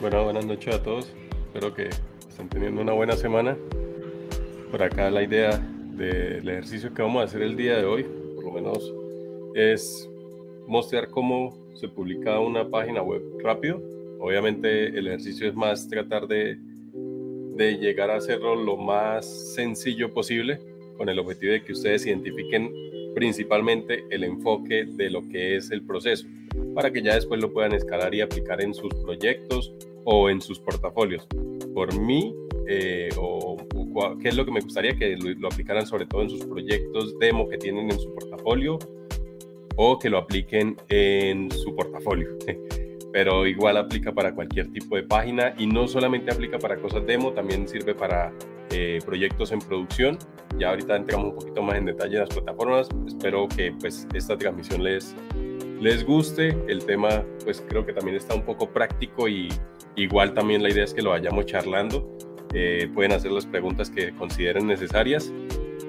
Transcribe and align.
Bueno, 0.00 0.22
buenas 0.22 0.46
noches 0.46 0.76
a 0.76 0.80
todos. 0.80 1.12
Espero 1.46 1.74
que 1.74 1.88
estén 2.28 2.48
teniendo 2.48 2.82
una 2.82 2.92
buena 2.92 3.16
semana. 3.16 3.56
Por 4.70 4.80
acá 4.80 5.10
la 5.10 5.24
idea 5.24 5.58
del 5.58 6.48
ejercicio 6.48 6.94
que 6.94 7.02
vamos 7.02 7.20
a 7.20 7.24
hacer 7.24 7.42
el 7.42 7.56
día 7.56 7.78
de 7.78 7.84
hoy, 7.84 8.06
por 8.36 8.44
lo 8.44 8.52
menos, 8.52 8.94
es 9.56 10.08
mostrar 10.68 11.08
cómo 11.10 11.58
se 11.74 11.88
publica 11.88 12.38
una 12.38 12.68
página 12.68 13.02
web 13.02 13.22
rápido. 13.42 13.82
Obviamente 14.20 14.86
el 14.86 15.08
ejercicio 15.08 15.48
es 15.48 15.54
más 15.56 15.88
tratar 15.88 16.28
de, 16.28 16.56
de 17.56 17.78
llegar 17.78 18.12
a 18.12 18.18
hacerlo 18.18 18.54
lo 18.54 18.76
más 18.76 19.26
sencillo 19.56 20.14
posible 20.14 20.60
con 20.96 21.08
el 21.08 21.18
objetivo 21.18 21.54
de 21.54 21.64
que 21.64 21.72
ustedes 21.72 22.06
identifiquen 22.06 22.72
principalmente 23.16 24.04
el 24.10 24.22
enfoque 24.22 24.84
de 24.84 25.10
lo 25.10 25.28
que 25.28 25.56
es 25.56 25.72
el 25.72 25.82
proceso 25.82 26.24
para 26.78 26.92
que 26.92 27.02
ya 27.02 27.16
después 27.16 27.40
lo 27.40 27.52
puedan 27.52 27.72
escalar 27.74 28.14
y 28.14 28.20
aplicar 28.20 28.62
en 28.62 28.72
sus 28.72 28.94
proyectos 29.02 29.74
o 30.04 30.30
en 30.30 30.40
sus 30.40 30.60
portafolios. 30.60 31.26
Por 31.74 31.92
mí, 31.98 32.32
eh, 32.68 33.08
o, 33.18 33.56
qué 34.22 34.28
es 34.28 34.36
lo 34.36 34.44
que 34.44 34.52
me 34.52 34.60
gustaría 34.60 34.94
que 34.96 35.16
lo, 35.16 35.48
aplicaran 35.48 35.84
sobre 35.88 36.06
todo 36.06 36.22
en 36.22 36.30
sus 36.30 36.46
proyectos 36.46 37.18
demo 37.18 37.48
que 37.48 37.58
tienen 37.58 37.90
en 37.90 37.98
su 37.98 38.14
portafolio 38.14 38.78
o 39.74 39.98
que 39.98 40.08
lo 40.08 40.18
apliquen 40.18 40.76
en 40.88 41.50
su 41.50 41.74
portafolio. 41.74 42.28
Pero 43.12 43.44
igual 43.44 43.76
aplica 43.76 44.12
para 44.12 44.32
cualquier 44.32 44.70
tipo 44.70 44.94
de 44.94 45.02
página 45.02 45.56
y 45.58 45.66
no 45.66 45.88
solamente 45.88 46.32
aplica 46.32 46.60
para 46.60 46.76
cosas 46.76 47.04
demo, 47.04 47.32
también 47.32 47.66
sirve 47.66 47.92
para 47.92 48.32
eh, 48.70 49.00
proyectos 49.04 49.50
en 49.50 49.58
producción. 49.58 50.16
Ya 50.60 50.70
ahorita 50.70 50.94
entramos 50.94 51.30
un 51.30 51.34
poquito 51.34 51.60
más 51.60 51.76
en 51.76 51.86
detalle 51.86 52.14
en 52.14 52.20
las 52.20 52.28
plataformas. 52.28 52.88
Espero 53.04 53.48
que 53.48 53.72
pues 53.80 54.06
esta 54.14 54.38
transmisión 54.38 54.84
les, 54.84 55.16
les 55.80 56.04
guste. 56.04 56.56
El 56.68 56.84
tema 56.84 57.24
pues 57.44 57.62
creo 57.68 57.84
que 57.84 57.92
también 57.92 58.16
está 58.16 58.34
un 58.34 58.42
poco 58.42 58.68
práctico 58.70 59.28
y 59.28 59.48
igual 59.96 60.34
también 60.34 60.62
la 60.62 60.70
idea 60.70 60.84
es 60.84 60.94
que 60.94 61.02
lo 61.02 61.10
vayamos 61.10 61.46
charlando. 61.46 62.16
Eh, 62.54 62.90
pueden 62.94 63.12
hacer 63.12 63.30
las 63.30 63.46
preguntas 63.46 63.90
que 63.90 64.14
consideren 64.14 64.66
necesarias, 64.66 65.32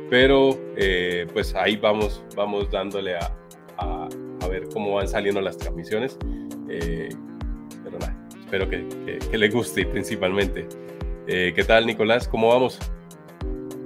pero 0.09 0.57
eh, 0.75 1.25
pues 1.33 1.55
ahí 1.55 1.77
vamos, 1.77 2.23
vamos 2.35 2.69
dándole 2.69 3.15
a, 3.15 3.35
ver 4.49 4.67
cómo 4.73 4.95
van 4.95 5.07
saliendo 5.07 5.41
las 5.41 5.57
transmisiones. 5.57 6.17
pero 6.67 7.99
nada, 7.99 8.27
espero 8.39 8.67
que, 8.67 8.87
que, 9.05 9.19
que 9.19 9.37
les 9.37 9.53
guste 9.53 9.85
principalmente. 9.85 10.67
Eh, 11.27 11.53
¿Qué 11.55 11.63
tal, 11.63 11.85
Nicolás? 11.85 12.27
¿Cómo 12.27 12.47
vamos? 12.47 12.79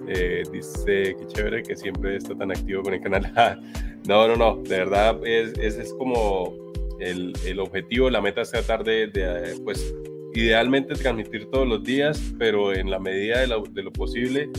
Eh, 0.07 0.43
dice 0.51 1.15
que 1.17 1.27
chévere 1.27 1.63
que 1.63 1.75
siempre 1.75 2.17
está 2.17 2.35
tan 2.35 2.51
activo 2.51 2.83
con 2.83 2.93
el 2.93 3.01
canal. 3.01 3.61
no, 4.07 4.27
no, 4.27 4.35
no, 4.35 4.61
de 4.63 4.77
verdad, 4.77 5.19
es, 5.25 5.57
es, 5.57 5.93
como 5.93 6.53
el, 6.99 7.33
el, 7.45 7.59
objetivo, 7.59 8.09
la 8.09 8.21
meta 8.21 8.41
es 8.41 8.51
tratar 8.51 8.83
de, 8.83 9.07
de, 9.07 9.55
pues, 9.63 9.93
idealmente 10.33 10.95
transmitir 10.95 11.45
todos 11.51 11.67
los 11.67 11.83
días, 11.83 12.33
pero 12.37 12.73
en 12.73 12.89
la 12.89 12.99
medida 12.99 13.39
de 13.41 13.47
lo, 13.47 13.63
posible, 13.91 14.49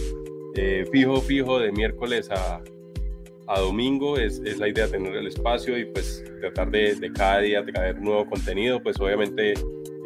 eh, 0.56 0.84
fijo, 0.92 1.20
fijo, 1.20 1.58
de 1.58 1.72
miércoles 1.72 2.30
a, 2.30 2.62
a 3.48 3.60
domingo 3.60 4.16
es, 4.16 4.40
es, 4.44 4.58
la 4.58 4.68
idea 4.68 4.88
tener 4.88 5.14
el 5.14 5.26
espacio 5.26 5.76
y 5.76 5.84
pues 5.86 6.24
tratar 6.40 6.70
de, 6.70 6.94
de 6.94 7.12
cada 7.12 7.40
día 7.40 7.64
traer 7.64 8.00
nuevo 8.00 8.26
contenido, 8.26 8.82
pues 8.82 8.98
obviamente 9.00 9.54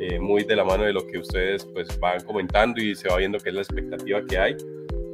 eh, 0.00 0.18
muy 0.18 0.44
de 0.44 0.56
la 0.56 0.64
mano 0.64 0.84
de 0.84 0.92
lo 0.92 1.06
que 1.06 1.18
ustedes 1.18 1.64
pues 1.66 1.88
van 2.00 2.20
comentando 2.24 2.80
y 2.80 2.94
se 2.94 3.08
va 3.08 3.18
viendo 3.18 3.38
qué 3.38 3.50
es 3.50 3.54
la 3.54 3.62
expectativa 3.62 4.24
que 4.24 4.38
hay, 4.38 4.56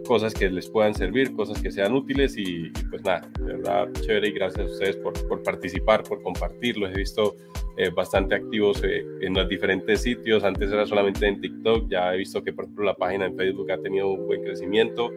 cosas 0.04 0.34
que 0.34 0.48
les 0.48 0.68
puedan 0.68 0.94
servir, 0.94 1.34
cosas 1.34 1.60
que 1.60 1.70
sean 1.70 1.92
útiles 1.94 2.36
y, 2.36 2.70
pues 2.90 3.02
nada, 3.04 3.28
de 3.38 3.44
verdad 3.44 3.88
chévere 4.00 4.28
y 4.28 4.32
gracias 4.32 4.68
a 4.68 4.72
ustedes 4.72 4.96
por, 4.96 5.12
por 5.28 5.42
participar, 5.42 6.02
por 6.04 6.22
compartirlo. 6.22 6.86
He 6.88 6.94
visto 6.94 7.36
eh, 7.76 7.90
bastante 7.90 8.34
activos 8.34 8.82
eh, 8.84 9.04
en 9.20 9.34
los 9.34 9.48
diferentes 9.48 10.02
sitios, 10.02 10.44
antes 10.44 10.70
era 10.70 10.86
solamente 10.86 11.26
en 11.26 11.40
TikTok, 11.40 11.88
ya 11.88 12.14
he 12.14 12.18
visto 12.18 12.42
que 12.42 12.52
por 12.52 12.64
ejemplo 12.64 12.84
la 12.84 12.94
página 12.94 13.26
en 13.26 13.36
Facebook 13.36 13.70
ha 13.72 13.78
tenido 13.78 14.12
un 14.12 14.26
buen 14.26 14.42
crecimiento, 14.42 15.10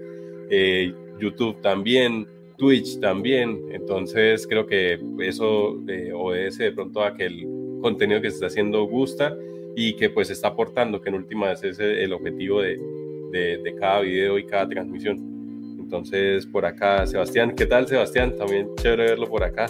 YouTube 1.20 1.62
también. 1.62 2.28
Twitch 2.58 3.00
también, 3.00 3.62
entonces 3.72 4.48
creo 4.48 4.66
que 4.66 5.00
eso 5.20 5.78
obedece 6.16 6.64
de 6.64 6.72
pronto 6.72 7.04
a 7.04 7.16
que 7.16 7.26
el 7.26 7.48
contenido 7.84 8.20
que 8.20 8.32
se 8.32 8.38
está 8.38 8.48
haciendo 8.48 8.84
gusta 8.86 9.38
y 9.76 9.94
que 9.96 10.10
pues 10.10 10.32
está 10.32 10.48
aportando, 10.48 11.00
que 11.00 11.10
en 11.10 11.16
últimas 11.16 11.64
es 11.64 11.80
el 11.80 12.12
objetivo 12.14 12.64
de, 12.64 12.80
de, 13.32 13.76
cada 13.80 14.02
video 14.02 14.38
y 14.38 14.46
cada 14.46 14.68
transmisión. 14.68 15.18
Entonces, 15.80 16.46
por 16.46 16.66
acá, 16.66 17.06
Sebastián, 17.06 17.54
¿qué 17.56 17.66
tal 17.66 17.88
Sebastián? 17.88 18.36
También 18.38 18.70
chévere 18.76 19.06
verlo 19.06 19.28
por 19.28 19.44
acá. 19.44 19.68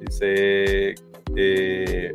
Dice, 0.00 0.94
eh, 1.36 2.14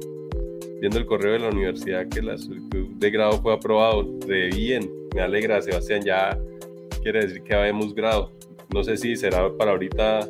viendo 0.79 0.97
el 0.97 1.05
correo 1.05 1.33
de 1.33 1.39
la 1.39 1.49
universidad 1.49 2.07
que 2.07 2.21
la 2.21 2.35
de 2.35 3.11
grado 3.11 3.33
fue 3.41 3.53
aprobado, 3.53 4.03
de 4.25 4.49
bien, 4.49 4.89
me 5.13 5.21
alegra 5.21 5.61
Sebastián, 5.61 6.01
ya 6.03 6.37
quiere 7.03 7.21
decir 7.21 7.43
que 7.43 7.53
habemos 7.53 7.93
grado. 7.93 8.31
No 8.73 8.83
sé 8.83 8.97
si 8.97 9.15
será 9.15 9.55
para 9.57 9.71
ahorita 9.71 10.27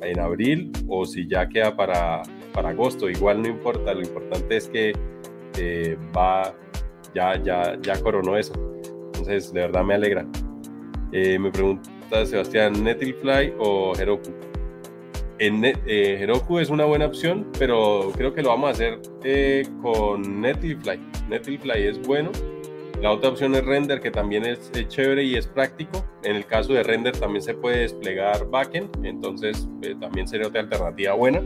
en 0.00 0.20
abril 0.20 0.70
o 0.88 1.04
si 1.04 1.26
ya 1.28 1.48
queda 1.48 1.76
para, 1.76 2.22
para 2.52 2.70
agosto, 2.70 3.10
igual 3.10 3.42
no 3.42 3.48
importa, 3.48 3.94
lo 3.94 4.00
importante 4.00 4.56
es 4.56 4.68
que 4.68 4.92
eh, 5.58 5.96
va, 6.16 6.54
ya, 7.14 7.42
ya, 7.42 7.78
ya 7.80 8.00
coronó 8.00 8.36
eso. 8.36 8.73
Entonces, 9.26 9.54
de 9.54 9.60
verdad 9.60 9.82
me 9.82 9.94
alegra. 9.94 10.26
Eh, 11.12 11.38
me 11.38 11.50
pregunta 11.50 11.88
Sebastián, 12.26 12.84
¿Netlify 12.84 13.54
o 13.58 13.94
Heroku? 13.98 14.30
En 15.38 15.64
eh, 15.64 15.72
Heroku 15.86 16.58
es 16.58 16.68
una 16.68 16.84
buena 16.84 17.06
opción, 17.06 17.50
pero 17.58 18.12
creo 18.14 18.34
que 18.34 18.42
lo 18.42 18.50
vamos 18.50 18.68
a 18.68 18.72
hacer 18.72 19.00
con 19.80 20.42
Netlify. 20.42 21.00
Netlify 21.30 21.86
es 21.86 22.00
bueno. 22.06 22.30
La 23.00 23.12
otra 23.12 23.30
opción 23.30 23.54
es 23.54 23.64
Render, 23.64 24.00
que 24.00 24.10
también 24.10 24.44
es, 24.44 24.70
chévere 24.88 25.24
y 25.24 25.36
es 25.36 25.46
práctico. 25.46 26.04
En 26.22 26.36
el 26.36 26.44
caso 26.44 26.74
de 26.74 26.82
Render 26.82 27.16
también 27.16 27.42
se 27.42 27.54
puede 27.54 27.78
desplegar 27.78 28.46
backend, 28.50 29.04
entonces 29.06 29.66
también 30.00 30.28
sería 30.28 30.48
otra 30.48 30.60
alternativa 30.60 31.14
buena 31.14 31.40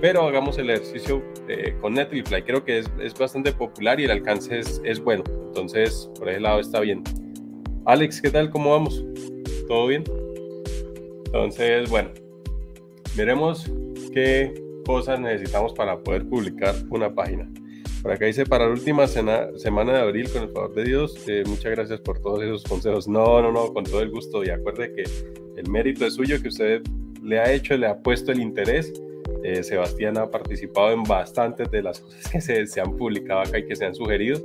pero 0.00 0.26
hagamos 0.26 0.58
el 0.58 0.70
ejercicio 0.70 1.22
eh, 1.48 1.74
con 1.80 1.94
Netlify. 1.94 2.44
Creo 2.44 2.64
que 2.64 2.78
es, 2.78 3.14
bastante 3.18 3.52
popular 3.52 3.98
y 4.00 4.04
el 4.04 4.10
alcance 4.10 4.58
es, 4.58 4.80
es, 4.84 5.00
bueno. 5.00 5.24
Entonces, 5.46 6.10
por 6.18 6.28
ese 6.28 6.40
lado 6.40 6.60
está 6.60 6.80
bien. 6.80 7.02
Alex, 7.86 8.20
¿qué 8.20 8.30
tal? 8.30 8.50
¿Cómo 8.50 8.72
vamos? 8.72 9.04
¿Todo 9.68 9.86
bien? 9.86 10.04
Entonces, 11.26 11.88
bueno, 11.88 12.10
veremos 13.16 13.70
qué 14.12 14.54
cosas 14.84 15.20
necesitamos 15.20 15.72
para 15.72 15.98
poder 16.02 16.28
publicar 16.28 16.74
una 16.90 17.14
página. 17.14 17.48
Por 18.02 18.12
acá 18.12 18.26
dice, 18.26 18.46
para 18.46 18.66
la 18.66 18.72
última 18.72 19.06
semana 19.08 19.48
de 19.56 19.98
abril, 19.98 20.30
con 20.30 20.42
el 20.42 20.50
favor 20.50 20.74
de 20.74 20.84
Dios, 20.84 21.16
eh, 21.26 21.42
muchas 21.46 21.72
gracias 21.72 22.00
por 22.00 22.20
todos 22.20 22.42
esos 22.42 22.62
consejos. 22.62 23.08
No, 23.08 23.42
no, 23.42 23.50
no, 23.50 23.72
con 23.72 23.82
todo 23.84 24.00
el 24.00 24.10
gusto. 24.10 24.44
Y 24.44 24.50
acuerde 24.50 24.92
que 24.92 25.02
el 25.56 25.68
mérito 25.68 26.06
es 26.06 26.14
suyo, 26.14 26.40
que 26.40 26.48
usted 26.48 26.82
le 27.22 27.40
ha 27.40 27.52
hecho, 27.52 27.76
le 27.76 27.88
ha 27.88 27.98
puesto 27.98 28.30
el 28.30 28.40
interés 28.40 28.92
eh, 29.42 29.62
Sebastián 29.62 30.18
ha 30.18 30.30
participado 30.30 30.92
en 30.92 31.02
bastantes 31.02 31.70
de 31.70 31.82
las 31.82 32.00
cosas 32.00 32.30
que 32.30 32.66
se, 32.66 32.80
han 32.80 32.96
publicado 32.96 33.40
acá 33.40 33.58
y 33.58 33.66
que 33.66 33.76
se 33.76 33.84
han 33.84 33.94
sugerido. 33.94 34.40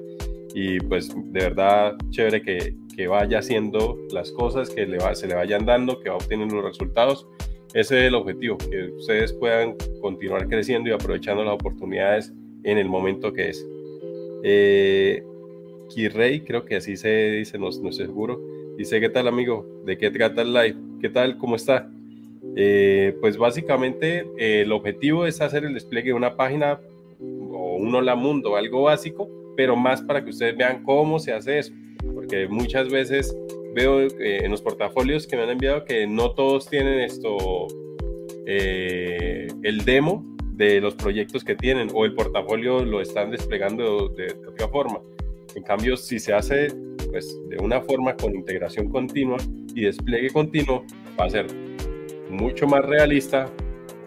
Y 0.53 0.79
pues 0.81 1.09
de 1.09 1.39
verdad 1.39 1.95
chévere 2.09 2.41
que, 2.41 2.75
que 2.95 3.07
vaya 3.07 3.39
haciendo 3.39 3.97
las 4.11 4.31
cosas, 4.31 4.69
que 4.69 4.85
le 4.85 4.97
va, 4.97 5.15
se 5.15 5.27
le 5.27 5.35
vayan 5.35 5.65
dando, 5.65 5.99
que 5.99 6.09
va 6.09 6.15
obteniendo 6.15 6.55
los 6.55 6.65
resultados. 6.65 7.27
Ese 7.73 7.99
es 7.99 8.07
el 8.07 8.15
objetivo, 8.15 8.57
que 8.57 8.91
ustedes 8.97 9.31
puedan 9.33 9.75
continuar 10.01 10.47
creciendo 10.47 10.89
y 10.89 10.94
aprovechando 10.94 11.44
las 11.44 11.53
oportunidades 11.53 12.33
en 12.63 12.77
el 12.77 12.89
momento 12.89 13.31
que 13.31 13.49
es. 13.49 13.65
Eh, 14.44 15.23
Kirrey, 15.89 16.41
creo 16.41 16.65
que 16.65 16.77
así 16.77 16.97
se 16.97 17.31
dice, 17.31 17.57
no, 17.57 17.69
no 17.81 17.89
estoy 17.89 18.05
seguro. 18.05 18.41
Dice, 18.77 18.99
¿qué 18.99 19.09
tal 19.09 19.27
amigo? 19.27 19.65
¿De 19.85 19.97
qué 19.97 20.09
trata 20.09 20.41
el 20.41 20.53
live? 20.53 20.75
¿Qué 20.99 21.09
tal? 21.09 21.37
¿Cómo 21.37 21.55
está? 21.55 21.89
Eh, 22.56 23.15
pues 23.21 23.38
básicamente 23.38 24.25
eh, 24.38 24.62
el 24.62 24.71
objetivo 24.71 25.25
es 25.25 25.39
hacer 25.42 25.63
el 25.63 25.74
despliegue 25.74 26.09
de 26.09 26.13
una 26.13 26.36
página 26.36 26.81
o 27.19 27.75
un 27.75 27.95
hola 27.95 28.15
mundo, 28.15 28.56
algo 28.56 28.83
básico, 28.83 29.30
pero 29.56 29.75
más 29.75 30.01
para 30.01 30.24
que 30.24 30.31
ustedes 30.31 30.57
vean 30.57 30.83
cómo 30.83 31.19
se 31.19 31.31
hace 31.33 31.59
eso, 31.59 31.74
porque 32.13 32.48
muchas 32.48 32.89
veces 32.89 33.36
veo 33.74 34.01
eh, 34.01 34.44
en 34.44 34.51
los 34.51 34.62
portafolios 34.62 35.27
que 35.27 35.38
me 35.38 35.44
han 35.44 35.50
enviado 35.51 35.86
que 35.86 36.06
no 36.07 36.31
todos 36.31 36.69
tienen 36.69 37.00
esto, 37.00 37.68
el 38.45 39.86
demo 39.86 40.25
de 40.56 40.81
los 40.81 40.95
proyectos 40.95 41.45
que 41.45 41.56
tienen 41.56 41.88
o 41.94 42.04
el 42.04 42.13
portafolio 42.13 42.83
lo 42.83 43.00
están 43.00 43.31
desplegando 43.31 44.09
de, 44.09 44.25
de 44.25 44.47
otra 44.47 44.68
forma. 44.68 45.00
En 45.56 45.63
cambio, 45.63 45.95
si 45.95 46.19
se 46.19 46.33
hace 46.33 46.68
pues, 47.12 47.39
de 47.50 47.57
una 47.57 47.81
forma 47.81 48.15
con 48.15 48.36
integración 48.36 48.89
continua 48.89 49.38
y 49.74 49.81
despliegue 49.81 50.31
continuo, 50.31 50.83
va 51.18 51.25
a 51.25 51.30
ser 51.30 51.47
mucho 52.31 52.68
más 52.68 52.83
realista, 52.86 53.48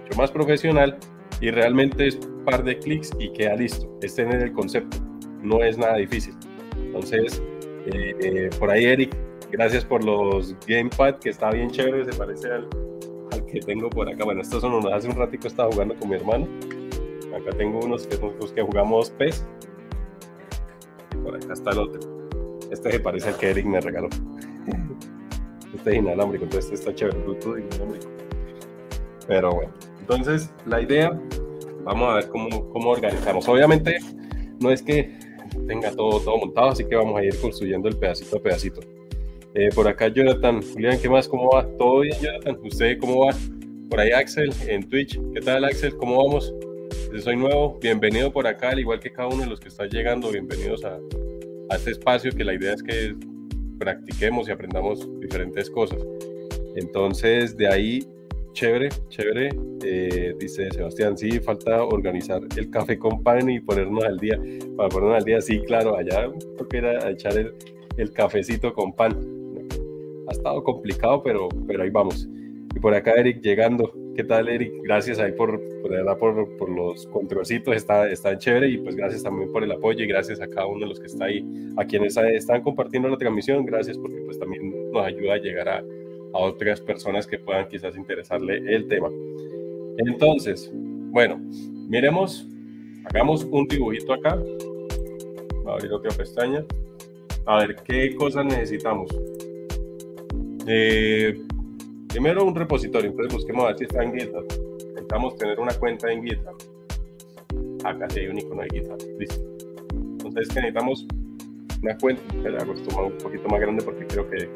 mucho 0.03 0.19
más 0.19 0.31
profesional 0.31 0.99
y 1.41 1.51
realmente 1.51 2.09
es 2.09 2.19
par 2.45 2.65
de 2.65 2.79
clics 2.79 3.11
y 3.19 3.33
queda 3.33 3.57
listo. 3.57 3.89
Es 4.03 4.15
tener 4.15 4.43
el 4.43 4.53
concepto, 4.53 4.99
no 5.43 5.63
es 5.63 5.79
nada 5.79 5.97
difícil. 5.97 6.35
Entonces, 6.77 7.43
eh, 7.87 8.51
por 8.59 8.71
ahí 8.71 8.85
Eric, 8.85 9.17
gracias 9.51 9.85
por 9.85 10.05
los 10.05 10.57
gamepad 10.67 11.17
que 11.17 11.31
está 11.31 11.51
bien 11.51 11.71
chévere, 11.71 12.05
se 12.05 12.17
parece 12.17 12.51
al, 12.51 12.69
que 13.51 13.61
tengo 13.61 13.91
por 13.91 14.09
acá. 14.09 14.25
Bueno, 14.25 14.41
estos 14.41 14.61
son 14.61 14.75
unos, 14.75 14.93
hace 14.93 15.09
un 15.09 15.17
ratico 15.17 15.49
estaba 15.49 15.71
jugando 15.73 15.95
con 15.97 16.09
mi 16.09 16.17
hermano. 16.17 16.49
Acá 17.35 17.57
tengo 17.57 17.81
unos 17.81 18.07
que, 18.07 18.17
que 18.55 18.63
jugamos 18.63 19.11
PES. 19.11 19.47
Por 21.23 21.37
acá 21.37 21.53
está 21.53 21.71
el 21.71 21.79
otro. 21.79 22.01
Este 22.71 22.93
se 22.93 23.01
parece 23.01 23.29
al 23.29 23.37
que 23.37 23.51
Eric 23.51 23.67
me 23.67 23.81
regaló. 23.81 24.09
Este 25.75 25.91
es 25.91 25.97
inalámbrico, 25.97 26.45
entonces 26.45 26.71
este 26.71 26.91
está 26.91 26.95
chévere, 26.95 27.19
Bluetooth 27.25 27.59
inalámbrico. 27.59 28.14
Pero 29.27 29.55
bueno, 29.55 29.73
entonces 30.01 30.51
la 30.67 30.81
idea, 30.81 31.19
vamos 31.85 32.11
a 32.11 32.15
ver 32.17 32.29
cómo, 32.29 32.69
cómo 32.71 32.91
organizamos. 32.91 33.49
Obviamente 33.49 33.99
no 34.61 34.71
es 34.71 34.83
que 34.83 35.19
tenga 35.67 35.91
todo, 35.93 36.21
todo 36.21 36.39
montado, 36.39 36.69
así 36.69 36.85
que 36.85 36.97
vamos 36.97 37.19
a 37.19 37.25
ir 37.25 37.35
construyendo 37.41 37.89
el 37.89 37.97
pedacito 37.97 38.37
a 38.37 38.43
pedacito. 38.43 38.81
Eh, 39.55 39.71
por 39.75 39.87
acá 39.87 40.09
Jonathan, 40.09 40.61
Julián, 40.63 40.99
¿qué 41.01 41.09
más? 41.09 41.29
¿Cómo 41.29 41.51
va? 41.51 41.67
¿Todo 41.79 42.01
bien, 42.01 42.17
Jonathan? 42.21 42.59
¿Usted 42.65 42.99
cómo 42.99 43.27
va? 43.27 43.35
Por 43.89 44.01
ahí 44.01 44.11
Axel 44.11 44.53
en 44.67 44.89
Twitch. 44.89 45.21
¿Qué 45.33 45.41
tal 45.41 45.65
Axel? 45.65 45.97
¿Cómo 45.97 46.25
vamos? 46.25 46.53
Yo 47.13 47.21
soy 47.21 47.37
nuevo, 47.37 47.79
bienvenido 47.81 48.33
por 48.33 48.47
acá, 48.47 48.71
al 48.71 48.81
igual 48.81 48.99
que 48.99 49.13
cada 49.13 49.29
uno 49.29 49.45
de 49.45 49.47
los 49.47 49.61
que 49.61 49.69
están 49.69 49.89
llegando, 49.89 50.33
bienvenidos 50.33 50.85
a, 50.85 50.99
a 51.71 51.77
este 51.77 51.93
espacio 51.93 52.33
que 52.33 52.43
la 52.43 52.55
idea 52.55 52.75
es 52.75 52.83
que 52.83 53.15
practiquemos 53.79 54.49
y 54.49 54.51
aprendamos 54.51 55.09
diferentes 55.21 55.71
cosas. 55.71 55.99
Entonces, 56.75 57.57
de 57.57 57.69
ahí, 57.69 58.09
chévere, 58.55 58.89
chévere. 59.11 59.51
Eh, 59.85 60.35
dice 60.39 60.71
Sebastián, 60.71 61.19
sí, 61.19 61.39
falta 61.41 61.85
organizar 61.85 62.41
el 62.57 62.71
café 62.71 62.99
con 62.99 63.23
pan 63.23 63.51
y 63.51 63.61
ponernos 63.61 64.03
al 64.05 64.19
día. 64.19 64.41
Para 64.77 64.89
ponernos 64.89 65.19
al 65.19 65.25
día, 65.25 65.41
sí, 65.43 65.61
claro, 65.61 65.97
allá 65.97 66.31
porque 66.57 66.79
era 66.79 67.11
echar 67.11 67.37
el, 67.37 67.53
el 67.99 68.11
cafecito 68.13 68.73
con 68.73 68.95
pan 68.95 69.35
ha 70.29 70.33
estado 70.33 70.63
complicado, 70.65 71.23
pero, 71.23 71.49
pero 71.67 71.83
ahí 71.83 71.91
vamos. 71.91 72.29
Y 72.75 72.81
por 72.81 72.95
acá 72.95 73.13
Eric 73.13 73.41
llegando. 73.43 73.93
¿Qué 74.17 74.23
tal, 74.23 74.49
Eric? 74.49 74.73
Gracias 74.85 75.19
ahí 75.19 75.33
por, 75.33 75.61
por, 75.83 76.19
por, 76.19 76.57
por 76.57 76.71
los 76.71 77.05
controlcitos, 77.09 77.75
está, 77.75 78.09
está 78.09 78.39
chévere 78.39 78.69
y 78.69 78.79
pues 78.79 78.95
gracias 78.95 79.25
también 79.25 79.51
por 79.51 79.65
el 79.65 79.73
apoyo 79.73 80.05
y 80.05 80.07
gracias 80.07 80.41
a 80.41 80.47
cada 80.47 80.67
uno 80.67 80.81
de 80.81 80.87
los 80.87 81.01
que 81.01 81.07
está 81.07 81.25
ahí, 81.25 81.45
a 81.77 81.85
quienes 81.85 82.17
están 82.17 82.63
compartiendo 82.63 83.09
la 83.09 83.17
transmisión, 83.17 83.67
gracias 83.67 83.99
porque 83.99 84.21
pues 84.25 84.39
también 84.39 84.93
nos 84.93 85.05
ayuda 85.05 85.35
a 85.35 85.39
llegar 85.39 85.69
a, 85.69 85.85
a 86.35 86.39
otras 86.39 86.81
personas 86.81 87.27
que 87.27 87.39
puedan 87.39 87.69
quizás 87.69 87.97
interesarle 87.97 88.57
el 88.57 88.89
tema. 88.89 89.09
Entonces, 89.99 90.71
bueno, 90.75 91.41
miremos, 91.89 92.47
hagamos 93.05 93.45
un 93.45 93.67
dibujito 93.69 94.13
acá, 94.13 94.37
a 95.67 95.73
abrir 95.73 95.93
otra 95.93 96.11
pestaña, 96.11 96.65
a 97.47 97.59
ver 97.61 97.77
qué 97.85 98.15
cosas 98.17 98.45
necesitamos. 98.47 99.09
Eh, 100.67 101.41
primero 102.09 102.45
un 102.45 102.55
repositorio, 102.55 103.11
entonces 103.11 103.33
busquemos 103.33 103.65
a 103.65 103.69
ver 103.69 103.79
si 103.79 103.85
está 103.85 104.03
en 104.03 104.19
GitHub. 104.19 104.47
Necesitamos 104.89 105.37
tener 105.37 105.61
una 105.61 105.75
cuenta 105.75 106.11
en 106.13 106.25
GitHub. 106.25 106.57
Acá 107.85 108.11
sí 108.11 108.21
hay 108.21 108.29
un 108.29 108.39
icono 108.39 108.63
de 108.63 108.69
GitHub. 108.71 108.99
Listo. 109.21 109.41
Entonces 109.93 110.49
necesitamos 110.57 111.07
una 111.81 111.97
cuenta. 111.99 112.23
la 112.43 112.59
hago 112.59 112.73
un 112.73 113.19
poquito 113.19 113.49
más 113.49 113.61
grande 113.61 113.85
porque 113.85 114.05
creo 114.07 114.29
que 114.29 114.49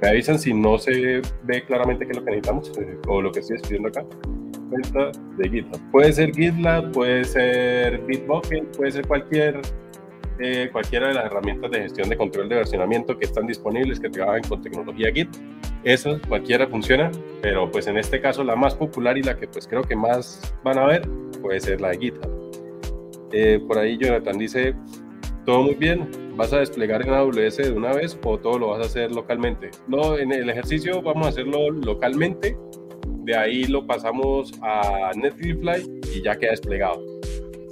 me 0.00 0.08
avisan 0.08 0.38
si 0.38 0.54
no 0.54 0.78
se 0.78 1.22
ve 1.44 1.64
claramente 1.66 2.04
qué 2.04 2.12
es 2.12 2.18
lo 2.18 2.24
que 2.24 2.30
necesitamos 2.30 2.72
eh, 2.78 2.98
o 3.06 3.20
lo 3.20 3.32
que 3.32 3.40
estoy 3.40 3.56
escribiendo 3.56 3.88
acá. 3.88 4.04
Cuenta 4.70 5.12
de 5.38 5.48
GitHub. 5.48 5.80
Puede 5.90 6.12
ser 6.12 6.32
GitLab, 6.32 6.92
puede 6.92 7.24
ser 7.24 7.98
Bitbucket, 8.06 8.76
puede 8.76 8.92
ser 8.92 9.06
cualquier 9.06 9.60
eh, 10.40 10.68
cualquiera 10.70 11.08
de 11.08 11.14
las 11.14 11.24
herramientas 11.26 11.68
de 11.72 11.80
gestión 11.80 12.08
de 12.08 12.16
control 12.16 12.48
de 12.48 12.56
versionamiento 12.56 13.18
que 13.18 13.24
están 13.24 13.46
disponibles, 13.48 13.98
que 13.98 14.08
trabajan 14.08 14.42
con 14.48 14.62
tecnología 14.62 15.10
Git. 15.12 15.28
Eso, 15.82 16.20
cualquiera 16.28 16.68
funciona, 16.68 17.10
pero 17.42 17.70
pues 17.70 17.88
en 17.88 17.98
este 17.98 18.20
caso 18.20 18.44
la 18.44 18.54
más 18.54 18.74
popular 18.74 19.18
y 19.18 19.22
la 19.22 19.36
que 19.36 19.48
pues 19.48 19.66
creo 19.66 19.82
que 19.82 19.96
más 19.96 20.54
van 20.62 20.78
a 20.78 20.86
ver 20.86 21.02
puede 21.42 21.58
ser 21.58 21.80
la 21.80 21.88
de 21.90 21.98
GitHub. 21.98 22.30
Eh, 23.32 23.60
por 23.66 23.78
ahí 23.78 23.98
Jonathan 23.98 24.38
dice, 24.38 24.74
todo 25.48 25.62
muy 25.62 25.76
bien, 25.76 26.06
¿vas 26.36 26.52
a 26.52 26.58
desplegar 26.58 27.00
en 27.00 27.08
AWS 27.08 27.56
de 27.56 27.72
una 27.72 27.94
vez 27.94 28.18
o 28.22 28.36
todo 28.36 28.58
lo 28.58 28.68
vas 28.68 28.82
a 28.82 28.86
hacer 28.86 29.10
localmente? 29.12 29.70
No, 29.86 30.18
en 30.18 30.30
el 30.30 30.50
ejercicio 30.50 31.00
vamos 31.00 31.24
a 31.24 31.30
hacerlo 31.30 31.70
localmente, 31.70 32.54
de 33.24 33.34
ahí 33.34 33.64
lo 33.64 33.86
pasamos 33.86 34.52
a 34.60 35.10
Netlify 35.16 35.82
y 36.14 36.22
ya 36.22 36.36
queda 36.36 36.50
desplegado 36.50 37.02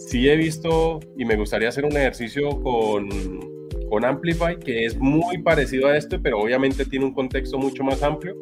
sí 0.06 0.28
he 0.28 0.36
visto 0.36 1.00
y 1.18 1.24
me 1.26 1.36
gustaría 1.36 1.68
hacer 1.68 1.84
un 1.84 1.96
ejercicio 1.96 2.48
con, 2.62 3.08
con 3.90 4.04
Amplify, 4.04 4.58
que 4.58 4.86
es 4.86 4.96
muy 4.96 5.38
parecido 5.42 5.88
a 5.88 5.96
este, 5.98 6.18
pero 6.18 6.40
obviamente 6.40 6.86
tiene 6.86 7.04
un 7.04 7.12
contexto 7.12 7.58
mucho 7.58 7.82
más 7.84 8.02
amplio. 8.02 8.34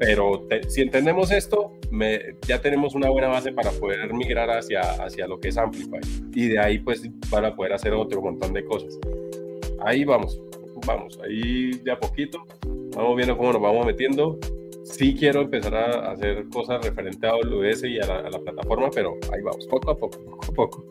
Pero 0.00 0.46
si 0.68 0.82
entendemos 0.82 1.30
esto, 1.30 1.72
ya 2.46 2.60
tenemos 2.60 2.94
una 2.94 3.10
buena 3.10 3.28
base 3.28 3.52
para 3.52 3.70
poder 3.72 4.12
migrar 4.12 4.50
hacia, 4.50 4.80
hacia 4.80 5.26
lo 5.26 5.40
que 5.40 5.48
es 5.48 5.58
Amplify. 5.58 6.00
Y 6.34 6.48
de 6.48 6.58
ahí, 6.58 6.78
pues, 6.78 7.02
para 7.30 7.54
poder 7.54 7.72
hacer 7.72 7.92
otro 7.92 8.20
montón 8.20 8.52
de 8.52 8.64
cosas. 8.64 8.98
Ahí 9.84 10.04
vamos, 10.04 10.40
vamos, 10.86 11.18
ahí 11.24 11.70
de 11.84 11.92
a 11.92 11.98
poquito. 11.98 12.44
Vamos 12.96 13.16
viendo 13.16 13.36
cómo 13.36 13.52
nos 13.52 13.62
vamos 13.62 13.86
metiendo 13.86 14.38
sí 14.88 15.14
quiero 15.14 15.42
empezar 15.42 15.74
a 15.74 16.12
hacer 16.12 16.48
cosas 16.48 16.84
referente 16.84 17.26
a 17.26 17.30
AWS 17.30 17.84
y 17.84 17.98
a 18.00 18.06
la, 18.06 18.38
plataforma, 18.38 18.90
pero 18.94 19.16
ahí 19.32 19.42
vamos, 19.42 19.66
poco 19.66 19.90
a 19.90 19.96
poco, 19.96 20.18
poco 20.24 20.46
a 20.50 20.54
poco. 20.54 20.84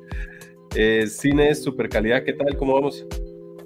Eh, 0.75 1.07
cine 1.07 1.55
super 1.55 1.89
calidad, 1.89 2.23
¿qué 2.23 2.33
tal? 2.33 2.55
¿Cómo 2.57 2.75
vamos? 2.75 3.05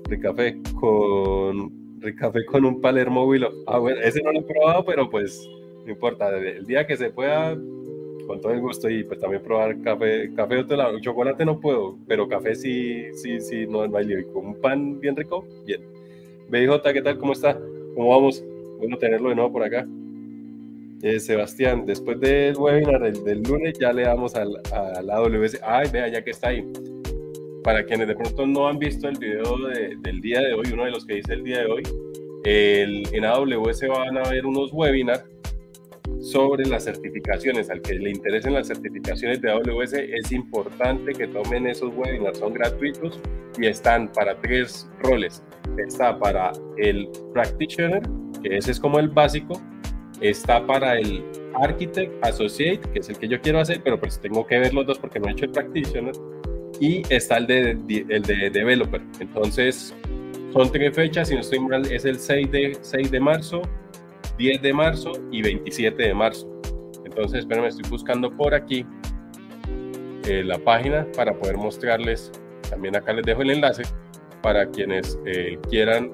Ricafé 0.05 0.61
con 0.79 1.99
Ricafé 1.99 2.45
con 2.45 2.65
un 2.65 2.81
Palermo 2.81 3.25
móvil. 3.25 3.45
Ah, 3.67 3.79
bueno, 3.79 3.99
ese 4.01 4.21
no 4.23 4.31
lo 4.31 4.39
he 4.39 4.43
probado, 4.43 4.85
pero 4.85 5.09
pues 5.09 5.47
no 5.85 5.91
importa. 5.91 6.35
El 6.37 6.65
día 6.65 6.85
que 6.85 6.97
se 6.97 7.09
pueda, 7.09 7.55
con 8.27 8.41
todo 8.41 8.51
el 8.53 8.61
gusto 8.61 8.89
y 8.89 9.03
pues 9.03 9.19
también 9.19 9.41
probar 9.41 9.81
café, 9.81 10.31
café 10.35 10.55
de 10.55 10.61
otro 10.61 10.77
lado. 10.77 10.99
Chocolate 10.99 11.45
no 11.45 11.59
puedo, 11.59 11.97
pero 12.07 12.27
café 12.27 12.55
sí, 12.55 13.05
sí, 13.13 13.39
sí, 13.39 13.65
no, 13.67 13.87
no 13.87 13.97
hay 13.97 14.05
lío. 14.05 14.33
Con 14.33 14.47
un 14.47 14.61
pan 14.61 14.99
bien 14.99 15.15
rico, 15.15 15.45
bien. 15.65 15.81
BJ, 16.49 16.93
¿qué 16.93 17.01
tal? 17.01 17.17
¿Cómo 17.17 17.33
está? 17.33 17.57
¿Cómo 17.95 18.09
vamos? 18.09 18.43
Bueno 18.77 18.97
tenerlo 18.97 19.29
de 19.29 19.35
nuevo 19.35 19.51
por 19.51 19.63
acá. 19.63 19.87
Eh, 21.03 21.19
Sebastián, 21.19 21.85
después 21.85 22.19
del 22.19 22.55
webinar 22.57 23.01
del, 23.01 23.41
lunes 23.41 23.77
ya 23.79 23.91
le 23.91 24.03
damos 24.03 24.35
al, 24.35 24.61
a 24.71 25.01
la 25.01 25.15
AWS. 25.15 25.59
Ay, 25.63 25.89
vea, 25.91 26.07
ya 26.07 26.23
que 26.23 26.31
está 26.31 26.49
ahí. 26.49 26.63
Para 27.63 27.83
quienes 27.85 28.07
de 28.07 28.15
pronto 28.15 28.45
no 28.45 28.67
han 28.67 28.77
visto 28.77 29.07
el 29.07 29.17
video 29.17 29.57
del 30.01 30.21
día 30.21 30.41
de 30.41 30.53
hoy, 30.53 30.65
uno 30.73 30.85
de 30.85 30.91
los 30.91 31.05
que 31.05 31.15
dice 31.15 31.33
el 31.33 31.43
día 31.43 31.61
de 31.61 31.65
hoy, 31.67 31.83
el, 32.43 33.03
en 33.13 33.25
AWS 33.25 33.87
van 33.87 34.17
a 34.17 34.21
haber 34.21 34.45
unos 34.45 34.71
webinars 34.73 35.23
sobre 36.19 36.65
las 36.65 36.85
certificaciones. 36.85 37.69
Al 37.69 37.81
que 37.81 37.93
le 37.95 38.11
interesen 38.11 38.53
las 38.53 38.67
certificaciones 38.67 39.41
de 39.41 39.51
AWS, 39.51 39.93
es 39.93 40.31
importante 40.31 41.13
que 41.13 41.27
tomen 41.27 41.67
esos 41.67 41.93
webinars. 41.95 42.39
Son 42.39 42.53
gratuitos 42.53 43.19
y 43.57 43.67
están 43.67 44.11
para 44.11 44.39
tres 44.41 44.89
roles. 45.03 45.43
Está 45.77 46.17
para 46.17 46.51
el 46.77 47.09
practitioner, 47.33 48.01
que 48.41 48.57
ese 48.57 48.71
es 48.71 48.79
como 48.79 48.99
el 48.99 49.09
básico, 49.09 49.59
está 50.21 50.65
para 50.65 50.97
el 50.97 51.23
Architect 51.55 52.23
Associate, 52.23 52.81
que 52.93 52.99
es 52.99 53.09
el 53.09 53.17
que 53.17 53.27
yo 53.27 53.41
quiero 53.41 53.59
hacer, 53.59 53.81
pero 53.83 53.99
pues 53.99 54.19
tengo 54.19 54.45
que 54.45 54.59
ver 54.59 54.73
los 54.73 54.85
dos 54.85 54.99
porque 54.99 55.19
no 55.19 55.27
he 55.27 55.31
hecho 55.31 55.45
el 55.45 55.51
Practitioner, 55.51 56.13
y 56.79 57.03
está 57.13 57.37
el 57.37 57.47
de, 57.47 57.71
el 58.09 58.21
de 58.23 58.49
Developer. 58.49 59.01
Entonces, 59.19 59.93
son 60.53 60.71
tres 60.71 60.95
fechas, 60.95 61.29
si 61.29 61.35
no 61.35 61.41
estoy 61.41 61.59
mal, 61.59 61.85
es 61.91 62.05
el 62.05 62.19
6 62.19 62.51
de, 62.51 62.77
6 62.81 63.11
de 63.11 63.19
marzo, 63.19 63.61
10 64.41 64.59
de 64.63 64.73
marzo 64.73 65.11
y 65.31 65.43
27 65.43 66.01
de 66.01 66.13
marzo. 66.15 66.49
Entonces, 67.05 67.41
espérenme, 67.41 67.67
estoy 67.67 67.87
buscando 67.91 68.35
por 68.35 68.55
aquí 68.55 68.83
eh, 70.27 70.43
la 70.43 70.57
página 70.57 71.07
para 71.15 71.37
poder 71.37 71.57
mostrarles. 71.57 72.31
También 72.67 72.95
acá 72.95 73.13
les 73.13 73.23
dejo 73.23 73.43
el 73.43 73.51
enlace 73.51 73.83
para 74.41 74.67
quienes 74.67 75.19
eh, 75.27 75.59
quieran 75.69 76.11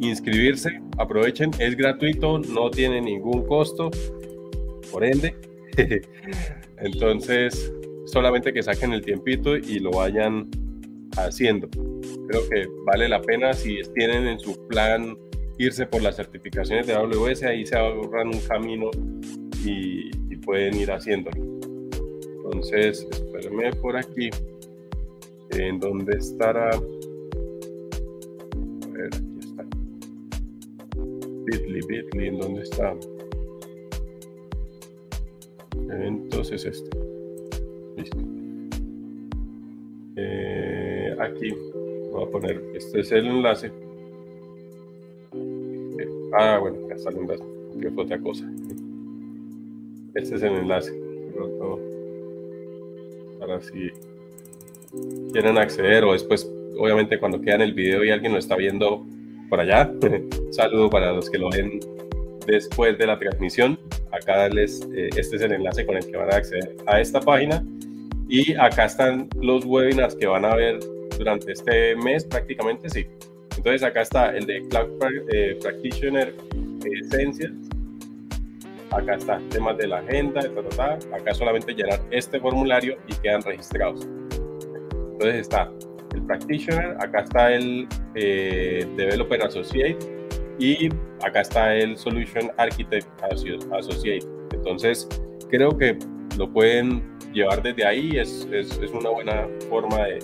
inscribirse, 0.00 0.80
aprovechen, 0.98 1.52
es 1.60 1.76
gratuito, 1.76 2.40
no 2.40 2.68
tiene 2.68 3.00
ningún 3.00 3.46
costo, 3.46 3.90
por 4.90 5.04
ende. 5.04 5.36
Entonces, 6.78 7.72
solamente 8.06 8.52
que 8.52 8.60
saquen 8.60 8.92
el 8.92 9.02
tiempito 9.02 9.56
y 9.56 9.78
lo 9.78 9.92
vayan 9.92 10.50
haciendo. 11.16 11.68
Creo 12.28 12.48
que 12.48 12.66
vale 12.86 13.08
la 13.08 13.22
pena 13.22 13.52
si 13.52 13.78
tienen 13.94 14.26
en 14.26 14.40
su 14.40 14.66
plan 14.66 15.16
irse 15.60 15.86
por 15.86 16.00
las 16.02 16.16
certificaciones 16.16 16.86
de 16.86 16.94
AWS, 16.94 17.42
ahí 17.42 17.66
se 17.66 17.76
ahorran 17.76 18.28
un 18.28 18.40
camino 18.40 18.90
y, 19.64 20.10
pueden 20.40 20.74
ir 20.74 20.90
haciéndolo. 20.90 21.36
Entonces, 22.46 23.06
espérenme 23.10 23.70
por 23.74 23.94
aquí, 23.94 24.30
en 25.50 25.78
donde 25.78 26.16
estará. 26.16 26.70
A 26.70 26.80
ver, 28.90 29.10
Bitly, 31.44 31.80
Bitly, 31.86 32.28
¿en 32.28 32.38
dónde 32.38 32.62
está? 32.62 32.96
Entonces 35.90 36.64
este. 36.64 36.98
Listo. 37.98 38.18
Eh, 40.16 41.16
aquí 41.20 41.50
voy 42.10 42.24
a 42.24 42.30
poner, 42.30 42.62
este 42.74 43.00
es 43.00 43.12
el 43.12 43.26
enlace. 43.26 43.89
Ah, 46.38 46.58
bueno, 46.58 46.78
el 46.88 47.16
enlace, 47.16 47.44
que 47.80 47.90
fue 47.90 48.04
otra 48.04 48.20
cosa. 48.20 48.44
Este 50.14 50.36
es 50.36 50.42
el 50.42 50.54
enlace. 50.54 50.92
Para 53.38 53.60
si 53.60 53.90
quieren 55.32 55.56
acceder 55.56 56.04
o 56.04 56.12
después 56.12 56.50
obviamente 56.76 57.18
cuando 57.18 57.40
queda 57.40 57.56
en 57.56 57.60
el 57.62 57.74
video 57.74 58.04
y 58.04 58.10
alguien 58.10 58.32
lo 58.32 58.38
está 58.38 58.56
viendo 58.56 59.06
por 59.48 59.60
allá, 59.60 59.92
saludo 60.50 60.90
para 60.90 61.12
los 61.12 61.30
que 61.30 61.38
lo 61.38 61.50
ven 61.50 61.80
después 62.46 62.98
de 62.98 63.06
la 63.06 63.18
transmisión. 63.18 63.78
Acá 64.12 64.48
les, 64.48 64.82
eh, 64.94 65.10
este 65.16 65.36
es 65.36 65.42
el 65.42 65.52
enlace 65.52 65.86
con 65.86 65.96
el 65.96 66.06
que 66.06 66.16
van 66.16 66.32
a 66.32 66.36
acceder 66.36 66.76
a 66.86 67.00
esta 67.00 67.20
página. 67.20 67.64
Y 68.28 68.54
acá 68.54 68.84
están 68.84 69.28
los 69.40 69.64
webinars 69.64 70.14
que 70.14 70.26
van 70.26 70.44
a 70.44 70.54
ver 70.54 70.78
durante 71.18 71.52
este 71.52 71.96
mes 71.96 72.24
prácticamente, 72.24 72.88
sí. 72.88 73.06
Entonces 73.60 73.82
acá 73.82 74.00
está 74.00 74.34
el 74.34 74.46
de 74.46 74.66
Cloud 74.68 74.88
eh, 75.34 75.58
Practitioner 75.60 76.34
Esencias. 76.82 77.52
Acá 78.90 79.16
está 79.16 79.38
temas 79.50 79.76
de 79.76 79.86
la 79.86 79.98
agenda, 79.98 80.40
acá 81.12 81.34
solamente 81.34 81.74
llenar 81.74 82.00
este 82.10 82.40
formulario 82.40 82.96
y 83.06 83.12
quedan 83.16 83.42
registrados. 83.42 84.08
Entonces 85.12 85.42
está 85.42 85.70
el 86.14 86.22
Practitioner, 86.22 86.96
acá 87.00 87.20
está 87.20 87.52
el 87.52 87.86
eh, 88.14 88.86
Developer 88.96 89.42
Associate 89.42 89.98
y 90.58 90.88
acá 91.22 91.42
está 91.42 91.74
el 91.74 91.98
Solution 91.98 92.50
Architect 92.56 93.08
Associate. 93.30 94.26
Entonces 94.54 95.06
creo 95.50 95.76
que 95.76 95.98
lo 96.38 96.50
pueden 96.50 97.02
llevar 97.34 97.62
desde 97.62 97.84
ahí, 97.84 98.16
es, 98.16 98.48
es, 98.50 98.78
es 98.78 98.90
una 98.92 99.10
buena 99.10 99.46
forma 99.68 100.06
de, 100.06 100.18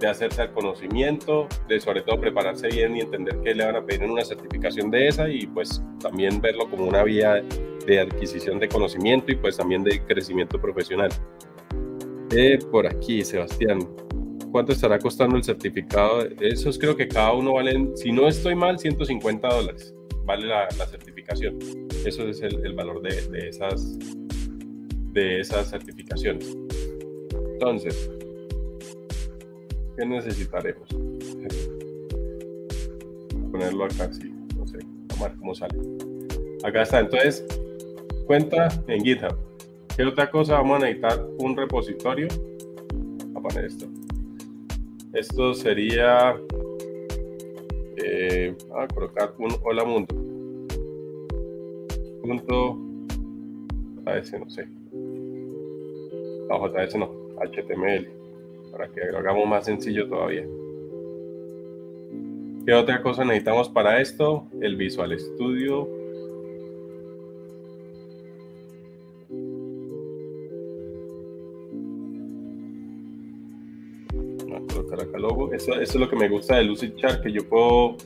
de 0.00 0.08
hacerse 0.08 0.42
al 0.42 0.52
conocimiento, 0.52 1.46
de 1.68 1.78
sobre 1.78 2.00
todo 2.00 2.18
prepararse 2.20 2.68
bien 2.68 2.96
y 2.96 3.00
entender 3.00 3.38
qué 3.44 3.54
le 3.54 3.64
van 3.64 3.76
a 3.76 3.84
pedir 3.84 4.02
en 4.02 4.10
una 4.10 4.24
certificación 4.24 4.90
de 4.90 5.08
esa 5.08 5.28
y 5.28 5.46
pues 5.46 5.82
también 6.00 6.40
verlo 6.40 6.68
como 6.70 6.86
una 6.86 7.04
vía 7.04 7.42
de 7.86 8.00
adquisición 8.00 8.58
de 8.58 8.68
conocimiento 8.68 9.30
y 9.30 9.36
pues 9.36 9.58
también 9.58 9.84
de 9.84 10.02
crecimiento 10.04 10.60
profesional. 10.60 11.10
Eh, 12.32 12.58
por 12.70 12.86
aquí, 12.86 13.22
Sebastián, 13.22 13.80
¿cuánto 14.50 14.72
estará 14.72 14.98
costando 14.98 15.36
el 15.36 15.44
certificado? 15.44 16.26
Esos 16.40 16.78
creo 16.78 16.96
que 16.96 17.06
cada 17.06 17.32
uno 17.32 17.54
valen, 17.54 17.94
si 17.96 18.10
no 18.10 18.26
estoy 18.26 18.54
mal, 18.54 18.78
150 18.78 19.48
dólares. 19.48 19.94
Vale 20.24 20.46
la, 20.46 20.68
certificación. 20.70 21.58
Eso 22.06 22.26
es 22.28 22.40
el, 22.40 22.72
valor 22.72 23.02
de, 23.02 23.28
de, 23.30 23.48
esas, 23.48 23.98
de 25.12 25.40
esas 25.40 25.70
certificaciones. 25.70 26.56
Entonces, 27.54 28.10
¿qué 29.96 30.06
necesitaremos? 30.06 30.88
Ponerlo 33.50 33.84
acá 33.84 34.04
así, 34.04 34.32
no 34.56 34.66
sé, 34.66 34.78
a 35.18 35.22
ver 35.24 35.36
cómo 35.38 35.54
sale. 35.54 35.76
Acá 36.64 36.82
está, 36.82 37.00
entonces, 37.00 37.44
cuenta 38.26 38.68
en 38.86 39.04
GitHub. 39.04 39.36
¿Qué 39.96 40.04
otra 40.04 40.30
cosa? 40.30 40.54
Vamos 40.54 40.76
a 40.76 40.86
necesitar 40.86 41.26
un 41.38 41.56
repositorio. 41.56 42.28
a 43.34 43.40
poner 43.40 43.64
esto. 43.64 43.86
Esto 45.12 45.54
sería, 45.54 46.36
eh, 47.96 48.54
a 48.76 48.86
colocar 48.86 49.34
un 49.38 49.56
hola 49.62 49.84
mundo. 49.84 50.14
Punto, 52.22 52.78
JS, 54.04 54.38
no 54.38 54.50
sé. 54.50 54.66
No, 56.48 56.68
JS 56.68 56.96
no, 56.96 57.10
HTML 57.40 58.19
para 58.70 58.88
que 58.88 59.00
lo 59.10 59.18
hagamos 59.18 59.46
más 59.48 59.64
sencillo 59.64 60.08
todavía. 60.08 60.46
¿Qué 62.66 62.74
otra 62.74 63.02
cosa 63.02 63.24
necesitamos 63.24 63.68
para 63.68 64.00
esto? 64.00 64.46
El 64.60 64.76
Visual 64.76 65.18
Studio. 65.18 65.88
Voy 74.46 74.54
a 74.54 74.72
colocar 74.72 75.00
acá 75.00 75.18
logo. 75.18 75.52
Eso, 75.52 75.80
es 75.80 75.94
lo 75.94 76.08
que 76.08 76.16
me 76.16 76.28
gusta 76.28 76.56
del 76.56 76.68
Lucidchart, 76.68 77.22
que 77.22 77.32
yo 77.32 77.48
puedo, 77.48 77.96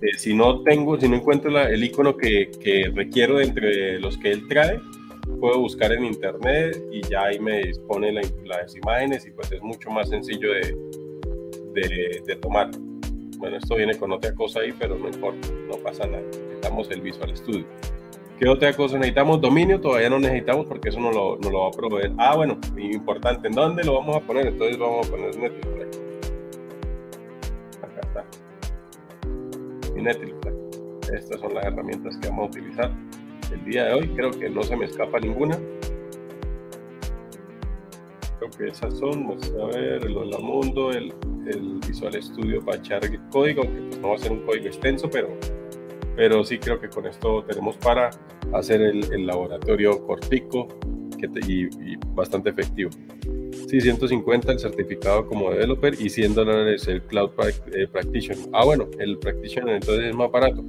eh, 0.00 0.16
si 0.16 0.32
no 0.32 0.62
tengo, 0.62 0.98
si 0.98 1.08
no 1.08 1.16
encuentro 1.16 1.58
el 1.60 1.82
icono 1.82 2.16
que 2.16 2.50
requiero 2.94 3.40
entre 3.40 3.98
los 3.98 4.16
que 4.16 4.30
él 4.30 4.48
trae, 4.48 4.80
puedo 5.40 5.60
buscar 5.60 5.92
en 5.92 6.04
internet 6.04 6.82
y 6.90 7.02
ya 7.02 7.24
ahí 7.24 7.38
me 7.38 7.62
dispone 7.62 8.12
las 8.12 8.76
imágenes 8.76 9.26
y 9.26 9.30
pues 9.30 9.52
es 9.52 9.62
mucho 9.62 9.90
más 9.90 10.08
sencillo 10.08 10.52
de, 10.52 12.22
de, 12.26 12.36
tomar. 12.36 12.70
Bueno, 13.38 13.56
esto 13.56 13.76
viene 13.76 13.96
con 13.96 14.12
otra 14.12 14.34
cosa 14.34 14.60
ahí, 14.60 14.72
pero 14.78 14.96
no 14.96 15.08
importa, 15.08 15.48
no 15.68 15.76
pasa 15.78 16.06
nada. 16.06 16.22
Necesitamos 16.22 16.90
el 16.90 17.00
Visual 17.00 17.36
Studio. 17.36 17.66
¿Qué 18.38 18.48
otra 18.48 18.72
cosa 18.72 18.96
necesitamos? 18.96 19.40
Dominio 19.40 19.80
todavía 19.80 20.10
no 20.10 20.18
necesitamos 20.18 20.66
porque 20.66 20.88
eso 20.88 21.00
no 21.00 21.12
lo, 21.12 21.36
no 21.36 21.50
lo 21.50 21.60
va 21.62 21.68
a 21.68 21.70
proveer. 21.70 22.12
Ah, 22.18 22.36
bueno, 22.36 22.58
importante, 22.76 23.48
¿en 23.48 23.54
dónde 23.54 23.84
lo 23.84 23.94
vamos 23.94 24.16
a 24.16 24.20
poner? 24.20 24.48
Entonces 24.48 24.78
vamos 24.78 25.06
a 25.06 25.10
poner 25.10 25.36
Netlify. 25.36 25.82
Acá 27.82 28.00
está. 28.02 28.24
Y 29.96 30.02
Netlify. 30.02 30.52
Estas 31.12 31.40
son 31.40 31.54
las 31.54 31.64
herramientas 31.66 32.16
que 32.18 32.28
vamos 32.28 32.46
a 32.46 32.48
utilizar 32.48 32.90
el 33.54 33.64
día 33.64 33.84
de 33.86 33.94
hoy. 33.94 34.08
Creo 34.08 34.30
que 34.30 34.50
no 34.50 34.62
se 34.62 34.76
me 34.76 34.84
escapa 34.84 35.18
ninguna. 35.20 35.58
Creo 38.38 38.50
que 38.50 38.68
esas 38.68 38.98
son, 38.98 39.28
vamos 39.28 39.52
a 39.60 39.66
ver, 39.66 40.04
el 40.04 40.16
Hola 40.16 40.38
Mundo, 40.38 40.90
el, 40.90 41.12
el 41.46 41.80
Visual 41.86 42.20
Studio 42.22 42.64
para 42.64 42.78
echar 42.78 43.04
el 43.04 43.18
código, 43.30 43.62
que 43.62 43.68
pues 43.68 43.98
no 43.98 44.08
va 44.10 44.14
a 44.16 44.18
ser 44.18 44.32
un 44.32 44.44
código 44.44 44.66
extenso, 44.66 45.08
pero, 45.08 45.28
pero 46.16 46.44
sí 46.44 46.58
creo 46.58 46.80
que 46.80 46.88
con 46.88 47.06
esto 47.06 47.44
tenemos 47.44 47.76
para 47.78 48.10
hacer 48.52 48.82
el, 48.82 49.12
el 49.12 49.26
laboratorio 49.26 50.04
cortico 50.06 50.68
que 51.16 51.28
y, 51.46 51.96
bastante 52.14 52.50
efectivo. 52.50 52.90
Sí, 53.68 53.80
150 53.80 54.52
el 54.52 54.58
certificado 54.58 55.26
como 55.26 55.50
developer 55.50 55.94
y 55.98 56.10
100 56.10 56.34
dólares 56.34 56.86
el 56.86 57.02
Cloud 57.02 57.30
eh, 57.72 57.86
Practitioner. 57.90 58.46
Ah, 58.52 58.64
bueno, 58.64 58.88
el 58.98 59.18
Practitioner 59.18 59.76
entonces 59.76 60.06
es 60.06 60.14
más 60.14 60.30
barato 60.30 60.62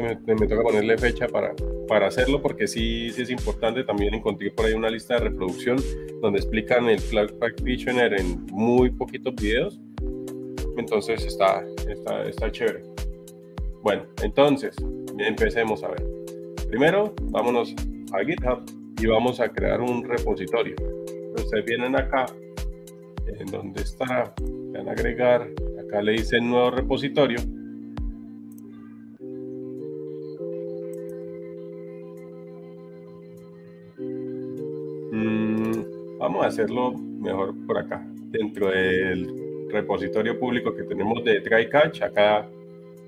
me, 0.00 0.46
toca 0.46 0.62
ponerle 0.62 0.96
fecha 0.98 1.28
para, 1.28 1.54
para 1.88 2.06
hacerlo 2.06 2.40
porque 2.40 2.66
sí, 2.66 3.10
sí 3.10 3.22
es 3.22 3.30
importante 3.30 3.84
también 3.84 4.14
encontré 4.14 4.50
por 4.50 4.66
ahí 4.66 4.72
una 4.72 4.90
lista 4.90 5.14
de 5.14 5.20
reproducción 5.20 5.78
donde 6.20 6.38
explican 6.38 6.88
el 6.88 7.00
Cloud 7.02 7.32
Practitioner 7.38 8.18
en 8.18 8.46
muy 8.46 8.90
poquitos 8.90 9.34
videos. 9.34 9.80
Entonces 10.76 11.24
está, 11.24 11.62
está, 11.88 12.24
está 12.24 12.50
chévere. 12.50 12.82
Bueno, 13.82 14.04
entonces 14.22 14.76
empecemos 15.18 15.82
a 15.84 15.88
ver. 15.88 16.04
Primero, 16.68 17.14
vámonos 17.24 17.74
a 18.12 18.24
GitHub 18.24 18.64
y 19.00 19.06
vamos 19.06 19.40
a 19.40 19.48
crear 19.48 19.80
un 19.80 20.04
repositorio. 20.04 20.76
Ustedes 21.34 21.64
vienen 21.64 21.96
acá, 21.96 22.26
en 23.26 23.46
donde 23.46 23.82
está, 23.82 24.34
van 24.72 24.88
a 24.88 24.92
agregar, 24.92 25.48
acá 25.84 26.02
le 26.02 26.12
dicen 26.12 26.48
nuevo 26.48 26.70
repositorio 26.70 27.38
hacerlo 36.50 36.92
mejor 36.92 37.54
por 37.66 37.78
acá, 37.78 38.06
dentro 38.30 38.70
del 38.70 39.68
repositorio 39.70 40.38
público 40.38 40.74
que 40.74 40.82
tenemos 40.84 41.24
de 41.24 41.40
TryCatch. 41.40 42.02
Acá 42.02 42.46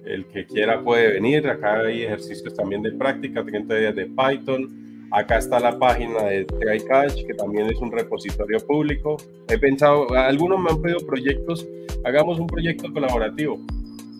el 0.04 0.26
que 0.26 0.46
quiera 0.46 0.82
puede 0.82 1.12
venir. 1.12 1.46
Acá 1.48 1.80
hay 1.80 2.02
ejercicios 2.02 2.54
también 2.54 2.82
de 2.82 2.92
práctica, 2.92 3.44
30 3.44 3.74
días 3.74 3.94
de 3.94 4.06
Python. 4.06 4.68
Acá 5.10 5.38
está 5.38 5.60
la 5.60 5.78
página 5.78 6.22
de 6.24 6.44
TryCatch, 6.44 7.26
que 7.26 7.34
también 7.34 7.66
es 7.66 7.78
un 7.78 7.92
repositorio 7.92 8.58
público. 8.60 9.18
He 9.48 9.58
pensado, 9.58 10.10
algunos 10.14 10.58
me 10.58 10.70
han 10.70 10.80
pedido 10.80 11.00
proyectos, 11.06 11.66
hagamos 12.04 12.38
un 12.38 12.46
proyecto 12.46 12.90
colaborativo. 12.92 13.60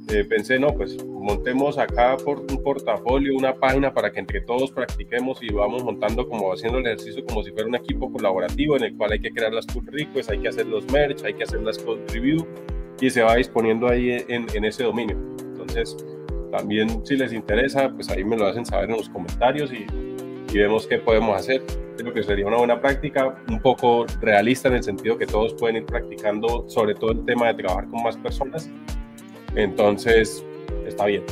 Eh, 0.09 0.25
pensé, 0.25 0.59
no, 0.59 0.75
pues 0.75 1.03
montemos 1.05 1.79
acá 1.79 2.17
por 2.17 2.41
un 2.41 2.63
portafolio, 2.63 3.37
una 3.37 3.55
página 3.55 3.95
para 3.95 4.11
que 4.11 4.21
entre 4.21 4.41
todos 4.41 4.71
practiquemos 4.73 5.43
y 5.43 5.53
vamos 5.53 5.85
montando 5.85 6.29
como 6.29 6.53
haciendo 6.53 6.79
el 6.79 6.87
ejercicio 6.87 7.25
como 7.25 7.43
si 7.43 7.53
fuera 7.53 7.69
un 7.69 7.77
equipo 7.77 8.11
colaborativo 8.13 8.77
en 8.77 8.85
el 8.85 8.97
cual 8.97 9.13
hay 9.13 9.21
que 9.21 9.31
crear 9.31 9.53
las 9.53 9.67
pull 9.67 9.89
hay 10.29 10.39
que 10.39 10.49
hacer 10.49 10.67
los 10.67 10.91
merge, 10.91 11.27
hay 11.27 11.35
que 11.35 11.45
hacer 11.45 11.63
las 11.63 11.79
code 11.79 12.03
y 13.01 13.11
se 13.11 13.23
va 13.23 13.37
disponiendo 13.37 13.89
ahí 13.89 14.25
en, 14.29 14.47
en 14.53 14.65
ese 14.65 14.85
dominio. 14.85 15.17
Entonces, 15.39 15.97
también 16.51 17.05
si 17.07 17.17
les 17.17 17.33
interesa, 17.33 17.91
pues 17.91 18.11
ahí 18.11 18.25
me 18.25 18.37
lo 18.37 18.47
hacen 18.47 18.67
saber 18.67 18.91
en 18.91 18.97
los 18.97 19.09
comentarios 19.09 19.73
y, 19.73 19.87
y 20.53 20.59
vemos 20.59 20.87
qué 20.87 20.99
podemos 20.99 21.39
hacer. 21.39 21.63
Creo 21.97 22.13
que 22.13 22.23
sería 22.23 22.47
una 22.47 22.59
buena 22.59 22.81
práctica, 22.81 23.43
un 23.49 23.61
poco 23.61 24.07
realista 24.21 24.69
en 24.69 24.75
el 24.75 24.83
sentido 24.83 25.17
que 25.17 25.27
todos 25.27 25.55
pueden 25.55 25.77
ir 25.77 25.87
practicando, 25.87 26.65
sobre 26.69 26.95
todo 26.95 27.13
el 27.13 27.25
tema 27.25 27.49
de 27.49 27.55
trabajar 27.55 27.89
con 27.89 28.03
más 28.03 28.17
personas 28.17 28.71
entonces, 29.55 30.45
está 30.87 31.07
bien. 31.07 31.25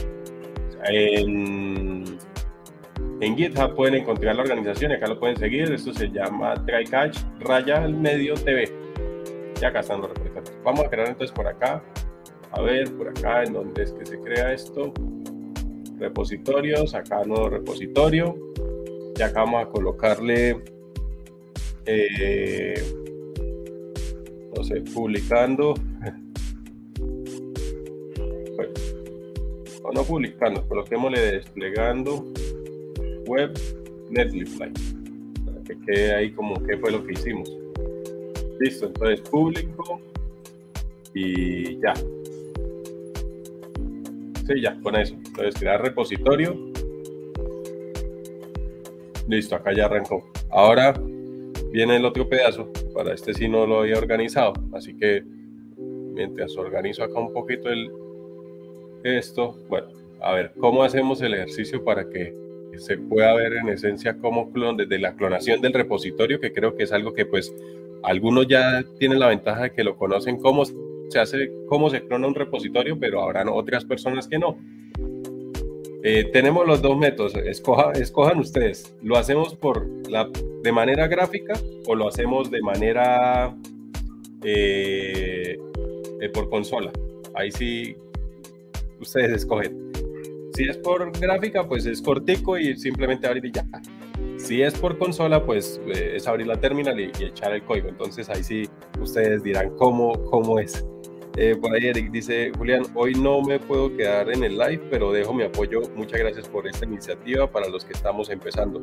En, 0.85 2.19
GitHub 3.37 3.75
pueden 3.75 3.95
encontrar 3.95 4.37
la 4.37 4.43
organización 4.43 4.93
y 4.93 4.95
acá 4.95 5.07
lo 5.07 5.19
pueden 5.19 5.37
seguir. 5.37 5.71
Esto 5.73 5.93
se 5.93 6.09
llama 6.09 6.55
TryCatch 6.67 7.19
Raya 7.41 7.83
al 7.85 7.95
Medio 7.95 8.35
TV. 8.35 8.71
Ya 9.61 9.69
acá 9.69 9.81
están 9.81 10.01
los 10.01 10.09
representantes. 10.09 10.59
Vamos 10.65 10.87
a 10.87 10.91
crear 10.91 11.09
entonces 11.09 11.35
por 11.35 11.47
acá. 11.47 11.83
A 12.53 12.63
ver, 12.63 12.91
por 12.97 13.09
acá, 13.09 13.45
en 13.45 13.53
donde 13.53 13.83
es 13.83 13.93
que 13.93 14.07
se 14.07 14.19
crea 14.21 14.53
esto. 14.53 14.93
Repositorios, 15.99 16.95
acá 16.95 17.23
nuevo 17.25 17.51
repositorio. 17.51 18.37
Y 19.17 19.23
acá 19.23 19.41
vamos 19.41 19.67
a 19.67 19.69
colocarle, 19.69 20.63
eh, 21.85 22.83
no 24.57 24.65
sé, 24.65 24.81
publicando 24.81 25.75
o 29.83 29.93
no 29.93 30.05
publicando, 30.05 30.67
coloquémosle 30.67 31.21
desplegando 31.21 32.25
web 33.27 33.59
Netlify, 34.11 34.73
para 35.45 35.63
que 35.65 35.79
quede 35.87 36.15
ahí 36.15 36.33
como 36.33 36.55
qué 36.65 36.77
fue 36.77 36.91
lo 36.91 37.05
que 37.05 37.13
hicimos. 37.13 37.57
Listo, 38.61 38.87
entonces 38.87 39.21
público 39.23 40.01
y 41.15 41.81
ya. 41.81 41.95
Sí, 44.47 44.61
ya, 44.61 44.79
con 44.83 44.97
eso. 44.97 45.15
Entonces 45.15 45.55
crear 45.55 45.81
repositorio. 45.81 46.57
Listo, 49.29 49.55
acá 49.55 49.73
ya 49.73 49.87
arrancó. 49.87 50.29
Ahora 50.51 50.93
viene 51.73 51.97
el 51.97 52.05
otro 52.05 52.29
pedazo. 52.29 52.69
Para 52.93 53.15
este 53.15 53.33
sí 53.33 53.49
no 53.49 53.67
lo 53.67 53.81
había 53.81 53.97
organizado. 53.97 54.53
Así 54.73 54.97
que 54.97 55.23
mientras 55.79 56.57
organizo 56.57 57.05
acá 57.05 57.19
un 57.19 57.33
poquito 57.33 57.69
el 57.71 57.91
esto, 59.03 59.57
bueno, 59.69 59.89
a 60.21 60.33
ver, 60.33 60.53
¿cómo 60.59 60.83
hacemos 60.83 61.21
el 61.23 61.35
ejercicio 61.35 61.85
para 61.85 62.09
que 62.09 62.35
se 62.77 62.97
pueda 62.99 63.35
ver 63.35 63.55
en 63.55 63.69
esencia 63.69 64.17
cómo 64.19 64.53
clon, 64.53 64.77
desde 64.77 64.99
la 64.99 65.15
clonación 65.15 65.61
del 65.61 65.73
repositorio, 65.73 66.41
que 66.41 66.53
creo 66.53 66.77
que 66.77 66.85
es 66.85 66.93
algo 66.93 67.13
que 67.13 67.27
pues 67.27 67.55
algunos 68.03 68.47
ya 68.47 68.85
tienen 68.99 69.19
la 69.19 69.29
ventaja 69.29 69.65
de 69.65 69.73
que 69.73 69.85
lo 69.85 69.97
conocen 69.97 70.39
cómo 70.39 70.65
se 70.65 71.19
hace, 71.19 71.53
cómo 71.69 71.91
se 71.91 72.07
clona 72.07 72.29
un 72.29 72.35
repositorio, 72.35 72.99
pero 72.99 73.23
habrán 73.23 73.49
otras 73.49 73.85
personas 73.85 74.29
que 74.29 74.39
no. 74.39 74.57
Eh, 76.03 76.31
tenemos 76.33 76.67
los 76.67 76.81
dos 76.81 76.97
métodos, 76.97 77.35
escojan 77.37 78.39
ustedes. 78.39 78.97
¿Lo 79.03 79.17
hacemos 79.17 79.55
por 79.55 79.87
la, 80.09 80.31
de 80.63 80.73
manera 80.73 81.07
gráfica 81.09 81.55
o 81.87 81.95
lo 81.95 82.09
hacemos 82.09 82.51
de 82.51 82.63
manera 82.63 83.55
eh, 84.43 85.59
eh, 86.21 86.29
por 86.31 86.49
consola? 86.49 86.91
Ahí 87.35 87.53
sí, 87.53 87.97
ustedes 89.01 89.33
escogen. 89.33 89.91
Si 90.55 90.65
es 90.65 90.77
por 90.79 91.11
gráfica, 91.19 91.67
pues 91.67 91.87
es 91.87 92.03
cortico 92.03 92.59
y 92.59 92.77
simplemente 92.77 93.27
abrir 93.27 93.47
y 93.47 93.53
ya. 93.53 93.67
Si 94.37 94.63
es 94.63 94.75
por 94.75 94.99
consola, 94.99 95.45
pues 95.45 95.81
eh, 95.87 96.15
es 96.17 96.27
abrir 96.27 96.47
la 96.47 96.59
terminal 96.59 96.99
y, 96.99 97.11
echar 97.25 97.53
el 97.53 97.63
código. 97.63 97.89
Entonces 97.89 98.29
ahí 98.29 98.43
sí 98.43 98.69
ustedes 99.01 99.43
dirán 99.43 99.71
cómo, 99.77 100.13
cómo 100.25 100.59
es. 100.59 100.85
Eh, 101.37 101.57
por 101.61 101.75
ahí 101.75 101.87
Eric 101.87 102.11
dice, 102.11 102.53
Julián, 102.57 102.83
hoy 102.95 103.15
no 103.15 103.41
me 103.43 103.59
puedo 103.59 103.97
quedar 103.97 104.31
en 104.31 104.43
el 104.43 104.59
live, 104.59 104.83
pero 104.91 105.13
dejo 105.13 105.33
mi 105.33 105.45
apoyo. 105.45 105.83
Muchas 105.95 106.19
gracias 106.19 106.49
por 106.49 106.67
esta 106.67 106.85
iniciativa 106.85 107.51
para 107.51 107.69
los 107.69 107.85
que 107.85 107.93
estamos 107.93 108.31
empezando. 108.31 108.81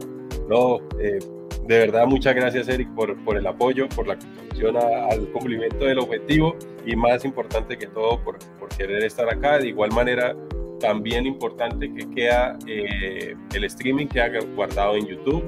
No, 0.47 0.79
eh, 0.99 1.19
de 1.67 1.79
verdad, 1.79 2.07
muchas 2.07 2.33
gracias 2.33 2.69
Eric 2.69 2.87
por, 2.95 3.21
por 3.25 3.37
el 3.37 3.45
apoyo, 3.45 3.89
por 3.89 4.07
la 4.07 4.17
contribución 4.17 4.77
al 4.77 5.29
cumplimiento 5.31 5.85
del 5.85 5.99
objetivo 5.99 6.55
y 6.85 6.95
más 6.95 7.25
importante 7.25 7.77
que 7.77 7.87
todo 7.87 8.23
por, 8.23 8.39
por 8.57 8.69
querer 8.69 9.03
estar 9.03 9.27
acá. 9.29 9.59
De 9.59 9.67
igual 9.67 9.91
manera, 9.91 10.33
también 10.79 11.25
importante 11.25 11.93
que 11.93 12.09
queda 12.11 12.57
eh, 12.67 13.35
el 13.53 13.63
streaming 13.65 14.07
que 14.07 14.21
haga 14.21 14.39
guardado 14.55 14.95
en 14.95 15.07
YouTube. 15.07 15.43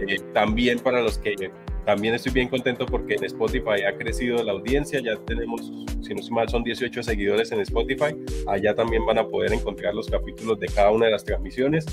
Eh, 0.00 0.18
también 0.32 0.78
para 0.80 1.00
los 1.00 1.18
que 1.18 1.34
también 1.84 2.14
estoy 2.14 2.32
bien 2.32 2.48
contento 2.48 2.86
porque 2.86 3.14
en 3.14 3.24
Spotify 3.24 3.82
ha 3.86 3.96
crecido 3.96 4.42
la 4.42 4.52
audiencia, 4.52 5.00
ya 5.00 5.16
tenemos, 5.26 5.72
si 6.02 6.14
no 6.14 6.20
estoy 6.20 6.34
mal, 6.34 6.48
son 6.48 6.62
18 6.62 7.02
seguidores 7.02 7.52
en 7.52 7.60
Spotify. 7.60 8.14
Allá 8.46 8.74
también 8.74 9.04
van 9.04 9.18
a 9.18 9.26
poder 9.26 9.52
encontrar 9.52 9.94
los 9.94 10.08
capítulos 10.08 10.58
de 10.60 10.66
cada 10.68 10.90
una 10.90 11.06
de 11.06 11.12
las 11.12 11.24
transmisiones. 11.24 11.86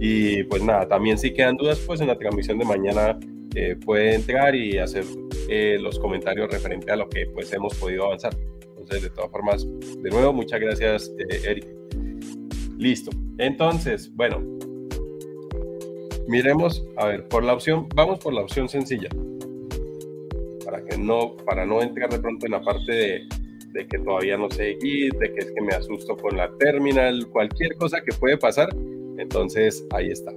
Y 0.00 0.44
pues 0.44 0.62
nada, 0.62 0.86
también 0.86 1.18
si 1.18 1.32
quedan 1.32 1.56
dudas, 1.56 1.78
pues 1.86 2.00
en 2.00 2.06
la 2.06 2.16
transmisión 2.16 2.58
de 2.58 2.64
mañana 2.64 3.18
eh, 3.54 3.76
puede 3.84 4.14
entrar 4.14 4.54
y 4.54 4.78
hacer 4.78 5.04
los 5.80 5.98
comentarios 5.98 6.50
referente 6.50 6.92
a 6.92 6.96
lo 6.96 7.08
que 7.08 7.26
pues 7.26 7.52
hemos 7.52 7.74
podido 7.76 8.04
avanzar. 8.04 8.36
Entonces, 8.62 9.02
de 9.02 9.10
todas 9.10 9.30
formas, 9.30 9.66
de 9.66 10.10
nuevo, 10.10 10.32
muchas 10.32 10.60
gracias, 10.60 11.12
Eric. 11.18 11.66
Listo. 12.78 13.10
Entonces, 13.38 14.14
bueno, 14.14 14.58
miremos, 16.28 16.84
a 16.96 17.06
ver, 17.06 17.26
por 17.26 17.42
la 17.42 17.54
opción, 17.54 17.88
vamos 17.94 18.20
por 18.20 18.32
la 18.32 18.42
opción 18.42 18.68
sencilla. 18.68 19.08
Para 20.64 20.84
que 20.84 20.96
no, 20.98 21.36
para 21.44 21.66
no 21.66 21.82
entrar 21.82 22.10
de 22.10 22.18
pronto 22.18 22.46
en 22.46 22.52
la 22.52 22.60
parte 22.60 22.92
de, 23.72 23.86
que 23.86 23.98
todavía 23.98 24.36
no 24.36 24.50
sé 24.50 24.76
ir, 24.82 25.12
de 25.14 25.32
que 25.32 25.40
es 25.40 25.52
que 25.52 25.60
me 25.62 25.72
asusto 25.72 26.16
con 26.16 26.36
la 26.36 26.50
terminal, 26.58 27.26
cualquier 27.28 27.74
cosa 27.76 28.00
que 28.02 28.14
puede 28.16 28.36
pasar. 28.36 28.68
Entonces, 29.18 29.84
ahí 29.92 30.08
está. 30.10 30.32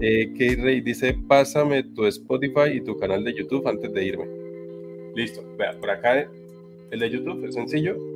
Eh, 0.00 0.56
Rey 0.60 0.80
dice, 0.80 1.16
pásame 1.28 1.82
tu 1.82 2.06
Spotify 2.06 2.72
y 2.74 2.80
tu 2.80 2.96
canal 2.98 3.24
de 3.24 3.34
YouTube 3.34 3.66
antes 3.66 3.92
de 3.92 4.04
irme. 4.04 4.26
Listo. 5.14 5.42
Vea, 5.56 5.72
por 5.80 5.90
acá 5.90 6.28
el 6.90 7.00
de 7.00 7.10
YouTube 7.10 7.44
es 7.46 7.54
sencillo 7.54 8.15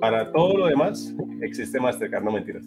para 0.00 0.30
todo 0.32 0.56
lo 0.56 0.66
demás 0.66 1.14
existe 1.42 1.80
Mastercard, 1.80 2.24
no 2.24 2.32
mentiras. 2.32 2.64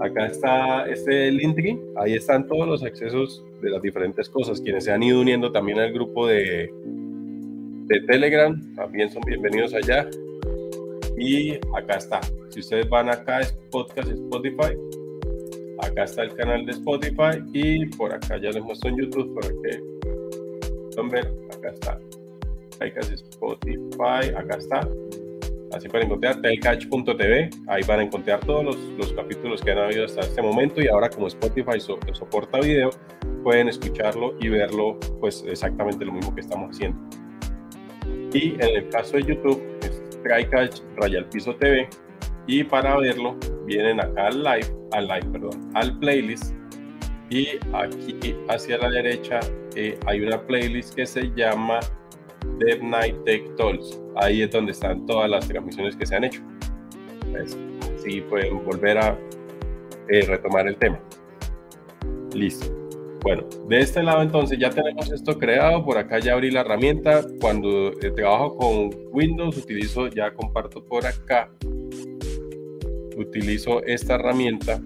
Acá 0.00 0.26
está 0.26 0.86
este 0.86 1.30
Linktree, 1.30 1.78
ahí 1.96 2.14
están 2.14 2.46
todos 2.46 2.66
los 2.66 2.82
accesos 2.82 3.44
de 3.60 3.70
las 3.70 3.82
diferentes 3.82 4.28
cosas. 4.28 4.60
Quienes 4.60 4.84
se 4.84 4.92
han 4.92 5.02
ido 5.02 5.20
uniendo 5.20 5.52
también 5.52 5.78
al 5.78 5.92
grupo 5.92 6.26
de, 6.26 6.72
de 7.86 8.00
Telegram, 8.06 8.58
también 8.74 9.10
son 9.10 9.22
bienvenidos 9.26 9.74
allá. 9.74 10.08
Y 11.18 11.54
acá 11.76 11.96
está. 11.96 12.20
Si 12.48 12.60
ustedes 12.60 12.88
van 12.88 13.10
acá, 13.10 13.40
es 13.40 13.52
podcast 13.70 14.10
Spotify. 14.10 14.74
Acá 15.82 16.04
está 16.04 16.22
el 16.22 16.34
canal 16.34 16.64
de 16.64 16.72
Spotify 16.72 17.42
y 17.52 17.86
por 17.96 18.12
acá 18.12 18.38
ya 18.38 18.50
les 18.50 18.62
muestro 18.62 18.90
en 18.90 18.98
YouTube 18.98 19.34
para 19.34 19.48
que 19.48 19.82
puedan 20.94 21.10
ver. 21.10 21.32
Acá 21.52 21.70
está. 21.70 22.00
Acá 22.80 23.00
Spotify, 23.00 24.34
acá 24.34 24.56
está 24.56 24.88
Así 25.72 25.88
pueden 25.88 26.06
encontrar 26.06 26.40
telcatch.tv, 26.40 27.50
ahí 27.68 27.82
van 27.86 28.00
a 28.00 28.02
encontrar 28.02 28.40
todos 28.40 28.64
los, 28.64 28.76
los, 28.98 29.12
capítulos 29.12 29.60
que 29.62 29.70
han 29.70 29.78
habido 29.78 30.04
hasta 30.04 30.20
este 30.22 30.42
momento 30.42 30.80
y 30.80 30.88
ahora 30.88 31.08
como 31.08 31.28
Spotify 31.28 31.78
soporta 31.80 32.58
video, 32.58 32.90
pueden 33.44 33.68
escucharlo 33.68 34.34
y 34.40 34.48
verlo 34.48 34.98
pues 35.20 35.44
exactamente 35.46 36.04
lo 36.04 36.12
mismo 36.12 36.34
que 36.34 36.40
estamos 36.40 36.70
haciendo. 36.70 36.98
Y 38.32 38.54
en 38.54 38.76
el 38.76 38.88
caso 38.88 39.16
de 39.16 39.24
YouTube 39.24 39.62
es 39.82 40.02
TryCatch 40.22 40.80
Rayal 40.96 41.28
Piso 41.28 41.54
TV 41.56 41.88
y 42.46 42.64
para 42.64 42.96
verlo 42.96 43.36
vienen 43.66 44.00
acá 44.00 44.26
al 44.28 44.42
live, 44.42 44.66
al 44.92 45.06
live, 45.06 45.26
perdón, 45.32 45.70
al 45.74 45.98
playlist. 45.98 46.54
Y 47.30 47.46
aquí 47.72 48.34
hacia 48.48 48.78
la 48.78 48.90
derecha 48.90 49.38
eh, 49.76 49.98
hay 50.06 50.20
una 50.20 50.44
playlist 50.46 50.94
que 50.94 51.06
se 51.06 51.30
llama 51.36 51.78
Dev 52.60 52.82
Night 52.82 53.16
Tech 53.24 53.56
Talks. 53.56 54.00
Ahí 54.16 54.42
es 54.42 54.50
donde 54.50 54.72
están 54.72 55.06
todas 55.06 55.28
las 55.28 55.48
transmisiones 55.48 55.96
que 55.96 56.06
se 56.06 56.16
han 56.16 56.24
hecho. 56.24 56.40
Pues, 57.30 57.56
así 57.96 58.20
pueden 58.20 58.64
volver 58.64 58.98
a 58.98 59.18
eh, 60.08 60.22
retomar 60.26 60.68
el 60.68 60.76
tema. 60.76 61.00
Listo. 62.34 62.76
Bueno, 63.22 63.44
de 63.68 63.80
este 63.80 64.02
lado 64.02 64.22
entonces 64.22 64.58
ya 64.58 64.70
tenemos 64.70 65.10
esto 65.10 65.38
creado. 65.38 65.84
Por 65.84 65.98
acá 65.98 66.18
ya 66.18 66.34
abrí 66.34 66.50
la 66.50 66.60
herramienta. 66.60 67.22
Cuando 67.40 67.92
eh, 68.00 68.10
trabajo 68.14 68.56
con 68.56 68.90
Windows, 69.12 69.56
utilizo, 69.56 70.08
ya 70.08 70.32
comparto 70.34 70.84
por 70.84 71.06
acá. 71.06 71.50
Utilizo 73.16 73.82
esta 73.84 74.14
herramienta. 74.14 74.80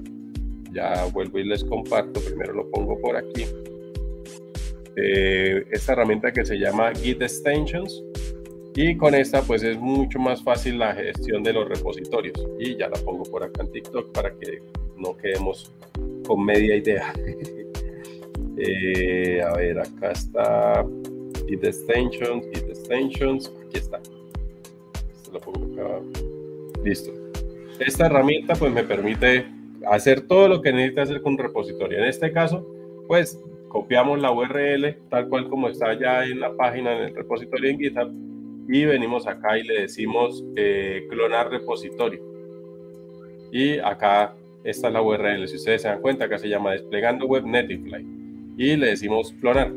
Ya 0.72 1.06
vuelvo 1.12 1.38
y 1.38 1.44
les 1.44 1.64
comparto. 1.64 2.20
Primero 2.20 2.52
lo 2.54 2.70
pongo 2.70 3.00
por 3.00 3.16
aquí 3.16 3.44
eh, 4.96 5.64
esta 5.70 5.92
herramienta 5.92 6.32
que 6.32 6.44
se 6.44 6.56
llama 6.56 6.92
Git 6.94 7.22
Extensions 7.22 8.02
y 8.76 8.96
con 8.96 9.14
esta 9.14 9.42
pues 9.42 9.62
es 9.62 9.78
mucho 9.78 10.18
más 10.18 10.42
fácil 10.42 10.78
la 10.78 10.94
gestión 10.94 11.42
de 11.42 11.52
los 11.52 11.68
repositorios 11.68 12.34
y 12.58 12.76
ya 12.76 12.88
la 12.88 12.96
pongo 13.04 13.22
por 13.24 13.44
acá 13.44 13.62
en 13.62 13.72
TikTok 13.72 14.12
para 14.12 14.30
que 14.32 14.60
no 14.96 15.16
quedemos 15.16 15.72
con 16.26 16.44
media 16.44 16.76
idea. 16.76 17.12
Eh, 18.56 19.42
a 19.42 19.52
ver, 19.56 19.80
acá 19.80 20.12
está 20.12 20.86
Git 21.48 21.64
Extensions, 21.64 22.46
Git 22.54 22.68
Extensions, 22.68 23.52
aquí 23.66 23.78
está. 23.78 24.00
Lo 25.32 25.40
pongo 25.40 25.82
acá. 25.82 26.00
Listo. 26.84 27.12
Esta 27.80 28.06
herramienta 28.06 28.54
pues 28.54 28.72
me 28.72 28.84
permite 28.84 29.44
hacer 29.90 30.22
todo 30.22 30.46
lo 30.48 30.62
que 30.62 30.72
necesita 30.72 31.02
hacer 31.02 31.20
con 31.20 31.32
un 31.32 31.38
repositorio. 31.38 31.98
En 31.98 32.04
este 32.04 32.32
caso, 32.32 32.64
pues 33.08 33.40
copiamos 33.74 34.20
la 34.20 34.30
URL 34.30 34.96
tal 35.10 35.28
cual 35.28 35.48
como 35.48 35.68
está 35.68 35.98
ya 35.98 36.24
en 36.24 36.38
la 36.38 36.56
página, 36.56 36.96
en 36.96 37.08
el 37.08 37.14
repositorio 37.16 37.70
en 37.70 37.78
GitHub, 37.80 38.12
y 38.68 38.84
venimos 38.84 39.26
acá 39.26 39.58
y 39.58 39.64
le 39.64 39.80
decimos 39.80 40.44
eh, 40.54 41.04
clonar 41.10 41.50
repositorio. 41.50 42.22
Y 43.50 43.78
acá 43.80 44.36
está 44.62 44.90
la 44.90 45.02
URL, 45.02 45.48
si 45.48 45.56
ustedes 45.56 45.82
se 45.82 45.88
dan 45.88 46.00
cuenta, 46.00 46.26
acá 46.26 46.38
se 46.38 46.48
llama 46.48 46.70
desplegando 46.70 47.26
web 47.26 47.44
Netify. 47.44 48.06
Y 48.56 48.76
le 48.76 48.90
decimos 48.90 49.34
clonar. 49.40 49.72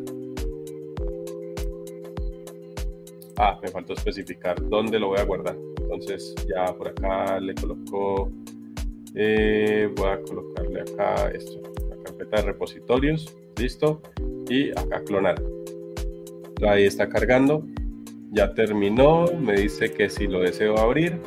Ah, 3.37 3.59
me 3.63 3.67
faltó 3.69 3.93
especificar 3.93 4.63
dónde 4.69 4.99
lo 4.99 5.07
voy 5.07 5.17
a 5.17 5.23
guardar. 5.23 5.57
Entonces 5.81 6.35
ya 6.47 6.71
por 6.71 6.89
acá 6.89 7.39
le 7.39 7.55
coloco, 7.55 8.31
eh, 9.15 9.89
voy 9.95 10.07
a 10.07 10.21
colocarle 10.21 10.81
acá 10.81 11.31
esto, 11.31 11.59
repositorios 12.43 13.35
listo 13.57 14.01
y 14.49 14.71
acá 14.71 15.03
clonar 15.03 15.41
ahí 16.67 16.85
está 16.85 17.07
cargando 17.07 17.63
ya 18.31 18.53
terminó 18.53 19.25
me 19.39 19.53
dice 19.53 19.91
que 19.91 20.09
si 20.09 20.27
lo 20.27 20.41
deseo 20.41 20.77
abrir 20.77 21.19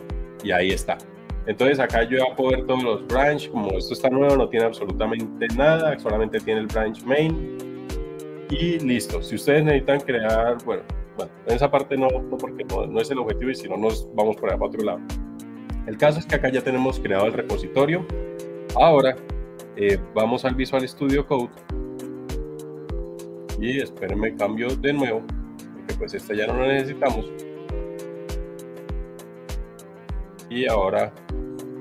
y 0.43 0.53
ahí 0.53 0.71
está 0.71 0.99
Entonces 1.47 1.79
acá 1.79 2.05
yo 2.05 2.19
voy 2.19 2.33
a 2.33 2.37
poder 2.37 2.67
todos 2.67 2.83
los 2.83 3.07
branch, 3.07 3.51
como 3.51 3.77
esto 3.77 3.95
está 3.95 4.11
nuevo, 4.11 4.37
no 4.37 4.49
tiene 4.49 4.67
absolutamente 4.67 5.49
nada, 5.57 5.99
solamente 5.99 6.39
tiene 6.41 6.61
el 6.61 6.67
branch 6.67 7.03
main 7.05 7.59
y 8.51 8.79
listo. 8.81 9.23
Si 9.23 9.37
ustedes 9.37 9.65
necesitan 9.65 10.01
crear, 10.01 10.59
bueno, 10.65 10.83
en 11.47 11.55
esa 11.55 11.71
parte 11.71 11.97
no, 11.97 12.09
porque 12.39 12.65
no, 12.65 12.87
no, 12.87 13.01
es 13.01 13.11
el 13.11 13.19
objetivo 13.19 13.51
y 13.51 13.55
si 13.55 13.69
no 13.69 13.77
nos 13.77 14.09
vamos 14.15 14.37
por 14.37 14.51
allá 14.51 14.59
para 14.59 14.69
otro 14.69 14.85
lado. 14.85 15.01
El 15.87 15.97
caso 15.97 16.19
es 16.19 16.27
que 16.27 16.35
acá 16.35 16.51
ya 16.51 16.61
tenemos 16.61 17.01
creado 17.01 17.27
el 17.27 17.33
repositorio. 17.33 18.07
Ahora 18.77 19.17
eh, 19.83 19.99
vamos 20.15 20.45
al 20.45 20.55
Visual 20.55 20.87
Studio 20.87 21.27
Code 21.27 21.49
y 23.59 23.81
espérenme 23.81 24.37
cambio 24.37 24.77
de 24.77 24.93
nuevo 24.93 25.23
porque 25.75 25.95
pues 25.95 26.13
esta 26.13 26.35
ya 26.35 26.47
no 26.47 26.61
la 26.61 26.75
necesitamos. 26.75 27.33
Y 30.51 30.67
ahora 30.67 31.15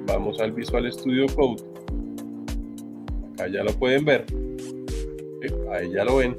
vamos 0.08 0.40
al 0.40 0.54
Visual 0.54 0.90
Studio 0.94 1.26
Code. 1.36 1.62
Acá 3.34 3.48
ya 3.50 3.64
lo 3.64 3.74
pueden 3.74 4.06
ver. 4.06 4.26
Ahí 5.74 5.92
ya 5.92 6.06
lo 6.06 6.18
ven. 6.18 6.38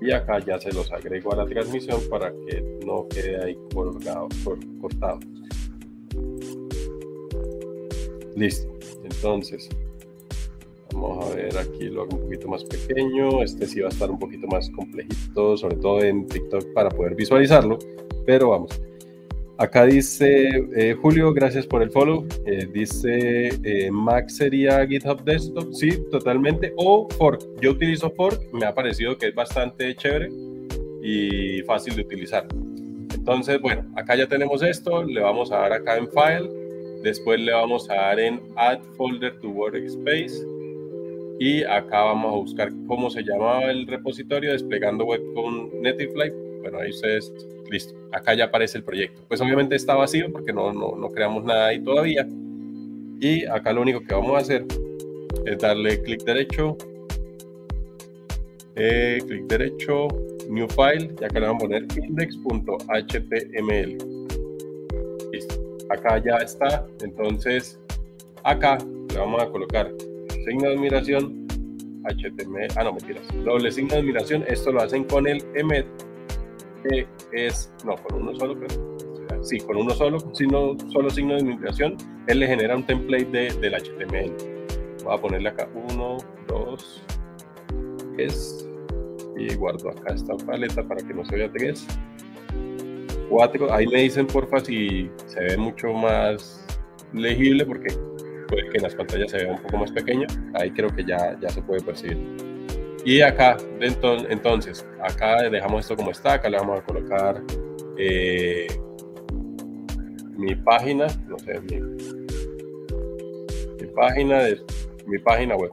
Y 0.00 0.12
acá 0.12 0.38
ya 0.38 0.60
se 0.60 0.72
los 0.72 0.92
agrego 0.92 1.32
a 1.32 1.36
la 1.36 1.46
transmisión 1.46 2.00
para 2.08 2.30
que 2.30 2.62
no 2.86 3.08
quede 3.08 3.44
ahí 3.44 3.58
colgado, 3.74 4.28
cortado. 4.80 5.18
Listo. 8.36 8.72
Entonces 9.02 9.68
vamos 11.02 11.26
a 11.26 11.34
ver 11.34 11.56
aquí 11.58 11.84
lo 11.84 12.02
hago 12.02 12.16
un 12.16 12.22
poquito 12.22 12.48
más 12.48 12.64
pequeño 12.64 13.42
este 13.42 13.66
sí 13.66 13.80
va 13.80 13.88
a 13.88 13.90
estar 13.90 14.10
un 14.10 14.18
poquito 14.18 14.46
más 14.46 14.70
complejito 14.70 15.56
sobre 15.56 15.76
todo 15.76 16.02
en 16.02 16.26
TikTok 16.26 16.72
para 16.72 16.88
poder 16.88 17.14
visualizarlo 17.14 17.78
pero 18.24 18.50
vamos 18.50 18.80
Acá 19.62 19.86
dice 19.86 20.48
eh, 20.74 20.96
Julio, 21.00 21.32
gracias 21.32 21.68
por 21.68 21.82
el 21.84 21.90
follow. 21.92 22.26
Eh, 22.46 22.66
dice 22.72 23.48
eh, 23.62 23.90
Mac 23.92 24.28
sería 24.28 24.84
GitHub 24.84 25.22
Desktop. 25.22 25.72
Sí, 25.72 26.02
totalmente. 26.10 26.72
O 26.76 27.06
Fork. 27.16 27.40
Yo 27.60 27.70
utilizo 27.70 28.10
Fork. 28.10 28.42
Me 28.52 28.66
ha 28.66 28.74
parecido 28.74 29.16
que 29.16 29.28
es 29.28 29.34
bastante 29.36 29.94
chévere 29.94 30.30
y 31.00 31.62
fácil 31.62 31.94
de 31.94 32.02
utilizar. 32.02 32.48
Entonces, 33.14 33.60
bueno, 33.60 33.84
acá 33.94 34.16
ya 34.16 34.26
tenemos 34.26 34.62
esto. 34.62 35.04
Le 35.04 35.20
vamos 35.20 35.52
a 35.52 35.58
dar 35.58 35.74
acá 35.74 35.96
en 35.96 36.08
File. 36.08 36.50
Después 37.04 37.38
le 37.38 37.52
vamos 37.52 37.88
a 37.88 37.94
dar 37.94 38.18
en 38.18 38.40
Add 38.56 38.80
Folder 38.96 39.38
to 39.40 39.48
Workspace. 39.50 40.44
Y 41.38 41.64
acá 41.64 42.04
vamos 42.04 42.32
a 42.32 42.36
buscar 42.36 42.72
cómo 42.86 43.10
se 43.10 43.22
llamaba 43.22 43.70
el 43.70 43.86
repositorio 43.86 44.52
desplegando 44.52 45.04
web 45.04 45.20
con 45.34 45.82
Netlify. 45.82 46.32
Bueno, 46.60 46.78
ahí 46.78 46.90
ustedes 46.90 47.32
listo, 47.70 47.94
acá 48.12 48.34
ya 48.34 48.44
aparece 48.44 48.78
el 48.78 48.84
proyecto. 48.84 49.20
Pues 49.26 49.40
obviamente 49.40 49.74
está 49.74 49.94
vacío 49.94 50.30
porque 50.30 50.52
no, 50.52 50.72
no, 50.72 50.94
no 50.96 51.08
creamos 51.08 51.44
nada 51.44 51.68
ahí 51.68 51.80
todavía. 51.80 52.28
Y 53.20 53.44
acá 53.46 53.72
lo 53.72 53.82
único 53.82 54.00
que 54.02 54.14
vamos 54.14 54.36
a 54.36 54.38
hacer 54.38 54.64
es 55.46 55.58
darle 55.58 56.00
clic 56.02 56.22
derecho, 56.24 56.76
eh, 58.76 59.18
clic 59.26 59.46
derecho, 59.46 60.08
new 60.48 60.68
file, 60.68 61.12
y 61.20 61.24
acá 61.24 61.40
le 61.40 61.46
vamos 61.46 61.62
a 61.62 61.66
poner 61.66 61.86
index.html. 61.96 63.98
Listo, 65.32 65.54
acá 65.88 66.22
ya 66.22 66.36
está. 66.36 66.86
Entonces, 67.02 67.80
acá 68.44 68.78
le 69.12 69.18
vamos 69.18 69.42
a 69.42 69.50
colocar 69.50 69.90
signo 70.44 70.68
de 70.68 70.74
admiración, 70.74 71.46
HTML, 72.04 72.68
ah 72.76 72.84
no, 72.84 72.92
mentiras, 72.92 73.26
doble 73.44 73.70
signo 73.70 73.94
de 73.94 74.00
admiración, 74.00 74.44
esto 74.48 74.72
lo 74.72 74.82
hacen 74.82 75.04
con 75.04 75.26
el 75.26 75.44
emed 75.54 75.86
es, 77.32 77.72
no, 77.84 77.94
con 77.96 78.22
uno 78.22 78.34
solo, 78.34 78.56
sí, 79.42 79.58
con 79.60 79.76
uno 79.76 79.90
solo, 79.92 80.18
sino, 80.34 80.76
solo 80.90 81.10
signo 81.10 81.34
de 81.34 81.40
inmigración, 81.40 81.96
él 82.26 82.40
le 82.40 82.46
genera 82.46 82.76
un 82.76 82.84
template 82.84 83.26
de, 83.26 83.52
del 83.60 83.74
HTML. 83.74 84.32
Voy 85.04 85.14
a 85.14 85.20
ponerle 85.20 85.48
acá 85.48 85.68
uno, 85.90 86.18
dos, 86.48 87.02
tres, 88.14 88.68
y 89.36 89.54
guardo 89.54 89.90
acá 89.90 90.14
esta 90.14 90.36
paleta 90.36 90.86
para 90.86 91.06
que 91.06 91.14
no 91.14 91.24
se 91.24 91.36
vea 91.36 91.50
tres. 91.52 91.86
Cuatro, 93.28 93.72
ahí 93.72 93.86
me 93.86 94.02
dicen 94.02 94.26
porfa 94.26 94.60
si 94.60 95.10
se 95.26 95.40
ve 95.40 95.56
mucho 95.56 95.92
más 95.92 96.66
legible 97.14 97.64
porque 97.64 97.88
puede 98.52 98.68
que 98.68 98.76
en 98.76 98.82
las 98.82 98.94
pantallas 98.94 99.30
se 99.30 99.38
vea 99.38 99.52
un 99.52 99.62
poco 99.62 99.78
más 99.78 99.90
pequeño. 99.90 100.26
Ahí 100.54 100.70
creo 100.72 100.94
que 100.94 101.04
ya, 101.04 101.38
ya 101.40 101.48
se 101.48 101.62
puede 101.62 101.80
percibir. 101.80 102.18
Y 103.04 103.22
acá, 103.22 103.56
entonces, 103.80 104.86
acá 105.02 105.48
dejamos 105.48 105.80
esto 105.80 105.96
como 105.96 106.10
está, 106.10 106.34
acá 106.34 106.50
le 106.50 106.58
vamos 106.58 106.80
a 106.80 106.84
colocar 106.84 107.42
eh, 107.96 108.66
mi 110.36 110.54
página, 110.54 111.06
no 111.26 111.38
sé, 111.38 111.60
mi, 111.60 111.80
página 113.96 114.42
de 114.44 114.60
mi 115.06 115.18
página 115.18 115.56
web, 115.56 115.72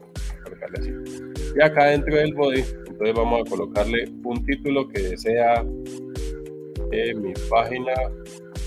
así. 0.80 0.92
Y 1.56 1.62
acá 1.62 1.86
dentro 1.86 2.16
del 2.16 2.34
body, 2.34 2.64
entonces 2.88 3.14
vamos 3.16 3.42
a 3.46 3.50
colocarle 3.50 4.10
un 4.24 4.44
título 4.46 4.88
que 4.88 5.18
sea 5.18 5.64
eh, 6.92 7.14
mi 7.14 7.34
página 7.50 7.94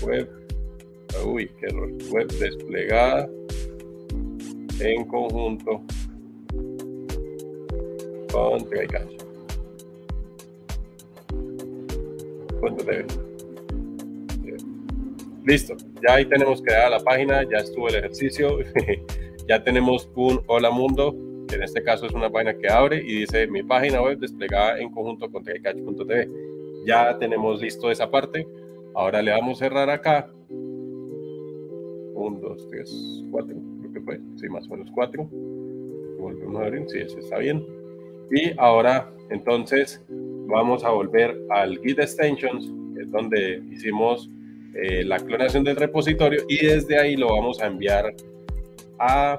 web, 0.03 0.29
uy, 1.25 1.51
qué 1.59 1.65
error, 1.67 1.91
web 2.11 2.27
desplegada 2.39 3.27
en 4.83 5.05
conjunto 5.05 5.81
con 8.31 8.67
Listo, 15.45 15.75
ya 16.01 16.15
ahí 16.15 16.25
tenemos 16.25 16.61
creada 16.61 16.89
la 16.89 16.99
página, 16.99 17.43
ya 17.43 17.57
estuvo 17.57 17.89
el 17.89 17.95
ejercicio, 17.95 18.59
ya 19.47 19.61
tenemos 19.63 20.09
un 20.15 20.41
Hola 20.47 20.71
Mundo, 20.71 21.15
que 21.49 21.55
en 21.55 21.63
este 21.63 21.83
caso 21.83 22.05
es 22.05 22.13
una 22.13 22.29
página 22.29 22.57
que 22.57 22.69
abre 22.69 23.03
y 23.05 23.19
dice 23.19 23.47
mi 23.47 23.61
página 23.61 24.01
web 24.01 24.19
desplegada 24.19 24.79
en 24.79 24.89
conjunto 24.89 25.29
con 25.29 25.43
tv 25.43 25.61
Ya 26.85 27.17
tenemos 27.19 27.61
listo 27.61 27.91
esa 27.91 28.09
parte. 28.09 28.47
Ahora 28.95 29.21
le 29.21 29.31
vamos 29.31 29.61
a 29.61 29.65
cerrar 29.65 29.89
acá. 29.89 30.31
1, 30.49 32.39
2, 32.39 32.67
3, 32.69 33.23
4, 33.31 33.62
que 34.03 34.17
fue, 34.17 34.19
sí, 34.35 34.49
más 34.49 34.65
o 34.67 34.71
menos 34.71 34.89
4. 34.93 35.23
Volvemos 36.19 36.61
a 36.61 36.65
abrir, 36.65 36.83
sí, 36.87 36.99
ese 36.99 37.19
está 37.19 37.39
bien. 37.39 37.65
Y 38.31 38.51
ahora, 38.57 39.11
entonces, 39.29 40.03
vamos 40.09 40.83
a 40.83 40.89
volver 40.89 41.37
al 41.49 41.77
Git 41.79 41.99
Extensions, 41.99 42.71
que 42.95 43.03
es 43.03 43.11
donde 43.11 43.61
hicimos 43.71 44.29
eh, 44.75 45.03
la 45.03 45.19
clonación 45.19 45.63
del 45.63 45.75
repositorio, 45.75 46.43
y 46.47 46.65
desde 46.65 46.97
ahí 46.97 47.15
lo 47.15 47.27
vamos 47.29 47.61
a 47.61 47.67
enviar 47.67 48.13
a, 48.99 49.37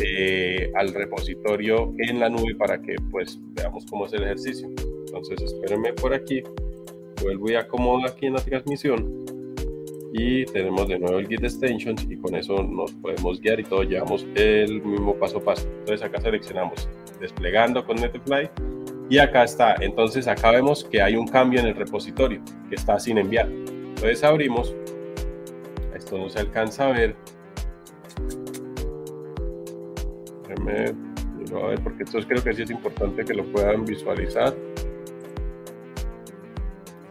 eh, 0.00 0.70
al 0.74 0.94
repositorio 0.94 1.92
en 1.98 2.20
la 2.20 2.28
nube 2.28 2.54
para 2.56 2.80
que 2.80 2.96
pues 3.10 3.38
veamos 3.54 3.84
cómo 3.86 4.06
es 4.06 4.12
el 4.14 4.24
ejercicio. 4.24 4.68
Entonces, 5.06 5.42
espérenme 5.42 5.92
por 5.92 6.14
aquí, 6.14 6.42
vuelvo 7.22 7.50
y 7.50 7.54
acomodo 7.54 8.06
aquí 8.06 8.26
en 8.26 8.34
la 8.34 8.40
transmisión 8.40 9.21
y 10.14 10.44
tenemos 10.46 10.88
de 10.88 10.98
nuevo 10.98 11.18
el 11.18 11.26
git 11.26 11.42
extensions 11.42 12.06
y 12.08 12.16
con 12.16 12.34
eso 12.34 12.62
nos 12.62 12.92
podemos 12.92 13.40
guiar 13.40 13.60
y 13.60 13.64
todo 13.64 13.82
llevamos 13.82 14.26
el 14.34 14.82
mismo 14.82 15.14
paso 15.16 15.38
a 15.38 15.44
paso. 15.44 15.66
Entonces 15.80 16.02
acá 16.02 16.20
seleccionamos 16.20 16.88
desplegando 17.18 17.84
con 17.84 17.96
Netlify 17.96 18.50
y 19.08 19.18
acá 19.18 19.44
está. 19.44 19.74
Entonces 19.80 20.28
acá 20.28 20.50
vemos 20.50 20.84
que 20.84 21.00
hay 21.00 21.16
un 21.16 21.26
cambio 21.26 21.60
en 21.60 21.66
el 21.66 21.74
repositorio 21.74 22.42
que 22.68 22.74
está 22.74 22.98
sin 22.98 23.18
enviar. 23.18 23.48
Entonces 23.48 24.22
abrimos. 24.22 24.74
Esto 25.94 26.18
no 26.18 26.28
se 26.28 26.40
alcanza 26.40 26.88
a 26.88 26.92
ver. 26.92 27.16
Déjenme, 30.48 30.94
a 31.56 31.66
ver 31.68 31.80
porque 31.82 32.02
esto 32.02 32.18
creo 32.26 32.42
que 32.42 32.52
sí 32.52 32.62
es 32.62 32.70
importante 32.70 33.24
que 33.24 33.32
lo 33.32 33.44
puedan 33.44 33.84
visualizar. 33.86 34.54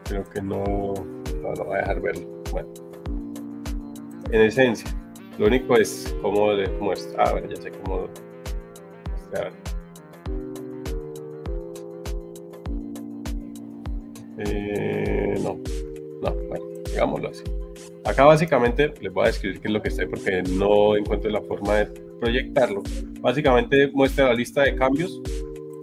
Creo 0.03 0.23
que 0.29 0.41
no 0.41 0.93
no, 1.41 1.53
no 1.53 1.65
va 1.65 1.77
a 1.77 1.79
dejar 1.79 2.01
verlo. 2.01 2.43
Bueno 2.51 2.90
en 4.31 4.41
esencia. 4.41 4.89
Lo 5.37 5.47
único 5.47 5.75
es 5.75 6.15
cómo 6.21 6.53
le 6.53 6.69
muestra. 6.79 7.23
Ah, 7.23 7.31
bueno, 7.31 7.49
ya 7.49 7.61
sé 7.61 7.71
cómo 7.71 8.07
Eh, 14.37 15.35
no, 15.43 15.57
no, 16.21 16.33
bueno, 16.47 16.65
digámoslo 16.85 17.29
así. 17.29 17.43
Acá 18.03 18.25
básicamente 18.25 18.91
les 18.99 19.13
voy 19.13 19.23
a 19.23 19.27
describir 19.27 19.61
qué 19.61 19.67
es 19.67 19.73
lo 19.73 19.81
que 19.81 19.89
está 19.89 20.07
porque 20.07 20.41
no 20.43 20.95
encuentro 20.95 21.29
la 21.29 21.41
forma 21.41 21.75
de 21.75 21.85
proyectarlo. 22.19 22.81
Básicamente 23.21 23.89
muestra 23.93 24.25
la 24.25 24.33
lista 24.33 24.63
de 24.63 24.75
cambios, 24.75 25.21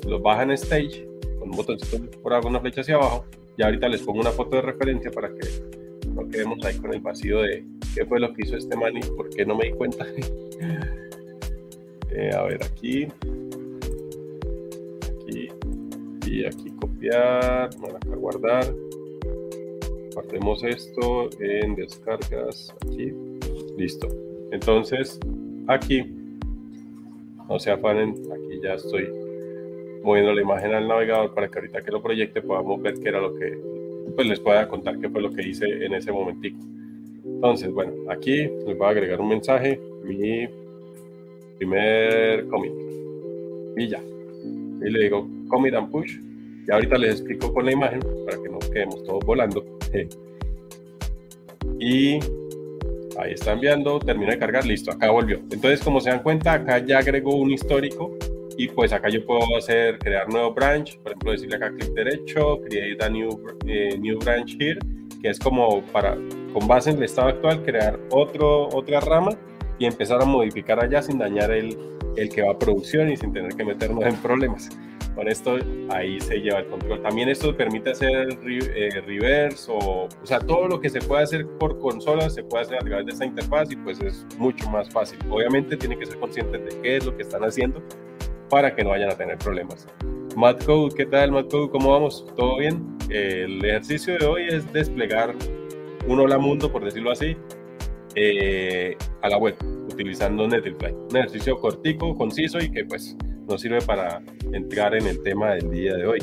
los 0.06 0.20
baja 0.20 0.42
en 0.42 0.50
Stage 0.52 1.06
con 1.38 1.50
un 1.50 1.56
botoncito 1.56 2.10
por 2.20 2.34
alguna 2.34 2.60
flecha 2.60 2.80
hacia 2.80 2.96
abajo. 2.96 3.24
Y 3.56 3.62
ahorita 3.62 3.88
les 3.88 4.02
pongo 4.02 4.20
una 4.20 4.30
foto 4.30 4.56
de 4.56 4.62
referencia 4.62 5.10
para 5.10 5.28
que 5.28 5.40
no 6.18 6.28
quedemos 6.28 6.64
ahí 6.64 6.76
con 6.78 6.92
el 6.92 7.00
vacío 7.00 7.42
de 7.42 7.64
qué 7.94 8.04
fue 8.04 8.18
lo 8.18 8.32
que 8.34 8.42
hizo 8.42 8.56
este 8.56 8.76
man 8.76 8.96
y 8.96 9.00
por 9.00 9.30
qué 9.30 9.46
no 9.46 9.56
me 9.56 9.66
di 9.66 9.72
cuenta. 9.72 10.06
Eh, 12.10 12.30
a 12.34 12.42
ver, 12.42 12.58
aquí, 12.64 13.06
aquí 15.22 15.48
y 16.26 16.44
aquí 16.46 16.70
copiar, 16.80 17.66
acá 17.68 18.16
guardar. 18.16 18.74
Guardemos 20.14 20.64
esto 20.64 21.28
en 21.38 21.76
descargas 21.76 22.74
aquí 22.82 23.12
Listo. 23.78 24.08
Entonces, 24.50 25.20
aquí, 25.68 26.02
no 27.48 27.58
se 27.60 27.70
afanen, 27.70 28.10
aquí 28.32 28.60
ya 28.60 28.74
estoy 28.74 29.08
moviendo 30.02 30.32
la 30.32 30.42
imagen 30.42 30.74
al 30.74 30.88
navegador 30.88 31.32
para 31.34 31.48
que 31.48 31.58
ahorita 31.60 31.82
que 31.82 31.92
lo 31.92 32.02
proyecte 32.02 32.42
podamos 32.42 32.82
ver 32.82 32.94
qué 32.94 33.08
era 33.08 33.20
lo 33.20 33.34
que, 33.36 33.56
pues 34.18 34.26
les 34.26 34.40
pueda 34.40 34.66
contar 34.66 34.98
qué 34.98 35.08
fue 35.08 35.22
lo 35.22 35.30
que 35.30 35.48
hice 35.48 35.64
en 35.64 35.94
ese 35.94 36.10
momentico. 36.10 36.58
Entonces, 37.24 37.70
bueno, 37.70 37.92
aquí 38.10 38.48
les 38.66 38.76
voy 38.76 38.88
a 38.88 38.90
agregar 38.90 39.20
un 39.20 39.28
mensaje, 39.28 39.80
mi 40.02 40.48
primer 41.56 42.44
commit. 42.48 42.72
Y 43.76 43.86
ya. 43.86 44.02
Y 44.42 44.90
le 44.90 45.04
digo 45.04 45.24
commit 45.46 45.72
and 45.74 45.92
push. 45.92 46.18
Y 46.66 46.72
ahorita 46.72 46.98
les 46.98 47.20
explico 47.20 47.54
con 47.54 47.66
la 47.66 47.70
imagen 47.70 48.00
para 48.26 48.42
que 48.42 48.48
no 48.48 48.58
quedemos 48.58 49.04
todos 49.04 49.24
volando. 49.24 49.64
y 51.78 52.14
ahí 53.20 53.34
está 53.34 53.52
enviando, 53.52 54.00
termina 54.00 54.32
de 54.32 54.38
cargar, 54.40 54.66
listo, 54.66 54.90
acá 54.90 55.12
volvió. 55.12 55.36
Entonces, 55.52 55.80
como 55.80 56.00
se 56.00 56.10
dan 56.10 56.24
cuenta, 56.24 56.54
acá 56.54 56.84
ya 56.84 56.98
agregó 56.98 57.36
un 57.36 57.52
histórico 57.52 58.18
y 58.58 58.66
pues 58.66 58.92
acá 58.92 59.08
yo 59.08 59.24
puedo 59.24 59.56
hacer, 59.56 59.98
crear 60.00 60.28
nuevo 60.28 60.52
branch, 60.52 60.98
por 60.98 61.12
ejemplo, 61.12 61.30
decirle 61.30 61.56
acá 61.56 61.70
clic 61.70 61.90
derecho, 61.94 62.60
create 62.68 63.02
a 63.04 63.08
new, 63.08 63.30
eh, 63.68 63.96
new 63.96 64.18
branch 64.18 64.56
here, 64.58 64.80
que 65.22 65.28
es 65.28 65.38
como 65.38 65.80
para, 65.92 66.18
con 66.52 66.66
base 66.66 66.90
en 66.90 66.96
el 66.96 67.04
estado 67.04 67.28
actual, 67.28 67.62
crear 67.62 68.00
otro, 68.10 68.68
otra 68.74 68.98
rama 68.98 69.30
y 69.78 69.86
empezar 69.86 70.20
a 70.20 70.24
modificar 70.24 70.82
allá 70.82 71.00
sin 71.00 71.18
dañar 71.18 71.52
el, 71.52 71.78
el 72.16 72.28
que 72.30 72.42
va 72.42 72.50
a 72.50 72.58
producción 72.58 73.08
y 73.12 73.16
sin 73.16 73.32
tener 73.32 73.54
que 73.54 73.64
meternos 73.64 74.04
en 74.04 74.16
problemas. 74.16 74.68
Con 75.14 75.28
esto 75.28 75.56
ahí 75.90 76.20
se 76.20 76.38
lleva 76.38 76.58
el 76.58 76.66
control. 76.66 77.00
También 77.02 77.28
esto 77.28 77.56
permite 77.56 77.90
hacer 77.90 78.28
eh, 78.44 79.02
reverse 79.06 79.70
o, 79.70 80.06
o 80.06 80.26
sea, 80.26 80.40
todo 80.40 80.66
lo 80.66 80.80
que 80.80 80.88
se 80.88 81.00
puede 81.00 81.22
hacer 81.22 81.46
por 81.60 81.78
consola 81.78 82.28
se 82.28 82.42
puede 82.42 82.64
hacer 82.64 82.76
a 82.76 82.80
través 82.80 83.06
de 83.06 83.12
esta 83.12 83.24
interfaz 83.24 83.70
y 83.70 83.76
pues 83.76 84.00
es 84.00 84.26
mucho 84.36 84.68
más 84.68 84.90
fácil. 84.90 85.18
Obviamente 85.30 85.76
tiene 85.76 85.96
que 85.96 86.06
ser 86.06 86.18
conscientes 86.18 86.64
de 86.64 86.82
qué 86.82 86.96
es 86.96 87.06
lo 87.06 87.16
que 87.16 87.22
están 87.22 87.44
haciendo 87.44 87.80
para 88.48 88.74
que 88.74 88.84
no 88.84 88.90
vayan 88.90 89.10
a 89.10 89.16
tener 89.16 89.38
problemas. 89.38 89.86
Code, 90.64 90.94
¿qué 90.96 91.06
tal 91.06 91.30
Code? 91.48 91.70
¿Cómo 91.70 91.90
vamos? 91.90 92.24
¿Todo 92.36 92.58
bien? 92.58 92.96
El 93.10 93.64
ejercicio 93.64 94.16
de 94.18 94.26
hoy 94.26 94.46
es 94.48 94.72
desplegar 94.72 95.34
un 96.06 96.20
hola 96.20 96.38
mundo, 96.38 96.70
por 96.70 96.84
decirlo 96.84 97.10
así, 97.10 97.36
eh, 98.14 98.96
a 99.22 99.28
la 99.28 99.38
web 99.38 99.56
utilizando 99.90 100.46
Netlify. 100.46 100.92
Un 100.92 101.16
ejercicio 101.16 101.58
cortico, 101.58 102.14
conciso 102.14 102.58
y 102.58 102.70
que 102.70 102.84
pues 102.84 103.16
nos 103.48 103.60
sirve 103.60 103.80
para 103.80 104.22
entrar 104.52 104.94
en 104.94 105.06
el 105.06 105.22
tema 105.22 105.54
del 105.54 105.70
día 105.70 105.94
de 105.94 106.06
hoy. 106.06 106.18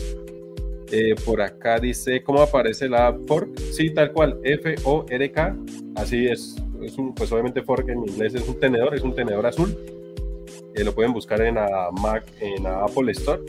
Eh, 0.92 1.16
por 1.26 1.42
acá 1.42 1.80
dice, 1.80 2.24
¿cómo 2.24 2.42
aparece 2.42 2.88
la 2.88 3.18
fork? 3.28 3.58
Sí, 3.58 3.94
tal 3.94 4.14
cual, 4.14 4.40
F-O-R-K, 4.44 5.58
así 5.96 6.28
es, 6.28 6.56
es 6.82 6.98
un, 6.98 7.14
pues 7.16 7.32
obviamente 7.32 7.64
fork 7.64 7.90
en 7.90 8.00
inglés 8.08 8.36
es 8.36 8.48
un 8.48 8.60
tenedor, 8.60 8.94
es 8.94 9.02
un 9.02 9.16
tenedor 9.16 9.46
azul. 9.46 9.76
Eh, 10.76 10.84
lo 10.84 10.94
pueden 10.94 11.14
buscar 11.14 11.42
en 11.42 11.56
la 11.56 11.90
Mac, 12.02 12.26
en 12.42 12.64
la 12.64 12.84
Apple 12.84 13.12
Store. 13.12 13.42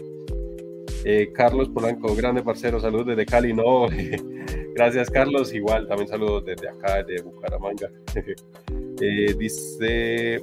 Eh, 1.04 1.30
Carlos 1.34 1.68
Polanco, 1.68 2.14
grande 2.14 2.42
parcero, 2.42 2.80
saludos 2.80 3.06
desde 3.06 3.26
Cali, 3.26 3.52
no, 3.52 3.86
gracias 4.74 5.08
Carlos, 5.08 5.54
igual, 5.54 5.86
también 5.86 6.08
saludos 6.08 6.44
desde 6.44 6.68
acá, 6.68 7.02
de 7.02 7.22
Bucaramanga. 7.22 7.90
dice 9.38 10.42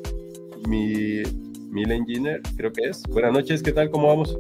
mi 0.70 1.24
Mil 1.70 1.92
Engineer, 1.92 2.42
creo 2.56 2.72
que 2.72 2.90
es. 2.90 3.02
Buenas 3.10 3.34
noches, 3.34 3.64
¿qué 3.64 3.72
tal? 3.72 3.90
¿Cómo 3.90 4.08
vamos? 4.08 4.38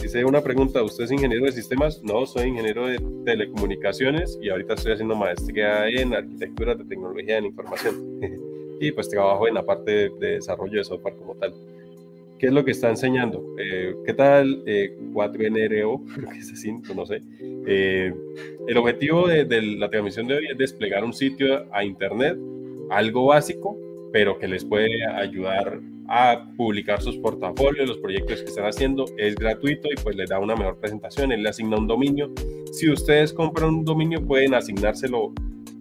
Dice 0.00 0.24
una 0.24 0.40
pregunta, 0.40 0.82
¿usted 0.82 1.04
es 1.04 1.10
ingeniero 1.10 1.46
de 1.46 1.52
sistemas? 1.52 2.00
No, 2.02 2.26
soy 2.26 2.48
ingeniero 2.48 2.86
de 2.86 2.98
telecomunicaciones 3.24 4.38
y 4.40 4.50
ahorita 4.50 4.74
estoy 4.74 4.92
haciendo 4.92 5.16
maestría 5.16 5.88
en 5.88 6.14
arquitectura 6.14 6.74
de 6.74 6.84
tecnología 6.84 7.34
de 7.34 7.40
la 7.40 7.46
información. 7.48 8.20
y 8.80 8.92
pues 8.92 9.08
trabajo 9.08 9.48
en 9.48 9.54
la 9.54 9.64
parte 9.64 10.10
de, 10.10 10.34
desarrollo 10.34 10.78
de 10.78 10.84
software 10.84 11.16
como 11.16 11.34
tal. 11.34 11.54
¿Qué 12.38 12.48
es 12.48 12.52
lo 12.52 12.64
que 12.64 12.72
está 12.72 12.90
enseñando? 12.90 13.42
Eh, 13.58 13.94
¿Qué 14.04 14.12
tal 14.12 14.62
4NRO? 14.64 16.00
Eh, 16.00 16.12
creo 16.14 16.30
que 16.30 16.38
es 16.38 16.52
así, 16.52 16.72
no 16.94 17.06
sé. 17.06 17.22
Eh, 17.66 18.12
el 18.68 18.76
objetivo 18.76 19.26
de, 19.26 19.44
de 19.44 19.62
la 19.62 19.88
transmisión 19.88 20.26
de 20.26 20.36
hoy 20.36 20.46
es 20.50 20.58
desplegar 20.58 21.04
un 21.04 21.14
sitio 21.14 21.66
a 21.72 21.84
Internet, 21.84 22.36
algo 22.90 23.26
básico, 23.26 23.78
pero 24.12 24.38
que 24.38 24.48
les 24.48 24.64
puede 24.64 25.04
ayudar 25.06 25.80
a 26.08 26.46
publicar 26.56 27.02
sus 27.02 27.16
portafolios, 27.16 27.88
los 27.88 27.98
proyectos 27.98 28.42
que 28.42 28.48
están 28.48 28.66
haciendo. 28.66 29.06
Es 29.16 29.34
gratuito 29.34 29.88
y 29.90 29.96
pues 30.02 30.14
les 30.14 30.28
da 30.28 30.38
una 30.38 30.54
mejor 30.54 30.78
presentación. 30.78 31.32
Él 31.32 31.42
le 31.42 31.48
asigna 31.48 31.78
un 31.78 31.86
dominio. 31.86 32.32
Si 32.72 32.90
ustedes 32.90 33.32
compran 33.32 33.70
un 33.70 33.84
dominio, 33.84 34.24
pueden 34.24 34.54
asignárselo 34.54 35.32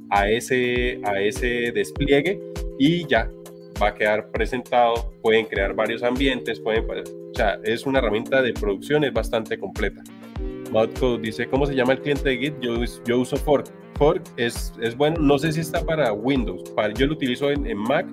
a 0.10 0.30
ese, 0.30 1.00
a 1.04 1.20
ese 1.20 1.72
despliegue 1.74 2.40
y 2.80 3.06
ya 3.08 3.30
va 3.82 3.90
a 3.90 3.94
quedar 3.96 4.30
presentado. 4.32 5.12
Pueden 5.22 5.46
crear 5.46 5.74
varios 5.74 6.04
ambientes, 6.04 6.60
pueden, 6.60 6.86
o 6.90 7.36
sea, 7.36 7.60
es 7.64 7.86
una 7.86 8.00
herramienta 8.00 8.42
de 8.42 8.54
producción, 8.54 9.04
es 9.04 9.14
bastante 9.14 9.58
completa. 9.58 10.02
Modcode 10.72 11.22
dice, 11.22 11.48
¿cómo 11.48 11.66
se 11.66 11.76
llama 11.76 11.94
el 11.94 12.02
cliente 12.02 12.30
de 12.30 12.38
Git? 12.38 12.54
Yo, 12.60 12.84
yo 13.06 13.20
uso 13.20 13.38
Fork. 13.38 13.68
Fork 13.98 14.22
es, 14.38 14.74
es 14.82 14.96
bueno, 14.98 15.18
no 15.20 15.38
sé 15.40 15.52
si 15.52 15.62
está 15.62 15.86
para 15.86 16.12
Windows, 16.12 16.70
para, 16.72 16.94
yo 16.94 17.08
lo 17.08 17.14
utilizo 17.14 17.50
en, 17.50 17.66
en 17.66 17.78
Mac 17.78 18.06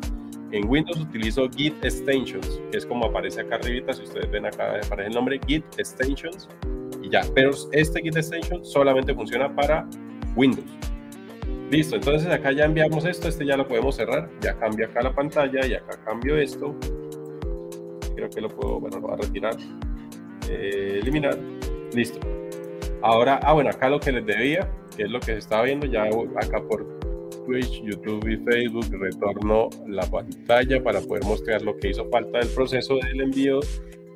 en 0.52 0.68
Windows 0.68 1.00
utilizo 1.00 1.48
Git 1.50 1.74
Extensions, 1.82 2.60
que 2.70 2.78
es 2.78 2.86
como 2.86 3.06
aparece 3.06 3.40
acá 3.40 3.56
arribita, 3.56 3.92
si 3.94 4.02
ustedes 4.02 4.30
ven 4.30 4.46
acá 4.46 4.78
aparece 4.84 5.08
el 5.08 5.14
nombre 5.14 5.40
Git 5.46 5.64
Extensions 5.78 6.48
y 7.02 7.08
ya. 7.08 7.22
Pero 7.34 7.50
este 7.72 8.02
Git 8.02 8.16
Extension 8.16 8.64
solamente 8.64 9.14
funciona 9.14 9.54
para 9.54 9.88
Windows. 10.36 10.70
Listo, 11.72 11.96
entonces 11.96 12.28
acá 12.28 12.52
ya 12.52 12.66
enviamos 12.66 13.06
esto, 13.06 13.28
este 13.28 13.46
ya 13.46 13.56
lo 13.56 13.66
podemos 13.66 13.96
cerrar, 13.96 14.28
ya 14.42 14.54
cambia 14.58 14.88
acá 14.88 15.00
la 15.00 15.14
pantalla 15.14 15.66
y 15.66 15.72
acá 15.72 15.98
cambio 16.04 16.36
esto. 16.36 16.76
Creo 18.14 18.28
que 18.28 18.42
lo 18.42 18.48
puedo, 18.50 18.78
bueno, 18.78 19.00
lo 19.00 19.08
voy 19.08 19.14
a 19.14 19.16
retirar, 19.16 19.56
eh, 20.50 20.98
eliminar, 21.00 21.38
listo. 21.94 22.20
Ahora, 23.00 23.40
ah 23.42 23.54
bueno, 23.54 23.70
acá 23.70 23.88
lo 23.88 23.98
que 24.00 24.12
les 24.12 24.26
debía, 24.26 24.70
que 24.94 25.04
es 25.04 25.10
lo 25.10 25.18
que 25.18 25.32
se 25.32 25.38
estaba 25.38 25.62
viendo, 25.62 25.86
ya 25.86 26.10
acá 26.36 26.62
por 26.62 26.86
Twitch, 27.46 27.82
YouTube 27.82 28.28
y 28.28 28.36
Facebook, 28.36 28.84
retorno 28.90 29.70
la 29.86 30.04
pantalla 30.10 30.84
para 30.84 31.00
poder 31.00 31.24
mostrar 31.24 31.62
lo 31.62 31.74
que 31.78 31.88
hizo 31.88 32.06
falta 32.10 32.40
del 32.40 32.48
proceso 32.48 32.98
del 32.98 33.22
envío 33.22 33.60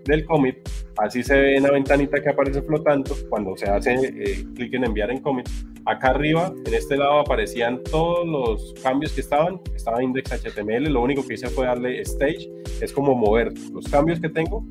del 0.07 0.25
commit. 0.25 0.57
Así 0.97 1.23
se 1.23 1.39
ve 1.39 1.57
en 1.57 1.65
la 1.65 1.73
ventanita 1.73 2.21
que 2.23 2.31
aparece 2.31 2.63
flotando 2.63 3.15
cuando 3.29 3.57
se 3.57 3.69
hace 3.69 3.95
eh, 3.95 4.45
clic 4.55 4.75
en 4.75 4.85
enviar 4.85 5.11
en 5.11 5.21
commit. 5.21 5.49
Acá 5.85 6.09
arriba, 6.09 6.53
en 6.65 6.75
este 6.75 6.97
lado, 6.97 7.21
aparecían 7.21 7.83
todos 7.85 8.27
los 8.27 8.75
cambios 8.83 9.13
que 9.13 9.21
estaban. 9.21 9.61
Estaba 9.75 10.03
index 10.03 10.31
HTML. 10.31 10.91
Lo 10.93 11.03
único 11.03 11.27
que 11.27 11.35
hice 11.35 11.49
fue 11.49 11.67
darle 11.67 12.01
stage. 12.01 12.49
Es 12.81 12.93
como 12.93 13.15
mover 13.15 13.53
los 13.73 13.87
cambios 13.89 14.21
que 14.21 14.29
tengo 14.29 14.65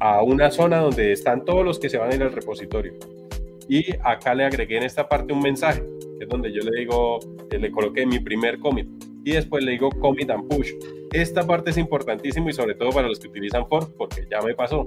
a 0.00 0.22
una 0.22 0.50
zona 0.50 0.78
donde 0.78 1.12
están 1.12 1.44
todos 1.44 1.64
los 1.64 1.78
que 1.78 1.88
se 1.88 1.98
van 1.98 2.10
a 2.10 2.14
ir 2.14 2.22
al 2.22 2.32
repositorio. 2.32 2.94
Y 3.68 3.84
acá 4.02 4.34
le 4.34 4.44
agregué 4.44 4.78
en 4.78 4.82
esta 4.82 5.08
parte 5.08 5.32
un 5.32 5.40
mensaje 5.40 5.82
es 6.22 6.28
donde 6.28 6.52
yo 6.52 6.62
le 6.62 6.80
digo, 6.80 7.18
eh, 7.50 7.58
le 7.58 7.70
coloqué 7.72 8.06
mi 8.06 8.20
primer 8.20 8.60
commit 8.60 8.86
y 9.24 9.32
después 9.32 9.64
le 9.64 9.72
digo 9.72 9.90
commit 9.90 10.30
and 10.30 10.48
push. 10.48 10.70
Esta 11.12 11.46
parte 11.46 11.70
es 11.70 11.76
importantísimo 11.76 12.48
y 12.48 12.54
sobre 12.54 12.74
todo 12.74 12.90
para 12.90 13.06
los 13.06 13.20
que 13.20 13.28
utilizan 13.28 13.68
fork 13.68 13.90
porque 13.98 14.26
ya 14.30 14.40
me 14.40 14.54
pasó. 14.54 14.86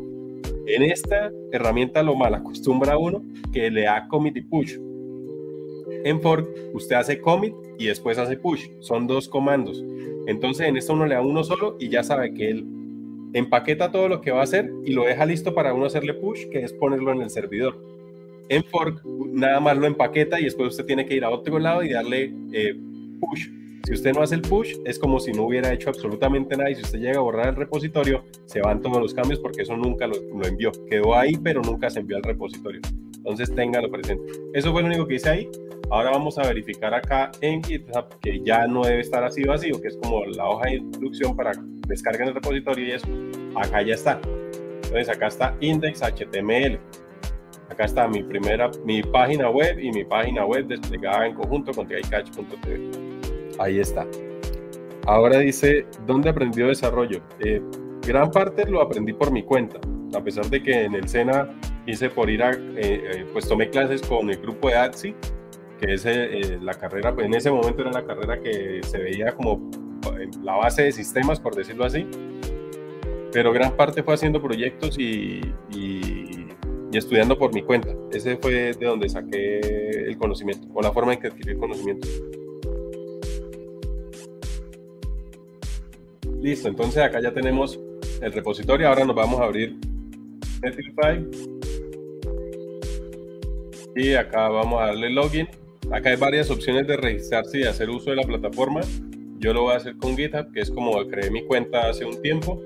En 0.65 0.81
esta 0.81 1.31
herramienta 1.51 2.01
lo 2.01 2.15
mal 2.15 2.33
acostumbra 2.33 2.97
uno 2.97 3.23
que 3.53 3.69
le 3.69 3.83
da 3.83 4.07
commit 4.07 4.35
y 4.37 4.41
push. 4.41 4.79
En 6.03 6.19
fork 6.21 6.49
usted 6.73 6.95
hace 6.95 7.21
commit 7.21 7.53
y 7.77 7.85
después 7.85 8.17
hace 8.17 8.37
push. 8.37 8.69
Son 8.79 9.05
dos 9.05 9.29
comandos. 9.29 9.83
Entonces 10.25 10.67
en 10.67 10.77
esto 10.77 10.93
uno 10.93 11.05
le 11.05 11.13
da 11.13 11.21
uno 11.21 11.43
solo 11.43 11.77
y 11.79 11.89
ya 11.89 12.01
sabe 12.01 12.33
que 12.33 12.49
él 12.49 12.65
empaqueta 13.33 13.91
todo 13.91 14.07
lo 14.07 14.21
que 14.21 14.31
va 14.31 14.39
a 14.39 14.45
hacer 14.45 14.71
y 14.83 14.93
lo 14.93 15.03
deja 15.03 15.27
listo 15.27 15.53
para 15.53 15.75
uno 15.75 15.85
hacerle 15.85 16.15
push, 16.15 16.47
que 16.47 16.63
es 16.63 16.73
ponerlo 16.73 17.11
en 17.11 17.21
el 17.21 17.29
servidor. 17.29 17.77
En 18.49 18.63
fork 18.63 19.05
nada 19.05 19.59
más 19.59 19.77
lo 19.77 19.85
empaqueta 19.85 20.39
y 20.39 20.45
después 20.45 20.69
usted 20.69 20.85
tiene 20.85 21.05
que 21.05 21.13
ir 21.13 21.23
a 21.23 21.29
otro 21.29 21.59
lado 21.59 21.83
y 21.83 21.89
darle 21.89 22.33
eh, 22.51 22.75
push. 23.19 23.47
Si 23.85 23.93
usted 23.93 24.13
no 24.13 24.23
hace 24.23 24.33
el 24.33 24.41
push, 24.41 24.77
es 24.83 24.97
como 24.97 25.19
si 25.19 25.31
no 25.31 25.43
hubiera 25.43 25.71
hecho 25.71 25.89
absolutamente 25.89 26.57
nada 26.57 26.71
y 26.71 26.75
si 26.75 26.81
usted 26.81 26.97
llega 26.97 27.19
a 27.19 27.21
borrar 27.21 27.49
el 27.49 27.55
repositorio, 27.55 28.23
se 28.45 28.59
van 28.59 28.81
todos 28.81 28.99
los 28.99 29.13
cambios 29.13 29.39
porque 29.39 29.61
eso 29.61 29.77
nunca 29.77 30.07
lo, 30.07 30.15
envió. 30.43 30.71
Quedó 30.89 31.15
ahí, 31.15 31.37
pero 31.37 31.61
nunca 31.61 31.91
se 31.91 31.99
envió 31.99 32.17
al 32.17 32.23
repositorio. 32.23 32.81
Entonces, 33.17 33.53
téngalo 33.53 33.91
presente. 33.91 34.23
Eso 34.55 34.71
fue 34.71 34.81
lo 34.81 34.87
único 34.87 35.05
que 35.05 35.15
hice 35.15 35.29
ahí. 35.29 35.49
Ahora 35.91 36.09
vamos 36.09 36.39
a 36.39 36.47
verificar 36.47 36.95
acá 36.95 37.31
en 37.41 37.63
GitHub 37.63 38.19
que 38.21 38.41
ya 38.43 38.65
no 38.65 38.83
debe 38.83 39.01
estar 39.01 39.23
así 39.23 39.43
vacío, 39.43 39.79
que 39.79 39.89
es 39.89 39.97
como 39.97 40.25
la 40.25 40.49
hoja 40.49 40.65
de 40.65 40.77
instrucción 40.77 41.35
para 41.35 41.51
descargar 41.87 42.29
el 42.29 42.33
repositorio 42.33 42.87
y 42.87 42.91
eso. 42.93 43.07
Acá 43.55 43.83
ya 43.83 43.93
está. 43.93 44.19
Entonces, 44.77 45.09
acá 45.09 45.27
está 45.27 45.55
index.html. 45.59 46.79
Acá 47.69 47.85
está 47.85 48.07
mi 48.07 48.23
primera, 48.23 48.71
mi 48.83 49.03
página 49.03 49.47
web 49.51 49.77
y 49.79 49.91
mi 49.91 50.03
página 50.05 50.43
web 50.43 50.65
desplegada 50.65 51.27
en 51.27 51.35
conjunto 51.35 51.71
con 51.71 51.87
trycatch.tv. 51.87 53.14
Ahí 53.59 53.79
está. 53.79 54.05
Ahora 55.05 55.39
dice, 55.39 55.85
¿dónde 56.05 56.29
aprendió 56.29 56.67
desarrollo? 56.67 57.21
Eh, 57.39 57.61
gran 58.01 58.31
parte 58.31 58.65
lo 58.69 58.81
aprendí 58.81 59.13
por 59.13 59.31
mi 59.31 59.43
cuenta, 59.43 59.79
a 60.15 60.23
pesar 60.23 60.49
de 60.49 60.63
que 60.63 60.85
en 60.85 60.95
el 60.95 61.07
SENA 61.07 61.49
hice 61.85 62.09
por 62.09 62.29
ir 62.29 62.41
a, 62.41 62.51
eh, 62.51 62.57
eh, 62.77 63.25
pues 63.31 63.47
tomé 63.47 63.69
clases 63.69 64.01
con 64.01 64.29
el 64.29 64.37
grupo 64.37 64.69
de 64.69 64.75
ATSI, 64.75 65.15
que 65.79 65.93
es 65.93 66.05
la 66.61 66.73
carrera, 66.73 67.13
pues 67.13 67.27
en 67.27 67.35
ese 67.35 67.51
momento 67.51 67.81
era 67.81 67.91
la 67.91 68.05
carrera 68.05 68.41
que 68.41 68.81
se 68.83 68.97
veía 68.97 69.33
como 69.33 69.69
la 70.43 70.55
base 70.55 70.83
de 70.83 70.91
sistemas, 70.91 71.39
por 71.39 71.53
decirlo 71.55 71.85
así, 71.85 72.07
pero 73.31 73.51
gran 73.51 73.75
parte 73.75 74.01
fue 74.01 74.13
haciendo 74.13 74.41
proyectos 74.41 74.97
y, 74.97 75.41
y, 75.71 76.47
estudiando 76.93 77.37
por 77.37 77.53
mi 77.53 77.61
cuenta. 77.61 77.89
Ese 78.13 78.37
fue 78.37 78.71
de 78.73 78.85
donde 78.85 79.09
saqué 79.09 79.59
el 80.07 80.17
conocimiento, 80.17 80.65
o 80.73 80.81
la 80.81 80.93
forma 80.93 81.13
en 81.13 81.19
que 81.19 81.27
adquirí 81.27 81.51
el 81.51 81.57
conocimiento. 81.57 82.07
Listo, 86.45 86.67
entonces 86.67 87.01
acá 87.01 87.19
ya 87.19 87.33
tenemos 87.33 87.79
el 88.21 88.31
repositorio, 88.31 88.87
ahora 88.87 89.03
nos 89.03 89.15
vamos 89.15 89.41
a 89.41 89.45
abrir 89.45 89.79
Netlify 90.61 91.27
y 93.95 94.13
acá 94.13 94.49
vamos 94.49 94.79
a 94.79 94.85
darle 94.85 95.09
login. 95.09 95.47
Acá 95.91 96.11
hay 96.11 96.17
varias 96.17 96.51
opciones 96.51 96.85
de 96.85 96.97
registrarse 96.97 97.61
y 97.61 97.63
hacer 97.63 97.89
uso 97.89 98.11
de 98.11 98.17
la 98.17 98.21
plataforma. 98.21 98.81
Yo 99.39 99.53
lo 99.53 99.63
voy 99.63 99.73
a 99.73 99.77
hacer 99.77 99.97
con 99.97 100.15
GitHub, 100.15 100.51
que 100.53 100.59
es 100.59 100.69
como 100.69 100.95
creé 101.07 101.31
mi 101.31 101.43
cuenta 101.45 101.89
hace 101.89 102.05
un 102.05 102.21
tiempo. 102.21 102.61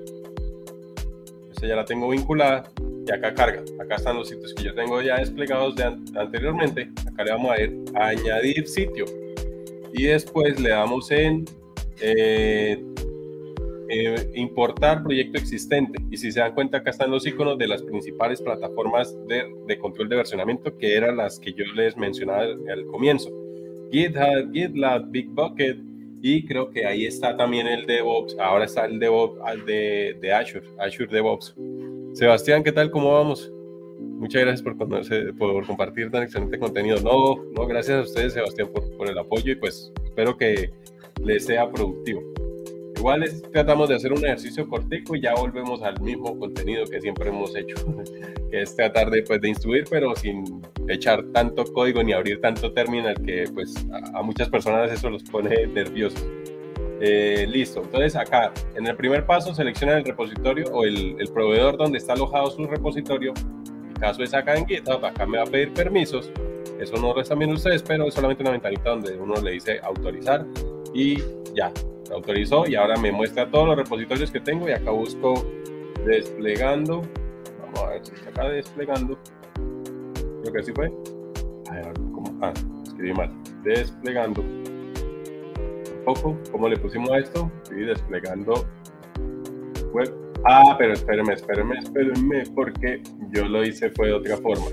Esta 1.50 1.66
ya 1.66 1.74
la 1.74 1.86
tengo 1.86 2.10
vinculada 2.10 2.70
y 3.06 3.10
acá 3.10 3.32
carga. 3.32 3.64
Acá 3.80 3.94
están 3.94 4.14
los 4.14 4.28
sitios 4.28 4.52
que 4.52 4.62
yo 4.62 4.74
tengo 4.74 5.00
ya 5.00 5.16
desplegados 5.16 5.74
de 5.76 5.84
anteriormente. 5.84 6.90
Acá 7.10 7.24
le 7.24 7.30
vamos 7.30 7.50
a 7.52 7.62
ir 7.62 7.82
a 7.94 8.08
añadir 8.08 8.68
sitio 8.68 9.06
y 9.94 10.02
después 10.02 10.60
le 10.60 10.68
damos 10.68 11.10
en 11.10 11.46
eh, 12.02 12.84
eh, 13.92 14.30
importar 14.34 15.02
proyecto 15.02 15.36
existente. 15.36 16.00
Y 16.12 16.16
si 16.16 16.30
se 16.30 16.38
dan 16.38 16.54
cuenta, 16.54 16.78
acá 16.78 16.90
están 16.90 17.10
los 17.10 17.26
iconos 17.26 17.58
de 17.58 17.66
las 17.66 17.82
principales 17.82 18.40
plataformas 18.40 19.16
de, 19.26 19.78
control 19.78 20.08
de 20.08 20.14
versionamiento, 20.14 20.78
que 20.78 20.94
eran 20.94 21.16
las 21.16 21.40
que 21.40 21.52
yo 21.52 21.64
les 21.74 21.96
mencionaba 21.96 22.42
al, 22.42 22.86
comienzo. 22.86 23.30
GitHub, 23.90 24.52
GitLab, 24.52 25.10
Bitbucket, 25.10 25.78
y 26.22 26.46
creo 26.46 26.70
que 26.70 26.86
ahí 26.86 27.04
está 27.04 27.36
también 27.36 27.66
el 27.66 27.84
DevOps. 27.84 28.38
Ahora 28.38 28.66
está 28.66 28.84
el 28.84 29.00
DevOps 29.00 29.66
de, 29.66 30.16
de 30.20 30.32
Azure, 30.32 30.66
Azure 30.78 31.08
DevOps. 31.10 31.56
Sebastián, 32.12 32.62
¿qué 32.62 32.70
tal? 32.70 32.92
¿Cómo 32.92 33.12
vamos? 33.12 33.50
Muchas 33.98 34.42
gracias 34.42 34.62
por, 34.62 34.78
por 35.36 35.66
compartir 35.66 36.12
tan 36.12 36.22
excelente 36.22 36.60
contenido. 36.60 37.00
No, 37.00 37.42
no, 37.56 37.66
gracias 37.66 37.98
a 37.98 38.02
ustedes, 38.02 38.34
Sebastián, 38.34 38.68
por, 38.72 38.88
por 38.96 39.10
el 39.10 39.18
apoyo 39.18 39.50
y 39.50 39.56
pues 39.56 39.92
espero 40.04 40.36
que 40.36 40.70
les 41.24 41.44
sea 41.46 41.68
productivo. 41.68 42.22
Igual 43.00 43.24
tratamos 43.50 43.88
de 43.88 43.94
hacer 43.94 44.12
un 44.12 44.22
ejercicio 44.22 44.68
cortico 44.68 45.16
y 45.16 45.22
ya 45.22 45.34
volvemos 45.34 45.82
al 45.82 45.98
mismo 46.02 46.38
contenido 46.38 46.84
que 46.84 47.00
siempre 47.00 47.30
hemos 47.30 47.56
hecho, 47.56 47.76
que 48.50 48.60
es 48.60 48.76
tratar 48.76 49.08
de, 49.08 49.22
pues, 49.22 49.40
de 49.40 49.48
instruir, 49.48 49.84
pero 49.88 50.14
sin 50.14 50.60
echar 50.86 51.24
tanto 51.32 51.64
código 51.72 52.02
ni 52.02 52.12
abrir 52.12 52.42
tanto 52.42 52.74
terminal 52.74 53.14
que 53.24 53.44
pues 53.54 53.74
a, 54.12 54.20
muchas 54.20 54.50
personas 54.50 54.92
eso 54.92 55.08
los 55.08 55.22
pone 55.24 55.66
nerviosos. 55.74 56.22
Eh, 57.00 57.46
listo, 57.48 57.82
entonces 57.82 58.14
acá 58.16 58.52
en 58.74 58.86
el 58.86 58.94
primer 58.94 59.24
paso 59.24 59.54
selecciona 59.54 59.96
el 59.96 60.04
repositorio 60.04 60.66
o 60.70 60.84
el, 60.84 61.16
el 61.18 61.28
proveedor 61.28 61.78
donde 61.78 61.96
está 61.96 62.12
alojado 62.12 62.50
su 62.50 62.66
repositorio. 62.66 63.32
Mi 63.88 63.94
caso 63.94 64.22
es 64.22 64.34
acá 64.34 64.56
en 64.56 64.66
GitHub, 64.66 65.02
acá 65.06 65.24
me 65.24 65.38
va 65.38 65.44
a 65.44 65.46
pedir 65.46 65.72
permisos. 65.72 66.30
Eso 66.78 66.96
no 66.96 67.14
lo 67.14 67.22
están 67.22 67.42
ustedes, 67.50 67.82
pero 67.82 68.08
es 68.08 68.12
solamente 68.12 68.42
una 68.42 68.52
ventanita 68.52 68.90
donde 68.90 69.16
uno 69.16 69.40
le 69.40 69.52
dice 69.52 69.80
autorizar 69.82 70.44
y 70.92 71.16
ya, 71.54 71.72
autorizó 72.12 72.66
y 72.66 72.74
ahora 72.74 72.96
me 72.96 73.12
muestra 73.12 73.50
todos 73.50 73.68
los 73.68 73.76
repositorios 73.76 74.30
que 74.30 74.40
tengo 74.40 74.68
y 74.68 74.72
acá 74.72 74.90
busco 74.90 75.44
desplegando. 76.04 77.02
Vamos 77.62 77.80
a 77.80 77.88
ver 77.90 78.06
si 78.06 78.14
está 78.14 78.30
acá 78.30 78.48
desplegando. 78.48 79.18
Creo 80.42 80.52
que 80.52 80.58
así 80.58 80.72
fue. 80.72 80.92
A 81.70 81.74
ver, 81.74 81.92
¿cómo? 81.94 82.38
Ah, 82.42 82.52
escribí 82.82 83.12
mal. 83.12 83.30
Desplegando. 83.62 84.42
Un 84.42 86.04
poco. 86.04 86.36
¿Cómo 86.50 86.68
le 86.68 86.76
pusimos 86.76 87.10
a 87.10 87.18
esto? 87.18 87.50
Sí, 87.68 87.76
desplegando 87.76 88.64
web. 89.92 90.12
Ah, 90.44 90.74
pero 90.78 90.94
espérenme, 90.94 91.34
espérenme, 91.34 91.78
espérenme, 91.78 92.44
porque 92.54 93.02
yo 93.32 93.46
lo 93.46 93.62
hice 93.62 93.90
fue 93.90 94.08
de 94.08 94.14
otra 94.14 94.36
forma. 94.38 94.66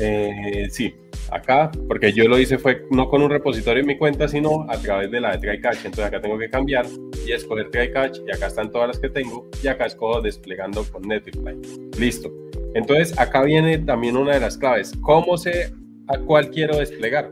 Eh, 0.00 0.66
sí, 0.70 0.94
acá, 1.30 1.70
porque 1.86 2.12
yo 2.12 2.28
lo 2.28 2.38
hice 2.38 2.58
fue 2.58 2.84
no 2.90 3.08
con 3.08 3.22
un 3.22 3.30
repositorio 3.30 3.80
en 3.80 3.86
mi 3.86 3.98
cuenta, 3.98 4.28
sino 4.28 4.66
a 4.68 4.78
través 4.78 5.10
de 5.10 5.20
la 5.20 5.32
de 5.32 5.38
TryCatch. 5.38 5.84
Entonces 5.84 6.04
acá 6.04 6.20
tengo 6.20 6.38
que 6.38 6.48
cambiar 6.48 6.86
y 7.26 7.32
escoger 7.32 7.70
TryCatch 7.70 8.20
y 8.26 8.32
acá 8.32 8.46
están 8.46 8.70
todas 8.70 8.88
las 8.88 8.98
que 8.98 9.08
tengo 9.08 9.48
y 9.62 9.68
acá 9.68 9.86
escojo 9.86 10.20
desplegando 10.20 10.84
con 10.84 11.02
Netlify. 11.02 11.56
Listo. 11.98 12.32
Entonces 12.74 13.18
acá 13.18 13.42
viene 13.42 13.78
también 13.78 14.16
una 14.16 14.34
de 14.34 14.40
las 14.40 14.56
claves. 14.58 14.92
¿Cómo 15.02 15.36
sé 15.36 15.72
a 16.08 16.18
cuál 16.18 16.50
quiero 16.50 16.76
desplegar? 16.76 17.30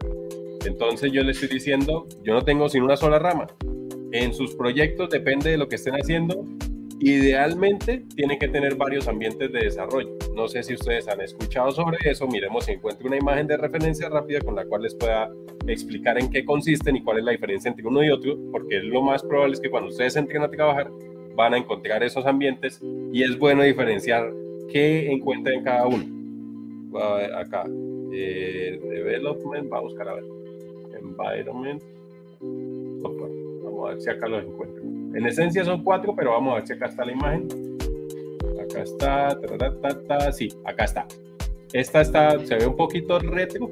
Entonces 0.65 1.13
yo 1.13 1.23
le 1.23 1.33
estoy 1.33 1.49
diciendo, 1.49 2.07
yo 2.25 2.35
no 2.35 2.43
tengo 2.43 2.69
sin 2.69 2.83
una 2.83 2.97
sola 2.97 3.19
rama. 3.19 3.47
En 4.13 4.33
sus 4.35 4.55
proyectos 4.55 5.11
depende 5.11 5.51
de 5.51 5.59
lo 5.59 5.69
que 5.69 5.77
estén 5.77 5.95
haciendo 5.95 6.45
Idealmente 7.01 8.05
tiene 8.15 8.39
que 8.39 8.49
tener 8.49 8.75
varios 8.75 9.07
ambientes 9.07 9.53
de 9.53 9.61
desarrollo. 9.61 10.17
No 10.35 10.49
sé 10.49 10.63
si 10.63 10.75
ustedes 10.75 11.07
han 11.09 11.21
escuchado 11.21 11.71
sobre 11.71 11.99
eso. 12.05 12.27
Miremos 12.27 12.65
si 12.65 12.73
encuentro 12.73 13.07
una 13.07 13.19
imagen 13.19 13.47
de 13.47 13.57
referencia 13.57 14.09
rápida 14.09 14.41
con 14.41 14.57
la 14.57 14.65
cual 14.65 14.83
les 14.83 14.95
pueda 14.95 15.31
explicar 15.67 16.19
en 16.19 16.31
qué 16.31 16.45
consisten 16.45 16.97
y 16.97 17.03
cuál 17.03 17.19
es 17.19 17.25
la 17.25 17.33
diferencia 17.33 17.69
entre 17.69 17.87
uno 17.87 18.03
y 18.03 18.11
otro, 18.11 18.39
porque 18.51 18.81
lo 18.81 19.03
más 19.03 19.23
probable 19.23 19.55
es 19.55 19.61
que 19.61 19.69
cuando 19.69 19.91
ustedes 19.91 20.17
entren 20.17 20.43
a 20.43 20.51
trabajar 20.51 20.91
van 21.35 21.55
a 21.55 21.59
encontrar 21.59 22.03
esos 22.03 22.25
ambientes 22.25 22.81
y 23.13 23.23
es 23.23 23.39
bueno 23.39 23.63
diferenciar 23.63 24.33
qué 24.73 25.11
encuentran 25.11 25.57
en 25.57 25.65
cada 25.65 25.87
uno. 25.87 26.05
Acá, 27.37 27.65
eh, 28.13 28.81
development, 28.83 29.71
va 29.71 29.79
a 29.79 29.81
buscar 29.83 30.09
a 30.09 30.15
ver, 30.15 30.25
environment, 30.99 31.83
Vamos 32.41 33.87
a 33.87 33.93
ver 33.93 34.01
si 34.01 34.11
acá 34.11 34.29
los 34.29 34.45
encuentro. 34.45 34.76
En 35.17 35.25
esencia 35.27 35.65
son 35.65 35.83
cuatro, 35.83 36.15
pero 36.15 36.33
vamos 36.33 36.53
a 36.53 36.55
ver 36.57 36.67
si 36.67 36.73
acá 36.75 36.87
está 36.87 37.07
la 37.07 37.13
imagen. 37.13 37.49
Acá 38.63 38.83
está, 38.83 40.31
sí, 40.33 40.49
acá 40.67 40.85
está. 40.85 41.07
Esta 41.73 42.03
está, 42.03 42.39
se 42.45 42.57
ve 42.57 42.67
un 42.67 42.77
poquito 42.77 43.19
retro, 43.19 43.71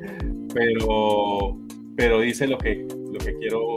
pero, 0.54 1.58
pero 1.96 2.20
dice 2.20 2.46
lo 2.46 2.56
que, 2.56 2.88
lo 3.12 3.18
que 3.18 3.36
quiero. 3.36 3.76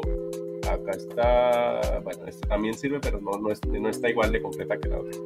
Acá 0.72 0.92
está, 0.92 2.00
bueno, 2.06 2.26
este 2.26 2.48
también 2.48 2.74
sirve, 2.74 3.00
pero 3.02 3.20
no, 3.20 3.32
no, 3.32 3.50
no 3.50 3.90
está 3.90 4.10
igual 4.10 4.32
de 4.32 4.42
completa 4.42 4.80
que 4.80 4.88
la 4.88 5.00
otra. 5.00 5.20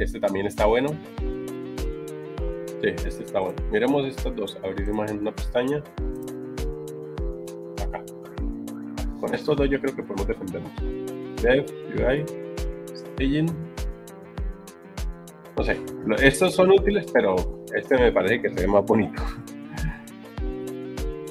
Este 0.00 0.18
también 0.18 0.46
está 0.46 0.66
bueno. 0.66 0.88
Sí, 2.82 2.88
este 2.88 3.22
está 3.22 3.38
bueno. 3.38 3.56
Miremos 3.70 4.06
estas 4.06 4.34
dos. 4.34 4.58
Abrir 4.64 4.88
imagen 4.88 5.16
en 5.16 5.22
una 5.22 5.32
pestaña. 5.32 5.84
Con 9.24 9.34
estos 9.34 9.56
dos 9.56 9.70
yo 9.70 9.80
creo 9.80 9.96
que 9.96 10.02
podemos 10.02 10.28
defendernos. 10.28 10.72
No 15.56 15.64
sé, 15.64 15.80
estos 16.22 16.54
son 16.54 16.72
útiles, 16.72 17.06
pero 17.10 17.36
este 17.74 17.96
me 17.96 18.12
parece 18.12 18.42
que 18.42 18.50
se 18.50 18.54
ve 18.56 18.66
más 18.66 18.84
bonito. 18.84 19.22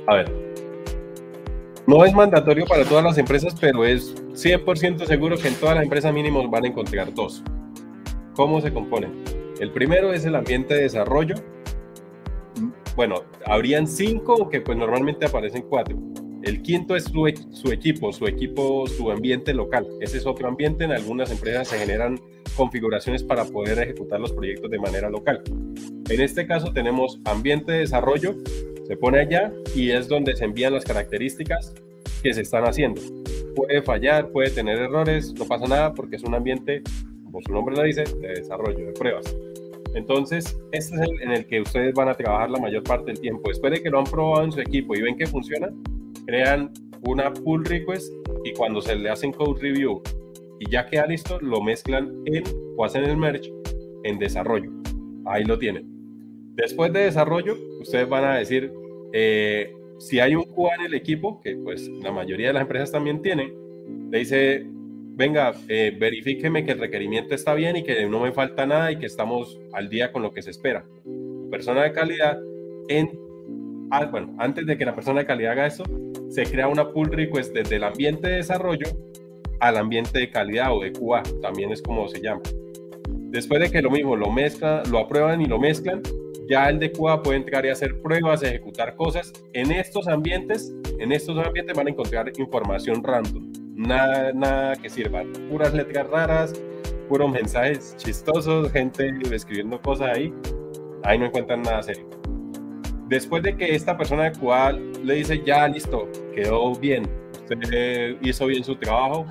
A 0.08 0.16
ver, 0.16 0.32
no 1.86 2.04
es 2.04 2.14
mandatorio 2.16 2.66
para 2.66 2.84
todas 2.84 3.04
las 3.04 3.18
empresas, 3.20 3.56
pero 3.62 3.86
es 3.86 4.16
100% 4.32 5.06
seguro 5.06 5.38
que 5.38 5.50
en 5.50 5.56
todas 5.56 5.76
las 5.76 5.84
empresas 5.84 6.12
mínimos 6.12 6.50
van 6.50 6.66
a 6.66 6.68
encontrar 6.70 7.14
dos. 7.14 7.44
¿Cómo 8.36 8.60
se 8.60 8.74
componen? 8.74 9.24
El 9.60 9.72
primero 9.72 10.14
es 10.14 10.26
el 10.26 10.36
ambiente 10.36 10.74
de 10.74 10.82
desarrollo. 10.82 11.36
Bueno, 12.96 13.18
habrían 13.46 13.86
cinco 13.86 14.50
que 14.50 14.62
pues 14.62 14.78
normalmente 14.80 15.28
aparecen 15.28 15.62
cuatro. 15.70 15.96
El 16.44 16.62
quinto 16.62 16.98
es 16.98 17.06
su, 17.06 17.26
equipo, 17.72 18.12
su 18.12 18.28
equipo, 18.28 18.86
su 18.86 19.10
ambiente 19.10 19.54
local. 19.54 19.88
Ese 20.02 20.18
es 20.18 20.26
otro 20.26 20.50
ambiente. 20.50 20.84
En 20.84 20.92
algunas 20.92 21.32
empresas 21.32 21.70
se 21.70 21.78
generan 21.78 22.20
configuraciones 22.58 23.24
para 23.24 23.46
poder 23.46 23.80
ejecutar 23.80 24.20
los 24.20 24.34
proyectos 24.34 24.70
de 24.70 24.78
manera 24.78 25.10
local. 25.10 25.42
En 26.10 26.22
este 26.22 26.46
caso 26.46 26.74
tenemos 26.74 27.18
ambiente 27.24 27.72
de 27.72 27.80
desarrollo, 27.80 28.36
se 28.86 28.98
pone 28.98 29.20
allá 29.20 29.54
y 29.74 29.92
es 29.92 30.10
donde 30.10 30.36
se 30.36 30.44
envían 30.44 30.74
las 30.74 30.84
características 30.84 31.74
que 32.22 32.34
se 32.34 32.42
están 32.42 32.66
haciendo. 32.66 33.02
Puede 33.56 33.82
fallar, 33.82 34.30
puede 34.30 34.50
tener 34.50 34.80
errores, 34.80 35.34
no 35.34 35.46
pasa 35.46 35.66
nada 35.66 35.94
porque 35.94 36.18
es 36.18 36.24
un 36.24 36.36
ambiente, 36.36 36.84
como 37.24 37.42
su 37.42 37.54
nombre 37.54 37.74
lo 37.74 37.84
dice, 37.84 38.04
de 38.04 38.28
desarrollo, 38.28 38.86
de 38.86 38.92
pruebas. 38.92 39.34
Entonces, 39.96 40.58
este 40.74 40.96
es 40.96 41.02
el 41.02 41.22
en 41.22 41.32
el 41.32 41.46
que 41.46 41.62
ustedes 41.62 41.94
van 41.94 42.10
a 42.10 42.16
trabajar 42.16 42.52
la 42.52 42.60
mayor 42.60 42.84
parte 42.84 43.06
del 43.06 43.22
tiempo. 43.22 43.48
Después 43.48 43.72
de 43.72 43.82
que 43.82 43.90
lo 43.90 44.00
han 44.00 44.06
probado 44.06 44.44
en 44.44 44.52
su 44.52 44.60
equipo 44.60 44.94
y 44.96 45.02
ven 45.02 45.16
que 45.16 45.28
funciona, 45.28 45.70
crean 46.26 46.72
una 47.02 47.34
pull 47.34 47.66
request 47.66 48.12
y 48.44 48.54
cuando 48.54 48.82
se 48.82 48.96
le 48.96 49.10
hacen 49.10 49.32
code 49.32 49.62
review 49.62 50.02
y 50.60 50.70
ya 50.70 50.86
queda 50.86 51.08
listo, 51.08 51.40
lo 51.42 51.62
mezclan 51.62 52.24
en 52.26 52.44
o 52.78 52.86
hacen 52.86 53.04
el 53.04 53.18
merge 53.18 53.52
en 54.04 54.20
desarrollo. 54.20 54.72
Ahí 55.26 55.44
lo 55.44 55.58
tienen. 55.58 55.86
Después 56.56 56.94
de 56.94 57.06
desarrollo, 57.06 57.58
ustedes 57.82 58.08
van 58.08 58.26
a 58.26 58.38
decir, 58.38 58.72
eh, 59.14 59.74
si 60.00 60.20
hay 60.20 60.36
un 60.36 60.44
QA 60.44 60.76
en 60.76 60.86
el 60.86 60.94
equipo, 60.94 61.42
que 61.42 61.56
pues 61.56 61.88
la 61.90 62.12
mayoría 62.12 62.48
de 62.48 62.54
las 62.54 62.62
empresas 62.62 62.92
también 62.92 63.22
tienen, 63.22 63.54
le 64.12 64.20
dice, 64.20 64.64
venga, 65.16 65.54
eh, 65.68 65.96
verifíqueme 66.00 66.64
que 66.64 66.72
el 66.72 66.80
requerimiento 66.80 67.36
está 67.36 67.54
bien 67.54 67.78
y 67.78 67.84
que 67.84 68.06
no 68.08 68.20
me 68.20 68.32
falta 68.32 68.66
nada 68.66 68.92
y 68.92 68.98
que 68.98 69.06
estamos 69.06 69.60
al 69.74 69.90
día 69.90 70.12
con 70.12 70.22
lo 70.22 70.32
que 70.32 70.42
se 70.42 70.52
espera. 70.52 70.86
Persona 71.50 71.84
de 71.84 71.94
calidad 71.94 72.40
en 72.88 73.12
ah, 73.94 74.06
bueno, 74.06 74.36
antes 74.40 74.66
de 74.66 74.78
que 74.78 74.86
la 74.86 74.96
persona 74.96 75.20
de 75.20 75.28
calidad 75.28 75.52
haga 75.52 75.68
eso, 75.68 75.84
se 76.30 76.44
crea 76.44 76.68
una 76.68 76.92
pull 76.92 77.12
request 77.12 77.54
desde 77.54 77.76
el 77.76 77.84
ambiente 77.84 78.28
de 78.28 78.36
desarrollo 78.38 78.88
al 79.60 79.78
ambiente 79.78 80.20
de 80.20 80.30
calidad 80.30 80.76
o 80.76 80.82
de 80.82 80.92
QA, 80.92 81.22
también 81.42 81.72
es 81.72 81.82
como 81.82 82.08
se 82.10 82.20
llama. 82.20 82.42
Después 83.30 83.62
de 83.62 83.72
que 83.72 83.82
lo 83.82 83.92
mismo 83.92 84.16
lo 84.16 84.32
mezclan, 84.32 84.82
lo 84.92 85.00
aprueban 85.00 85.42
y 85.42 85.46
lo 85.46 85.60
mezclan, 85.60 86.02
ya 86.50 86.70
el 86.70 86.80
de 86.80 86.92
QA 86.92 87.22
puede 87.22 87.38
entrar 87.38 87.66
y 87.66 87.70
hacer 87.70 88.02
pruebas, 88.02 88.44
ejecutar 88.44 88.96
cosas. 88.96 89.32
En 89.54 89.72
estos 89.72 90.08
ambientes, 90.08 90.76
en 91.00 91.12
estos 91.12 91.38
ambientes 91.38 91.78
van 91.78 91.88
a 91.88 91.90
encontrar 91.92 92.32
información 92.38 93.04
random, 93.04 93.54
nada, 93.76 94.34
nada 94.34 94.76
que 94.76 94.90
sirva, 94.90 95.24
puras 95.50 95.74
letras 95.74 96.08
raras, 96.08 96.54
puros 97.08 97.32
mensajes 97.32 97.96
chistosos, 97.98 98.72
gente 98.72 99.14
escribiendo 99.32 99.80
cosas 99.82 100.18
ahí, 100.18 100.34
ahí 101.04 101.20
no 101.20 101.28
encuentran 101.28 101.62
nada 101.62 101.84
serio. 101.84 102.23
Después 103.08 103.44
de 103.44 103.56
que 103.56 103.76
esta 103.76 103.98
persona 103.98 104.30
de 104.30 104.40
QA 104.40 104.72
le 104.72 105.16
dice, 105.16 105.42
ya 105.46 105.68
listo, 105.68 106.10
quedó 106.34 106.74
bien, 106.76 107.08
usted 107.34 108.18
hizo 108.22 108.46
bien 108.48 108.64
su 108.64 108.76
trabajo, 108.76 109.26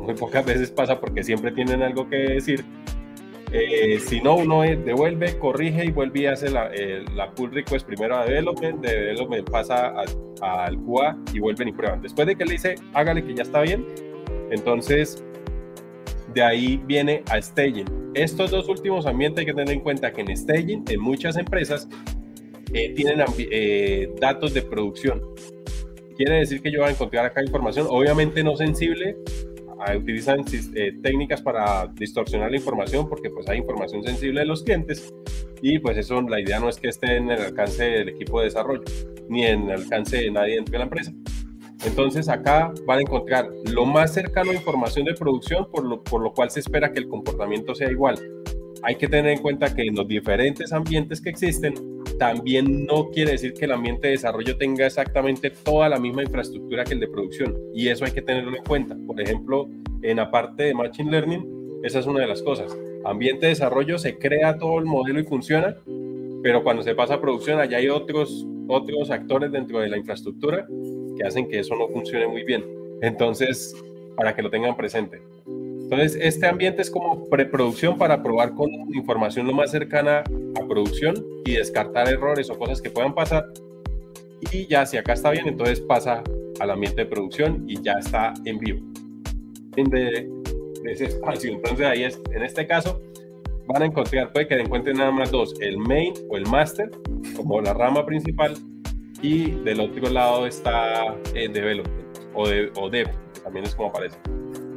muy 0.00 0.14
pocas 0.14 0.44
veces 0.44 0.70
pasa 0.70 1.00
porque 1.00 1.22
siempre 1.22 1.50
tienen 1.52 1.82
algo 1.82 2.08
que 2.08 2.16
decir, 2.16 2.64
eh, 3.52 3.98
si 4.00 4.20
no, 4.20 4.36
uno 4.36 4.62
devuelve, 4.62 5.38
corrige 5.38 5.84
y 5.84 5.90
vuelve 5.90 6.20
y 6.20 6.26
hace 6.26 6.50
la, 6.50 6.70
eh, 6.74 7.04
la, 7.14 7.30
pull 7.32 7.52
request 7.52 7.86
primero 7.86 8.16
a 8.16 8.24
development, 8.24 8.80
de 8.80 8.92
development 8.92 9.48
pasa 9.48 9.94
al 10.42 10.78
QA 10.84 11.16
y 11.32 11.38
vuelven 11.38 11.68
y 11.68 11.72
prueban. 11.72 12.02
Después 12.02 12.26
de 12.26 12.36
que 12.36 12.44
le 12.44 12.52
dice, 12.52 12.74
hágale 12.92 13.24
que 13.24 13.34
ya 13.34 13.42
está 13.42 13.60
bien, 13.60 13.86
entonces 14.50 15.24
de 16.34 16.42
ahí 16.42 16.82
viene 16.86 17.22
a 17.30 17.40
staging. 17.40 17.86
Estos 18.14 18.50
dos 18.50 18.68
últimos 18.68 19.06
ambientes 19.06 19.40
hay 19.40 19.46
que 19.46 19.54
tener 19.54 19.70
en 19.70 19.80
cuenta 19.80 20.12
que 20.12 20.22
en 20.22 20.36
staging, 20.36 20.84
en 20.88 21.00
muchas 21.00 21.36
empresas, 21.36 21.88
eh, 22.72 22.92
tienen 22.94 23.24
datos 24.20 24.54
de 24.54 24.62
producción. 24.62 25.22
Quiere 26.16 26.38
decir 26.38 26.62
que 26.62 26.70
yo 26.72 26.80
voy 26.80 26.88
a 26.88 26.92
encontrar 26.92 27.26
acá 27.26 27.42
información, 27.42 27.86
obviamente 27.90 28.42
no 28.42 28.56
sensible, 28.56 29.16
utilizan 29.94 30.40
eh, 30.74 30.92
técnicas 31.02 31.42
para 31.42 31.86
distorsionar 31.94 32.50
la 32.50 32.56
información 32.56 33.08
porque 33.08 33.30
pues 33.30 33.48
hay 33.48 33.58
información 33.58 34.02
sensible 34.02 34.40
de 34.40 34.46
los 34.46 34.62
clientes 34.62 35.14
y 35.62 35.78
pues 35.78 35.96
eso 35.96 36.20
la 36.22 36.40
idea 36.40 36.58
no 36.58 36.68
es 36.68 36.78
que 36.78 36.88
esté 36.88 37.16
en 37.16 37.30
el 37.30 37.40
alcance 37.40 37.84
del 37.84 38.08
equipo 38.08 38.40
de 38.40 38.46
desarrollo 38.46 38.82
ni 39.28 39.44
en 39.44 39.70
el 39.70 39.82
alcance 39.82 40.16
de 40.16 40.30
nadie 40.30 40.56
dentro 40.56 40.72
de 40.72 40.78
la 40.78 40.84
empresa. 40.84 41.12
Entonces 41.84 42.28
acá 42.28 42.72
van 42.86 42.98
a 42.98 43.02
encontrar 43.02 43.48
lo 43.70 43.84
más 43.84 44.14
cercano 44.14 44.50
a 44.50 44.54
información 44.54 45.04
de 45.04 45.14
producción 45.14 45.70
por 45.70 45.84
lo, 45.84 46.02
por 46.02 46.22
lo 46.22 46.32
cual 46.32 46.50
se 46.50 46.60
espera 46.60 46.92
que 46.92 47.00
el 47.00 47.08
comportamiento 47.08 47.74
sea 47.74 47.90
igual. 47.90 48.16
Hay 48.82 48.96
que 48.96 49.08
tener 49.08 49.32
en 49.32 49.42
cuenta 49.42 49.74
que 49.74 49.82
en 49.82 49.94
los 49.94 50.08
diferentes 50.08 50.72
ambientes 50.72 51.20
que 51.20 51.30
existen 51.30 51.74
también 52.18 52.86
no 52.86 53.10
quiere 53.10 53.32
decir 53.32 53.52
que 53.54 53.66
el 53.66 53.72
ambiente 53.72 54.08
de 54.08 54.12
desarrollo 54.12 54.56
tenga 54.56 54.86
exactamente 54.86 55.50
toda 55.50 55.88
la 55.88 55.98
misma 55.98 56.22
infraestructura 56.22 56.84
que 56.84 56.94
el 56.94 57.00
de 57.00 57.08
producción 57.08 57.56
y 57.74 57.88
eso 57.88 58.04
hay 58.04 58.12
que 58.12 58.22
tenerlo 58.22 58.56
en 58.56 58.64
cuenta. 58.64 58.96
Por 59.06 59.20
ejemplo, 59.20 59.68
en 60.02 60.16
la 60.16 60.30
parte 60.30 60.64
de 60.64 60.74
Machine 60.74 61.10
Learning, 61.10 61.80
esa 61.82 61.98
es 61.98 62.06
una 62.06 62.20
de 62.20 62.26
las 62.26 62.42
cosas. 62.42 62.76
Ambiente 63.04 63.46
de 63.46 63.50
desarrollo 63.50 63.98
se 63.98 64.18
crea 64.18 64.58
todo 64.58 64.78
el 64.78 64.86
modelo 64.86 65.20
y 65.20 65.24
funciona, 65.24 65.76
pero 66.42 66.62
cuando 66.62 66.82
se 66.82 66.94
pasa 66.94 67.14
a 67.14 67.20
producción, 67.20 67.60
allá 67.60 67.78
hay 67.78 67.88
otros, 67.88 68.46
otros 68.68 69.10
actores 69.10 69.52
dentro 69.52 69.80
de 69.80 69.88
la 69.88 69.96
infraestructura 69.96 70.66
que 71.16 71.24
hacen 71.24 71.48
que 71.48 71.60
eso 71.60 71.74
no 71.76 71.88
funcione 71.88 72.26
muy 72.26 72.44
bien. 72.44 72.64
Entonces, 73.02 73.74
para 74.16 74.34
que 74.34 74.42
lo 74.42 74.50
tengan 74.50 74.76
presente. 74.76 75.20
Entonces, 75.88 76.18
este 76.20 76.46
ambiente 76.46 76.82
es 76.82 76.90
como 76.90 77.28
preproducción 77.28 77.96
para 77.96 78.20
probar 78.20 78.56
con 78.56 78.68
información 78.92 79.46
lo 79.46 79.52
más 79.52 79.70
cercana 79.70 80.24
a 80.60 80.66
producción 80.66 81.14
y 81.44 81.52
descartar 81.52 82.08
errores 82.08 82.50
o 82.50 82.58
cosas 82.58 82.82
que 82.82 82.90
puedan 82.90 83.14
pasar. 83.14 83.46
Y 84.50 84.66
ya 84.66 84.84
si 84.84 84.96
acá 84.96 85.12
está 85.12 85.30
bien, 85.30 85.46
entonces 85.46 85.80
pasa 85.80 86.24
al 86.58 86.70
ambiente 86.72 87.02
de 87.02 87.06
producción 87.06 87.64
y 87.68 87.80
ya 87.80 87.92
está 88.00 88.34
en 88.44 88.58
vivo. 88.58 88.80
De, 89.76 90.28
de 90.82 90.92
ese 90.92 91.04
espacio. 91.04 91.52
Entonces 91.52 91.86
ahí 91.86 92.02
es, 92.02 92.20
en 92.32 92.42
este 92.42 92.66
caso, 92.66 93.00
van 93.68 93.82
a 93.82 93.86
encontrar, 93.86 94.32
puede 94.32 94.48
que 94.48 94.54
encuentren 94.60 94.96
nada 94.96 95.12
más 95.12 95.30
dos, 95.30 95.54
el 95.60 95.78
main 95.78 96.14
o 96.28 96.36
el 96.36 96.46
master, 96.46 96.90
como 97.36 97.60
la 97.60 97.74
rama 97.74 98.04
principal, 98.04 98.56
y 99.22 99.52
del 99.62 99.78
otro 99.78 100.10
lado 100.10 100.48
está 100.48 101.14
el 101.32 101.52
development 101.52 102.18
o, 102.34 102.48
de, 102.48 102.72
o 102.76 102.90
dev, 102.90 103.08
que 103.34 103.40
también 103.40 103.64
es 103.64 103.76
como 103.76 103.90
aparece. 103.90 104.18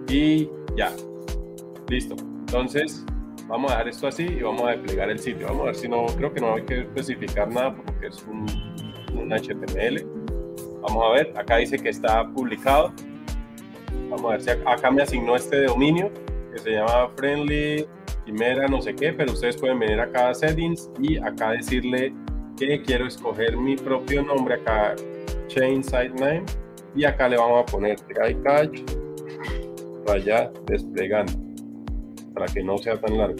Y 0.08 0.50
ya. 0.80 0.96
Listo. 1.90 2.16
Entonces, 2.40 3.06
vamos 3.48 3.70
a 3.72 3.76
dejar 3.76 3.90
esto 3.90 4.08
así 4.08 4.24
y 4.24 4.42
vamos 4.42 4.64
a 4.64 4.72
desplegar 4.72 5.10
el 5.10 5.20
sitio. 5.20 5.48
Vamos 5.48 5.64
a 5.64 5.66
ver 5.66 5.76
si 5.76 5.90
no, 5.90 6.06
creo 6.06 6.34
que 6.34 6.40
no 6.40 6.56
hay 6.56 6.64
que 6.64 6.80
especificar 6.82 7.50
nada 7.50 7.76
porque 7.76 8.08
es 8.08 8.26
un, 8.26 8.48
HTML. 9.30 10.06
Vamos 10.82 11.04
a 11.06 11.10
ver, 11.12 11.34
acá 11.38 11.58
dice 11.58 11.78
que 11.78 11.90
está 11.90 12.28
publicado. 12.32 12.94
Vamos 14.10 14.26
a 14.26 14.30
ver 14.30 14.42
si 14.42 14.50
acá 14.50 14.90
me 14.90 15.04
asignó 15.04 15.36
este 15.36 15.66
dominio 15.66 16.10
que 16.54 16.60
se 16.60 16.72
llama 16.72 17.10
Friendly 17.18 17.86
Quimera, 18.26 18.68
no 18.68 18.82
sé 18.82 18.96
qué, 18.96 19.12
pero 19.12 19.34
ustedes 19.34 19.58
pueden 19.58 19.80
venir 19.80 20.00
acá 20.00 20.30
a 20.30 20.34
Settings 20.34 20.90
y 21.02 21.18
acá 21.18 21.52
decirle 21.52 22.14
que 22.58 22.82
quiero 22.82 23.06
escoger 23.06 23.58
mi 23.58 23.76
propio 23.76 24.24
nombre 24.24 24.56
acá, 24.56 24.96
Chain 25.48 25.84
Site 25.84 26.14
Name, 26.16 26.46
y 26.96 27.04
acá 27.04 27.28
le 27.28 27.38
vamos 27.38 27.64
a 27.64 27.66
poner 27.66 27.98
Catch 28.44 29.09
vaya 30.10 30.52
desplegando 30.66 31.34
para 32.34 32.48
que 32.48 32.64
no 32.64 32.78
sea 32.78 33.00
tan 33.00 33.18
largo. 33.18 33.38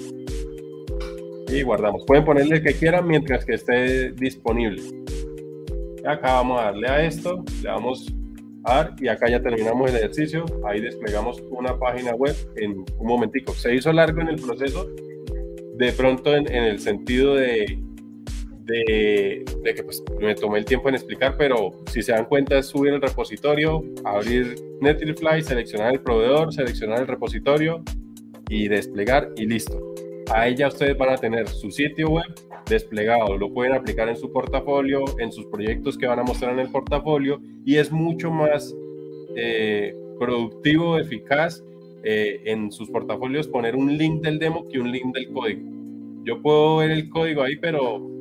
Y 1.48 1.64
guardamos. 1.64 2.04
Pueden 2.06 2.26
ponerle 2.26 2.58
el 2.58 2.64
que 2.64 2.74
quieran 2.74 3.08
mientras 3.08 3.44
que 3.44 3.56
esté 3.56 4.12
disponible. 4.12 4.82
Acá 6.06 6.34
vamos 6.34 6.62
a 6.62 6.66
darle 6.66 6.88
a 6.88 7.06
esto, 7.06 7.44
le 7.62 7.70
damos 7.70 8.14
a 8.66 8.76
dar 8.76 8.96
y 9.00 9.08
acá 9.08 9.30
ya 9.30 9.42
terminamos 9.42 9.90
el 9.90 9.98
ejercicio. 9.98 10.46
Ahí 10.66 10.80
desplegamos 10.80 11.42
una 11.50 11.78
página 11.78 12.14
web 12.14 12.36
en 12.58 12.86
un 13.00 13.08
momentico. 13.08 13.54
Se 13.54 13.74
hizo 13.74 13.92
largo 13.92 14.22
en 14.22 14.28
el 14.28 14.36
proceso, 14.36 14.88
de 15.76 15.92
pronto 15.94 16.36
en 16.36 16.48
el 16.52 16.80
sentido 16.80 17.36
de 17.36 17.80
de, 18.70 19.74
que 19.76 19.84
pues, 19.84 20.04
me 20.20 20.36
tomé 20.36 20.60
el 20.60 20.66
tiempo 20.66 20.90
en 20.90 20.96
explicar, 20.96 21.36
pero 21.38 21.72
si 21.88 22.02
se 22.02 22.12
dan 22.12 22.26
cuenta 22.26 22.60
es 22.60 22.68
subir 22.68 22.94
el 22.94 23.02
repositorio, 23.02 23.84
abrir 24.04 24.56
Netlify, 24.80 25.42
seleccionar 25.42 25.94
el 25.94 26.02
proveedor, 26.02 26.54
seleccionar 26.54 27.00
el 27.00 27.08
repositorio 27.08 27.84
y 28.50 28.68
desplegar 28.68 29.30
y 29.36 29.46
listo. 29.46 29.96
Ahí 30.32 30.56
ya 30.56 30.68
ustedes 30.68 30.98
van 30.98 31.10
a 31.10 31.18
tener 31.18 31.48
su 31.48 31.72
sitio 31.72 32.10
web 32.10 32.28
desplegado, 32.70 33.36
lo 33.38 33.52
pueden 33.52 33.74
aplicar 33.74 34.08
en 34.10 34.16
su 34.16 34.32
portafolio, 34.32 35.04
en 35.18 35.32
sus 35.32 35.48
proyectos 35.48 35.98
que 35.98 36.06
van 36.06 36.20
a 36.20 36.24
mostrar 36.24 36.54
en 36.54 36.60
el 36.60 36.72
portafolio 36.72 37.42
y 37.66 37.78
es 37.78 37.92
mucho 37.92 38.30
más 38.30 38.76
eh, 39.36 39.96
productivo, 40.20 41.00
eficaz 41.00 41.64
eh, 42.04 42.42
en 42.46 42.72
sus 42.72 42.90
portafolios 42.92 43.48
poner 43.48 43.76
un 43.76 43.98
link 43.98 44.22
del 44.22 44.38
demo 44.38 44.68
que 44.70 44.80
un 44.80 44.92
link 44.92 45.16
del 45.16 45.32
código. 45.32 45.62
Yo 46.24 46.42
puedo 46.44 46.78
ver 46.78 46.92
el 46.92 47.10
código 47.10 47.42
ahí, 47.42 47.56
pero 47.56 48.19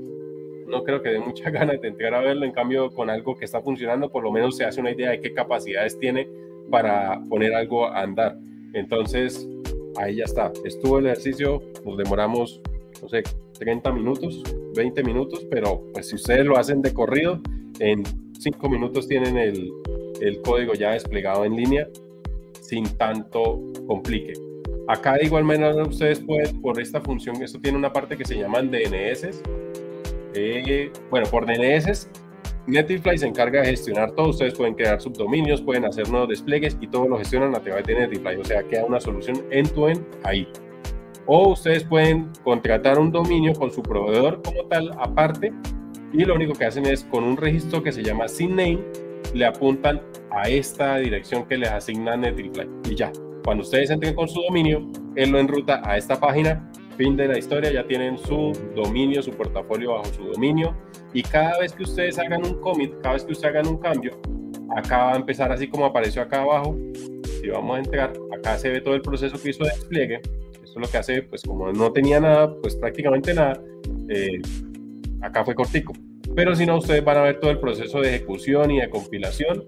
no 0.69 0.85
creo 0.85 1.03
que 1.03 1.11
dé 1.11 1.19
mucha 1.19 1.51
ganas 1.51 1.81
de 1.81 1.89
entrar 1.89 2.15
a 2.15 2.21
verlo. 2.21 2.45
En 2.45 2.53
cambio, 2.53 2.91
con 2.91 3.11
algo 3.11 3.37
que 3.37 3.45
está 3.45 3.61
funcionando, 3.61 4.11
por 4.11 4.23
lo 4.23 4.33
menos 4.33 4.57
se 4.57 4.65
hace 4.65 4.81
una 4.81 4.91
idea 4.91 5.11
de 5.11 5.21
qué 5.21 5.33
capacidades 5.33 5.99
tiene 5.99 6.29
para 6.71 7.21
poner 7.29 7.55
algo 7.55 7.87
a 7.87 8.03
andar. 8.03 8.39
Entonces, 8.75 9.49
ahí 9.97 10.17
ya 10.17 10.25
está. 10.25 10.53
Estuvo 10.65 10.99
el 10.99 11.07
ejercicio, 11.07 11.63
nos 11.85 11.97
demoramos, 11.97 12.61
no 13.03 13.09
sé, 13.09 13.23
30 13.59 13.93
minutos, 13.93 14.43
20 14.77 15.03
minutos, 15.03 15.47
pero 15.51 15.83
pues 15.93 16.09
si 16.09 16.17
ustedes 16.17 16.45
lo 16.45 16.57
hacen 16.57 16.83
de 16.83 16.93
corrido, 16.93 17.41
en 17.81 18.05
5 18.39 18.69
minutos 18.69 19.09
tienen 19.09 19.37
el, 19.37 19.73
el 20.21 20.43
código 20.43 20.75
ya 20.75 20.93
desplegado 20.93 21.45
en 21.45 21.57
línea 21.57 21.89
sin 22.61 22.85
tanto 22.97 23.61
complique. 23.87 24.35
Acá 24.89 25.15
de 25.15 25.27
igual 25.27 25.45
manera 25.45 25.75
ustedes 25.83 26.21
pueden, 26.21 26.61
por 26.61 26.81
esta 26.81 27.01
función, 27.01 27.43
esto 27.43 27.59
tiene 27.61 27.77
una 27.77 27.93
parte 27.93 28.17
que 28.17 28.25
se 28.25 28.37
llaman 28.37 28.71
DNS, 28.71 29.43
bueno, 31.11 31.27
por 31.31 31.47
DNS, 31.47 32.09
Netlify 32.67 33.17
se 33.17 33.27
encarga 33.27 33.63
de 33.63 33.69
gestionar 33.69 34.13
todo. 34.13 34.29
Ustedes 34.29 34.55
pueden 34.55 34.75
crear 34.75 35.01
subdominios, 35.01 35.63
pueden 35.63 35.85
hacer 35.87 36.09
nuevos 36.09 36.29
despliegues 36.29 36.77
y 36.81 36.87
todo 36.87 37.09
lo 37.09 37.19
gestionan 37.19 37.55
a 37.55 37.61
través 37.61 37.85
de 37.87 37.95
Netlify. 37.95 38.37
O 38.37 38.45
sea, 38.45 38.63
queda 38.63 38.85
una 38.85 39.01
solución 39.01 39.43
end-to-end 39.51 40.05
ahí. 40.25 40.47
O 41.27 41.49
ustedes 41.49 41.85
pueden 41.85 42.31
contratar 42.45 42.99
un 42.99 43.11
dominio 43.11 43.53
con 43.55 43.71
su 43.71 43.83
proveedor 43.83 44.43
como 44.43 44.65
tal, 44.65 44.93
aparte, 44.99 45.53
y 46.13 46.25
lo 46.25 46.35
único 46.35 46.55
que 46.55 46.65
hacen 46.65 46.87
es 46.87 47.05
con 47.05 47.25
un 47.25 47.37
registro 47.37 47.83
que 47.83 47.93
se 47.93 48.03
llama 48.03 48.27
name 48.41 48.79
le 49.35 49.45
apuntan 49.45 50.01
a 50.31 50.49
esta 50.49 50.97
dirección 50.97 51.47
que 51.47 51.59
les 51.59 51.69
asigna 51.69 52.17
Netlify 52.17 52.67
y 52.91 52.95
ya. 52.95 53.13
Cuando 53.45 53.63
ustedes 53.63 53.91
entren 53.91 54.15
con 54.15 54.29
su 54.29 54.41
dominio, 54.43 54.87
él 55.17 55.31
lo 55.31 55.39
enruta 55.39 55.83
a 55.85 55.97
esta 55.97 56.19
página 56.19 56.71
fin 56.99 57.17
de 57.17 57.29
la 57.29 57.39
historia, 57.39 57.73
ya 57.73 57.87
tienen 57.87 58.19
su 58.19 58.53
dominio, 58.75 59.23
su 59.23 59.31
portafolio 59.31 59.93
bajo 59.93 60.07
su 60.07 60.25
dominio 60.25 60.77
y 61.15 61.23
cada 61.23 61.59
vez 61.61 61.73
que 61.73 61.85
ustedes 61.85 62.19
hagan 62.19 62.45
un 62.45 62.61
commit, 62.61 62.93
cada 63.01 63.15
vez 63.15 63.25
que 63.25 63.33
ustedes 63.33 63.55
hagan 63.55 63.69
un 63.69 63.79
cambio, 63.79 64.21
acá 64.77 64.99
va 64.99 65.13
a 65.13 65.17
empezar 65.17 65.51
así 65.53 65.69
como 65.69 65.87
apareció 65.87 66.21
acá 66.21 66.43
abajo. 66.43 66.77
Si 67.41 67.49
vamos 67.49 67.77
a 67.77 67.79
entrar, 67.79 68.13
acá 68.37 68.59
se 68.59 68.69
ve 68.69 68.81
todo 68.81 68.95
el 68.95 69.01
proceso 69.01 69.41
que 69.41 69.51
hizo 69.51 69.65
de 69.65 69.71
despliegue. 69.71 70.21
Esto 70.55 70.65
es 70.65 70.77
lo 70.77 70.89
que 70.89 70.99
hace, 70.99 71.23
pues 71.23 71.43
como 71.43 71.73
no 71.73 71.93
tenía 71.93 72.19
nada, 72.19 72.53
pues 72.61 72.75
prácticamente 72.75 73.33
nada, 73.33 73.63
eh, 74.09 74.41
acá 75.23 75.45
fue 75.45 75.55
cortico. 75.55 75.93
pero 76.35 76.55
si 76.55 76.67
no, 76.67 76.79
ustedes 76.79 77.05
van 77.05 77.17
a 77.17 77.23
ver 77.23 77.41
todo 77.41 77.53
el 77.53 77.61
proceso 77.61 78.01
de 78.01 78.17
ejecución 78.17 78.73
y 78.73 78.81
de 78.81 78.91
compilación 78.91 79.65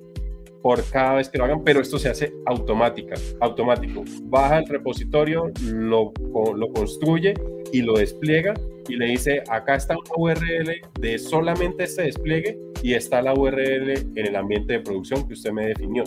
por 0.63 0.83
cada 0.91 1.15
vez 1.15 1.29
que 1.29 1.39
lo 1.39 1.45
hagan, 1.45 1.65
pero 1.65 1.81
esto 1.81 1.99
se 1.99 2.09
hace 2.09 2.33
automática, 2.47 3.15
automático. 3.41 4.05
Baja 4.25 4.59
el 4.59 4.67
repositorio, 4.67 5.51
lo, 5.73 6.13
lo 6.55 6.73
construye 6.73 7.35
y 7.73 7.83
lo 7.83 7.95
despliega 7.95 8.55
y 8.89 8.97
le 8.97 9.07
dice, 9.07 9.43
acá 9.49 9.77
está 9.77 9.95
una 9.97 10.11
URL 10.17 10.81
de 11.01 11.19
solamente 11.19 11.85
este 11.85 12.03
despliegue 12.03 12.59
y 12.83 12.95
está 12.95 13.23
la 13.23 13.35
URL 13.35 13.91
en 13.91 14.27
el 14.27 14.37
ambiente 14.37 14.75
de 14.75 14.81
producción 14.81 15.27
que 15.27 15.35
usted 15.35 15.53
me 15.53 15.67
definió. 15.67 16.05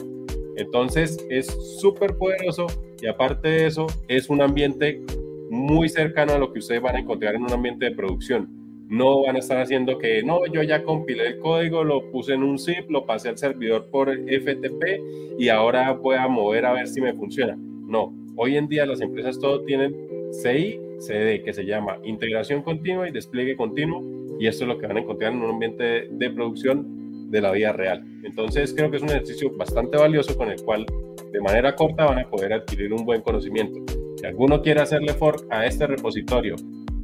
Entonces 0.55 1.17
es 1.29 1.47
súper 1.79 2.15
poderoso 2.17 2.67
y 3.01 3.07
aparte 3.07 3.47
de 3.47 3.67
eso 3.67 3.87
es 4.07 4.29
un 4.29 4.41
ambiente 4.41 5.01
muy 5.49 5.89
cercano 5.89 6.33
a 6.33 6.37
lo 6.37 6.51
que 6.51 6.59
ustedes 6.59 6.81
van 6.81 6.95
a 6.95 6.99
encontrar 6.99 7.35
en 7.35 7.43
un 7.43 7.51
ambiente 7.51 7.85
de 7.85 7.91
producción 7.91 8.62
no 8.89 9.23
van 9.23 9.35
a 9.35 9.39
estar 9.39 9.59
haciendo 9.59 9.97
que, 9.97 10.23
no, 10.23 10.45
yo 10.45 10.61
ya 10.63 10.83
compilé 10.83 11.27
el 11.27 11.39
código, 11.39 11.83
lo 11.83 12.11
puse 12.11 12.33
en 12.33 12.43
un 12.43 12.59
zip, 12.59 12.89
lo 12.89 13.05
pasé 13.05 13.29
al 13.29 13.37
servidor 13.37 13.87
por 13.89 14.09
FTP 14.11 15.39
y 15.39 15.49
ahora 15.49 15.91
voy 15.93 16.15
a 16.15 16.27
mover 16.27 16.65
a 16.65 16.73
ver 16.73 16.87
si 16.87 17.01
me 17.01 17.13
funciona. 17.13 17.57
No, 17.57 18.13
hoy 18.35 18.57
en 18.57 18.67
día 18.67 18.85
las 18.85 19.01
empresas 19.01 19.39
todo 19.39 19.63
tienen 19.63 19.95
CI, 20.31 20.79
CD, 20.99 21.41
que 21.43 21.53
se 21.53 21.65
llama 21.65 21.97
integración 22.03 22.61
continua 22.61 23.07
y 23.07 23.11
despliegue 23.11 23.55
continuo, 23.55 24.01
y 24.39 24.47
esto 24.47 24.63
es 24.63 24.67
lo 24.67 24.77
que 24.77 24.87
van 24.87 24.97
a 24.97 25.01
encontrar 25.01 25.33
en 25.33 25.41
un 25.41 25.51
ambiente 25.51 26.07
de 26.09 26.29
producción 26.29 27.29
de 27.29 27.41
la 27.41 27.51
vida 27.51 27.73
real. 27.73 28.03
Entonces 28.23 28.73
creo 28.73 28.89
que 28.91 28.97
es 28.97 29.03
un 29.03 29.09
ejercicio 29.09 29.51
bastante 29.57 29.97
valioso 29.97 30.37
con 30.37 30.49
el 30.49 30.61
cual 30.61 30.85
de 31.31 31.41
manera 31.41 31.75
corta 31.75 32.05
van 32.05 32.19
a 32.19 32.29
poder 32.29 32.53
adquirir 32.53 32.93
un 32.93 33.05
buen 33.05 33.21
conocimiento. 33.21 33.79
Si 34.17 34.25
alguno 34.25 34.61
quiere 34.61 34.81
hacerle 34.81 35.13
fork 35.13 35.45
a 35.49 35.65
este 35.65 35.87
repositorio 35.87 36.55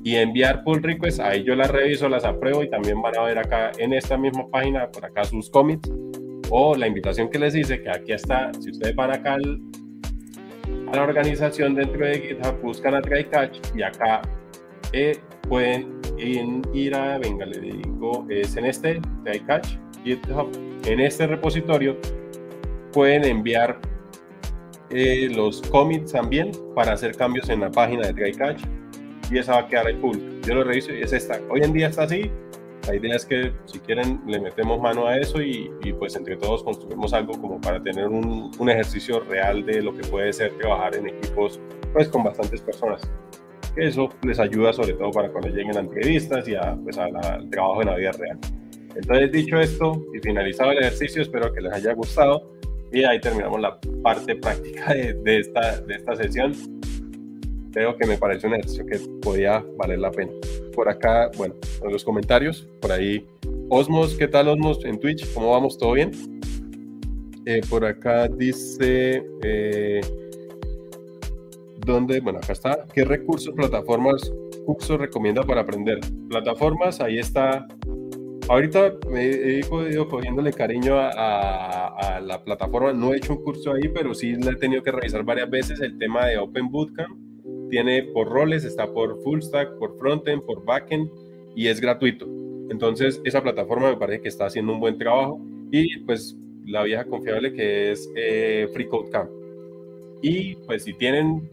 y 0.03 0.15
enviar 0.15 0.63
pull 0.63 0.81
requests, 0.81 1.19
ahí 1.19 1.43
yo 1.43 1.55
las 1.55 1.69
reviso, 1.69 2.07
las 2.07 2.25
apruebo 2.25 2.63
y 2.63 2.69
también 2.69 3.01
van 3.01 3.17
a 3.17 3.23
ver 3.23 3.37
acá 3.37 3.71
en 3.77 3.93
esta 3.93 4.17
misma 4.17 4.47
página, 4.49 4.89
por 4.89 5.05
acá 5.05 5.25
sus 5.25 5.49
commits 5.49 5.91
o 6.49 6.75
la 6.75 6.87
invitación 6.87 7.29
que 7.29 7.39
les 7.39 7.55
hice, 7.55 7.81
que 7.81 7.89
aquí 7.89 8.13
está, 8.13 8.51
si 8.59 8.71
ustedes 8.71 8.95
van 8.95 9.11
acá 9.11 9.35
a 9.35 10.95
la 10.95 11.03
organización 11.03 11.75
dentro 11.75 12.05
de 12.05 12.19
GitHub, 12.19 12.61
buscan 12.61 12.95
a 12.95 13.01
TryCatch 13.01 13.59
y 13.75 13.83
acá 13.83 14.21
eh, 14.93 15.17
pueden 15.47 15.99
ir 16.73 16.95
a, 16.95 17.17
venga, 17.19 17.45
le 17.45 17.59
digo, 17.59 18.25
es 18.29 18.55
en 18.57 18.65
este 18.65 18.99
TryCatch, 19.23 19.75
GitHub, 20.03 20.49
en 20.85 20.99
este 20.99 21.27
repositorio 21.27 21.97
pueden 22.91 23.25
enviar 23.25 23.79
eh, 24.89 25.29
los 25.31 25.61
commits 25.61 26.13
también 26.13 26.51
para 26.73 26.93
hacer 26.93 27.15
cambios 27.15 27.49
en 27.49 27.59
la 27.59 27.69
página 27.69 28.07
de 28.07 28.13
TryCatch 28.13 28.63
y 29.31 29.37
esa 29.37 29.53
va 29.53 29.59
a 29.59 29.67
quedar 29.67 29.87
ahí 29.87 29.95
full. 29.95 30.17
Yo 30.45 30.55
lo 30.55 30.63
reviso 30.63 30.93
y 30.93 31.01
es 31.01 31.13
esta. 31.13 31.39
Hoy 31.49 31.61
en 31.63 31.73
día 31.73 31.87
está 31.87 32.03
así. 32.03 32.29
La 32.87 32.95
idea 32.95 33.15
es 33.15 33.25
que 33.25 33.51
si 33.65 33.79
quieren 33.79 34.21
le 34.25 34.39
metemos 34.39 34.81
mano 34.81 35.05
a 35.05 35.17
eso 35.17 35.41
y, 35.41 35.71
y 35.83 35.93
pues 35.93 36.15
entre 36.15 36.37
todos 36.37 36.63
construimos 36.63 37.13
algo 37.13 37.33
como 37.39 37.61
para 37.61 37.81
tener 37.83 38.07
un, 38.07 38.51
un, 38.57 38.69
ejercicio 38.69 39.19
real 39.19 39.63
de 39.65 39.81
lo 39.81 39.93
que 39.93 40.07
puede 40.07 40.33
ser 40.33 40.57
trabajar 40.57 40.95
en 40.95 41.09
equipos 41.09 41.59
pues 41.93 42.07
con 42.07 42.23
bastantes 42.23 42.61
personas. 42.61 43.01
Que 43.75 43.87
eso 43.87 44.09
les 44.23 44.39
ayuda 44.39 44.73
sobre 44.73 44.93
todo 44.93 45.11
para 45.11 45.29
cuando 45.29 45.49
lleguen 45.49 45.77
a 45.77 45.81
entrevistas 45.81 46.47
y 46.47 46.55
a, 46.55 46.75
pues, 46.83 46.97
al 46.97 47.11
trabajo 47.51 47.81
en 47.81 47.87
la 47.89 47.95
vida 47.95 48.11
real. 48.13 48.39
Entonces 48.95 49.31
dicho 49.31 49.59
esto 49.59 50.03
y 50.15 50.19
finalizado 50.19 50.71
el 50.71 50.79
ejercicio, 50.79 51.21
espero 51.21 51.53
que 51.53 51.61
les 51.61 51.73
haya 51.73 51.93
gustado 51.93 52.53
y 52.91 53.03
ahí 53.03 53.19
terminamos 53.19 53.61
la 53.61 53.79
parte 54.01 54.35
práctica 54.35 54.93
de, 54.95 55.13
de 55.13 55.39
esta, 55.39 55.79
de 55.81 55.93
esta 55.93 56.15
sesión 56.15 56.53
creo 57.71 57.95
que 57.97 58.07
me 58.07 58.17
parece 58.17 58.47
un 58.47 58.53
ejercicio 58.53 58.85
que 58.85 58.99
podía 59.21 59.63
valer 59.77 59.99
la 59.99 60.11
pena. 60.11 60.31
Por 60.73 60.89
acá, 60.89 61.29
bueno, 61.37 61.55
en 61.83 61.91
los 61.91 62.03
comentarios, 62.03 62.67
por 62.81 62.91
ahí, 62.91 63.25
Osmos, 63.69 64.15
¿qué 64.15 64.27
tal 64.27 64.47
Osmos 64.47 64.83
en 64.85 64.99
Twitch? 64.99 65.31
¿Cómo 65.33 65.51
vamos? 65.51 65.77
¿Todo 65.77 65.93
bien? 65.93 66.11
Eh, 67.45 67.61
por 67.69 67.85
acá 67.85 68.27
dice, 68.27 69.23
eh, 69.43 70.01
¿dónde? 71.85 72.19
Bueno, 72.19 72.39
acá 72.39 72.53
está, 72.53 72.85
¿qué 72.93 73.05
recursos, 73.05 73.53
plataformas, 73.55 74.31
cursos 74.65 74.99
recomienda 74.99 75.43
para 75.43 75.61
aprender? 75.61 75.99
Plataformas, 76.29 76.99
ahí 77.01 77.19
está. 77.19 77.67
Ahorita 78.47 78.95
me 79.11 79.25
he 79.25 79.59
ido 79.59 80.07
cogiéndole 80.07 80.51
cariño 80.51 80.97
a, 80.97 81.87
a 81.87 82.19
la 82.19 82.43
plataforma, 82.43 82.93
no 82.93 83.13
he 83.13 83.17
hecho 83.17 83.33
un 83.33 83.43
curso 83.43 83.73
ahí, 83.73 83.89
pero 83.93 84.15
sí 84.15 84.35
le 84.35 84.51
he 84.51 84.55
tenido 84.55 84.81
que 84.81 84.91
revisar 84.91 85.23
varias 85.23 85.49
veces 85.51 85.79
el 85.81 85.99
tema 85.99 86.25
de 86.25 86.39
Open 86.39 86.69
Bootcamp 86.71 87.28
tiene 87.69 88.03
por 88.03 88.29
roles, 88.29 88.65
está 88.65 88.91
por 88.91 89.21
full 89.23 89.41
stack, 89.41 89.77
por 89.77 89.97
frontend, 89.97 90.43
por 90.43 90.63
backend 90.65 91.09
y 91.55 91.67
es 91.67 91.79
gratuito. 91.79 92.25
Entonces, 92.69 93.21
esa 93.23 93.41
plataforma 93.41 93.89
me 93.89 93.97
parece 93.97 94.21
que 94.21 94.29
está 94.29 94.45
haciendo 94.45 94.73
un 94.73 94.79
buen 94.79 94.97
trabajo 94.97 95.39
y 95.71 95.99
pues 95.99 96.35
la 96.65 96.83
vieja 96.83 97.05
confiable 97.05 97.53
que 97.53 97.91
es 97.91 98.09
eh, 98.15 98.67
Free 98.73 98.87
Code 98.87 99.09
Camp. 99.09 99.29
Y 100.21 100.55
pues 100.55 100.83
si 100.83 100.93
tienen 100.93 101.49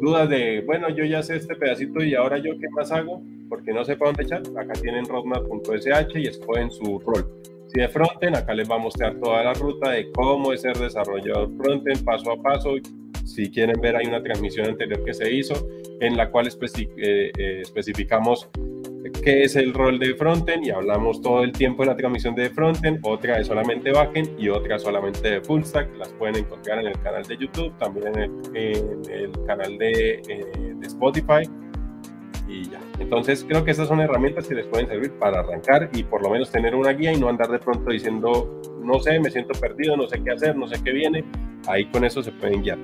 dudas 0.00 0.28
de, 0.28 0.62
bueno, 0.66 0.90
yo 0.90 1.04
ya 1.04 1.22
sé 1.22 1.36
este 1.36 1.54
pedacito 1.54 2.02
y 2.02 2.14
ahora 2.14 2.38
yo 2.38 2.58
qué 2.58 2.68
más 2.70 2.92
hago, 2.92 3.22
porque 3.48 3.72
no 3.72 3.84
sé 3.84 3.96
para 3.96 4.12
dónde 4.12 4.24
echar, 4.24 4.42
acá 4.58 4.72
tienen 4.80 5.06
roadmap.sh 5.06 6.16
y 6.16 6.26
escogen 6.26 6.70
su 6.70 6.98
rol. 7.00 7.41
Si 7.72 7.80
de 7.80 7.88
frontend, 7.88 8.36
acá 8.36 8.52
les 8.52 8.70
va 8.70 8.74
a 8.74 8.78
mostrar 8.78 9.18
toda 9.18 9.42
la 9.42 9.54
ruta 9.54 9.92
de 9.92 10.12
cómo 10.12 10.52
es 10.52 10.60
ser 10.60 10.76
desarrollador 10.76 11.48
frontend 11.56 12.04
paso 12.04 12.32
a 12.32 12.36
paso, 12.36 12.74
si 13.24 13.50
quieren 13.50 13.80
ver, 13.80 13.96
hay 13.96 14.06
una 14.06 14.22
transmisión 14.22 14.66
anterior 14.66 15.02
que 15.04 15.14
se 15.14 15.32
hizo 15.32 15.54
en 16.00 16.18
la 16.18 16.30
cual 16.30 16.48
eh, 16.48 17.32
eh, 17.38 17.60
especificamos 17.62 18.50
qué 19.24 19.44
es 19.44 19.56
el 19.56 19.72
rol 19.72 19.98
de 19.98 20.14
frontend 20.14 20.66
y 20.66 20.70
hablamos 20.70 21.22
todo 21.22 21.44
el 21.44 21.52
tiempo 21.52 21.82
de 21.82 21.90
la 21.90 21.96
transmisión 21.96 22.34
de 22.34 22.50
frontend, 22.50 23.00
otra 23.04 23.38
es 23.38 23.46
solamente 23.46 23.90
backend 23.90 24.38
y 24.38 24.50
otra 24.50 24.78
solamente 24.78 25.30
de 25.30 25.40
full 25.40 25.62
stack. 25.62 25.96
Las 25.96 26.12
pueden 26.12 26.36
encontrar 26.36 26.78
en 26.80 26.88
el 26.88 27.00
canal 27.00 27.22
de 27.22 27.38
YouTube, 27.38 27.72
también 27.78 28.18
en 28.18 28.54
el, 28.54 29.32
canal 29.46 29.78
de, 29.78 30.20
eh, 30.28 30.74
de, 30.74 30.86
Spotify 30.86 31.48
y 32.46 32.68
ya. 32.68 32.80
Entonces 33.02 33.44
creo 33.46 33.64
que 33.64 33.72
estas 33.72 33.88
son 33.88 34.00
herramientas 34.00 34.46
que 34.46 34.54
les 34.54 34.66
pueden 34.66 34.86
servir 34.86 35.10
para 35.18 35.40
arrancar 35.40 35.90
y 35.92 36.04
por 36.04 36.22
lo 36.22 36.30
menos 36.30 36.52
tener 36.52 36.74
una 36.74 36.92
guía 36.92 37.12
y 37.12 37.18
no 37.18 37.28
andar 37.28 37.50
de 37.50 37.58
pronto 37.58 37.90
diciendo, 37.90 38.60
no 38.80 39.00
sé, 39.00 39.18
me 39.18 39.28
siento 39.28 39.58
perdido, 39.60 39.96
no 39.96 40.06
sé 40.06 40.22
qué 40.22 40.30
hacer, 40.30 40.56
no 40.56 40.68
sé 40.68 40.80
qué 40.82 40.92
viene. 40.92 41.24
Ahí 41.66 41.84
con 41.86 42.04
eso 42.04 42.22
se 42.22 42.30
pueden 42.30 42.62
guiar. 42.62 42.78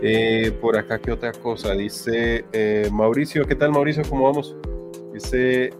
Eh, 0.00 0.50
por 0.60 0.78
acá, 0.78 0.98
¿qué 0.98 1.12
otra 1.12 1.30
cosa? 1.30 1.74
Dice 1.74 2.46
eh, 2.52 2.88
Mauricio, 2.90 3.46
¿qué 3.46 3.54
tal 3.54 3.70
Mauricio? 3.70 4.02
¿Cómo 4.08 4.24
vamos? 4.24 4.56
Dice, 5.12 5.70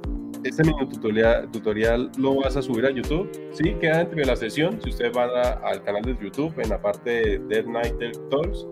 ¿este 0.45 0.63
mini 0.63 0.87
tutorial, 0.91 1.51
tutorial 1.51 2.11
lo 2.19 2.35
vas 2.35 2.55
a 2.57 2.63
subir 2.63 2.85
a 2.85 2.91
YouTube? 2.91 3.31
Sí, 3.53 3.75
queda 3.81 4.03
entre 4.03 4.27
la 4.27 4.37
sesión. 4.37 4.79
Si 4.83 4.91
ustedes 4.91 5.13
van 5.13 5.31
al 5.65 5.83
canal 5.83 6.03
de 6.03 6.17
YouTube, 6.23 6.53
en 6.61 6.69
la 6.69 6.81
parte 6.81 7.11
de 7.11 7.39
Dead 7.49 7.65
Night 7.65 7.97
Talks, 8.31 8.67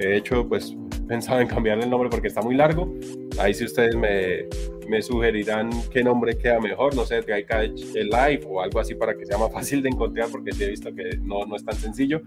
que 0.00 0.08
de 0.08 0.16
hecho, 0.16 0.48
pues 0.48 0.74
pensaba 1.06 1.42
en 1.42 1.48
cambiarle 1.48 1.84
el 1.84 1.90
nombre 1.90 2.08
porque 2.08 2.28
está 2.28 2.40
muy 2.40 2.54
largo. 2.54 2.92
Ahí 3.38 3.52
si 3.52 3.64
ustedes 3.64 3.94
me, 3.94 4.46
me 4.88 5.02
sugerirán 5.02 5.70
qué 5.92 6.02
nombre 6.02 6.36
queda 6.38 6.58
mejor, 6.58 6.94
no 6.96 7.04
sé, 7.04 7.18
el 7.18 8.08
Live 8.08 8.46
o 8.48 8.62
algo 8.62 8.80
así 8.80 8.94
para 8.94 9.14
que 9.14 9.26
sea 9.26 9.38
más 9.38 9.52
fácil 9.52 9.82
de 9.82 9.90
encontrar 9.90 10.28
porque 10.32 10.52
sí 10.52 10.64
he 10.64 10.70
visto 10.70 10.94
que 10.94 11.18
no, 11.22 11.44
no 11.44 11.56
es 11.56 11.64
tan 11.64 11.74
sencillo 11.76 12.22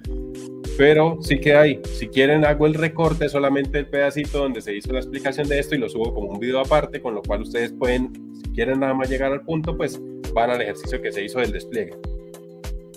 pero 0.78 1.18
sí 1.22 1.40
que 1.40 1.56
hay. 1.56 1.82
Si 1.84 2.08
quieren, 2.08 2.46
hago 2.46 2.66
el 2.66 2.74
recorte, 2.74 3.30
solamente 3.30 3.80
el 3.80 3.88
pedacito 3.88 4.40
donde 4.40 4.62
se 4.62 4.76
hizo 4.76 4.92
la 4.92 5.00
explicación 5.00 5.48
de 5.48 5.60
esto 5.60 5.76
y 5.76 5.78
lo 5.78 5.90
subo 5.90 6.14
como 6.14 6.30
un 6.30 6.40
video 6.40 6.60
aparte, 6.60 7.02
con 7.02 7.14
lo 7.16 7.22
cual 7.22 7.42
ustedes 7.42 7.72
pueden, 7.74 8.12
si 8.36 8.52
quieren 8.54 8.80
nada 8.80 8.94
más 8.94 9.10
llegar 9.10 9.32
al 9.32 9.42
punto, 9.42 9.78
pues 9.78 10.02
van 10.34 10.50
al 10.50 10.62
ejercicio 10.62 11.02
que 11.02 11.12
se 11.12 11.24
hizo 11.24 11.40
del 11.40 11.52
despliegue. 11.52 11.96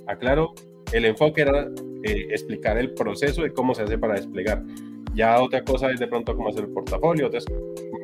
Aclaro, 0.07 0.55
el 0.93 1.05
enfoque 1.05 1.43
era 1.43 1.69
eh, 2.07 2.29
explicar 2.31 2.79
el 2.79 2.95
proceso 2.95 3.43
de 3.43 3.53
cómo 3.53 3.75
se 3.75 3.83
hace 3.83 3.99
para 3.99 4.15
desplegar. 4.15 4.63
Ya 5.15 5.41
otra 5.41 5.65
cosa 5.65 5.91
es 5.91 5.99
de 5.99 6.07
pronto 6.07 6.37
cómo 6.37 6.51
hacer 6.51 6.65
el 6.65 6.71
portafolio, 6.71 7.27
otras 7.29 7.47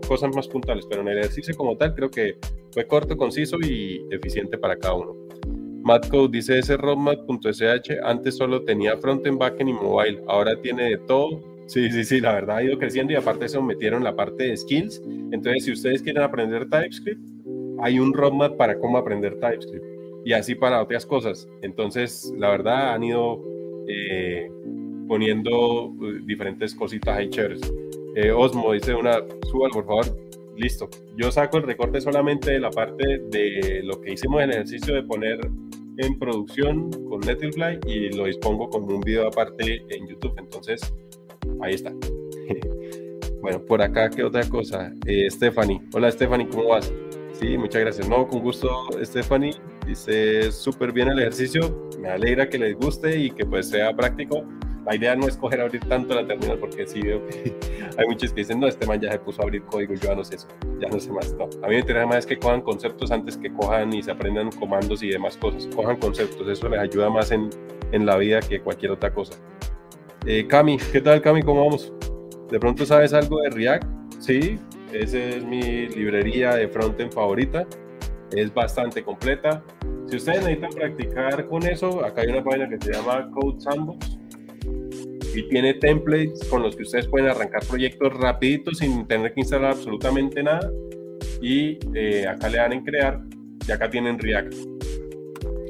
cosas 0.09 0.35
más 0.35 0.49
puntuales, 0.49 0.87
pero 0.89 1.03
en 1.03 1.09
el 1.09 1.19
ejercicio 1.19 1.55
como 1.55 1.77
tal 1.77 1.95
creo 1.95 2.11
que 2.11 2.37
fue 2.73 2.87
corto, 2.87 3.17
conciso 3.17 3.59
y 3.61 4.07
eficiente 4.11 4.57
para 4.57 4.77
cada 4.77 4.95
uno. 4.95 5.15
Matcode 5.83 6.31
dice 6.31 6.59
ese 6.59 6.77
roadmap.sh 6.77 7.99
antes 8.05 8.37
solo 8.37 8.63
tenía 8.63 8.97
frontend, 8.97 9.39
backend 9.39 9.71
y 9.71 9.73
mobile, 9.73 10.23
ahora 10.29 10.61
tiene 10.61 10.91
de 10.91 10.99
todo. 10.99 11.41
Sí, 11.67 11.91
sí, 11.91 12.05
sí, 12.05 12.21
la 12.21 12.33
verdad 12.33 12.57
ha 12.59 12.65
ido 12.65 12.79
creciendo 12.79 13.13
y 13.13 13.17
aparte 13.17 13.47
eso 13.47 13.63
metieron 13.63 14.05
la 14.05 14.15
parte 14.15 14.45
de 14.45 14.57
skills. 14.57 15.03
Entonces, 15.33 15.65
si 15.65 15.73
ustedes 15.73 16.03
quieren 16.03 16.23
aprender 16.23 16.69
TypeScript, 16.69 17.21
hay 17.81 17.99
un 17.99 18.13
roadmap 18.13 18.57
para 18.57 18.79
cómo 18.79 18.99
aprender 18.99 19.39
TypeScript 19.41 19.85
y 20.25 20.33
así 20.33 20.55
para 20.55 20.81
otras 20.83 21.07
cosas. 21.07 21.49
Entonces, 21.63 22.33
la 22.37 22.51
verdad 22.51 22.95
han 22.95 23.03
ido 23.03 23.43
eh, 23.89 24.51
poniendo 25.09 25.87
uh, 25.87 26.13
diferentes 26.25 26.75
cositas 26.75 27.17
ahí 27.17 27.29
chéveres. 27.29 27.61
Eh, 28.15 28.31
Osmo 28.31 28.73
dice 28.73 28.95
una, 28.95 29.19
suba 29.51 29.69
por 29.71 29.87
favor. 29.87 30.07
Listo. 30.57 30.89
Yo 31.17 31.33
saco 31.33 31.57
el 31.57 31.63
recorte 31.65 32.01
solamente 32.01 32.53
de 32.53 32.61
la 32.61 32.71
parte 32.71 33.23
de 33.31 33.81
lo 33.85 34.01
que 34.01 34.13
hicimos 34.13 34.43
en 34.43 34.51
el 34.51 34.57
ejercicio 34.57 34.95
de 34.95 35.03
poner 35.03 35.41
en 35.97 36.19
producción 36.19 36.91
con 37.09 37.21
Netlify 37.21 37.79
y 37.87 38.11
lo 38.15 38.25
dispongo 38.25 38.69
como 38.69 38.87
un 38.87 39.01
video 39.01 39.27
aparte 39.27 39.83
en 39.89 40.09
YouTube. 40.09 40.35
Entonces, 40.39 40.95
ahí 41.63 41.75
está. 41.75 41.93
bueno, 43.43 43.65
por 43.65 43.81
acá, 43.83 44.11
¿qué 44.11 44.25
otra 44.25 44.49
cosa? 44.49 44.93
Eh, 45.07 45.31
Stephanie. 45.31 45.81
Hola, 45.95 46.11
Stephanie, 46.11 46.49
¿cómo 46.49 46.69
vas? 46.69 46.93
Sí, 47.33 47.57
muchas 47.57 47.81
gracias. 47.83 48.09
No, 48.09 48.27
con 48.29 48.41
gusto, 48.41 48.69
Stephanie. 49.03 49.55
Dice 49.87 50.53
súper 50.53 50.93
bien 50.93 51.09
el 51.09 51.19
ejercicio. 51.19 51.91
Me 52.03 52.09
alegra 52.09 52.49
que 52.49 52.59
les 52.59 52.77
guste 52.77 53.17
y 53.17 53.31
que 53.31 53.47
pues 53.47 53.69
sea 53.69 53.95
práctico. 53.95 54.45
La 54.85 54.97
idea 54.97 55.15
no 55.15 55.29
es 55.29 55.37
coger 55.37 55.61
abrir 55.61 55.85
tanto 55.85 56.13
la 56.13 56.27
terminal 56.27 56.59
porque 56.59 56.85
sí 56.85 57.01
veo 57.01 57.25
que 57.29 57.57
hay 57.97 58.07
muchos 58.09 58.33
que 58.33 58.41
dicen, 58.41 58.59
no, 58.59 58.67
este 58.67 58.85
man 58.85 59.01
ya 59.01 59.13
se 59.13 59.21
puso 59.21 59.41
a 59.41 59.45
abrir 59.45 59.63
código, 59.63 59.95
yo 59.95 60.09
ya 60.09 60.17
no 60.17 60.25
sé 60.25 60.35
eso, 60.35 60.49
ya 60.81 60.89
no 60.89 60.99
sé 60.99 61.13
más. 61.13 61.33
No, 61.35 61.45
a 61.45 61.69
mí 61.69 61.75
me 61.75 61.79
interesa 61.79 62.05
más 62.05 62.27
que 62.27 62.37
cojan 62.37 62.61
conceptos 62.63 63.13
antes 63.13 63.37
que 63.37 63.53
cojan 63.53 63.93
y 63.93 64.03
se 64.03 64.11
aprendan 64.11 64.51
comandos 64.51 65.05
y 65.05 65.11
demás 65.11 65.37
cosas. 65.37 65.69
Cojan 65.69 65.97
conceptos, 65.99 66.49
eso 66.49 66.69
les 66.69 66.81
ayuda 66.81 67.09
más 67.09 67.31
en, 67.31 67.49
en 67.93 68.05
la 68.05 68.17
vida 68.17 68.41
que 68.41 68.61
cualquier 68.61 68.91
otra 68.91 69.15
cosa. 69.15 69.39
Eh, 70.27 70.45
Cami, 70.49 70.79
¿qué 70.91 71.01
tal 71.01 71.23
Cami? 71.23 71.43
¿Cómo 71.43 71.65
vamos? 71.65 71.93
¿De 72.51 72.59
pronto 72.59 72.85
sabes 72.85 73.13
algo 73.13 73.41
de 73.43 73.51
React? 73.51 73.85
Sí, 74.19 74.59
esa 74.93 75.19
es 75.19 75.45
mi 75.45 75.87
librería 75.89 76.57
de 76.57 76.67
frontend 76.67 77.13
favorita. 77.13 77.65
Es 78.33 78.53
bastante 78.53 79.05
completa. 79.05 79.63
Si 80.13 80.19
ustedes 80.19 80.41
necesitan 80.41 80.73
practicar 80.73 81.49
con 81.49 81.67
eso, 81.67 82.05
acá 82.05 82.21
hay 82.21 82.29
una 82.29 82.45
página 82.45 82.69
que 82.69 82.77
se 82.85 82.93
llama 82.93 83.31
Code 83.31 83.59
Sandbox 83.63 84.19
y 85.35 85.49
tiene 85.49 85.73
templates 85.73 86.47
con 86.51 86.63
los 86.63 86.77
que 86.77 86.83
ustedes 86.83 87.09
pueden 87.09 87.31
arrancar 87.31 87.65
proyectos 87.65 88.13
rapiditos 88.19 88.77
sin 88.77 89.07
tener 89.07 89.33
que 89.33 89.41
instalar 89.41 89.71
absolutamente 89.71 90.43
nada. 90.43 90.71
Y 91.41 91.79
eh, 91.95 92.27
acá 92.29 92.51
le 92.51 92.59
dan 92.59 92.75
en 92.75 92.85
crear 92.85 93.23
y 93.67 93.73
acá 93.73 93.89
tienen 93.89 94.19
React. 94.19 94.53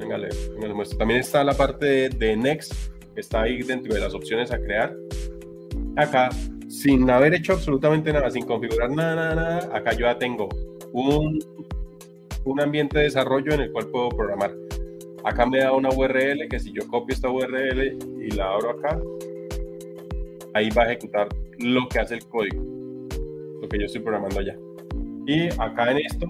Venga, 0.00 0.18
les 0.18 0.50
muestro. 0.74 0.98
También 0.98 1.20
está 1.20 1.44
la 1.44 1.54
parte 1.54 1.86
de, 1.86 2.08
de 2.08 2.36
Next, 2.36 2.72
que 3.14 3.20
está 3.20 3.42
ahí 3.42 3.62
dentro 3.62 3.94
de 3.94 4.00
las 4.00 4.12
opciones 4.12 4.50
a 4.50 4.58
crear. 4.58 4.92
Acá 5.94 6.30
sin 6.68 7.08
haber 7.08 7.32
hecho 7.34 7.52
absolutamente 7.52 8.12
nada, 8.12 8.28
sin 8.28 8.44
configurar 8.44 8.90
nada, 8.90 9.14
nada, 9.14 9.34
nada, 9.36 9.76
acá 9.76 9.92
yo 9.92 10.00
ya 10.00 10.18
tengo 10.18 10.48
un, 10.92 11.38
un 12.44 12.60
ambiente 12.60 12.98
de 12.98 13.04
desarrollo 13.04 13.52
en 13.52 13.60
el 13.62 13.72
cual 13.72 13.88
puedo 13.88 14.08
programar. 14.10 14.52
Acá 15.24 15.46
me 15.46 15.60
da 15.60 15.72
una 15.72 15.90
URL 15.90 16.48
que 16.48 16.58
si 16.58 16.72
yo 16.72 16.86
copio 16.88 17.14
esta 17.14 17.30
URL 17.30 17.96
y 18.20 18.30
la 18.32 18.52
abro 18.52 18.70
acá, 18.70 18.98
ahí 20.54 20.68
va 20.70 20.82
a 20.82 20.86
ejecutar 20.86 21.28
lo 21.58 21.88
que 21.88 22.00
hace 22.00 22.14
el 22.14 22.24
código, 22.26 22.62
lo 23.60 23.68
que 23.68 23.78
yo 23.78 23.86
estoy 23.86 24.00
programando 24.00 24.40
allá. 24.40 24.56
Y 25.26 25.48
acá 25.60 25.92
en 25.92 25.98
esto 25.98 26.26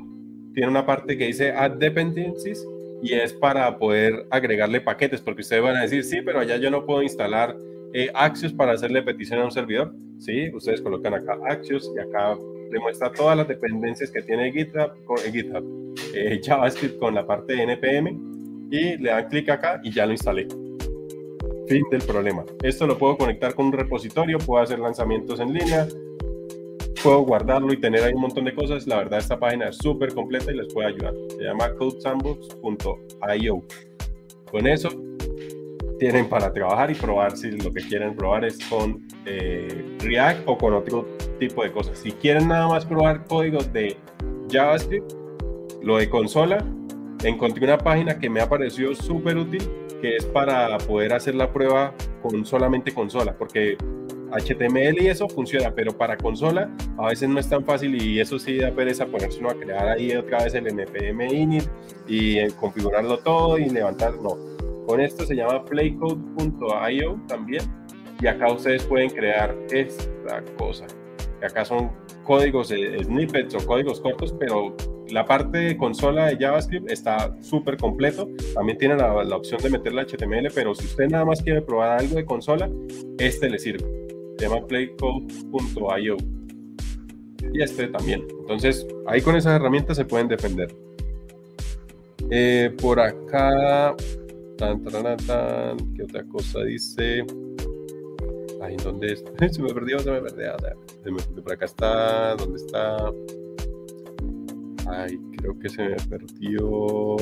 tiene 0.52 0.68
una 0.68 0.84
parte 0.84 1.16
que 1.16 1.26
dice 1.26 1.52
Add 1.52 1.78
Dependencies 1.78 2.66
y 3.02 3.14
es 3.14 3.32
para 3.32 3.78
poder 3.78 4.26
agregarle 4.30 4.80
paquetes, 4.80 5.20
porque 5.20 5.40
ustedes 5.40 5.62
van 5.62 5.76
a 5.76 5.82
decir, 5.82 6.04
sí, 6.04 6.20
pero 6.22 6.40
allá 6.40 6.56
yo 6.58 6.70
no 6.70 6.84
puedo 6.84 7.02
instalar 7.02 7.56
eh, 7.94 8.10
Axios 8.14 8.52
para 8.52 8.72
hacerle 8.72 9.02
petición 9.02 9.40
a 9.40 9.44
un 9.46 9.50
servidor. 9.50 9.94
Sí, 10.18 10.50
ustedes 10.54 10.80
colocan 10.80 11.14
acá 11.14 11.38
Axios 11.48 11.90
y 11.96 11.98
acá 11.98 12.36
le 12.72 12.80
muestra 12.80 13.12
todas 13.12 13.36
las 13.36 13.46
dependencias 13.46 14.10
que 14.10 14.22
tiene 14.22 14.50
GitHub, 14.50 15.04
con, 15.04 15.18
eh, 15.18 15.30
GitHub 15.30 15.94
eh, 16.14 16.40
JavaScript 16.42 16.98
con 16.98 17.14
la 17.14 17.26
parte 17.26 17.54
de 17.54 17.62
NPM 17.62 18.68
y 18.70 18.96
le 18.96 19.10
dan 19.10 19.28
clic 19.28 19.50
acá 19.50 19.80
y 19.84 19.92
ya 19.92 20.06
lo 20.06 20.12
instalé. 20.12 20.48
Fin 21.68 21.84
del 21.90 22.02
problema. 22.02 22.44
Esto 22.62 22.86
lo 22.86 22.96
puedo 22.96 23.16
conectar 23.18 23.54
con 23.54 23.66
un 23.66 23.72
repositorio, 23.72 24.38
puedo 24.38 24.62
hacer 24.62 24.78
lanzamientos 24.78 25.38
en 25.40 25.52
línea, 25.52 25.86
puedo 27.02 27.20
guardarlo 27.20 27.72
y 27.72 27.76
tener 27.76 28.02
ahí 28.02 28.14
un 28.14 28.22
montón 28.22 28.46
de 28.46 28.54
cosas. 28.54 28.86
La 28.86 28.96
verdad, 28.96 29.18
esta 29.18 29.38
página 29.38 29.68
es 29.68 29.76
súper 29.76 30.14
completa 30.14 30.50
y 30.50 30.56
les 30.56 30.72
puede 30.72 30.88
ayudar. 30.88 31.14
Se 31.36 31.44
llama 31.44 31.74
codesandbox.io. 31.74 33.62
Con 34.50 34.66
eso 34.66 34.88
tienen 35.98 36.28
para 36.28 36.52
trabajar 36.52 36.90
y 36.90 36.94
probar 36.94 37.36
si 37.36 37.50
lo 37.52 37.70
que 37.70 37.82
quieren 37.82 38.16
probar 38.16 38.44
es 38.44 38.58
con 38.68 39.06
eh, 39.24 39.96
React 40.00 40.42
o 40.46 40.58
con 40.58 40.74
otro 40.74 41.06
tipo 41.48 41.62
de 41.62 41.72
cosas. 41.72 41.98
Si 41.98 42.12
quieren 42.12 42.48
nada 42.48 42.68
más 42.68 42.84
probar 42.84 43.26
códigos 43.26 43.72
de 43.72 43.96
JavaScript, 44.50 45.12
lo 45.82 45.98
de 45.98 46.08
consola, 46.08 46.64
encontré 47.24 47.64
una 47.64 47.78
página 47.78 48.18
que 48.18 48.30
me 48.30 48.40
ha 48.40 48.48
parecido 48.48 48.94
súper 48.94 49.36
útil, 49.36 49.62
que 50.00 50.16
es 50.16 50.24
para 50.26 50.78
poder 50.78 51.12
hacer 51.12 51.34
la 51.34 51.52
prueba 51.52 51.94
con 52.22 52.44
solamente 52.44 52.92
consola, 52.92 53.36
porque 53.36 53.76
HTML 54.30 55.02
y 55.02 55.08
eso 55.08 55.28
funciona, 55.28 55.74
pero 55.74 55.92
para 55.92 56.16
consola 56.16 56.70
a 56.96 57.08
veces 57.08 57.28
no 57.28 57.38
es 57.38 57.48
tan 57.48 57.64
fácil 57.64 58.00
y 58.02 58.18
eso 58.18 58.38
sí 58.38 58.58
da 58.58 58.70
pereza 58.70 59.06
ponerse 59.06 59.44
a 59.46 59.54
crear 59.54 59.88
ahí 59.88 60.14
otra 60.16 60.44
vez 60.44 60.54
el 60.54 60.66
npm 60.66 61.26
init 61.34 61.64
y 62.08 62.38
eh, 62.38 62.48
configurarlo 62.58 63.18
todo 63.18 63.58
y 63.58 63.68
levantar, 63.68 64.14
no 64.22 64.52
con 64.86 65.00
esto 65.00 65.24
se 65.24 65.34
llama 65.34 65.64
playcode.io 65.64 67.20
también. 67.28 67.62
Y 68.20 68.26
acá 68.26 68.52
ustedes 68.52 68.84
pueden 68.84 69.10
crear 69.10 69.56
esta 69.70 70.42
cosa. 70.58 70.86
Acá 71.46 71.64
son 71.64 71.90
códigos, 72.24 72.68
snippets 72.68 73.54
o 73.54 73.66
códigos 73.66 74.00
cortos, 74.00 74.34
pero 74.38 74.76
la 75.10 75.24
parte 75.24 75.58
de 75.58 75.76
consola 75.76 76.26
de 76.26 76.36
JavaScript 76.36 76.90
está 76.90 77.36
súper 77.42 77.76
completo. 77.76 78.28
También 78.54 78.78
tiene 78.78 78.96
la, 78.96 79.36
opción 79.36 79.60
de 79.62 79.70
meterle 79.70 80.02
HTML, 80.02 80.48
pero 80.54 80.74
si 80.74 80.86
usted 80.86 81.08
nada 81.08 81.24
más 81.24 81.42
quiere 81.42 81.62
probar 81.62 82.00
algo 82.00 82.16
de 82.16 82.24
consola, 82.24 82.70
este 83.18 83.50
le 83.50 83.58
sirve. 83.58 83.84
Se 84.38 84.48
llama 84.48 84.66
playcode.io. 84.66 86.16
Y 87.52 87.62
este 87.62 87.88
también. 87.88 88.26
Entonces, 88.40 88.86
ahí 89.06 89.20
con 89.20 89.36
esas 89.36 89.56
herramientas 89.56 89.96
se 89.96 90.04
pueden 90.04 90.28
defender. 90.28 90.74
Eh, 92.30 92.74
por 92.80 93.00
acá 93.00 93.94
Tan, 94.62 94.80
tan, 94.84 95.76
¿Qué 95.96 96.04
otra 96.04 96.22
cosa 96.24 96.62
dice? 96.62 97.24
Ay, 98.62 98.76
¿dónde 98.82 99.12
es? 99.12 99.24
se 99.54 99.62
me 99.62 99.72
perdió, 99.74 99.98
se 99.98 100.10
me 100.10 100.20
perdió. 100.20 100.52
Se 101.02 101.10
me 101.10 101.18
perdió. 101.18 101.42
Por 101.42 101.52
acá 101.52 101.64
está. 101.64 102.36
¿Dónde 102.36 102.58
está? 102.58 103.12
Ay, 104.86 105.18
creo 105.36 105.58
que 105.58 105.68
se 105.68 105.82
me 105.82 105.96
perdió. 106.08 107.16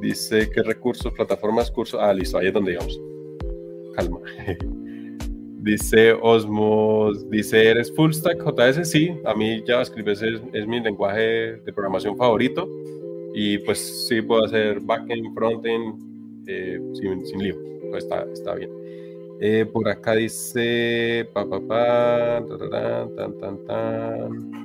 Dice 0.00 0.50
qué 0.50 0.62
recursos, 0.62 1.12
plataformas, 1.12 1.70
cursos. 1.70 2.00
Ah, 2.02 2.12
listo, 2.12 2.38
ahí 2.38 2.48
es 2.48 2.52
donde 2.52 2.72
digamos. 2.72 3.00
Calma. 3.94 4.20
Dice 5.64 6.12
Osmos, 6.12 7.30
dice, 7.30 7.70
¿eres 7.70 7.90
full 7.94 8.12
stack 8.12 8.36
JS? 8.36 8.86
Sí, 8.86 9.10
a 9.24 9.34
mí 9.34 9.64
JavaScript 9.66 10.08
es, 10.10 10.22
es 10.52 10.66
mi 10.66 10.78
lenguaje 10.78 11.56
de 11.56 11.72
programación 11.72 12.18
favorito. 12.18 12.68
Y 13.32 13.56
pues 13.58 14.06
sí 14.06 14.20
puedo 14.20 14.44
hacer 14.44 14.80
backend, 14.80 15.32
frontend, 15.34 16.44
eh, 16.46 16.78
sin, 16.92 17.24
sin, 17.24 17.42
lío. 17.42 17.56
Pues 17.90 18.04
está, 18.04 18.26
está 18.30 18.54
bien. 18.56 18.83
Eh, 19.40 19.66
por 19.70 19.88
acá 19.88 20.14
dice, 20.14 21.28
pa, 21.32 21.44
pa, 21.48 21.60
pa, 21.60 22.44
tan, 23.16 23.38
tan, 23.38 23.66
tan. 23.66 24.64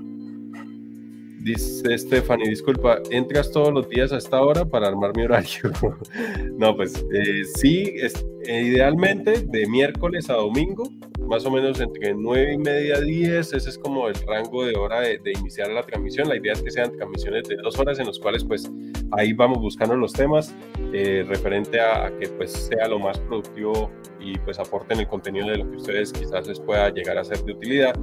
Dice 1.43 1.97
Stephanie, 1.97 2.49
disculpa, 2.49 2.99
¿entras 3.09 3.51
todos 3.51 3.73
los 3.73 3.89
días 3.89 4.11
a 4.11 4.17
esta 4.17 4.41
hora 4.41 4.65
para 4.65 4.89
armar 4.89 5.15
mi 5.15 5.23
horario? 5.23 5.71
no, 6.57 6.75
pues 6.75 7.03
eh, 7.13 7.43
sí, 7.55 7.93
es, 7.95 8.13
idealmente 8.47 9.41
de 9.41 9.67
miércoles 9.67 10.29
a 10.29 10.33
domingo, 10.33 10.83
más 11.27 11.45
o 11.45 11.51
menos 11.51 11.79
entre 11.79 12.13
9 12.15 12.53
y 12.53 12.57
media 12.57 12.99
10, 12.99 13.53
ese 13.53 13.69
es 13.69 13.77
como 13.77 14.07
el 14.07 14.15
rango 14.27 14.65
de 14.65 14.75
hora 14.75 15.01
de, 15.01 15.19
iniciar 15.39 15.69
la 15.69 15.83
transmisión. 15.83 16.27
La 16.27 16.37
idea 16.37 16.53
es 16.53 16.63
que 16.63 16.71
sean 16.71 16.91
transmisiones 16.95 17.47
de 17.47 17.57
dos 17.57 17.77
horas 17.77 17.99
en 17.99 18.07
las 18.07 18.17
cuales 18.17 18.43
pues 18.43 18.69
ahí 19.11 19.33
vamos 19.33 19.59
buscando 19.59 19.95
los 19.95 20.11
temas 20.11 20.55
eh, 20.91 21.23
referente 21.27 21.79
a, 21.79 22.11
que 22.19 22.27
pues 22.29 22.51
sea 22.51 22.87
lo 22.87 22.97
más 22.97 23.19
productivo 23.19 23.91
y 24.19 24.37
pues 24.39 24.57
aporten 24.57 24.99
el 24.99 25.07
contenido 25.07 25.49
de 25.49 25.57
lo 25.57 25.69
que 25.69 25.77
ustedes 25.77 26.11
quizás 26.11 26.47
les 26.47 26.59
pueda 26.59 26.89
llegar 26.89 27.17
a 27.17 27.23
ser 27.23 27.43
de 27.43 27.53
utilidad. 27.53 27.93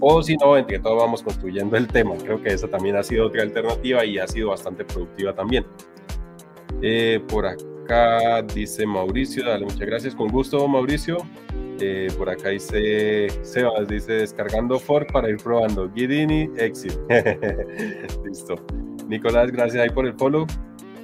O 0.00 0.22
si 0.22 0.36
no, 0.36 0.56
entre 0.56 0.78
todos 0.78 0.98
vamos 0.98 1.22
construyendo 1.22 1.76
el 1.76 1.86
tema. 1.86 2.14
Creo 2.22 2.42
que 2.42 2.50
esa 2.50 2.68
también 2.68 2.96
ha 2.96 3.02
sido 3.02 3.28
otra 3.28 3.42
alternativa 3.42 4.04
y 4.04 4.18
ha 4.18 4.26
sido 4.26 4.50
bastante 4.50 4.84
productiva 4.84 5.34
también. 5.34 5.64
Eh, 6.82 7.20
por 7.28 7.46
acá 7.46 7.64
dice 8.54 8.86
Mauricio, 8.86 9.44
dale 9.44 9.64
muchas 9.64 9.80
gracias, 9.86 10.14
con 10.14 10.28
gusto 10.28 10.66
Mauricio. 10.68 11.18
Eh, 11.80 12.08
por 12.16 12.30
acá 12.30 12.50
dice 12.50 13.28
Sebas, 13.42 13.88
dice 13.88 14.12
descargando 14.12 14.78
Fork 14.78 15.12
para 15.12 15.28
ir 15.28 15.36
probando. 15.38 15.90
Guidini, 15.90 16.48
exit. 16.56 16.96
Listo. 18.24 18.54
Nicolás, 19.08 19.50
gracias 19.50 19.82
ahí 19.82 19.90
por 19.90 20.06
el 20.06 20.14
follow. 20.14 20.46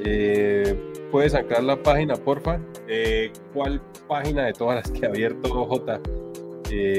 Eh, 0.05 0.75
¿Puedes 1.11 1.35
anclar 1.35 1.65
la 1.65 1.83
página, 1.83 2.15
porfa? 2.15 2.61
Eh, 2.87 3.33
¿Cuál 3.53 3.83
página 4.09 4.47
de 4.47 4.53
todas 4.53 4.77
las 4.77 4.91
que 4.93 5.07
ha 5.07 5.09
abierto 5.09 5.49
J? 5.67 6.01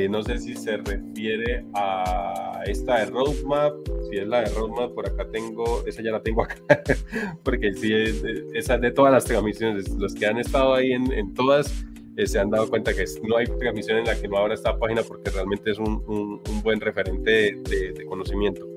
No 0.10 0.24
sé 0.24 0.38
si 0.40 0.56
se 0.56 0.78
refiere 0.78 1.66
a 1.74 2.62
esta 2.66 3.00
de 3.00 3.06
Roadmap. 3.06 3.74
Si 4.10 4.18
es 4.18 4.28
la 4.28 4.42
de 4.42 4.50
Roadmap, 4.54 4.94
por 4.94 5.08
acá 5.08 5.28
tengo, 5.32 5.84
esa 5.86 6.02
ya 6.02 6.12
la 6.12 6.22
tengo 6.22 6.44
acá, 6.44 6.58
porque 7.44 7.74
sí, 7.74 7.94
es, 7.94 8.22
de 8.22 8.92
todas 8.92 9.12
las 9.12 9.26
transmisiones, 9.26 9.90
los 9.90 10.14
que 10.14 10.26
han 10.26 10.38
estado 10.38 10.74
ahí 10.74 10.92
en, 10.92 11.34
todas, 11.34 11.86
eh, 12.18 12.28
se 12.28 12.40
han 12.40 12.50
dado 12.50 12.70
cuenta 12.70 12.94
que 12.94 13.06
no 13.28 13.38
hay 13.38 13.46
transmisión 13.46 14.00
en 14.00 14.06
la 14.06 14.20
que 14.20 14.28
no 14.28 14.38
abra 14.38 14.54
esta 14.54 14.78
página 14.78 15.02
porque 15.04 15.30
realmente 15.32 15.72
es 15.72 15.80
un, 15.80 16.04
un, 16.08 16.62
buen 16.64 16.80
referente 16.80 17.32
de, 17.32 18.06
conocimiento. 18.08 18.68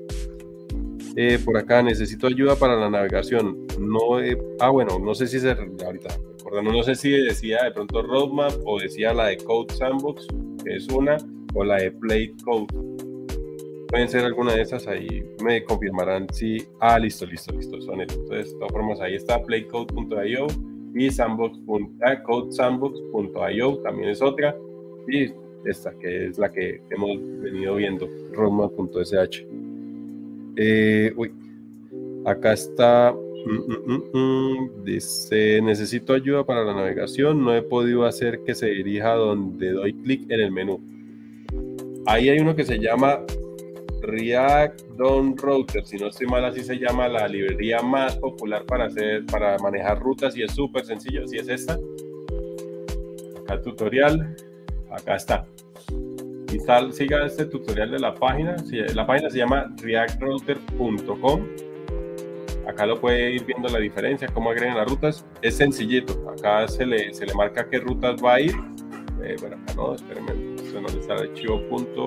Eh, 1.17 1.39
por 1.43 1.57
acá 1.57 1.81
necesito 1.81 2.27
ayuda 2.27 2.55
para 2.57 2.75
la 2.75 2.89
navegación. 2.89 3.65
No, 3.79 4.19
ah, 4.59 4.69
bueno, 4.69 4.99
no 4.99 5.15
sé 5.15 5.27
si 5.27 5.39
se 5.39 5.51
ahorita, 5.51 6.19
no 6.63 6.83
sé 6.83 6.95
si 6.95 7.11
decía 7.11 7.63
de 7.63 7.71
pronto 7.71 8.01
Roadmap 8.01 8.53
o 8.65 8.79
decía 8.79 9.13
la 9.13 9.27
de 9.27 9.37
Code 9.37 9.73
Sandbox, 9.75 10.27
es 10.65 10.87
una, 10.89 11.17
o 11.53 11.63
la 11.63 11.77
de 11.77 11.91
Play 11.91 12.33
Code. 12.43 12.67
pueden 13.87 14.09
ser 14.09 14.25
alguna 14.25 14.53
de 14.53 14.61
esas, 14.61 14.87
ahí 14.87 15.23
me 15.43 15.63
confirmarán 15.63 16.27
si, 16.31 16.57
ah, 16.79 16.99
listo, 16.99 17.25
listo, 17.25 17.53
listo, 17.53 17.81
son 17.81 18.01
esas. 18.01 18.17
Entonces, 18.17 18.51
de 18.51 18.59
todas 18.59 18.71
formas, 18.71 18.99
ahí 19.01 19.15
está 19.15 19.41
playcode.io 19.43 20.47
y 20.95 21.11
sandbox.io 21.11 22.47
también 23.77 24.09
es 24.09 24.21
otra. 24.21 24.55
Y 25.07 25.31
esta, 25.65 25.93
que 25.99 26.27
es 26.27 26.37
la 26.37 26.51
que 26.51 26.81
hemos 26.89 27.17
venido 27.41 27.75
viendo, 27.75 28.07
roma.sh. 28.33 29.45
Eh, 30.57 31.13
acá 32.25 32.53
está, 32.53 33.15
mm, 33.45 33.91
mm, 33.91 34.03
mm, 34.13 34.83
dice, 34.83 35.61
necesito 35.61 36.13
ayuda 36.13 36.43
para 36.45 36.63
la 36.63 36.73
navegación, 36.73 37.43
no 37.43 37.55
he 37.55 37.61
podido 37.61 38.05
hacer 38.05 38.43
que 38.43 38.55
se 38.55 38.67
dirija 38.67 39.13
donde 39.13 39.71
doy 39.71 39.93
clic 39.93 40.29
en 40.29 40.41
el 40.41 40.51
menú. 40.51 40.79
Ahí 42.07 42.29
hay 42.29 42.39
uno 42.39 42.55
que 42.55 42.63
se 42.63 42.77
llama 42.77 43.19
React 44.01 44.81
Don 44.97 45.35
Router, 45.37 45.85
si 45.85 45.97
no 45.97 46.07
estoy 46.07 46.27
mal, 46.27 46.45
así 46.45 46.63
se 46.63 46.77
llama 46.77 47.07
la 47.07 47.27
librería 47.27 47.81
más 47.81 48.15
popular 48.17 48.63
para 48.65 48.85
hacer, 48.85 49.25
para 49.25 49.57
manejar 49.57 49.99
rutas 49.99 50.37
y 50.37 50.43
es 50.43 50.51
súper 50.51 50.85
sencillo. 50.85 51.23
Así 51.23 51.37
es 51.37 51.47
esta. 51.47 51.79
Acá 53.41 53.55
el 53.55 53.61
tutorial, 53.61 54.35
acá 54.91 55.15
está. 55.15 55.45
Y 56.53 56.59
siga 56.93 57.25
este 57.25 57.45
tutorial 57.45 57.91
de 57.91 57.99
la 57.99 58.13
página. 58.13 58.55
La 58.93 59.05
página 59.05 59.29
se 59.29 59.39
llama 59.39 59.75
reactrouter.com. 59.81 61.47
Acá 62.67 62.85
lo 62.85 62.99
puede 62.99 63.31
ir 63.31 63.45
viendo 63.45 63.67
la 63.69 63.79
diferencia, 63.79 64.27
cómo 64.33 64.51
agregan 64.51 64.77
las 64.77 64.87
rutas. 64.87 65.25
Es 65.41 65.57
sencillito. 65.57 66.29
Acá 66.29 66.67
se 66.67 66.85
le, 66.85 67.13
se 67.13 67.25
le 67.25 67.33
marca 67.33 67.67
qué 67.69 67.79
rutas 67.79 68.23
va 68.23 68.35
a 68.35 68.41
ir. 68.41 68.55
Eh, 69.23 69.35
bueno, 69.39 69.57
acá 69.63 69.73
no, 69.75 69.95
espérenme, 69.95 70.55
esto 70.55 70.81
no 70.81 70.87
está 70.87 71.15
el 71.15 71.29
archivo 71.29 71.61
punto 71.69 72.05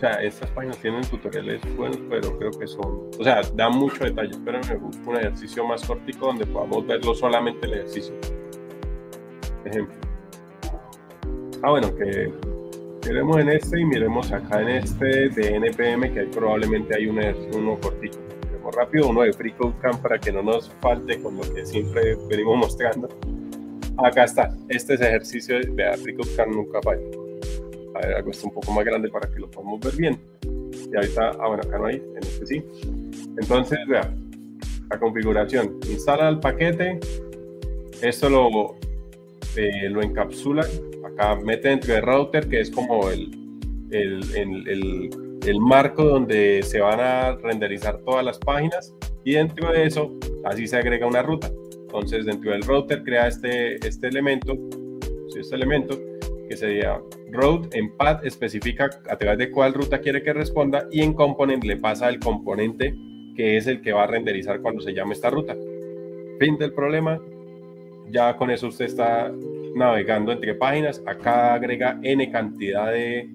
o 0.00 0.02
sea, 0.02 0.12
estas 0.22 0.50
páginas 0.52 0.78
tienen 0.78 1.02
tutoriales 1.02 1.60
buenos, 1.76 1.98
pero 2.08 2.38
creo 2.38 2.50
que 2.52 2.66
son, 2.66 3.10
o 3.18 3.22
sea, 3.22 3.42
dan 3.54 3.76
mucho 3.76 4.02
detalle. 4.02 4.34
Pero 4.46 4.58
me 4.66 4.76
busco 4.76 5.10
un 5.10 5.18
ejercicio 5.18 5.62
más 5.66 5.84
cortico 5.84 6.24
donde 6.24 6.46
podamos 6.46 6.86
verlo 6.86 7.14
solamente 7.14 7.66
el 7.66 7.74
ejercicio. 7.74 8.14
Ejemplo. 9.66 9.94
Ah, 11.62 11.68
bueno, 11.68 11.94
que 11.96 12.32
queremos 13.02 13.40
en 13.40 13.50
este 13.50 13.78
y 13.78 13.84
miremos 13.84 14.32
acá 14.32 14.62
en 14.62 14.70
este 14.70 15.28
de 15.28 15.56
NPM 15.56 16.14
que 16.14 16.22
probablemente 16.34 16.96
hay 16.96 17.06
un 17.06 17.18
uno 17.54 17.78
cortito. 17.78 18.18
Rápido, 18.70 19.08
uno 19.08 19.22
de 19.22 19.32
FreeCodeCamp 19.32 20.02
para 20.02 20.18
que 20.18 20.32
no 20.32 20.42
nos 20.42 20.70
falte 20.80 21.20
con 21.20 21.36
lo 21.36 21.42
que 21.54 21.66
siempre 21.66 22.16
venimos 22.28 22.56
mostrando. 22.56 23.08
Acá 23.98 24.24
está, 24.24 24.54
este 24.68 24.94
es 24.94 25.00
ejercicio 25.00 25.58
de 25.58 25.96
FreeCodeCamp 25.96 26.52
nunca 26.52 26.80
falla 26.82 27.02
a 27.94 28.06
ver, 28.06 28.16
algo 28.16 28.30
está 28.30 28.46
un 28.46 28.54
poco 28.54 28.72
más 28.72 28.84
grande 28.84 29.08
para 29.08 29.30
que 29.30 29.38
lo 29.38 29.50
podamos 29.50 29.80
ver 29.80 29.96
bien. 29.96 30.20
Y 30.42 30.96
ahorita, 30.96 31.30
ah, 31.38 31.48
bueno, 31.48 31.62
acá 31.64 31.78
no 31.78 31.86
hay, 31.86 31.96
en 31.96 32.18
este 32.18 32.46
sí. 32.46 32.64
Entonces, 33.38 33.78
vea, 33.88 34.12
la 34.90 34.98
configuración. 34.98 35.78
Instala 35.88 36.28
el 36.28 36.40
paquete, 36.40 36.98
esto 38.02 38.28
lo, 38.28 38.76
eh, 39.56 39.88
lo 39.88 40.02
encapsula, 40.02 40.66
acá 41.04 41.36
mete 41.36 41.68
dentro 41.68 41.94
del 41.94 42.02
router, 42.02 42.48
que 42.48 42.60
es 42.60 42.70
como 42.70 43.10
el, 43.10 43.30
el, 43.90 44.36
el, 44.36 44.68
el, 44.68 45.10
marco 45.60 46.04
donde 46.04 46.62
se 46.62 46.80
van 46.80 47.00
a 47.00 47.36
renderizar 47.36 47.98
todas 47.98 48.24
las 48.24 48.38
páginas, 48.38 48.94
y 49.24 49.32
dentro 49.34 49.72
de 49.72 49.84
eso, 49.84 50.12
así 50.44 50.66
se 50.66 50.76
agrega 50.76 51.06
una 51.06 51.22
ruta. 51.22 51.50
Entonces, 51.82 52.24
dentro 52.24 52.52
del 52.52 52.62
router 52.62 53.02
crea 53.02 53.26
este, 53.26 53.76
este 53.86 54.08
elemento, 54.08 54.56
este 55.36 55.54
elemento, 55.54 55.98
que 56.48 56.56
sería 56.56 57.00
route, 57.30 57.78
en 57.78 57.96
path 57.96 58.24
especifica 58.24 58.90
a 59.08 59.16
través 59.16 59.38
de 59.38 59.50
cuál 59.50 59.72
ruta 59.72 60.00
quiere 60.00 60.22
que 60.22 60.32
responda 60.32 60.86
y 60.90 61.02
en 61.02 61.14
component 61.14 61.62
le 61.64 61.76
pasa 61.76 62.08
el 62.08 62.18
componente 62.18 62.94
que 63.36 63.56
es 63.56 63.68
el 63.68 63.80
que 63.80 63.92
va 63.92 64.02
a 64.02 64.06
renderizar 64.08 64.60
cuando 64.60 64.80
se 64.80 64.92
llame 64.92 65.14
esta 65.14 65.30
ruta. 65.30 65.56
Fin 66.38 66.58
del 66.58 66.72
problema. 66.72 67.20
Ya 68.10 68.36
con 68.36 68.50
eso 68.50 68.66
usted 68.66 68.86
está 68.86 69.32
navegando 69.76 70.32
entre 70.32 70.54
páginas. 70.54 71.00
Acá 71.06 71.54
agrega 71.54 71.98
n 72.02 72.30
cantidad 72.30 72.90
de, 72.90 73.30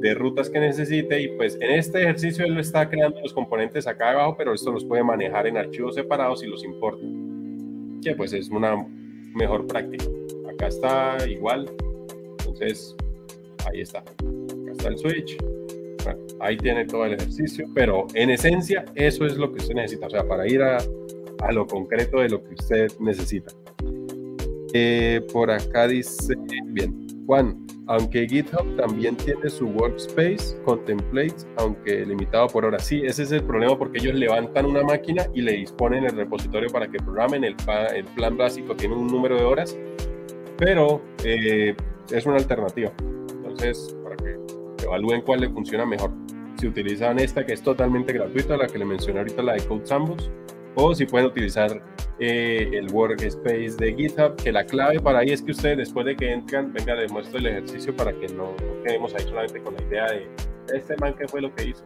de 0.00 0.14
rutas 0.14 0.48
que 0.48 0.60
necesite 0.60 1.20
y 1.20 1.28
pues 1.28 1.56
en 1.60 1.72
este 1.72 2.02
ejercicio 2.02 2.44
él 2.44 2.58
está 2.58 2.88
creando 2.88 3.20
los 3.20 3.32
componentes 3.32 3.86
acá 3.86 4.10
abajo, 4.10 4.36
pero 4.36 4.54
esto 4.54 4.70
los 4.70 4.84
puede 4.84 5.02
manejar 5.02 5.46
en 5.46 5.56
archivos 5.56 5.94
separados 5.94 6.42
y 6.42 6.46
los 6.46 6.64
importa. 6.64 7.04
Que 8.02 8.14
pues 8.14 8.32
es 8.32 8.48
una 8.48 8.76
mejor 9.34 9.66
práctica. 9.66 10.04
Acá 10.52 10.68
está 10.68 11.16
igual, 11.28 11.68
entonces, 12.38 12.96
ahí 13.70 13.80
está. 13.80 13.98
Acá 13.98 14.72
está 14.72 14.88
el 14.88 14.98
switch. 14.98 15.36
ahí 16.40 16.56
tiene 16.56 16.84
todo 16.86 17.04
el 17.04 17.14
ejercicio, 17.14 17.66
pero 17.74 18.06
en 18.14 18.30
esencia 18.30 18.84
eso 18.94 19.26
es 19.26 19.36
lo 19.36 19.52
que 19.52 19.60
usted 19.60 19.74
necesita, 19.74 20.06
o 20.06 20.10
sea, 20.10 20.26
para 20.26 20.48
ir 20.48 20.62
a, 20.62 20.78
a 21.40 21.52
lo 21.52 21.66
concreto 21.66 22.20
de 22.20 22.28
lo 22.28 22.42
que 22.42 22.54
usted 22.54 22.88
necesita. 23.00 23.52
Eh, 24.74 25.20
por 25.32 25.50
acá 25.50 25.88
dice, 25.88 26.34
bien, 26.66 27.06
Juan, 27.26 27.66
aunque 27.88 28.28
GitHub 28.28 28.76
también 28.76 29.16
tiene 29.16 29.48
su 29.48 29.66
workspace 29.66 30.60
con 30.64 30.84
templates, 30.84 31.46
aunque 31.56 32.04
limitado 32.04 32.46
por 32.48 32.66
horas. 32.66 32.84
Sí, 32.84 33.00
ese 33.04 33.22
es 33.22 33.32
el 33.32 33.42
problema 33.42 33.78
porque 33.78 33.98
ellos 33.98 34.14
levantan 34.14 34.66
una 34.66 34.82
máquina 34.82 35.26
y 35.34 35.40
le 35.40 35.52
disponen 35.52 36.04
el 36.04 36.12
repositorio 36.12 36.68
para 36.70 36.88
que 36.88 36.98
programen. 36.98 37.44
El, 37.44 37.56
plan 38.14 38.36
básico 38.36 38.76
tiene 38.76 38.94
un 38.94 39.06
número 39.06 39.36
de 39.36 39.44
horas, 39.44 39.76
pero 40.58 41.00
eh, 41.24 41.74
es 42.10 42.26
una 42.26 42.36
alternativa. 42.36 42.92
Entonces, 42.98 43.96
para 44.04 44.16
que 44.16 44.36
evalúen 44.84 45.22
cuál 45.22 45.40
le 45.40 45.48
funciona 45.48 45.86
mejor. 45.86 46.10
Si 46.58 46.66
utilizan 46.66 47.18
esta 47.18 47.46
que 47.46 47.54
es 47.54 47.62
totalmente 47.62 48.12
gratuita, 48.12 48.56
la 48.56 48.66
que 48.66 48.78
le 48.78 48.84
mencioné 48.84 49.20
ahorita, 49.20 49.42
la 49.42 49.54
de 49.54 49.60
Code 49.60 49.86
Sandbox, 49.86 50.30
o 50.74 50.94
si 50.94 51.06
pueden 51.06 51.28
utilizar 51.28 51.80
eh, 52.20 52.70
el 52.72 52.90
workspace 52.92 53.76
de 53.78 53.94
GitHub, 53.94 54.36
que 54.36 54.50
la 54.52 54.64
clave 54.64 55.00
para 55.00 55.20
ahí 55.20 55.30
es 55.30 55.42
que 55.42 55.52
ustedes 55.52 55.78
después 55.78 56.04
de 56.06 56.16
que 56.16 56.32
entran, 56.32 56.72
venga, 56.72 56.94
les 56.94 57.12
muestro 57.12 57.38
el 57.38 57.46
ejercicio 57.46 57.94
para 57.94 58.12
que 58.12 58.26
no, 58.34 58.54
quedemos 58.84 59.14
ahí 59.14 59.22
solamente 59.24 59.60
con 59.62 59.74
la 59.74 59.82
idea 59.82 60.06
de 60.06 60.26
este 60.74 60.96
man 60.96 61.14
que 61.14 61.28
fue 61.28 61.40
lo 61.40 61.54
que 61.54 61.68
hizo. 61.68 61.84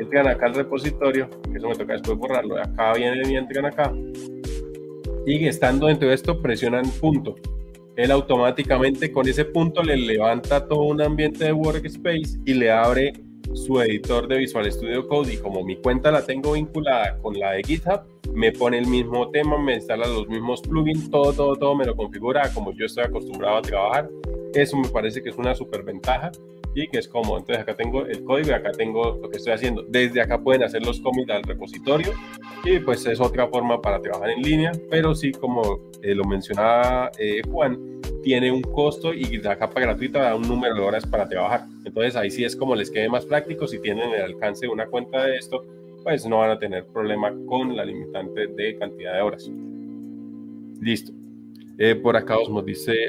Entran 0.00 0.26
acá 0.26 0.46
al 0.46 0.54
repositorio, 0.54 1.28
que 1.30 1.58
eso 1.58 1.68
me 1.68 1.74
toca 1.74 1.92
después 1.92 2.18
borrarlo, 2.18 2.58
acá 2.58 2.94
vienen 2.94 3.30
y 3.30 3.36
entran 3.36 3.66
acá, 3.66 3.92
y 5.26 5.46
estando 5.46 5.86
dentro 5.86 6.08
de 6.08 6.14
esto 6.14 6.40
presionan 6.40 6.84
punto. 7.00 7.34
Él 7.96 8.10
automáticamente 8.10 9.12
con 9.12 9.28
ese 9.28 9.44
punto 9.44 9.82
le 9.82 9.96
levanta 9.96 10.66
todo 10.66 10.82
un 10.82 11.00
ambiente 11.00 11.44
de 11.44 11.52
workspace 11.52 12.40
y 12.44 12.54
le 12.54 12.70
abre 12.70 13.12
su 13.52 13.80
editor 13.80 14.26
de 14.26 14.38
Visual 14.38 14.70
Studio 14.70 15.06
Code 15.06 15.34
y 15.34 15.36
como 15.36 15.62
mi 15.64 15.76
cuenta 15.76 16.10
la 16.10 16.24
tengo 16.24 16.52
vinculada 16.52 17.18
con 17.18 17.38
la 17.38 17.52
de 17.52 17.62
GitHub, 17.62 18.00
me 18.34 18.50
pone 18.52 18.78
el 18.78 18.86
mismo 18.86 19.30
tema, 19.30 19.58
me 19.58 19.74
instala 19.74 20.06
los 20.06 20.28
mismos 20.28 20.60
plugins, 20.62 21.10
todo, 21.10 21.32
todo, 21.32 21.56
todo 21.56 21.74
me 21.76 21.84
lo 21.84 21.94
configura 21.94 22.50
como 22.52 22.72
yo 22.72 22.86
estoy 22.86 23.04
acostumbrado 23.04 23.58
a 23.58 23.62
trabajar. 23.62 24.10
Eso 24.54 24.76
me 24.76 24.88
parece 24.88 25.22
que 25.22 25.30
es 25.30 25.36
una 25.36 25.54
super 25.54 25.82
ventaja 25.82 26.32
y 26.74 26.88
que 26.88 26.98
es 26.98 27.08
cómodo. 27.08 27.38
Entonces 27.38 27.62
acá 27.62 27.74
tengo 27.74 28.04
el 28.06 28.24
código 28.24 28.50
y 28.50 28.52
acá 28.52 28.72
tengo 28.72 29.18
lo 29.20 29.30
que 29.30 29.38
estoy 29.38 29.52
haciendo. 29.52 29.84
Desde 29.88 30.20
acá 30.20 30.42
pueden 30.42 30.62
hacer 30.62 30.84
los 30.84 31.00
commits 31.00 31.30
al 31.30 31.42
repositorio 31.42 32.12
y 32.64 32.78
pues 32.80 33.06
es 33.06 33.20
otra 33.20 33.46
forma 33.48 33.80
para 33.80 34.00
trabajar 34.00 34.30
en 34.30 34.42
línea, 34.42 34.72
pero 34.90 35.14
sí 35.14 35.32
como 35.32 35.90
eh, 36.02 36.14
lo 36.14 36.24
mencionaba 36.24 37.10
eh, 37.18 37.42
Juan, 37.50 38.00
tiene 38.22 38.50
un 38.50 38.62
costo 38.62 39.12
y 39.12 39.38
la 39.38 39.56
capa 39.56 39.80
gratuita 39.80 40.22
da 40.22 40.34
un 40.34 40.48
número 40.48 40.74
de 40.74 40.80
horas 40.80 41.06
para 41.06 41.28
trabajar. 41.28 41.66
Entonces 41.84 42.16
ahí 42.16 42.30
sí 42.30 42.44
es 42.44 42.56
como 42.56 42.74
les 42.74 42.90
quede 42.90 43.08
más 43.08 43.26
práctico. 43.26 43.66
Si 43.66 43.78
tienen 43.80 44.10
el 44.10 44.22
alcance 44.22 44.66
de 44.66 44.72
una 44.72 44.86
cuenta 44.86 45.24
de 45.24 45.36
esto, 45.36 45.64
pues 46.02 46.26
no 46.26 46.38
van 46.38 46.50
a 46.50 46.58
tener 46.58 46.84
problema 46.86 47.32
con 47.46 47.76
la 47.76 47.84
limitante 47.84 48.46
de 48.46 48.76
cantidad 48.76 49.14
de 49.14 49.22
horas. 49.22 49.50
Listo. 50.80 51.12
Eh, 51.78 51.96
por 51.96 52.16
acá 52.16 52.38
Osmos 52.38 52.64
dice, 52.64 53.08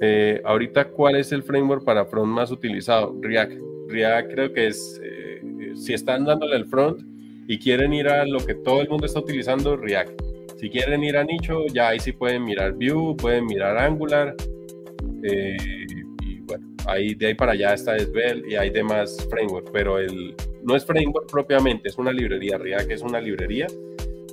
eh, 0.00 0.40
ahorita 0.44 0.88
cuál 0.88 1.16
es 1.16 1.32
el 1.32 1.42
framework 1.42 1.84
para 1.84 2.06
front 2.06 2.32
más 2.32 2.50
utilizado? 2.50 3.16
React. 3.20 3.52
React 3.88 4.32
creo 4.32 4.52
que 4.52 4.68
es, 4.68 5.00
eh, 5.04 5.42
si 5.74 5.92
están 5.94 6.24
dándole 6.24 6.56
el 6.56 6.66
front 6.66 7.02
y 7.46 7.58
quieren 7.58 7.92
ir 7.92 8.08
a 8.08 8.24
lo 8.24 8.38
que 8.38 8.54
todo 8.54 8.80
el 8.80 8.88
mundo 8.88 9.06
está 9.06 9.20
utilizando, 9.20 9.76
React. 9.76 10.22
Si 10.56 10.70
quieren 10.70 11.02
ir 11.02 11.16
a 11.16 11.24
nicho, 11.24 11.66
ya 11.72 11.88
ahí 11.88 11.98
sí 11.98 12.12
pueden 12.12 12.44
mirar 12.44 12.72
Vue, 12.74 13.16
pueden 13.16 13.46
mirar 13.46 13.78
Angular. 13.78 14.34
Eh, 15.22 15.56
y 16.22 16.40
bueno, 16.40 16.66
ahí 16.86 17.14
de 17.14 17.28
ahí 17.28 17.34
para 17.34 17.52
allá 17.52 17.74
está 17.74 17.98
Svelte 17.98 18.48
y 18.48 18.56
hay 18.56 18.70
demás 18.70 19.26
framework, 19.30 19.70
pero 19.72 19.98
el, 19.98 20.34
no 20.62 20.76
es 20.76 20.84
framework 20.84 21.30
propiamente, 21.30 21.88
es 21.88 21.98
una 21.98 22.12
librería. 22.12 22.58
React 22.58 22.90
es 22.90 23.02
una 23.02 23.20
librería. 23.20 23.66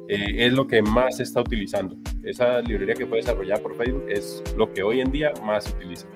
Eh, 0.10 0.46
es 0.46 0.54
lo 0.54 0.66
que 0.66 0.82
más 0.82 1.18
se 1.18 1.24
está 1.24 1.42
utilizando. 1.42 1.98
Esa 2.24 2.62
librería 2.62 2.96
que 2.96 3.06
fue 3.06 3.18
desarrollada 3.18 3.62
por 3.62 3.76
Facebook 3.76 4.06
es 4.08 4.42
lo 4.56 4.72
que 4.72 4.82
hoy 4.82 5.02
en 5.02 5.12
día 5.12 5.34
más 5.44 5.66
se 5.66 5.76
utiliza. 5.76 6.08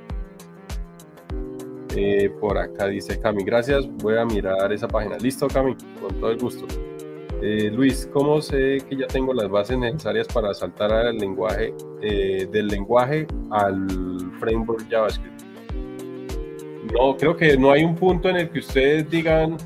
Eh, 1.96 2.30
por 2.40 2.58
acá 2.58 2.88
dice 2.88 3.20
Cami, 3.20 3.44
gracias, 3.44 3.86
voy 3.98 4.18
a 4.18 4.24
mirar 4.24 4.72
esa 4.72 4.88
página. 4.88 5.18
Listo, 5.18 5.48
Cami, 5.48 5.76
con 6.00 6.20
todo 6.22 6.32
el 6.32 6.38
gusto. 6.38 6.66
Eh, 7.42 7.70
Luis, 7.74 8.10
¿cómo 8.14 8.42
sé 8.42 8.78
que 8.88 8.96
ya 8.96 9.08
tengo 9.08 9.34
las 9.34 9.50
bases 9.50 9.78
necesarias 9.78 10.28
para 10.28 10.54
saltar 10.54 10.94
al 10.94 11.18
lenguaje, 11.18 11.74
del 12.00 12.68
lenguaje 12.68 13.28
al 13.50 13.88
framework 14.40 14.88
JavaScript? 14.90 15.42
no, 16.94 17.16
creo 17.16 17.36
que 17.36 17.58
no 17.58 17.72
hay 17.72 17.84
un 17.84 17.96
punto 17.96 18.30
en 18.30 18.38
el 18.38 18.50
que 18.50 18.60
ustedes 18.60 19.10
digan, 19.10 19.58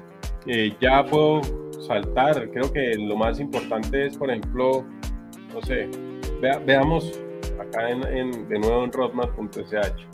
ya 0.80 1.06
puedo 1.06 1.42
saltar. 1.86 2.50
Creo 2.52 2.72
que 2.72 2.96
lo 2.96 3.16
más 3.16 3.40
importante 3.40 4.08
es, 4.08 4.18
por 4.18 4.30
ejemplo, 4.30 4.86
no 5.54 5.62
sé, 5.62 5.90
veamos 6.66 7.20
acá 7.60 7.90
en, 7.90 8.48
de 8.48 8.60
nuevo 8.60 8.84
en 8.84 8.92
roadmap.sh. 8.92 10.06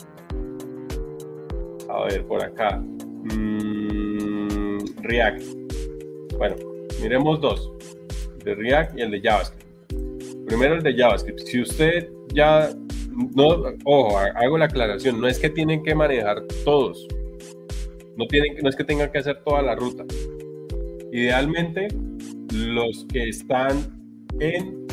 A 1.88 2.04
ver, 2.04 2.24
por 2.26 2.42
acá. 2.42 2.78
Mm, 2.78 4.78
React. 5.02 5.42
Bueno, 6.38 6.56
miremos 7.00 7.40
dos. 7.40 7.72
De 8.44 8.54
React 8.54 8.98
y 8.98 9.02
el 9.02 9.10
de 9.10 9.20
JavaScript. 9.20 9.66
Primero 10.46 10.74
el 10.74 10.82
de 10.82 10.94
JavaScript. 10.94 11.40
Si 11.40 11.60
usted 11.60 12.08
ya 12.34 12.70
no, 13.34 13.62
ojo, 13.84 14.18
hago 14.18 14.58
la 14.58 14.66
aclaración, 14.66 15.20
no 15.20 15.28
es 15.28 15.38
que 15.38 15.50
tienen 15.50 15.82
que 15.82 15.94
manejar 15.94 16.42
todos, 16.64 17.06
no, 18.16 18.26
tienen, 18.26 18.56
no 18.62 18.68
es 18.68 18.76
que 18.76 18.84
tengan 18.84 19.10
que 19.10 19.18
hacer 19.18 19.42
toda 19.44 19.62
la 19.62 19.74
ruta. 19.74 20.04
Idealmente, 21.12 21.88
los 22.52 23.06
que 23.12 23.28
están 23.28 23.78
en 24.40 24.86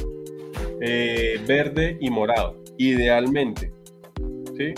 eh, 0.82 1.40
verde 1.48 1.98
y 2.00 2.10
morado, 2.10 2.62
idealmente, 2.78 3.72
¿sí? 4.58 4.74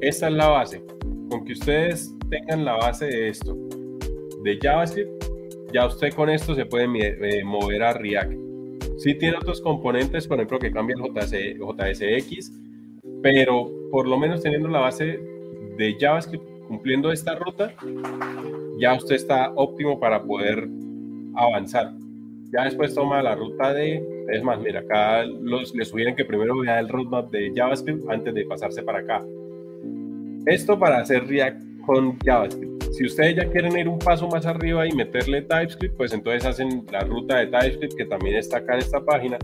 Esa 0.00 0.28
es 0.28 0.32
la 0.32 0.48
base. 0.48 0.82
Con 1.30 1.44
que 1.44 1.52
ustedes 1.52 2.14
tengan 2.30 2.64
la 2.64 2.74
base 2.74 3.06
de 3.06 3.28
esto, 3.28 3.56
de 4.42 4.58
JavaScript, 4.60 5.24
ya 5.72 5.86
usted 5.86 6.12
con 6.14 6.30
esto 6.30 6.54
se 6.54 6.64
puede 6.66 6.84
eh, 6.84 7.44
mover 7.44 7.82
a 7.82 7.92
React 7.92 8.44
Sí 8.96 9.14
tiene 9.14 9.36
otros 9.36 9.60
componentes, 9.60 10.26
por 10.26 10.38
ejemplo, 10.38 10.58
que 10.58 10.70
cambia 10.70 10.96
el 10.96 11.58
JSX, 11.58 12.52
pero 13.22 13.70
por 13.90 14.06
lo 14.06 14.18
menos 14.18 14.42
teniendo 14.42 14.68
la 14.68 14.80
base 14.80 15.18
de 15.76 15.96
JavaScript 15.98 16.44
cumpliendo 16.68 17.10
esta 17.10 17.34
ruta, 17.34 17.74
ya 18.78 18.94
usted 18.94 19.16
está 19.16 19.52
óptimo 19.54 19.98
para 19.98 20.22
poder 20.22 20.68
avanzar. 21.34 21.92
Ya 22.52 22.64
después 22.64 22.94
toma 22.94 23.22
la 23.22 23.34
ruta 23.34 23.72
de, 23.72 24.02
es 24.30 24.42
más, 24.42 24.60
mira, 24.60 24.80
acá 24.80 25.24
los, 25.24 25.74
le 25.74 25.84
sugieren 25.84 26.14
que 26.14 26.24
primero 26.24 26.58
vea 26.60 26.78
el 26.78 26.88
roadmap 26.88 27.30
de 27.30 27.52
JavaScript 27.54 28.08
antes 28.08 28.34
de 28.34 28.44
pasarse 28.44 28.82
para 28.82 29.00
acá. 29.00 29.24
Esto 30.46 30.78
para 30.78 30.98
hacer 30.98 31.26
React 31.26 31.60
con 31.86 32.18
JavaScript. 32.20 32.74
Si 32.92 33.06
ustedes 33.06 33.36
ya 33.36 33.50
quieren 33.50 33.76
ir 33.76 33.88
un 33.88 33.98
paso 33.98 34.28
más 34.28 34.46
arriba 34.46 34.86
y 34.86 34.92
meterle 34.92 35.42
TypeScript, 35.42 35.96
pues 35.96 36.12
entonces 36.12 36.44
hacen 36.44 36.86
la 36.92 37.00
ruta 37.00 37.38
de 37.38 37.46
TypeScript 37.46 37.94
que 37.96 38.04
también 38.04 38.36
está 38.36 38.58
acá 38.58 38.74
en 38.74 38.78
esta 38.80 39.04
página 39.04 39.36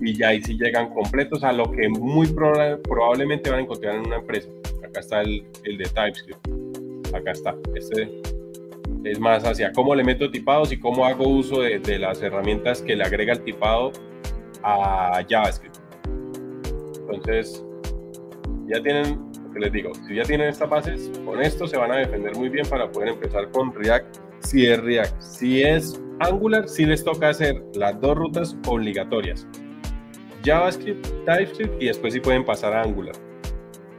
y 0.00 0.16
ya 0.16 0.28
ahí 0.28 0.40
sí 0.40 0.56
llegan 0.56 0.94
completos 0.94 1.42
a 1.42 1.52
lo 1.52 1.70
que 1.72 1.88
muy 1.88 2.28
probablemente 2.28 3.50
van 3.50 3.60
a 3.60 3.62
encontrar 3.62 3.96
en 3.96 4.06
una 4.06 4.16
empresa. 4.16 4.48
Acá 4.84 5.00
está 5.00 5.22
el, 5.22 5.44
el 5.64 5.78
de 5.78 5.84
TypeScript. 5.86 6.48
Acá 7.12 7.32
está. 7.32 7.56
Este 7.74 8.08
es 9.10 9.20
más 9.20 9.44
hacia 9.44 9.72
cómo 9.72 9.94
le 9.94 10.04
meto 10.04 10.30
tipados 10.30 10.72
y 10.72 10.78
cómo 10.78 11.04
hago 11.04 11.28
uso 11.28 11.60
de, 11.62 11.98
las 11.98 12.22
herramientas 12.22 12.82
que 12.82 12.96
le 12.96 13.04
agrega 13.04 13.32
el 13.32 13.42
tipado 13.42 13.92
a 14.62 15.24
JavaScript. 15.28 15.76
Entonces, 17.10 17.64
ya 18.66 18.82
tienen 18.82 19.28
les 19.58 19.72
digo, 19.72 19.92
si 20.06 20.14
ya 20.14 20.22
tienen 20.22 20.48
estas 20.48 20.68
bases, 20.68 21.10
con 21.24 21.40
esto 21.40 21.66
se 21.66 21.76
van 21.76 21.90
a 21.90 21.96
defender 21.96 22.34
muy 22.36 22.48
bien 22.48 22.66
para 22.68 22.90
poder 22.90 23.10
empezar 23.10 23.50
con 23.50 23.74
React, 23.74 24.16
si 24.40 24.66
es 24.66 24.80
React. 24.80 25.20
Si 25.20 25.62
es 25.62 26.00
Angular, 26.20 26.68
sí 26.68 26.86
les 26.86 27.04
toca 27.04 27.30
hacer 27.30 27.62
las 27.74 28.00
dos 28.00 28.16
rutas 28.16 28.56
obligatorias. 28.66 29.46
JavaScript, 30.44 31.06
TypeScript 31.26 31.82
y 31.82 31.86
después 31.86 32.14
sí 32.14 32.20
pueden 32.20 32.44
pasar 32.44 32.72
a 32.72 32.82
Angular. 32.82 33.14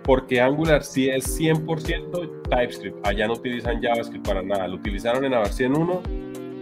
Porque 0.03 0.41
Angular 0.41 0.83
sí 0.83 1.09
es 1.09 1.39
100% 1.39 2.43
TypeScript. 2.49 3.05
Allá 3.05 3.27
no 3.27 3.33
utilizan 3.33 3.81
JavaScript 3.81 4.27
para 4.27 4.41
nada. 4.41 4.67
Lo 4.67 4.75
utilizaron 4.75 5.23
en 5.25 5.31
la 5.31 5.39
versión 5.39 5.77
1 5.77 6.01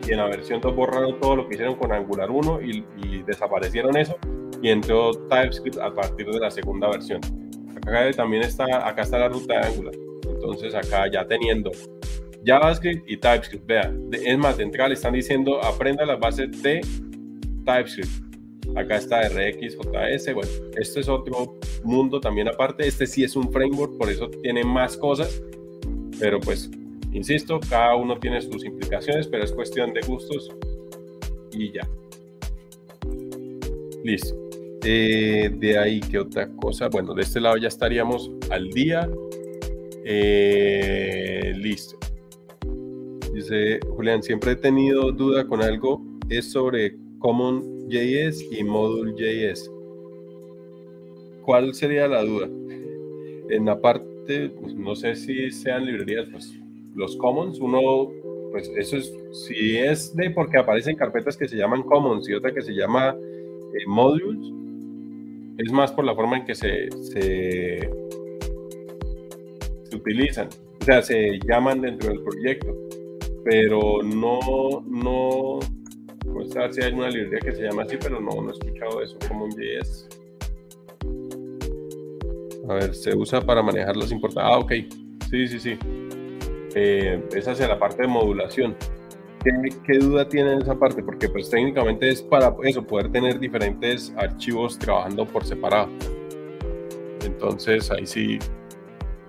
y 0.07 0.11
en 0.11 0.17
la 0.17 0.25
versión 0.25 0.61
2 0.61 0.75
borraron 0.75 1.19
todo 1.19 1.35
lo 1.37 1.47
que 1.47 1.55
hicieron 1.55 1.75
con 1.75 1.91
Angular 1.91 2.29
1 2.29 2.61
y, 2.61 2.83
desaparecieron 3.23 3.97
eso 3.97 4.15
y 4.61 4.69
entró 4.69 5.11
TypeScript 5.11 5.77
a 5.79 5.93
partir 5.93 6.27
de 6.27 6.39
la 6.39 6.49
segunda 6.49 6.87
versión 6.89 7.19
acá 7.87 8.11
también 8.11 8.43
está, 8.43 8.65
acá 8.87 9.03
está 9.03 9.17
la 9.19 9.29
ruta 9.29 9.59
de 9.59 9.67
Angular. 9.67 9.93
Entonces 10.27 10.75
acá 10.75 11.09
ya 11.11 11.25
teniendo 11.25 11.71
JavaScript 12.45 13.09
y 13.09 13.17
TypeScript, 13.17 13.65
vea, 13.65 13.93
es 14.11 14.37
más, 14.37 14.57
de 14.57 14.63
entrada 14.63 14.89
le 14.89 14.95
están 14.95 15.13
diciendo 15.13 15.63
aprenda 15.63 16.05
las 16.05 16.19
bases 16.19 16.61
de 16.61 16.81
TypeScript. 17.65 18.26
Acá 18.77 18.97
está 18.97 19.27
RX, 19.27 19.75
JS, 19.75 20.33
bueno, 20.35 20.51
esto 20.77 20.99
es 20.99 21.09
otro 21.09 21.57
mundo 21.83 22.19
también 22.19 22.47
aparte. 22.47 22.87
Este 22.87 23.07
sí 23.07 23.23
es 23.23 23.35
un 23.35 23.51
framework, 23.51 23.97
por 23.97 24.07
eso 24.07 24.29
tiene 24.29 24.63
más 24.63 24.95
cosas, 24.95 25.41
pero 26.19 26.39
pues, 26.39 26.69
insisto, 27.11 27.59
cada 27.67 27.95
uno 27.95 28.19
tiene 28.19 28.39
sus 28.39 28.63
implicaciones, 28.63 29.27
pero 29.27 29.43
es 29.43 29.51
cuestión 29.51 29.93
de 29.93 30.01
gustos 30.01 30.51
y 31.51 31.71
ya. 31.71 31.89
Listo. 34.03 34.35
Eh, 34.83 35.49
de 35.57 35.77
ahí, 35.79 35.99
¿qué 35.99 36.19
otra 36.19 36.47
cosa? 36.57 36.87
Bueno, 36.87 37.15
de 37.15 37.23
este 37.23 37.41
lado 37.41 37.57
ya 37.57 37.69
estaríamos 37.69 38.29
al 38.51 38.69
día. 38.69 39.09
Eh, 40.05 41.51
listo. 41.55 41.97
Dice 43.33 43.79
Julián, 43.95 44.21
siempre 44.21 44.51
he 44.51 44.55
tenido 44.55 45.11
duda 45.11 45.47
con 45.47 45.63
algo, 45.63 45.99
es 46.29 46.51
sobre 46.51 46.95
CommonJS 47.87 48.51
y 48.51 48.63
Module.js. 48.63 49.71
¿Cuál 51.43 51.73
sería 51.73 52.07
la 52.07 52.23
duda? 52.23 52.47
En 53.49 53.65
la 53.65 53.79
parte, 53.79 54.49
pues, 54.49 54.75
no 54.75 54.95
sé 54.95 55.15
si 55.15 55.49
sean 55.51 55.85
librerías, 55.85 56.27
pues 56.29 56.53
los 56.95 57.15
commons, 57.15 57.59
uno, 57.59 58.11
pues 58.51 58.69
eso 58.75 58.97
es, 58.97 59.13
si 59.31 59.77
es 59.77 60.15
de 60.15 60.31
porque 60.31 60.57
aparecen 60.57 60.97
carpetas 60.97 61.37
que 61.37 61.47
se 61.47 61.55
llaman 61.55 61.83
commons 61.83 62.27
y 62.27 62.33
otra 62.33 62.53
que 62.53 62.61
se 62.61 62.73
llama 62.73 63.15
eh, 63.15 63.87
modules, 63.87 64.51
es 65.57 65.71
más 65.71 65.91
por 65.91 66.05
la 66.05 66.15
forma 66.15 66.37
en 66.37 66.45
que 66.45 66.55
se, 66.55 66.89
se, 66.91 67.89
utilizan, 69.93 70.49
o 70.81 70.83
sea, 70.83 71.01
se 71.01 71.39
llaman 71.47 71.81
dentro 71.81 72.09
del 72.09 72.21
proyecto, 72.21 72.75
pero 73.45 74.03
no, 74.03 74.83
no, 74.85 75.59
no 76.27 76.45
sé 76.45 76.73
si 76.73 76.81
hay 76.83 76.93
una 76.93 77.09
librería 77.09 77.39
que 77.39 77.51
se 77.51 77.63
llama 77.63 77.83
así, 77.83 77.97
pero 78.01 78.19
no, 78.19 78.41
no 78.41 78.49
he 78.49 78.53
escuchado 78.53 79.01
eso 79.01 79.17
como 79.27 79.45
un 79.45 79.51
JS. 79.51 80.07
A 82.69 82.73
ver, 82.73 82.93
se 82.93 83.15
usa 83.15 83.41
para 83.41 83.63
manejar 83.63 83.95
los 83.95 84.11
importados. 84.11 84.51
Ah, 84.51 84.59
ok. 84.59 84.71
Sí, 85.29 85.47
sí, 85.47 85.59
sí. 85.59 85.77
Eh, 86.75 87.23
es 87.33 87.47
hacia 87.47 87.67
la 87.67 87.79
parte 87.79 88.03
de 88.03 88.07
modulación. 88.07 88.75
¿Qué, 89.85 89.97
duda 89.99 90.27
tiene 90.27 90.53
en 90.53 90.61
esa 90.61 90.77
parte? 90.77 91.01
Porque 91.01 91.29
pues 91.29 91.49
técnicamente 91.49 92.09
es 92.09 92.21
para 92.21 92.53
eso, 92.63 92.83
poder 92.83 93.09
tener 93.11 93.39
diferentes 93.39 94.13
archivos 94.17 94.77
trabajando 94.77 95.25
por 95.25 95.45
separado. 95.45 95.89
Entonces 97.25 97.89
ahí 97.91 98.05
sí 98.05 98.39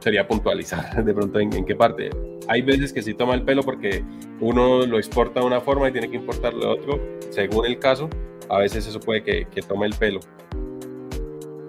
sería 0.00 0.26
puntualizar 0.26 1.04
de 1.04 1.14
pronto 1.14 1.40
en, 1.40 1.64
qué 1.64 1.74
parte. 1.74 2.10
Hay 2.48 2.62
veces 2.62 2.92
que 2.92 3.02
sí 3.02 3.14
toma 3.14 3.34
el 3.34 3.42
pelo 3.42 3.62
porque 3.62 4.04
uno 4.40 4.86
lo 4.86 4.98
exporta 4.98 5.40
de 5.40 5.46
una 5.46 5.60
forma 5.60 5.88
y 5.88 5.92
tiene 5.92 6.10
que 6.10 6.16
importarlo 6.16 6.60
de 6.60 6.66
otro, 6.66 7.00
según 7.30 7.66
el 7.66 7.78
caso. 7.78 8.08
A 8.48 8.58
veces 8.58 8.86
eso 8.86 8.98
puede 9.00 9.22
que, 9.22 9.46
que 9.46 9.62
tome 9.62 9.86
el 9.86 9.94
pelo. 9.94 10.20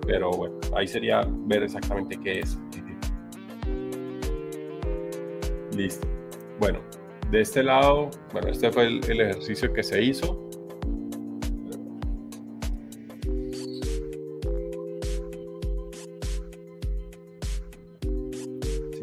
Pero 0.06 0.32
bueno, 0.32 0.56
ahí 0.76 0.88
sería 0.88 1.22
ver 1.46 1.64
exactamente 1.64 2.18
qué 2.24 2.40
es. 2.40 2.58
Listo. 5.76 6.08
Bueno, 6.60 6.80
de 7.32 7.42
este 7.42 7.64
lado, 7.64 8.10
bueno, 8.34 8.50
este 8.50 8.72
fue 8.72 8.88
el, 8.88 9.22
ejercicio 9.22 9.72
que 9.72 9.84
se 9.84 10.02
hizo. 10.02 10.50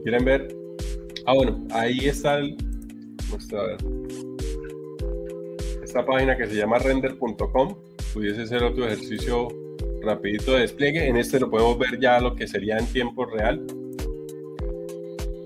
Quieren 0.07 0.25
ver, 0.25 0.57
ah 1.27 1.35
bueno, 1.35 1.67
ahí 1.73 2.07
está 2.07 2.39
el, 2.39 2.57
esta 5.83 6.07
página 6.07 6.37
que 6.37 6.47
se 6.47 6.55
llama 6.55 6.79
render.com, 6.79 7.75
pudiese 8.15 8.47
ser 8.47 8.63
otro 8.63 8.87
ejercicio 8.87 9.49
rapidito 10.03 10.53
de 10.53 10.61
despliegue. 10.61 11.09
En 11.09 11.17
este 11.17 11.41
lo 11.41 11.51
podemos 11.51 11.77
ver 11.77 11.99
ya 11.99 12.21
lo 12.21 12.37
que 12.37 12.47
sería 12.47 12.79
en 12.79 12.87
tiempo 12.87 13.25
real. 13.25 13.67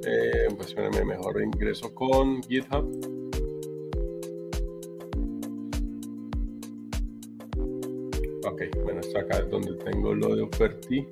Eh, 0.07 0.49
pues 0.55 0.77
mejor 1.07 1.41
ingreso 1.41 1.95
con 1.95 2.43
GitHub. 2.43 2.85
Ok, 8.45 8.63
bueno, 8.85 9.01
está 9.01 9.21
acá 9.21 9.41
donde 9.41 9.73
tengo 9.87 10.15
lo 10.15 10.37
de 10.37 10.43
Oferti. 10.43 11.07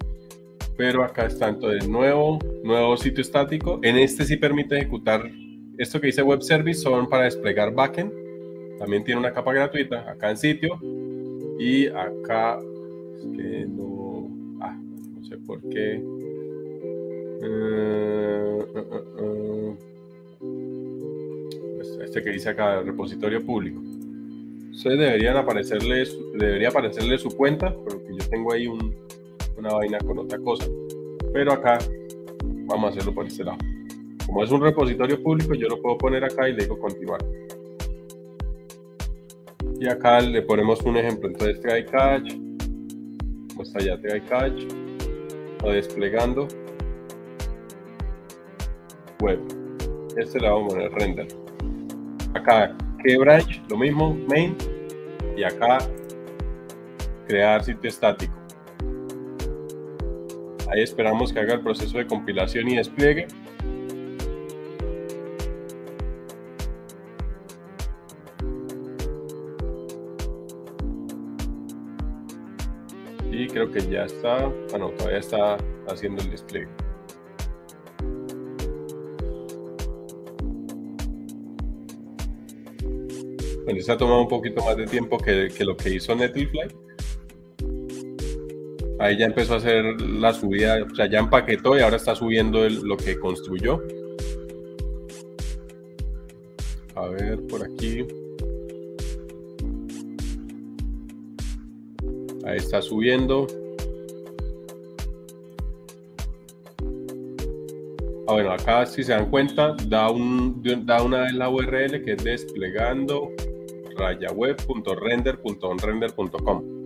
Pero 0.79 1.03
acá 1.03 1.27
está 1.27 1.49
entonces 1.49 1.89
nuevo, 1.89 2.39
nuevo 2.63 2.97
sitio 2.97 3.21
estático. 3.21 3.81
En 3.83 3.99
este 3.99 4.25
sí 4.25 4.37
permite 4.37 4.77
ejecutar 4.77 5.29
esto 5.77 6.01
que 6.01 6.07
dice 6.07 6.23
Web 6.23 6.43
Service, 6.43 6.81
son 6.81 7.09
para 7.09 7.25
desplegar 7.25 7.75
backend. 7.75 8.13
También 8.79 9.03
tiene 9.03 9.21
una 9.21 9.33
capa 9.33 9.53
gratuita 9.53 10.09
acá 10.09 10.31
en 10.31 10.37
sitio. 10.37 10.79
Y 11.59 11.89
acá, 11.89 12.61
es 13.17 13.27
que 13.37 13.67
no, 13.69 14.31
ah, 14.61 14.79
no 15.17 15.25
sé 15.25 15.37
por 15.39 15.61
qué 15.69 16.01
Eh, 17.41 18.59
eh, 18.75 18.85
eh, 19.21 19.77
este, 22.05 22.23
que 22.23 22.31
dice 22.31 22.51
acá, 22.51 22.83
repositorio 22.83 23.45
público. 23.45 23.81
Ustedes 24.73 24.99
deberían 24.99 25.37
aparecerle, 25.37 26.05
debería 26.35 26.69
aparecerle 26.69 27.19
su 27.19 27.31
cuenta, 27.31 27.75
porque 27.75 28.09
yo 28.11 28.29
tengo 28.29 28.53
ahí 28.53 28.67
una 29.59 29.75
vaina 29.75 29.99
con 29.99 30.19
otra 30.19 30.39
cosa. 30.39 30.67
Pero 31.33 31.53
acá 31.53 31.79
vamos 32.67 32.85
a 32.85 32.89
hacerlo 32.91 33.15
por 33.15 33.27
este 33.27 33.45
lado. 33.45 33.59
Como 34.27 34.45
es 34.45 34.51
un 34.51 34.63
repositorio 34.63 35.23
público, 35.23 35.55
yo 35.55 35.69
lo 35.69 35.81
puedo 35.81 35.99
poner 35.99 36.25
acá 36.25 36.49
y 36.49 36.53
le 36.53 36.63
digo 36.63 36.79
continuar. 36.79 37.21
Y 39.81 39.89
acá 39.89 40.21
le 40.21 40.43
ponemos 40.43 40.81
un 40.83 40.97
ejemplo. 40.97 41.29
Entonces 41.29 41.61
try 41.61 41.85
catch, 41.85 42.35
pues 43.57 43.75
allá 43.77 44.01
try 44.01 44.21
catch, 44.23 44.65
desplegando 45.65 46.47
web. 49.21 49.41
Este 50.17 50.41
le 50.41 50.49
vamos 50.49 50.73
a 50.73 50.77
poner 50.77 50.93
render. 50.93 51.29
Acá 52.35 52.77
que 53.03 53.17
branch, 53.19 53.63
lo 53.71 53.79
mismo, 53.79 54.15
main, 54.29 54.57
y 55.37 55.45
acá 55.45 55.79
crear 57.27 57.63
sitio 57.63 57.89
estático. 57.89 58.38
Ahí 60.71 60.83
esperamos 60.83 61.33
que 61.33 61.41
haga 61.41 61.55
el 61.55 61.61
proceso 61.61 61.97
de 61.97 62.07
compilación 62.07 62.69
y 62.69 62.77
despliegue. 62.77 63.27
Y 73.31 73.47
creo 73.47 73.71
que 73.71 73.81
ya 73.89 74.05
está, 74.05 74.47
bueno, 74.71 74.91
todavía 74.91 75.21
está 75.21 75.57
haciendo 75.87 76.23
el 76.23 76.31
despliegue. 76.31 76.69
Bueno, 83.65 83.83
se 83.83 83.93
ha 83.93 83.97
tomado 83.97 84.23
un 84.23 84.29
poquito 84.29 84.65
más 84.65 84.77
de 84.77 84.87
tiempo 84.87 85.19
que, 85.19 85.53
lo 85.61 85.77
que 85.77 85.91
hizo 85.91 86.15
Netlify. 86.15 86.69
Ahí 89.01 89.17
ya 89.17 89.27
empezó 89.27 89.55
a 89.55 89.59
hacer 89.59 90.01
la 90.01 90.33
subida, 90.33 90.85
o 90.85 90.93
sea, 90.95 91.07
ya 91.07 91.21
empaquetó 91.21 91.77
y 91.77 91.81
ahora 91.81 91.97
está 91.97 92.17
subiendo 92.17 92.69
lo 92.69 92.97
que 92.97 93.17
construyó. 93.19 93.81
A 96.97 97.07
ver, 97.09 97.41
por 97.47 97.65
aquí. 97.65 98.05
Ahí 102.45 102.57
está 102.57 102.83
subiendo. 102.83 103.47
Ah, 108.27 108.33
bueno, 108.33 108.51
acá 108.53 108.85
si 108.85 109.05
se 109.05 109.13
dan 109.13 109.31
cuenta, 109.31 109.77
da, 109.87 110.11
un, 110.11 110.61
da 110.85 111.01
una 111.03 111.27
de 111.27 111.35
la 111.35 111.49
URL 111.49 112.03
que 112.05 112.13
es 112.13 112.25
desplegando 112.25 113.31
rayaweb.render.onrender.com. 113.97 116.78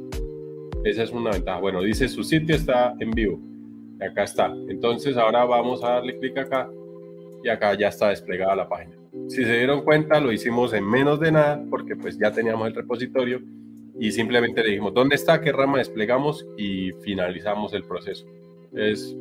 Esa 0.84 1.02
es 1.04 1.10
una 1.10 1.30
ventaja. 1.30 1.60
Bueno, 1.60 1.82
dice 1.82 2.08
su 2.08 2.24
sitio 2.24 2.54
está 2.54 2.94
en 2.98 3.10
vivo. 3.10 3.40
Acá 4.00 4.24
está. 4.24 4.52
Entonces 4.68 5.16
ahora 5.16 5.44
vamos 5.44 5.82
a 5.84 5.92
darle 5.92 6.18
clic 6.18 6.36
acá 6.38 6.68
y 7.44 7.48
acá 7.48 7.74
ya 7.74 7.88
está 7.88 8.08
desplegada 8.08 8.56
la 8.56 8.68
página. 8.68 8.96
Si 9.28 9.44
se 9.44 9.58
dieron 9.58 9.82
cuenta, 9.82 10.20
lo 10.20 10.32
hicimos 10.32 10.72
en 10.72 10.88
menos 10.88 11.20
de 11.20 11.32
nada 11.32 11.62
porque 11.70 11.96
pues 11.96 12.18
ya 12.18 12.32
teníamos 12.32 12.66
el 12.66 12.74
repositorio 12.74 13.40
y 13.98 14.10
simplemente 14.10 14.62
le 14.62 14.70
dijimos 14.70 14.94
dónde 14.94 15.16
está, 15.16 15.40
qué 15.40 15.52
rama 15.52 15.78
desplegamos 15.78 16.46
y 16.56 16.92
finalizamos 17.02 17.72
el 17.74 17.84
proceso. 17.84 18.26
Es 18.74 19.14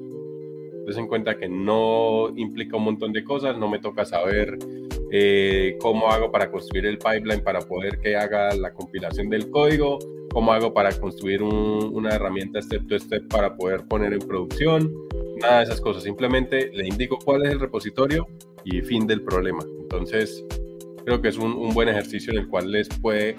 en 0.97 1.07
cuenta 1.07 1.37
que 1.37 1.47
no 1.47 2.29
implica 2.35 2.77
un 2.77 2.83
montón 2.83 3.13
de 3.13 3.23
cosas, 3.23 3.57
no 3.57 3.69
me 3.69 3.79
toca 3.79 4.05
saber 4.05 4.57
eh, 5.11 5.77
cómo 5.79 6.09
hago 6.09 6.31
para 6.31 6.49
construir 6.49 6.85
el 6.85 6.97
pipeline 6.97 7.43
para 7.43 7.59
poder 7.59 7.99
que 7.99 8.15
haga 8.15 8.53
la 8.55 8.73
compilación 8.73 9.29
del 9.29 9.49
código, 9.49 9.99
cómo 10.31 10.53
hago 10.53 10.73
para 10.73 10.91
construir 10.99 11.43
una 11.43 12.15
herramienta 12.15 12.61
step 12.61 12.87
to 12.87 12.97
step 12.99 13.27
para 13.27 13.55
poder 13.55 13.85
poner 13.87 14.13
en 14.13 14.19
producción, 14.19 14.91
nada 15.41 15.57
de 15.57 15.63
esas 15.63 15.81
cosas, 15.81 16.03
simplemente 16.03 16.71
le 16.73 16.87
indico 16.87 17.17
cuál 17.23 17.45
es 17.45 17.51
el 17.51 17.59
repositorio 17.59 18.27
y 18.63 18.81
fin 18.81 19.07
del 19.07 19.23
problema. 19.23 19.63
Entonces, 19.81 20.45
creo 21.05 21.21
que 21.21 21.29
es 21.29 21.37
un, 21.37 21.73
buen 21.73 21.89
ejercicio 21.89 22.31
en 22.33 22.39
el 22.39 22.47
cual 22.47 22.71
les 22.71 22.87
puede 22.89 23.35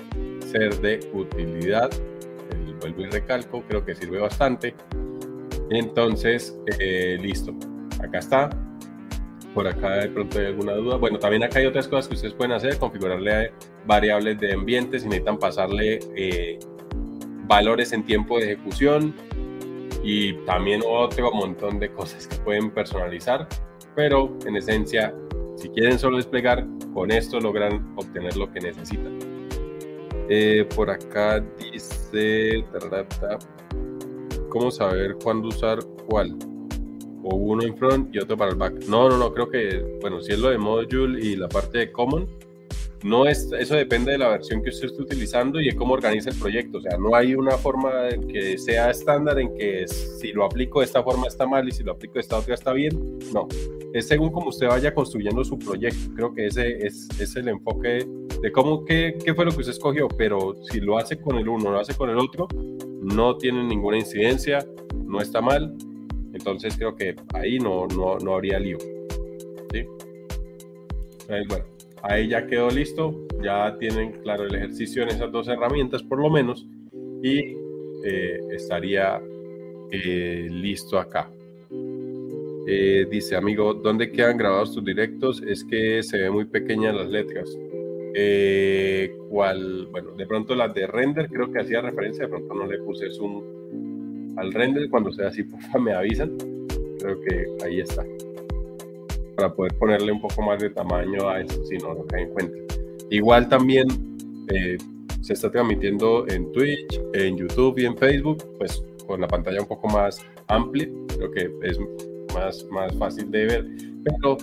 ser 0.50 0.80
de 0.80 1.00
utilidad. 1.14 1.90
El 2.50 2.74
vuelvo 2.74 3.02
y 3.02 3.06
recalco, 3.06 3.62
creo 3.68 3.84
que 3.84 3.94
sirve 3.94 4.20
bastante. 4.20 4.74
Entonces, 5.70 6.58
eh, 6.78 7.18
listo. 7.20 7.54
Acá 8.02 8.18
está. 8.18 8.50
Por 9.54 9.66
acá 9.66 9.98
de 9.98 10.08
pronto 10.08 10.38
hay 10.38 10.46
alguna 10.46 10.74
duda. 10.74 10.96
Bueno, 10.96 11.18
también 11.18 11.44
acá 11.44 11.58
hay 11.58 11.66
otras 11.66 11.86
cosas 11.86 12.08
que 12.08 12.14
ustedes 12.14 12.34
pueden 12.34 12.52
hacer, 12.52 12.78
configurarle 12.78 13.52
variables 13.86 14.40
de 14.40 14.54
ambiente 14.54 14.98
si 14.98 15.06
necesitan 15.06 15.38
pasarle 15.38 16.00
eh, 16.16 16.58
valores 17.46 17.92
en 17.92 18.04
tiempo 18.04 18.38
de 18.38 18.52
ejecución 18.52 19.14
y 20.02 20.34
también 20.44 20.82
otro 20.86 21.32
montón 21.32 21.78
de 21.78 21.92
cosas 21.92 22.26
que 22.26 22.36
pueden 22.36 22.70
personalizar. 22.70 23.48
Pero 23.94 24.36
en 24.46 24.56
esencia, 24.56 25.14
si 25.56 25.68
quieren 25.68 25.98
solo 25.98 26.16
desplegar, 26.16 26.66
con 26.94 27.10
esto 27.10 27.40
logran 27.40 27.94
obtener 27.96 28.36
lo 28.36 28.50
que 28.50 28.60
necesitan. 28.60 29.18
Eh, 30.28 30.66
por 30.74 30.88
acá 30.90 31.44
dice 31.58 32.64
cómo 34.48 34.70
saber 34.70 35.16
cuándo 35.22 35.48
usar 35.48 35.78
cuál. 36.08 36.36
O 37.24 37.36
uno 37.36 37.62
en 37.62 37.76
front 37.76 38.14
y 38.14 38.18
otro 38.18 38.36
para 38.36 38.50
el 38.50 38.56
back. 38.56 38.84
No, 38.88 39.08
no, 39.08 39.16
no, 39.16 39.32
creo 39.32 39.48
que, 39.48 39.98
bueno, 40.00 40.20
si 40.20 40.32
es 40.32 40.38
lo 40.38 40.50
de 40.50 40.58
module 40.58 41.24
y 41.24 41.36
la 41.36 41.48
parte 41.48 41.78
de 41.78 41.92
common, 41.92 42.26
no 43.02 43.26
es, 43.26 43.50
eso 43.58 43.74
depende 43.74 44.12
de 44.12 44.18
la 44.18 44.28
versión 44.28 44.62
que 44.62 44.70
usted 44.70 44.86
esté 44.86 45.02
utilizando 45.02 45.60
y 45.60 45.66
de 45.66 45.76
cómo 45.76 45.94
organiza 45.94 46.30
el 46.30 46.36
proyecto. 46.36 46.78
O 46.78 46.80
sea, 46.80 46.96
no 46.98 47.14
hay 47.14 47.34
una 47.34 47.58
forma 47.58 47.90
que 48.28 48.56
sea 48.58 48.90
estándar 48.90 49.38
en 49.40 49.54
que 49.54 49.86
si 49.88 50.32
lo 50.32 50.44
aplico 50.44 50.80
de 50.80 50.86
esta 50.86 51.02
forma 51.02 51.26
está 51.26 51.46
mal 51.46 51.68
y 51.68 51.72
si 51.72 51.82
lo 51.82 51.92
aplico 51.92 52.14
de 52.14 52.20
esta 52.20 52.38
otra 52.38 52.54
está 52.54 52.72
bien. 52.72 53.18
No, 53.32 53.48
es 53.92 54.06
según 54.06 54.30
cómo 54.30 54.48
usted 54.48 54.68
vaya 54.68 54.94
construyendo 54.94 55.44
su 55.44 55.58
proyecto. 55.58 56.14
Creo 56.14 56.32
que 56.32 56.46
ese 56.46 56.86
es, 56.86 57.08
es 57.18 57.34
el 57.36 57.48
enfoque 57.48 58.06
de 58.40 58.52
cómo, 58.52 58.84
qué, 58.84 59.16
qué 59.24 59.34
fue 59.34 59.44
lo 59.44 59.52
que 59.52 59.58
usted 59.58 59.72
escogió, 59.72 60.08
pero 60.08 60.54
si 60.70 60.80
lo 60.80 60.98
hace 60.98 61.20
con 61.20 61.36
el 61.36 61.48
uno, 61.48 61.70
lo 61.70 61.80
hace 61.80 61.94
con 61.94 62.10
el 62.10 62.18
otro, 62.18 62.46
no 63.00 63.36
tiene 63.36 63.64
ninguna 63.64 63.98
incidencia, 63.98 64.64
no 65.04 65.20
está 65.20 65.40
mal. 65.40 65.76
Entonces 66.34 66.76
creo 66.76 66.94
que 66.94 67.14
ahí 67.34 67.58
no, 67.58 67.86
no, 67.88 68.18
no 68.18 68.34
habría 68.34 68.58
lío. 68.58 68.78
¿sí? 69.72 69.86
bueno, 71.48 71.64
ahí 72.02 72.28
ya 72.28 72.46
quedó 72.46 72.70
listo, 72.70 73.26
ya 73.42 73.76
tienen 73.78 74.12
claro 74.22 74.44
el 74.44 74.54
ejercicio 74.54 75.02
en 75.02 75.10
esas 75.10 75.30
dos 75.32 75.48
herramientas 75.48 76.02
por 76.02 76.20
lo 76.20 76.30
menos 76.30 76.66
y 77.22 77.56
eh, 78.04 78.40
estaría 78.50 79.20
eh, 79.90 80.48
listo 80.50 80.98
acá. 80.98 81.30
Eh, 82.66 83.06
dice, 83.10 83.36
amigo, 83.36 83.74
¿dónde 83.74 84.10
quedan 84.10 84.36
grabados 84.36 84.74
tus 84.74 84.84
directos? 84.84 85.42
Es 85.42 85.64
que 85.64 86.02
se 86.02 86.18
ve 86.18 86.30
muy 86.30 86.44
pequeñas 86.44 86.94
las 86.94 87.08
letras. 87.08 87.56
¿Cuál? 89.30 89.88
Bueno, 89.90 90.12
de 90.12 90.26
pronto 90.26 90.54
las 90.54 90.74
de 90.74 90.86
render 90.86 91.28
creo 91.28 91.50
que 91.50 91.60
hacía 91.60 91.80
referencia, 91.80 92.24
de 92.24 92.30
pronto 92.30 92.54
no 92.54 92.66
le 92.66 92.78
puse 92.78 93.10
zoom 93.10 93.42
al 94.36 94.52
render. 94.52 94.88
Cuando 94.90 95.12
sea 95.12 95.28
así, 95.28 95.42
porfa, 95.44 95.78
me 95.78 95.92
avisan. 95.92 96.36
Creo 96.98 97.20
que 97.20 97.46
ahí 97.64 97.80
está 97.80 98.04
para 99.36 99.52
poder 99.54 99.74
ponerle 99.78 100.12
un 100.12 100.20
poco 100.20 100.42
más 100.42 100.60
de 100.60 100.70
tamaño 100.70 101.28
a 101.28 101.40
eso, 101.40 101.64
si 101.64 101.76
no 101.78 101.94
lo 101.94 102.06
cae 102.06 102.22
en 102.22 102.30
cuenta. 102.30 102.56
Igual 103.10 103.48
también 103.48 103.86
eh, 104.48 104.78
se 105.20 105.32
está 105.32 105.50
transmitiendo 105.50 106.26
en 106.28 106.50
Twitch, 106.52 107.00
en 107.14 107.36
YouTube 107.36 107.78
y 107.78 107.86
en 107.86 107.96
Facebook, 107.96 108.44
pues 108.58 108.84
con 109.06 109.20
la 109.20 109.28
pantalla 109.28 109.60
un 109.60 109.68
poco 109.68 109.88
más 109.88 110.24
amplia, 110.48 110.88
creo 111.16 111.30
que 111.30 111.50
es 111.62 111.78
más, 112.34 112.66
más 112.70 112.96
fácil 112.96 113.30
de 113.30 113.46
ver, 113.46 113.66
pero 114.04 114.38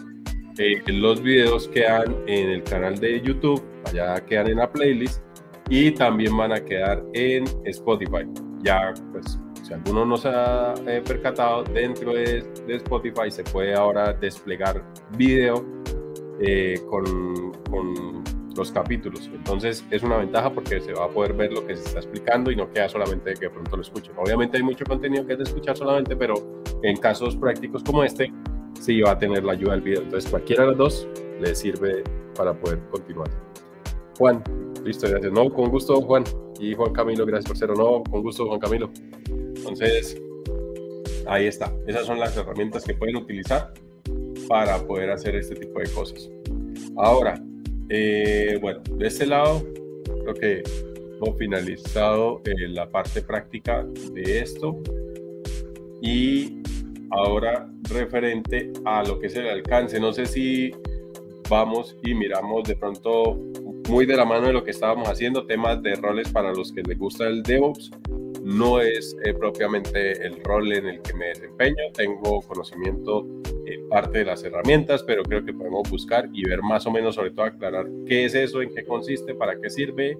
eh, 0.58 0.82
los 0.88 1.22
videos 1.22 1.68
quedan 1.70 2.16
en 2.28 2.50
el 2.50 2.64
canal 2.64 2.98
de 2.98 3.22
YouTube, 3.22 3.64
allá 3.86 4.24
quedan 4.26 4.48
en 4.48 4.58
la 4.58 4.72
playlist 4.72 5.22
y 5.70 5.92
también 5.92 6.36
van 6.36 6.52
a 6.52 6.64
quedar 6.64 7.04
en 7.14 7.46
Spotify. 7.66 8.26
Ya 8.62 8.94
pues 9.12 9.40
si 9.70 9.76
alguno 9.76 10.04
no 10.04 10.18
se 10.18 10.30
ha 10.30 10.74
eh, 10.88 11.04
percatado, 11.06 11.64
dentro 11.64 12.14
de, 12.14 12.44
Spotify 12.68 13.30
se 13.30 13.44
puede 13.44 13.76
ahora 13.76 14.14
desplegar 14.14 14.84
video 15.16 15.64
eh, 16.42 16.82
con, 16.90 17.52
con, 17.70 18.24
los 18.58 18.72
capítulos. 18.72 19.30
Entonces 19.34 19.86
es 19.90 20.04
una 20.04 20.18
ventaja 20.18 20.52
porque 20.52 20.82
se 20.82 20.92
va 20.92 21.06
a 21.06 21.08
poder 21.08 21.34
ver 21.34 21.54
lo 21.54 21.66
que 21.66 21.78
se 21.78 21.86
está 21.86 22.00
explicando 22.00 22.52
y 22.52 22.58
no 22.58 22.70
queda 22.70 22.90
solamente 22.90 23.34
que 23.36 23.46
de 23.46 23.50
pronto 23.52 23.78
lo 23.78 23.84
escuchen. 23.84 24.12
Obviamente 24.18 24.58
hay 24.58 24.64
mucho 24.64 24.84
contenido 24.86 25.26
que 25.26 25.34
es 25.34 25.38
de 25.38 25.44
escuchar 25.46 25.78
solamente, 25.78 26.14
pero 26.18 26.34
en 26.84 26.98
casos 26.98 27.38
prácticos 27.38 27.84
como 27.84 28.04
este, 28.04 28.34
sí 28.74 29.00
va 29.00 29.12
a 29.12 29.20
tener 29.20 29.46
la 29.46 29.54
ayuda 29.54 29.74
del 29.74 29.82
video. 29.82 30.02
Entonces 30.02 30.30
cualquiera 30.30 30.64
de 30.64 30.70
los 30.70 30.78
dos 30.78 31.08
le 31.40 31.56
sirve 31.56 32.04
para 32.36 32.54
poder 32.54 32.80
continuar. 32.90 33.30
Juan, 34.18 34.44
listo, 34.84 35.08
gracias. 35.08 35.32
No, 35.32 35.50
con 35.50 35.70
gusto, 35.70 36.02
Juan. 36.02 36.24
Y 36.60 36.74
Juan 36.74 36.92
Camilo, 36.92 37.26
gracias 37.26 37.48
por 37.48 37.58
ser 37.58 37.72
o 37.72 37.76
no, 37.76 38.04
con 38.12 38.24
gusto, 38.24 38.46
Juan 38.46 38.60
Camilo. 38.60 38.92
Entonces, 39.60 40.20
Ahí 41.30 41.46
está. 41.46 41.72
Esas 41.86 42.08
son 42.08 42.20
las 42.20 42.36
herramientas 42.36 42.84
que 42.84 42.96
pueden 42.96 43.16
utilizar 43.16 43.72
para 44.48 44.80
poder 44.80 45.12
hacer 45.12 45.36
este 45.36 45.56
tipo 45.56 45.80
de 45.80 45.88
cosas. 45.92 46.28
Ahora, 46.98 47.40
eh, 47.90 48.58
bueno, 48.60 48.82
de 48.96 49.08
este 49.08 49.28
lado, 49.28 49.64
creo 50.24 50.34
que 50.34 50.64
hemos 51.22 51.38
finalizado 51.38 52.42
eh, 52.46 52.68
la 52.70 52.90
parte 52.90 53.22
práctica 53.22 53.86
de 54.12 54.40
esto. 54.40 54.82
Y 56.02 56.64
ahora, 57.12 57.70
referente 57.92 58.72
a 58.86 59.04
lo 59.04 59.20
que 59.20 59.28
es 59.28 59.36
el 59.36 59.50
alcance, 59.50 60.00
no 60.00 60.12
sé 60.12 60.26
si 60.26 60.72
vamos 61.48 61.96
y 62.04 62.16
miramos 62.16 62.64
de 62.64 62.76
pronto 62.76 63.36
muy 63.88 64.08
de 64.08 64.18
la 64.18 64.26
mano 64.26 64.48
de 64.48 64.54
lo 64.54 64.64
que 64.64 64.72
estábamos 64.72 65.08
haciendo, 65.08 65.46
temas 65.46 65.82
de 65.84 65.94
roles 65.94 66.30
para 66.30 66.54
los 66.54 66.72
que 66.72 66.82
les 66.82 66.98
gusta 66.98 67.28
el 67.28 67.44
DevOps 67.44 67.92
no 68.50 68.82
es 68.82 69.16
eh, 69.24 69.34
propiamente 69.34 70.26
el 70.26 70.44
rol 70.44 70.72
en 70.74 70.88
el 70.88 71.02
que 71.02 71.14
me 71.14 71.28
desempeño. 71.28 71.84
Tengo 71.94 72.42
conocimiento 72.42 73.26
en 73.66 73.88
parte 73.90 74.20
de 74.20 74.26
las 74.26 74.44
herramientas, 74.44 75.04
pero 75.04 75.24
creo 75.24 75.46
que 75.46 75.54
podemos 75.54 75.90
buscar 75.90 76.28
y 76.34 76.44
ver 76.44 76.62
más 76.64 76.88
o 76.88 76.92
menos, 76.92 77.16
sobre 77.16 77.32
todo 77.32 77.46
aclarar 77.46 77.88
qué 78.08 78.26
es 78.26 78.34
eso, 78.34 78.62
en 78.62 78.74
qué 78.74 78.84
consiste, 78.84 79.36
para 79.36 79.60
qué 79.62 79.70
sirve, 79.70 80.18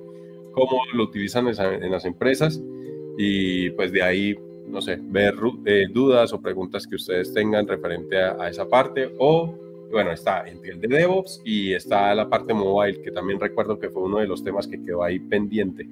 cómo 0.52 0.80
lo 0.94 1.04
utilizan 1.04 1.48
en 1.48 1.92
las 1.92 2.06
empresas 2.06 2.62
y 3.18 3.72
pues 3.72 3.92
de 3.92 4.04
ahí, 4.04 4.40
no 4.68 4.82
sé, 4.82 5.00
ver 5.02 5.34
eh, 5.66 5.88
dudas 5.92 6.32
o 6.32 6.40
preguntas 6.40 6.86
que 6.86 6.96
ustedes 6.96 7.34
tengan 7.34 7.68
referente 7.68 8.18
a, 8.18 8.48
esa 8.48 8.68
parte 8.68 9.12
o 9.18 9.56
bueno, 9.92 10.12
está 10.12 10.42
el 10.42 10.62
de 10.62 10.88
DevOps 10.88 11.42
y 11.44 11.74
está 11.74 12.14
la 12.14 12.30
parte 12.30 12.54
mobile, 12.54 13.02
que 13.02 13.10
también 13.10 13.40
recuerdo 13.40 13.80
que 13.80 13.90
fue 13.90 14.04
uno 14.04 14.20
de 14.20 14.28
los 14.28 14.44
temas 14.44 14.68
que 14.68 14.80
quedó 14.84 15.04
ahí 15.04 15.20
pendiente. 15.20 15.90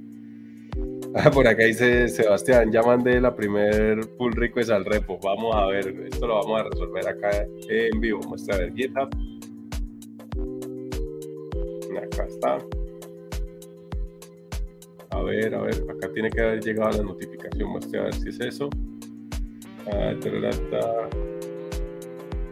Por 1.34 1.48
acá 1.48 1.64
dice 1.64 2.08
Sebastián, 2.10 2.72
ya 2.72 2.82
mandé 2.82 3.20
la 3.20 3.36
primer 3.36 4.00
pull 4.18 4.34
request 4.34 4.70
al 4.72 4.86
repo. 4.86 5.20
Vamos 5.24 5.56
a 5.56 5.68
ver, 5.68 5.88
esto 6.06 6.28
lo 6.28 6.36
vamos 6.36 6.62
a 6.62 6.64
resolver 6.66 7.08
acá 7.08 7.48
en 7.70 8.00
vivo. 8.00 8.20
Muestra 8.28 8.56
a 8.56 8.60
ver 8.60 8.74
GitHub. 8.74 9.10
Acá 11.98 12.26
está. 12.26 12.58
A 15.12 15.22
ver, 15.22 15.56
a 15.56 15.62
ver, 15.62 15.76
acá 15.90 16.12
tiene 16.14 16.30
que 16.30 16.42
haber 16.42 16.64
llegado 16.64 16.98
la 16.98 17.04
notificación. 17.04 17.70
Muestra 17.70 18.02
a 18.02 18.04
ver 18.06 18.16
si 18.16 18.30
es 18.30 18.40
eso. 18.40 18.70
Ah, 19.92 20.14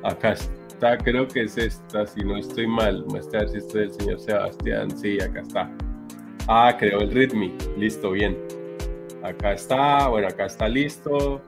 acá 0.03 0.32
está, 0.32 0.97
creo 0.97 1.28
que 1.28 1.43
es 1.43 1.58
esta, 1.58 2.06
si 2.08 2.24
no 2.24 2.38
estoy 2.38 2.68
mal. 2.68 3.06
Muestra 3.08 3.41
a 3.41 3.43
ver 3.43 3.51
si 3.51 3.58
esto 3.58 3.82
es 3.82 3.89
el 3.89 3.93
señor 3.93 4.20
Sebastián. 4.20 4.97
Sí, 4.97 5.20
acá 5.22 5.41
está. 5.41 5.72
Ah, 6.47 6.75
creo 6.77 7.01
el 7.01 7.11
README. 7.11 7.53
Listo, 7.77 8.11
bien. 8.11 8.37
Acá 9.23 9.53
está, 9.53 10.07
bueno, 10.07 10.27
acá 10.27 10.45
está 10.45 10.67
listo. 10.67 11.41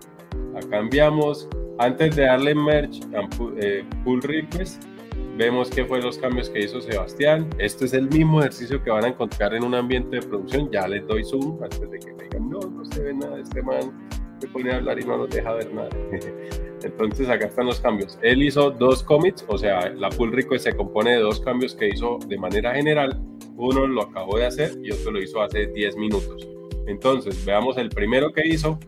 Acá 0.56 0.70
cambiamos. 0.70 1.48
Antes 1.78 2.16
de 2.16 2.24
darle 2.24 2.56
merge 2.56 3.02
eh, 3.58 3.86
pull 4.04 4.22
request, 4.24 4.84
vemos 5.38 5.70
qué 5.70 5.86
fue 5.86 6.02
los 6.02 6.18
cambios 6.18 6.50
que 6.50 6.62
hizo 6.62 6.82
Sebastián. 6.82 7.48
Este 7.60 7.86
es 7.86 7.94
el 7.94 8.10
mismo 8.10 8.40
ejercicio 8.40 8.84
que 8.84 8.90
van 8.90 9.06
a 9.06 9.08
encontrar 9.10 9.54
en 9.54 9.64
un 9.64 9.76
ambiente 9.76 10.16
de 10.16 10.22
producción. 10.24 10.72
Ya 10.72 10.88
les 10.88 11.06
doy 11.06 11.24
zoom 11.24 11.62
antes 11.62 11.92
de 11.92 12.00
que 12.00 12.14
me 12.14 12.24
digan, 12.24 12.50
no, 12.50 12.60
no 12.60 12.84
se 12.86 13.04
ve 13.04 13.14
nada. 13.14 13.40
Este 13.40 13.62
man 13.62 14.07
se 14.40 14.48
pone 14.48 14.72
a 14.72 14.78
hablar 14.78 15.00
y 15.00 15.06
no 15.06 15.18
nos 15.18 15.30
deja 15.30 15.54
ver 15.54 15.74
nada. 15.74 15.90
Entonces 16.84 17.28
acá 17.30 17.48
están 17.48 17.66
los 17.66 17.80
cambios. 17.80 18.18
Él 18.22 18.44
hizo 18.44 18.72
dos 18.72 19.04
commits, 19.04 19.44
o 19.48 19.58
sea, 19.58 19.90
la 19.90 20.10
pull 20.10 20.32
request 20.32 20.66
se 20.66 20.76
compone 20.76 21.12
de 21.12 21.20
dos 21.20 21.40
cambios 21.42 21.74
que 21.76 21.90
hizo 21.90 22.20
de 22.28 22.38
manera 22.38 22.76
general 22.76 23.20
uno 23.58 23.88
lo 23.88 24.04
acabó 24.04 24.38
de 24.38 24.46
hacer 24.46 24.78
y 24.84 24.92
otro 24.92 25.12
lo 25.12 25.22
hizo 25.22 25.42
hace 25.42 25.68
10 25.68 25.98
minutos. 25.98 26.48
Entonces, 26.86 27.44
veamos 27.44 27.78
el 27.78 27.90
primero 27.90 28.32
que 28.32 28.48
hizo, 28.48 28.80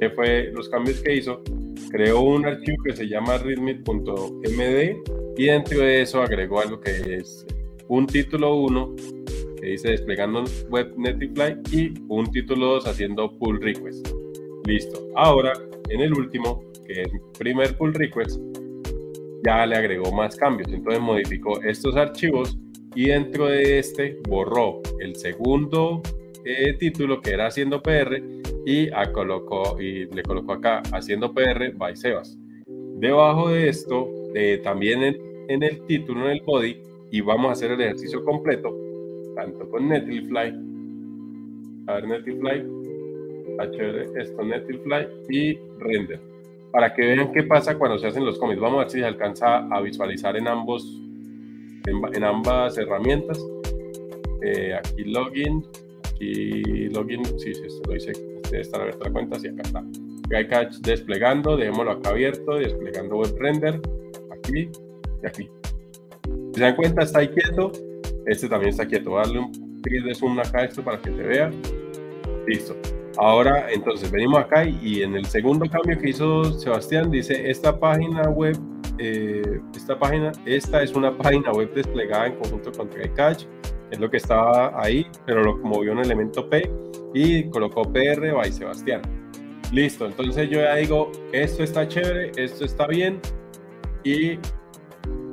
que 0.00 0.10
fue 0.10 0.50
los 0.52 0.68
cambios 0.68 1.00
que 1.00 1.14
hizo. 1.14 1.42
Creó 1.90 2.22
un 2.22 2.46
archivo 2.46 2.82
que 2.84 2.96
se 2.96 3.06
llama 3.06 3.38
readme.md 3.38 4.96
y 5.36 5.44
dentro 5.44 5.80
de 5.80 6.02
eso 6.02 6.22
agregó 6.22 6.60
algo 6.60 6.80
que 6.80 7.16
es 7.16 7.46
un 7.88 8.06
título 8.06 8.54
1 8.56 8.96
que 9.60 9.66
dice 9.66 9.90
desplegando 9.90 10.44
web 10.70 10.92
Netlify 10.96 11.56
y 11.70 11.92
un 12.08 12.30
título 12.32 12.74
2 12.74 12.86
haciendo 12.86 13.30
pull 13.38 13.60
request. 13.60 14.21
Listo. 14.64 15.08
Ahora, 15.16 15.52
en 15.88 16.00
el 16.00 16.12
último, 16.14 16.64
que 16.86 17.02
es 17.02 17.08
primer 17.38 17.76
pull 17.76 17.94
request, 17.94 18.40
ya 19.44 19.66
le 19.66 19.76
agregó 19.76 20.12
más 20.12 20.36
cambios. 20.36 20.72
Entonces 20.72 21.00
modificó 21.00 21.60
estos 21.62 21.96
archivos 21.96 22.56
y 22.94 23.06
dentro 23.08 23.46
de 23.46 23.78
este 23.78 24.18
borró 24.28 24.80
el 25.00 25.16
segundo 25.16 26.02
eh, 26.44 26.74
título 26.78 27.20
que 27.20 27.30
era 27.30 27.46
haciendo 27.46 27.82
PR 27.82 28.22
y, 28.66 28.90
colocó, 29.12 29.80
y 29.80 30.06
le 30.06 30.22
colocó 30.22 30.52
acá 30.52 30.82
haciendo 30.92 31.32
PR 31.32 31.72
by 31.74 31.96
Sebas. 31.96 32.38
Debajo 32.66 33.48
de 33.48 33.68
esto, 33.68 34.08
eh, 34.34 34.60
también 34.62 35.02
en, 35.48 35.62
el 35.62 35.82
título, 35.86 36.26
en 36.26 36.32
el 36.32 36.42
body, 36.42 36.80
y 37.10 37.20
vamos 37.20 37.48
a 37.48 37.52
hacer 37.52 37.72
el 37.72 37.80
ejercicio 37.80 38.24
completo, 38.24 38.76
tanto 39.34 39.68
con 39.68 39.88
Netlify, 39.88 40.54
a 41.88 41.94
ver 41.94 42.06
Netlify, 42.06 42.64
HR, 43.58 44.18
esto 44.18 44.44
Netlify 44.44 45.06
y 45.28 45.58
Render, 45.78 46.20
para 46.70 46.94
que 46.94 47.02
vean 47.02 47.32
qué 47.32 47.42
pasa 47.42 47.78
cuando 47.78 47.98
se 47.98 48.06
hacen 48.06 48.24
los 48.24 48.38
commits. 48.38 48.60
Vamos 48.60 48.78
a 48.78 48.82
ver 48.82 48.90
si 48.90 48.98
se 49.00 49.04
alcanza 49.04 49.66
a 49.68 49.80
visualizar 49.80 50.36
en 50.36 50.48
ambos 50.48 51.02
en, 51.86 52.24
ambas 52.24 52.78
herramientas. 52.78 53.44
Eh, 54.42 54.74
aquí 54.74 55.04
login, 55.04 55.64
aquí 56.04 56.62
login, 56.90 57.24
sí, 57.38 57.54
sí, 57.54 57.62
lo 57.86 57.96
hice, 57.96 58.12
este 58.42 58.60
está 58.60 58.78
abierta 58.78 59.04
la 59.06 59.12
cuenta, 59.12 59.38
sí, 59.38 59.48
acá 59.48 59.62
está. 59.62 59.84
Catch 60.48 60.76
desplegando, 60.78 61.56
dejémoslo 61.56 61.92
acá 61.92 62.10
abierto, 62.10 62.54
desplegando 62.54 63.16
web 63.16 63.34
render, 63.38 63.80
aquí 64.30 64.68
y 65.22 65.26
aquí. 65.26 65.50
Si 66.52 66.54
se 66.54 66.60
dan 66.60 66.74
cuenta, 66.74 67.02
está 67.02 67.20
ahí 67.20 67.28
quieto, 67.28 67.70
este 68.26 68.48
también 68.48 68.70
está 68.70 68.86
quieto. 68.86 69.10
Voy 69.10 69.20
a 69.20 69.22
darle 69.24 69.40
un 69.40 69.80
clic 69.82 70.04
de 70.04 70.14
zoom 70.14 70.38
acá 70.38 70.60
a 70.60 70.64
esto 70.64 70.82
para 70.82 71.00
que 71.00 71.10
se 71.10 71.22
vea. 71.22 71.50
Listo. 72.46 72.74
Ahora, 73.18 73.70
entonces, 73.70 74.10
venimos 74.10 74.40
acá 74.40 74.64
y 74.64 75.02
en 75.02 75.14
el 75.16 75.26
segundo 75.26 75.66
cambio 75.68 75.98
que 75.98 76.10
hizo 76.10 76.44
Sebastián, 76.58 77.10
dice, 77.10 77.50
esta 77.50 77.78
página 77.78 78.22
web 78.30 78.56
eh, 78.98 79.60
esta 79.74 79.98
página, 79.98 80.32
esta 80.44 80.82
es 80.82 80.92
una 80.92 81.16
página 81.18 81.50
web 81.52 81.72
desplegada 81.74 82.26
en 82.26 82.36
conjunto 82.36 82.72
con 82.72 82.88
TryCatch, 82.88 83.46
es 83.90 83.98
lo 83.98 84.10
que 84.10 84.18
estaba 84.18 84.80
ahí, 84.80 85.06
pero 85.26 85.42
lo 85.42 85.56
movió 85.58 85.92
un 85.92 85.98
elemento 85.98 86.48
P 86.48 86.70
y 87.14 87.48
colocó 87.50 87.82
PR 87.82 88.32
by 88.32 88.52
Sebastián. 88.52 89.02
Listo, 89.72 90.06
entonces 90.06 90.50
yo 90.50 90.60
ya 90.60 90.76
digo, 90.76 91.10
esto 91.32 91.62
está 91.62 91.88
chévere, 91.88 92.32
esto 92.36 92.64
está 92.64 92.86
bien 92.86 93.20
y 94.04 94.38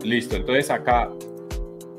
listo. 0.03 0.35
Entonces 0.35 0.69
acá 0.71 1.09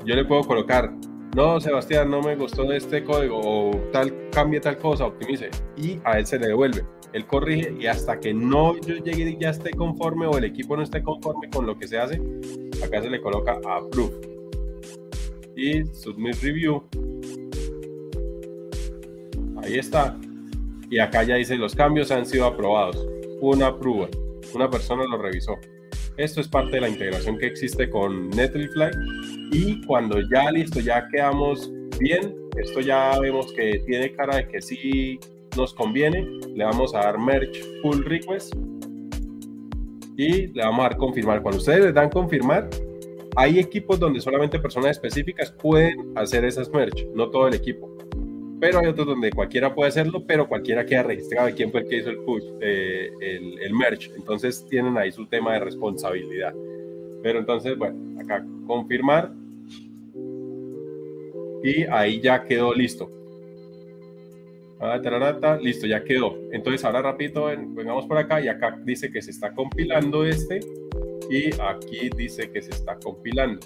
yo 0.05 0.15
le 0.15 0.25
puedo 0.25 0.43
colocar, 0.43 0.91
no, 1.35 1.59
Sebastián, 1.59 2.09
no 2.09 2.21
me 2.21 2.35
gustó 2.35 2.71
este 2.71 3.03
código 3.03 3.39
o 3.43 3.71
tal, 3.91 4.29
cambie 4.31 4.59
tal 4.59 4.77
cosa, 4.77 5.05
optimice 5.05 5.49
y 5.77 5.99
a 6.03 6.19
él 6.19 6.25
se 6.25 6.39
le 6.39 6.47
devuelve 6.47 6.83
él 7.13 7.25
corrige 7.25 7.75
y 7.77 7.87
hasta 7.87 8.19
que 8.19 8.33
no 8.33 8.79
yo 8.79 8.95
llegue 8.95 9.31
y 9.31 9.37
ya 9.37 9.49
esté 9.49 9.71
conforme 9.71 10.27
o 10.27 10.37
el 10.37 10.45
equipo 10.45 10.77
no 10.77 10.83
esté 10.83 11.03
conforme 11.03 11.49
con 11.49 11.65
lo 11.65 11.77
que 11.77 11.87
se 11.87 11.97
hace, 11.97 12.21
acá 12.83 13.01
se 13.01 13.09
le 13.09 13.21
coloca 13.21 13.59
approve 13.67 14.31
y 15.55 15.85
submit 15.93 16.35
review. 16.41 16.83
Ahí 19.61 19.77
está. 19.77 20.17
Y 20.89 20.99
acá 20.99 21.23
ya 21.23 21.35
dice 21.35 21.55
los 21.55 21.75
cambios 21.75 22.11
han 22.11 22.25
sido 22.25 22.45
aprobados. 22.45 23.05
Una 23.41 23.67
approval. 23.67 24.09
Una 24.53 24.69
persona 24.69 25.03
lo 25.05 25.17
revisó. 25.17 25.55
Esto 26.17 26.41
es 26.41 26.47
parte 26.47 26.73
de 26.73 26.81
la 26.81 26.89
integración 26.89 27.37
que 27.37 27.47
existe 27.47 27.89
con 27.89 28.29
Netlify 28.29 28.91
y 29.51 29.81
cuando 29.85 30.19
ya 30.29 30.51
listo, 30.51 30.79
ya 30.79 31.07
quedamos 31.09 31.71
bien, 31.99 32.35
esto 32.57 32.81
ya 32.81 33.17
vemos 33.19 33.51
que 33.53 33.81
tiene 33.85 34.13
cara 34.13 34.37
de 34.37 34.47
que 34.47 34.61
sí 34.61 35.19
nos 35.55 35.73
conviene, 35.73 36.25
le 36.55 36.63
vamos 36.63 36.93
a 36.95 36.99
dar 36.99 37.19
merge 37.19 37.61
pull 37.81 38.03
request 38.05 38.53
y 40.17 40.47
le 40.47 40.63
vamos 40.63 40.79
a 40.79 40.89
dar 40.89 40.97
confirmar. 40.97 41.41
Cuando 41.41 41.59
ustedes 41.59 41.85
le 41.85 41.93
dan 41.93 42.09
confirmar, 42.09 42.69
hay 43.35 43.59
equipos 43.59 43.99
donde 43.99 44.19
solamente 44.19 44.59
personas 44.59 44.91
específicas 44.91 45.51
pueden 45.51 46.11
hacer 46.15 46.45
esas 46.45 46.69
merge, 46.69 47.07
no 47.15 47.29
todo 47.29 47.47
el 47.47 47.53
equipo. 47.53 47.90
Pero 48.61 48.79
hay 48.79 48.87
otros 48.87 49.07
donde 49.07 49.31
cualquiera 49.31 49.73
puede 49.73 49.89
hacerlo, 49.89 50.23
pero 50.25 50.47
cualquiera 50.47 50.85
queda 50.85 51.03
registrado 51.03 51.47
de 51.47 51.55
quién 51.55 51.71
fue 51.71 51.81
el 51.81 51.87
que 51.89 51.97
hizo 51.97 52.11
el 52.11 52.19
push, 52.19 52.43
eh, 52.61 53.09
el, 53.19 53.59
el 53.59 53.73
merge. 53.73 54.11
Entonces 54.15 54.65
tienen 54.69 54.97
ahí 54.97 55.11
su 55.11 55.25
tema 55.25 55.53
de 55.53 55.61
responsabilidad. 55.61 56.53
Pero 57.23 57.39
entonces, 57.39 57.75
bueno, 57.75 58.21
acá 58.21 58.45
confirmar. 58.67 59.31
Y 61.63 61.83
ahí 61.85 62.21
ya 62.21 62.43
quedó 62.43 62.73
listo. 62.73 63.09
Ah, 64.79 65.59
listo, 65.61 65.85
ya 65.85 66.03
quedó. 66.03 66.37
Entonces 66.51 66.83
ahora 66.83 67.03
rapidito, 67.03 67.45
vengamos 67.45 68.07
por 68.07 68.17
acá 68.17 68.41
y 68.41 68.47
acá 68.47 68.79
dice 68.83 69.11
que 69.11 69.21
se 69.21 69.29
está 69.29 69.53
compilando 69.53 70.25
este 70.25 70.59
y 71.29 71.51
aquí 71.61 72.09
dice 72.15 72.51
que 72.51 72.63
se 72.63 72.71
está 72.71 72.97
compilando. 72.97 73.59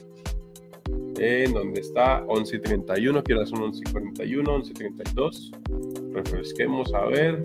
En 1.17 1.53
donde 1.53 1.81
está 1.81 2.25
11.31, 2.25 3.23
quiero 3.23 3.41
hacer 3.41 3.57
un 3.57 3.71
11.41, 3.71 4.43
11.32. 4.43 6.13
Refresquemos 6.13 6.93
a 6.93 7.05
ver. 7.05 7.41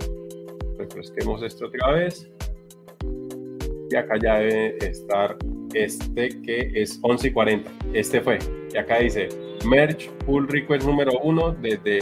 Refresquemos 0.78 1.42
esto 1.42 1.66
otra 1.66 1.92
vez. 1.92 2.30
y 3.90 3.96
acá 3.96 4.14
ya 4.22 4.38
debe 4.38 4.78
estar 4.78 5.36
este 5.74 6.28
que 6.42 6.70
es 6.74 6.98
11 7.02 7.28
y 7.28 7.32
40. 7.32 7.70
Este 7.92 8.20
fue. 8.20 8.38
Y 8.72 8.76
acá 8.76 8.98
dice 8.98 9.28
merge 9.66 10.10
pull 10.24 10.48
request 10.48 10.86
número 10.86 11.12
1 11.22 11.56
desde 11.60 12.00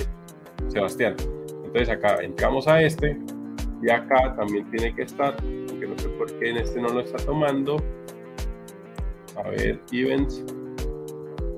Sebastián. 0.69 1.17
Entonces 1.65 1.89
acá 1.89 2.19
entramos 2.23 2.67
a 2.69 2.83
este 2.83 3.19
y 3.83 3.91
acá 3.91 4.35
también 4.37 4.71
tiene 4.71 4.95
que 4.95 5.03
estar, 5.03 5.37
que 5.37 5.87
no 5.87 5.99
sé 5.99 6.09
por 6.11 6.33
qué 6.39 6.51
en 6.51 6.57
este 6.59 6.81
no 6.81 6.89
lo 6.89 7.01
está 7.01 7.19
tomando. 7.25 7.77
A 9.37 9.51
ver, 9.51 9.81
events. 9.93 10.45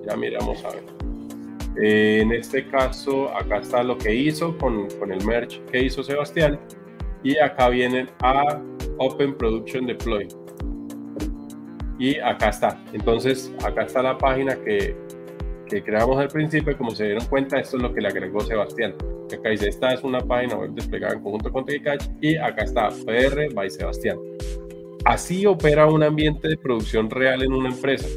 Ya 0.07 0.17
miramos 0.17 0.65
a 0.65 0.71
ver. 0.71 0.85
Eh, 1.81 2.21
en 2.23 2.33
este 2.33 2.67
caso, 2.69 3.35
acá 3.35 3.59
está 3.59 3.83
lo 3.83 3.97
que 3.97 4.15
hizo 4.15 4.57
con, 4.59 4.89
con 4.99 5.13
el 5.13 5.25
merge 5.25 5.63
que 5.71 5.85
hizo 5.85 6.03
Sebastián. 6.03 6.59
Y 7.23 7.37
acá 7.39 7.69
vienen 7.69 8.09
a 8.23 8.61
Open 8.99 9.35
Production 9.35 9.87
Deploy. 9.87 10.29
Y 11.99 12.19
acá 12.19 12.49
está. 12.49 12.83
Entonces, 12.93 13.53
acá 13.65 13.83
está 13.83 14.03
la 14.03 14.17
página 14.17 14.57
que, 14.57 14.97
que 15.69 15.83
creamos 15.83 16.19
al 16.19 16.29
principio. 16.29 16.77
Como 16.77 16.91
se 16.93 17.05
dieron 17.05 17.25
cuenta, 17.27 17.61
esto 17.61 17.77
es 17.77 17.83
lo 17.83 17.93
que 17.93 18.01
le 18.01 18.09
agregó 18.09 18.41
Sebastián. 18.41 18.95
Acá 19.33 19.51
dice, 19.51 19.69
esta 19.69 19.93
es 19.93 20.03
una 20.03 20.21
página 20.21 20.57
web 20.57 20.71
desplegada 20.73 21.15
en 21.15 21.23
conjunto 21.23 21.53
con 21.53 21.65
TidyCatch 21.65 22.07
y 22.21 22.37
acá 22.37 22.65
está 22.65 22.89
PR 22.89 23.53
by 23.55 23.71
Sebastián. 23.71 24.19
Así 25.05 25.47
opera 25.47 25.87
un 25.87 26.03
ambiente 26.03 26.49
de 26.49 26.57
producción 26.57 27.09
real 27.09 27.43
en 27.43 27.53
una 27.53 27.69
empresa. 27.69 28.09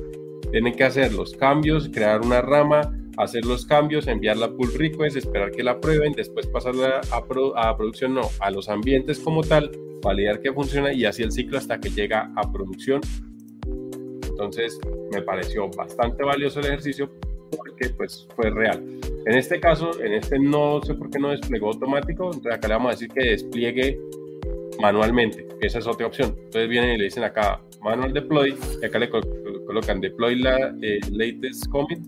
Tienen 0.53 0.75
que 0.75 0.84
hacer 0.84 1.11
los 1.13 1.34
cambios, 1.34 1.89
crear 1.91 2.21
una 2.21 2.39
rama, 2.39 2.95
hacer 3.17 3.43
los 3.43 3.65
cambios, 3.65 4.05
enviar 4.05 4.38
la 4.38 4.51
pull 4.51 4.71
request, 4.75 5.17
esperar 5.17 5.49
que 5.49 5.63
la 5.63 5.80
prueben, 5.80 6.13
después 6.13 6.45
pasarla 6.45 7.01
a, 7.11 7.69
a 7.69 7.75
producción, 7.75 8.13
no, 8.13 8.30
a 8.39 8.51
los 8.51 8.69
ambientes 8.69 9.17
como 9.17 9.41
tal, 9.41 9.71
validar 10.03 10.41
que 10.41 10.53
funciona 10.53 10.93
y 10.93 11.05
así 11.05 11.23
el 11.23 11.31
ciclo 11.31 11.57
hasta 11.57 11.80
que 11.80 11.89
llega 11.89 12.31
a 12.35 12.51
producción. 12.51 13.01
Entonces 14.30 14.80
me 15.11 15.23
pareció 15.23 15.71
bastante 15.75 16.23
valioso 16.23 16.59
el 16.59 16.67
ejercicio 16.67 17.09
porque 17.57 17.89
pues 17.89 18.27
fue 18.35 18.51
real. 18.51 18.84
En 19.25 19.35
este 19.35 19.59
caso, 19.59 19.99
en 20.03 20.13
este 20.13 20.38
no 20.38 20.84
sé 20.84 20.93
por 20.93 21.09
qué 21.09 21.17
no 21.17 21.31
desplegó 21.31 21.69
automático, 21.69 22.25
entonces 22.25 22.53
acá 22.53 22.67
le 22.67 22.75
vamos 22.75 22.89
a 22.89 22.91
decir 22.91 23.09
que 23.09 23.27
despliegue 23.31 23.99
manualmente, 24.80 25.47
esa 25.61 25.80
es 25.80 25.88
otra 25.88 26.05
opción. 26.05 26.35
Entonces 26.38 26.69
vienen 26.69 26.91
y 26.91 26.97
le 26.99 27.05
dicen 27.05 27.23
acá 27.23 27.59
manual 27.81 28.13
deploy 28.13 28.55
y 28.81 28.85
acá 28.85 28.99
le 28.99 29.09
colocan 29.65 30.02
deploy 30.02 30.40
la 30.40 30.76
eh, 30.81 30.99
latest 31.11 31.68
commit. 31.69 31.99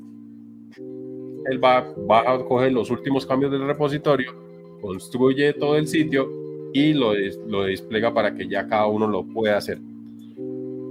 Él 1.50 1.64
va, 1.64 1.86
va 2.10 2.34
a 2.34 2.44
coger 2.46 2.72
los 2.72 2.90
últimos 2.90 3.26
cambios 3.26 3.52
del 3.52 3.68
repositorio, 3.68 4.34
construye 4.82 5.54
todo 5.54 5.78
el 5.78 5.88
sitio 5.88 6.28
y 6.74 6.94
lo, 6.94 7.14
lo 7.48 7.64
despliega 7.64 8.14
para 8.14 8.34
que 8.34 8.48
ya 8.48 8.68
cada 8.68 8.88
uno 8.88 9.08
lo 9.08 9.26
pueda 9.26 9.58
hacer. 9.58 9.80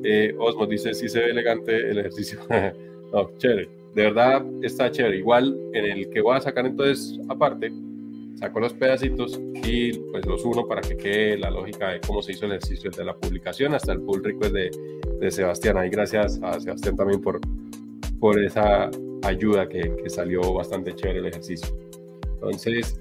Eh, 0.04 0.34
Osmo 0.38 0.66
dice, 0.66 0.94
si 0.94 1.08
se 1.08 1.18
ve 1.18 1.30
elegante 1.30 1.90
el 1.90 1.98
ejercicio. 1.98 2.38
no, 3.12 3.30
chévere 3.38 3.68
de 3.94 4.02
verdad 4.02 4.44
está 4.62 4.90
chévere. 4.90 5.18
Igual 5.18 5.58
en 5.72 5.84
el 5.84 6.10
que 6.10 6.20
voy 6.20 6.36
a 6.36 6.40
sacar 6.40 6.66
entonces 6.66 7.18
aparte, 7.28 7.72
saco 8.44 8.60
los 8.60 8.74
pedacitos 8.74 9.40
y 9.64 9.98
pues 10.10 10.26
los 10.26 10.44
uno 10.44 10.66
para 10.66 10.82
que 10.82 10.96
quede 10.96 11.38
la 11.38 11.50
lógica 11.50 11.90
de 11.90 12.00
cómo 12.00 12.20
se 12.20 12.32
hizo 12.32 12.44
el 12.44 12.52
ejercicio 12.52 12.90
desde 12.90 13.04
la 13.04 13.16
publicación 13.16 13.74
hasta 13.74 13.92
el 13.92 14.00
pull 14.00 14.22
request 14.22 14.52
de, 14.52 14.70
de 15.18 15.30
Sebastián. 15.30 15.78
Ahí 15.78 15.88
gracias 15.88 16.38
a 16.42 16.60
Sebastián 16.60 16.94
también 16.94 17.22
por, 17.22 17.40
por 18.20 18.38
esa 18.42 18.90
ayuda 19.22 19.66
que, 19.66 19.80
que 20.02 20.10
salió 20.10 20.52
bastante 20.52 20.94
chévere 20.94 21.20
el 21.20 21.26
ejercicio. 21.26 21.74
Entonces, 22.34 23.00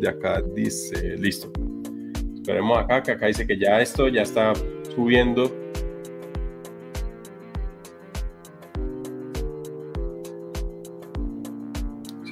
de 0.00 0.08
acá 0.08 0.40
dice, 0.54 1.16
listo. 1.18 1.52
Esperemos 2.34 2.78
acá, 2.78 3.02
que 3.02 3.12
acá 3.12 3.26
dice 3.26 3.46
que 3.46 3.58
ya 3.58 3.80
esto 3.82 4.08
ya 4.08 4.22
está 4.22 4.54
subiendo 4.94 5.52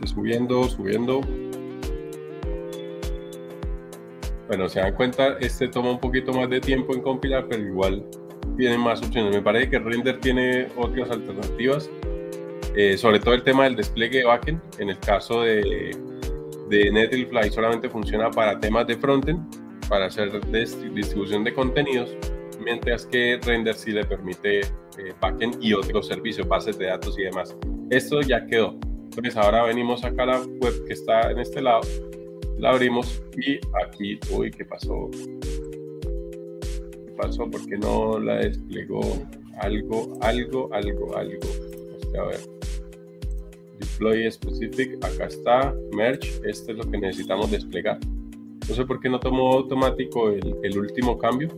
subiendo, 0.06 0.64
subiendo. 0.64 1.20
Bueno, 4.48 4.68
se 4.68 4.80
dan 4.80 4.94
cuenta, 4.94 5.38
este 5.40 5.68
toma 5.68 5.90
un 5.90 6.00
poquito 6.00 6.32
más 6.32 6.50
de 6.50 6.60
tiempo 6.60 6.94
en 6.94 7.00
compilar, 7.00 7.46
pero 7.48 7.62
igual 7.62 8.04
tiene 8.56 8.76
más 8.76 9.02
opciones. 9.02 9.34
Me 9.34 9.42
parece 9.42 9.70
que 9.70 9.78
Render 9.78 10.20
tiene 10.20 10.68
otras 10.76 11.10
alternativas, 11.10 11.90
eh, 12.76 12.96
sobre 12.98 13.20
todo 13.20 13.34
el 13.34 13.42
tema 13.42 13.64
del 13.64 13.76
despliegue 13.76 14.18
de 14.18 14.24
backend. 14.24 14.60
En 14.78 14.90
el 14.90 14.98
caso 14.98 15.42
de, 15.42 15.96
de 16.68 16.90
Netlify 16.90 17.50
solamente 17.50 17.88
funciona 17.88 18.30
para 18.30 18.60
temas 18.60 18.86
de 18.86 18.96
frontend, 18.96 19.40
para 19.88 20.06
hacer 20.06 20.30
distribución 20.50 21.44
de 21.44 21.54
contenidos, 21.54 22.14
mientras 22.62 23.06
que 23.06 23.40
Render 23.42 23.74
sí 23.74 23.92
le 23.92 24.04
permite 24.04 24.60
eh, 24.60 25.14
backend 25.20 25.62
y 25.62 25.72
otros 25.72 26.06
servicios, 26.06 26.46
bases 26.46 26.78
de 26.78 26.86
datos 26.86 27.18
y 27.18 27.22
demás. 27.22 27.56
Esto 27.90 28.20
ya 28.20 28.44
quedó. 28.46 28.78
Entonces 29.04 29.36
ahora 29.36 29.62
venimos 29.62 30.04
acá 30.04 30.24
a 30.24 30.26
la 30.26 30.38
web 30.40 30.84
que 30.86 30.92
está 30.92 31.30
en 31.30 31.38
este 31.38 31.62
lado, 31.62 31.82
la 32.58 32.70
abrimos 32.70 33.22
y 33.36 33.58
aquí, 33.84 34.18
uy, 34.30 34.50
¿qué 34.50 34.64
pasó? 34.64 35.10
¿Qué 35.10 37.12
pasó? 37.16 37.50
porque 37.50 37.76
no 37.76 38.18
la 38.18 38.36
desplegó? 38.36 39.00
Algo, 39.58 40.18
algo, 40.20 40.72
algo, 40.72 41.16
algo. 41.16 41.40
Este, 42.00 42.18
a 42.18 42.24
ver. 42.24 42.40
Deploy 43.78 44.30
specific, 44.30 45.04
acá 45.04 45.26
está. 45.26 45.74
Merge, 45.92 46.40
este 46.44 46.72
es 46.72 46.78
lo 46.78 46.90
que 46.90 46.98
necesitamos 46.98 47.50
desplegar. 47.50 47.98
No 48.68 48.74
sé 48.74 48.84
por 48.84 49.00
qué 49.00 49.08
no 49.08 49.20
tomó 49.20 49.54
automático 49.54 50.30
el, 50.30 50.56
el 50.62 50.78
último 50.78 51.18
cambio. 51.18 51.48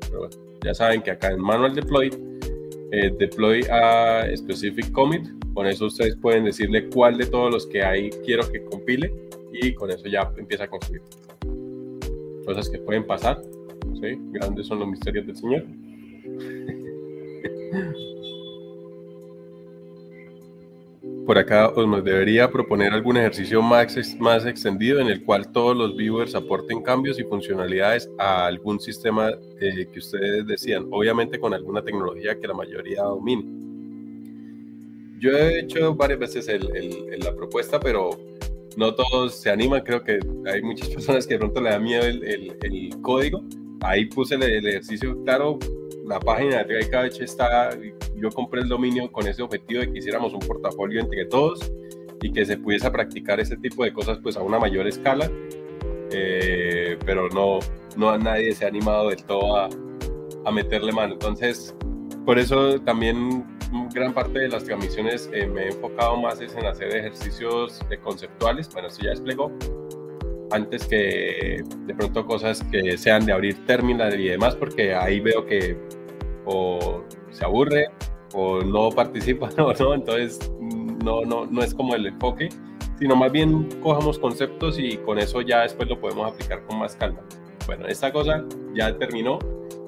Pero 0.00 0.20
bueno, 0.20 0.36
ya 0.62 0.74
saben 0.74 1.02
que 1.02 1.10
acá 1.10 1.28
en 1.28 1.40
Manual 1.40 1.74
Deploy, 1.74 2.10
eh, 2.92 3.12
Deploy 3.18 3.62
a 3.70 4.24
Specific 4.36 4.92
Commit, 4.92 5.26
con 5.54 5.66
eso 5.66 5.86
ustedes 5.86 6.16
pueden 6.16 6.44
decirle 6.44 6.88
cuál 6.90 7.16
de 7.16 7.26
todos 7.26 7.52
los 7.52 7.66
que 7.66 7.82
hay 7.82 8.10
quiero 8.24 8.50
que 8.50 8.62
compile 8.64 9.12
y 9.54 9.74
con 9.74 9.90
eso 9.90 10.06
ya 10.08 10.30
empieza 10.36 10.64
a 10.64 10.68
construir. 10.68 11.02
Cosas 12.44 12.68
que 12.68 12.78
pueden 12.78 13.06
pasar, 13.06 13.40
¿sí? 14.00 14.18
Grandes 14.32 14.66
son 14.66 14.80
los 14.80 14.88
misterios 14.88 15.26
del 15.26 15.36
Señor. 15.36 15.64
Por 21.26 21.38
acá 21.38 21.70
os 21.70 22.04
debería 22.04 22.50
proponer 22.50 22.92
algún 22.92 23.16
ejercicio 23.16 23.62
más, 23.62 23.96
más 24.20 24.44
extendido 24.44 25.00
en 25.00 25.06
el 25.06 25.24
cual 25.24 25.50
todos 25.52 25.74
los 25.74 25.96
viewers 25.96 26.34
aporten 26.34 26.82
cambios 26.82 27.18
y 27.18 27.24
funcionalidades 27.24 28.10
a 28.18 28.44
algún 28.44 28.78
sistema 28.78 29.30
eh, 29.58 29.88
que 29.90 30.00
ustedes 30.00 30.46
decían, 30.46 30.86
obviamente 30.90 31.38
con 31.38 31.54
alguna 31.54 31.82
tecnología 31.82 32.38
que 32.38 32.46
la 32.46 32.52
mayoría 32.52 33.04
domine 33.04 33.64
yo 35.24 35.30
he 35.30 35.60
hecho 35.60 35.94
varias 35.94 36.18
veces 36.18 36.46
la 37.18 37.34
propuesta, 37.34 37.80
pero 37.80 38.10
no 38.76 38.94
todos 38.94 39.34
se 39.34 39.50
animan. 39.50 39.82
Creo 39.82 40.02
que 40.02 40.18
hay 40.52 40.62
muchas 40.62 40.88
personas 40.94 41.26
que 41.26 41.34
de 41.34 41.38
pronto 41.38 41.60
le 41.60 41.70
da 41.70 41.78
miedo 41.78 42.04
el, 42.04 42.90
código. 43.02 43.42
Ahí 43.80 44.06
puse 44.06 44.34
el, 44.36 44.42
ejercicio 44.42 45.22
claro. 45.24 45.58
La 46.06 46.20
página 46.20 46.58
de 46.58 46.64
TriCatch 46.64 47.20
está. 47.20 47.70
Yo 48.16 48.30
compré 48.30 48.62
el 48.62 48.68
dominio 48.68 49.10
con 49.10 49.26
ese 49.26 49.42
objetivo 49.42 49.80
de 49.80 49.92
que 49.92 49.98
hiciéramos 49.98 50.32
un 50.32 50.40
portafolio 50.40 51.00
entre 51.00 51.24
todos 51.26 51.72
y 52.22 52.32
que 52.32 52.44
se 52.44 52.56
pudiese 52.56 52.90
practicar 52.90 53.40
ese 53.40 53.56
tipo 53.56 53.84
de 53.84 53.92
cosas 53.92 54.18
pues 54.22 54.36
a 54.36 54.42
una 54.42 54.58
mayor 54.58 54.86
escala. 54.86 55.30
Eh, 56.10 56.98
pero 57.04 57.28
no, 57.30 57.58
no 57.96 58.16
nadie 58.18 58.54
se 58.54 58.64
ha 58.64 58.68
animado 58.68 59.08
del 59.08 59.24
todo 59.24 59.56
a, 59.56 59.68
a 60.44 60.50
meterle 60.50 60.92
mano. 60.92 61.14
Entonces, 61.14 61.74
por 62.24 62.38
eso 62.38 62.80
también 62.80 63.44
gran 63.92 64.12
parte 64.12 64.38
de 64.38 64.48
las 64.48 64.64
transmisiones 64.64 65.30
eh, 65.32 65.46
me 65.46 65.64
he 65.64 65.68
enfocado 65.68 66.16
más 66.16 66.40
en 66.40 66.66
hacer 66.66 66.94
ejercicios 66.94 67.80
eh, 67.90 67.98
conceptuales, 67.98 68.68
bueno, 68.72 68.88
esto 68.88 69.04
ya 69.04 69.10
explicó, 69.10 69.52
antes 70.50 70.86
que 70.86 71.62
de 71.86 71.94
pronto 71.94 72.26
cosas 72.26 72.62
que 72.70 72.96
sean 72.96 73.26
de 73.26 73.32
abrir 73.32 73.66
términos 73.66 74.14
y 74.14 74.28
demás, 74.28 74.54
porque 74.54 74.94
ahí 74.94 75.20
veo 75.20 75.44
que 75.46 75.76
o 76.46 77.04
se 77.30 77.44
aburre 77.44 77.86
o 78.34 78.62
no 78.62 78.90
participa. 78.90 79.48
¿no? 79.56 79.94
Entonces, 79.94 80.50
no, 81.02 81.22
no, 81.22 81.46
no 81.46 81.62
es 81.62 81.74
como 81.74 81.94
el 81.94 82.06
enfoque, 82.06 82.48
sino 82.98 83.16
más 83.16 83.32
bien 83.32 83.68
cojamos 83.80 84.18
conceptos 84.18 84.78
y 84.78 84.96
con 84.98 85.18
eso 85.18 85.40
ya 85.40 85.62
después 85.62 85.88
lo 85.88 86.00
podemos 86.00 86.32
aplicar 86.32 86.64
con 86.66 86.78
más 86.78 86.96
calma. 86.96 87.20
Bueno, 87.66 87.86
esta 87.86 88.12
cosa 88.12 88.44
ya 88.74 88.96
terminó, 88.98 89.38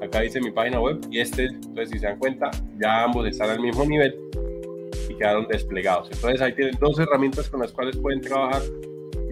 acá 0.03 0.21
dice 0.21 0.41
mi 0.41 0.51
página 0.51 0.81
web 0.81 1.01
y 1.11 1.21
este, 1.21 1.47
entonces 1.47 1.91
si 1.91 1.99
se 1.99 2.07
dan 2.07 2.19
cuenta, 2.19 2.51
ya 2.81 3.05
ambos 3.05 3.27
están 3.27 3.51
al 3.51 3.61
mismo 3.61 3.85
nivel 3.85 4.15
y 5.09 5.15
quedaron 5.15 5.47
desplegados. 5.49 6.09
Entonces 6.13 6.41
ahí 6.41 6.55
tienen 6.55 6.77
dos 6.81 6.99
herramientas 6.99 7.49
con 7.49 7.61
las 7.61 7.73
cuales 7.73 7.97
pueden 7.97 8.21
trabajar 8.21 8.63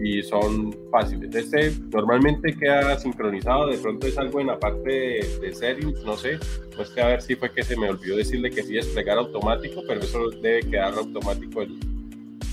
y 0.03 0.21
son 0.21 0.75
fáciles. 0.91 1.33
Este 1.33 1.71
normalmente 1.91 2.55
queda 2.55 2.97
sincronizado, 2.99 3.67
de 3.67 3.77
pronto 3.77 4.07
es 4.07 4.17
algo 4.17 4.39
en 4.39 4.47
la 4.47 4.59
parte 4.59 4.89
de, 4.89 5.51
de 5.51 5.93
no 6.05 6.15
sé, 6.15 6.37
pues 6.75 6.89
que 6.89 7.01
a 7.01 7.07
ver 7.07 7.21
si 7.21 7.35
fue 7.35 7.51
que 7.51 7.63
se 7.63 7.77
me 7.77 7.89
olvidó 7.89 8.17
decirle 8.17 8.51
que 8.51 8.63
sí 8.63 8.73
desplegar 8.73 9.17
automático, 9.17 9.81
pero 9.87 10.01
eso 10.01 10.29
debe 10.41 10.61
quedar 10.61 10.93
automático 10.93 11.61
el, 11.61 11.79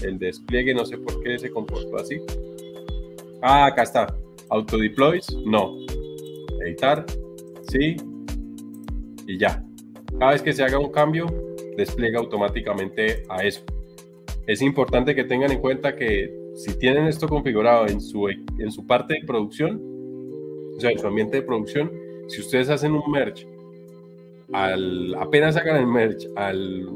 el 0.02 0.18
despliegue, 0.18 0.74
no 0.74 0.84
sé 0.84 0.98
por 0.98 1.22
qué 1.22 1.38
se 1.38 1.50
comportó 1.50 1.96
así. 1.96 2.20
Ah, 3.42 3.66
acá 3.66 3.82
está. 3.82 4.14
Autodeploys, 4.50 5.34
no. 5.44 5.81
Editar, 6.64 7.04
sí, 7.68 7.96
y 9.26 9.38
ya. 9.38 9.64
Cada 10.18 10.32
vez 10.32 10.42
que 10.42 10.52
se 10.52 10.62
haga 10.62 10.78
un 10.78 10.90
cambio, 10.90 11.26
despliega 11.76 12.18
automáticamente 12.18 13.22
a 13.28 13.44
eso. 13.44 13.64
Es 14.46 14.62
importante 14.62 15.14
que 15.14 15.24
tengan 15.24 15.52
en 15.52 15.60
cuenta 15.60 15.94
que 15.94 16.32
si 16.54 16.78
tienen 16.78 17.06
esto 17.06 17.28
configurado 17.28 17.86
en 17.86 18.00
su, 18.00 18.28
en 18.28 18.70
su 18.70 18.86
parte 18.86 19.14
de 19.14 19.26
producción, 19.26 19.80
o 20.76 20.80
sea, 20.80 20.90
en 20.90 20.98
su 20.98 21.06
ambiente 21.06 21.38
de 21.38 21.42
producción, 21.42 21.90
si 22.28 22.40
ustedes 22.40 22.68
hacen 22.68 22.92
un 22.92 23.10
merge, 23.10 23.46
al, 24.52 25.14
apenas 25.14 25.56
hagan 25.56 25.76
el 25.76 25.86
merge 25.86 26.28
al 26.36 26.86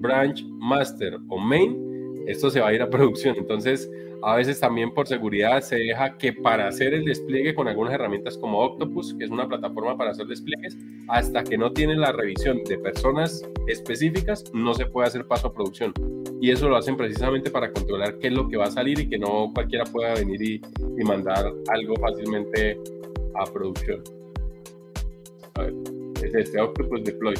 branch 0.00 0.44
master 0.58 1.18
o 1.28 1.38
main, 1.38 2.24
esto 2.26 2.50
se 2.50 2.60
va 2.60 2.68
a 2.68 2.74
ir 2.74 2.82
a 2.82 2.90
producción. 2.90 3.36
Entonces, 3.36 3.90
a 4.22 4.36
veces 4.36 4.60
también 4.60 4.92
por 4.92 5.06
seguridad 5.06 5.60
se 5.62 5.76
deja 5.76 6.16
que 6.18 6.32
para 6.32 6.68
hacer 6.68 6.92
el 6.92 7.04
despliegue 7.04 7.54
con 7.54 7.68
algunas 7.68 7.94
herramientas 7.94 8.36
como 8.36 8.58
Octopus, 8.58 9.14
que 9.14 9.24
es 9.24 9.30
una 9.30 9.48
plataforma 9.48 9.96
para 9.96 10.10
hacer 10.10 10.26
despliegues, 10.26 10.76
hasta 11.08 11.42
que 11.42 11.56
no 11.56 11.72
tiene 11.72 11.96
la 11.96 12.12
revisión 12.12 12.62
de 12.64 12.78
personas 12.78 13.42
específicas, 13.66 14.44
no 14.52 14.74
se 14.74 14.86
puede 14.86 15.08
hacer 15.08 15.26
paso 15.26 15.48
a 15.48 15.54
producción. 15.54 15.94
Y 16.40 16.50
eso 16.50 16.68
lo 16.68 16.76
hacen 16.76 16.96
precisamente 16.96 17.50
para 17.50 17.72
controlar 17.72 18.18
qué 18.18 18.28
es 18.28 18.32
lo 18.34 18.48
que 18.48 18.56
va 18.56 18.66
a 18.66 18.70
salir 18.70 18.98
y 19.00 19.08
que 19.08 19.18
no 19.18 19.50
cualquiera 19.54 19.84
pueda 19.84 20.14
venir 20.14 20.42
y, 20.42 20.60
mandar 21.04 21.50
algo 21.72 21.94
fácilmente 21.96 22.78
a 23.34 23.44
producción. 23.50 24.02
A 25.54 25.62
ver, 25.62 25.74
es 26.22 26.34
este 26.34 26.60
Octopus 26.60 27.04
Deploy. 27.04 27.34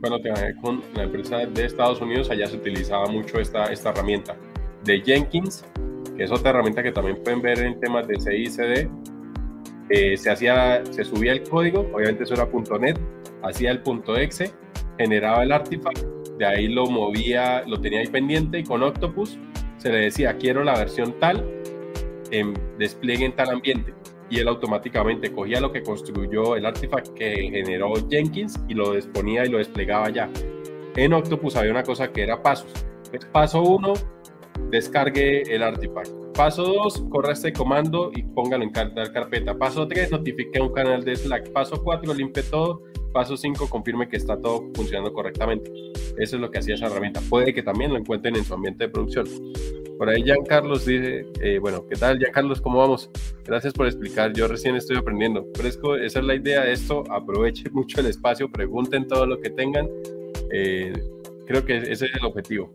Cuando 0.00 0.20
trabajé 0.22 0.54
con 0.62 0.82
la 0.94 1.02
empresa 1.02 1.36
de 1.44 1.66
Estados 1.66 2.00
Unidos, 2.00 2.30
allá 2.30 2.46
se 2.46 2.56
utilizaba 2.56 3.06
mucho 3.06 3.38
esta, 3.38 3.66
esta 3.66 3.90
herramienta 3.90 4.34
de 4.84 5.00
Jenkins, 5.00 5.64
que 6.16 6.24
es 6.24 6.30
otra 6.30 6.50
herramienta 6.50 6.82
que 6.82 6.92
también 6.92 7.22
pueden 7.22 7.42
ver 7.42 7.58
en 7.60 7.78
temas 7.80 8.06
de 8.06 8.20
CICD. 8.20 8.88
Eh, 9.90 10.16
se, 10.16 10.30
hacía, 10.30 10.82
se 10.90 11.04
subía 11.04 11.32
el 11.32 11.42
código, 11.42 11.80
obviamente 11.92 12.24
eso 12.24 12.34
era 12.34 12.48
.NET, 12.78 12.98
hacía 13.42 13.72
el 13.72 13.82
.exe, 14.16 14.52
generaba 14.98 15.42
el 15.42 15.50
artifact, 15.50 15.98
de 16.38 16.46
ahí 16.46 16.68
lo 16.68 16.86
movía, 16.86 17.64
lo 17.66 17.80
tenía 17.80 18.00
ahí 18.00 18.06
pendiente 18.06 18.60
y 18.60 18.64
con 18.64 18.82
Octopus 18.82 19.38
se 19.78 19.90
le 19.90 19.98
decía 19.98 20.36
quiero 20.36 20.62
la 20.62 20.78
versión 20.78 21.18
tal 21.18 21.44
en 22.30 22.54
despliegue 22.78 23.24
en 23.24 23.34
tal 23.34 23.50
ambiente 23.50 23.92
y 24.30 24.38
él 24.38 24.48
automáticamente 24.48 25.32
cogía 25.32 25.60
lo 25.60 25.72
que 25.72 25.82
construyó 25.82 26.54
el 26.56 26.64
artifact 26.64 27.08
que 27.14 27.50
generó 27.50 27.92
Jenkins 28.08 28.60
y 28.68 28.74
lo 28.74 28.94
disponía 28.94 29.44
y 29.44 29.48
lo 29.48 29.58
desplegaba 29.58 30.08
ya. 30.08 30.30
En 30.96 31.12
Octopus 31.12 31.56
había 31.56 31.72
una 31.72 31.82
cosa 31.82 32.12
que 32.12 32.22
era 32.22 32.40
pasos. 32.40 32.72
paso 33.32 33.62
1, 33.62 33.92
descargue 34.70 35.42
el 35.54 35.62
artifact. 35.62 36.10
Paso 36.34 36.62
2, 36.62 37.06
corra 37.10 37.32
este 37.32 37.52
comando 37.52 38.10
y 38.14 38.22
póngalo 38.22 38.64
en 38.64 38.70
carpeta. 38.70 39.58
Paso 39.58 39.86
3, 39.86 40.12
notifique 40.12 40.60
un 40.60 40.72
canal 40.72 41.04
de 41.04 41.16
Slack. 41.16 41.50
Paso 41.50 41.82
4, 41.82 42.14
limpie 42.14 42.42
todo. 42.44 42.82
Paso 43.12 43.36
5, 43.36 43.68
confirme 43.68 44.08
que 44.08 44.16
está 44.16 44.38
todo 44.38 44.70
funcionando 44.74 45.12
correctamente. 45.12 45.70
Eso 46.16 46.36
es 46.36 46.40
lo 46.40 46.50
que 46.50 46.60
hacía 46.60 46.76
esa 46.76 46.86
herramienta. 46.86 47.20
Puede 47.28 47.52
que 47.52 47.62
también 47.62 47.92
lo 47.92 47.98
encuentren 47.98 48.36
en 48.36 48.44
su 48.44 48.54
ambiente 48.54 48.84
de 48.84 48.90
producción. 48.90 49.26
Por 49.98 50.08
ahí 50.08 50.24
Carlos 50.48 50.86
dice, 50.86 51.26
eh, 51.42 51.58
bueno, 51.58 51.86
¿qué 51.86 51.94
tal 51.94 52.18
Carlos? 52.32 52.62
¿Cómo 52.62 52.78
vamos? 52.78 53.10
Gracias 53.44 53.74
por 53.74 53.84
explicar, 53.84 54.32
yo 54.32 54.48
recién 54.48 54.74
estoy 54.76 54.96
aprendiendo. 54.96 55.46
Fresco, 55.54 55.94
esa 55.94 56.20
es 56.20 56.24
la 56.24 56.36
idea 56.36 56.64
de 56.64 56.72
esto, 56.72 57.04
aproveche 57.10 57.68
mucho 57.72 58.00
el 58.00 58.06
espacio, 58.06 58.50
pregunten 58.50 59.06
todo 59.06 59.26
lo 59.26 59.38
que 59.40 59.50
tengan. 59.50 59.86
Eh, 60.52 60.94
creo 61.46 61.66
que 61.66 61.76
ese 61.76 62.06
es 62.06 62.14
el 62.14 62.24
objetivo. 62.24 62.70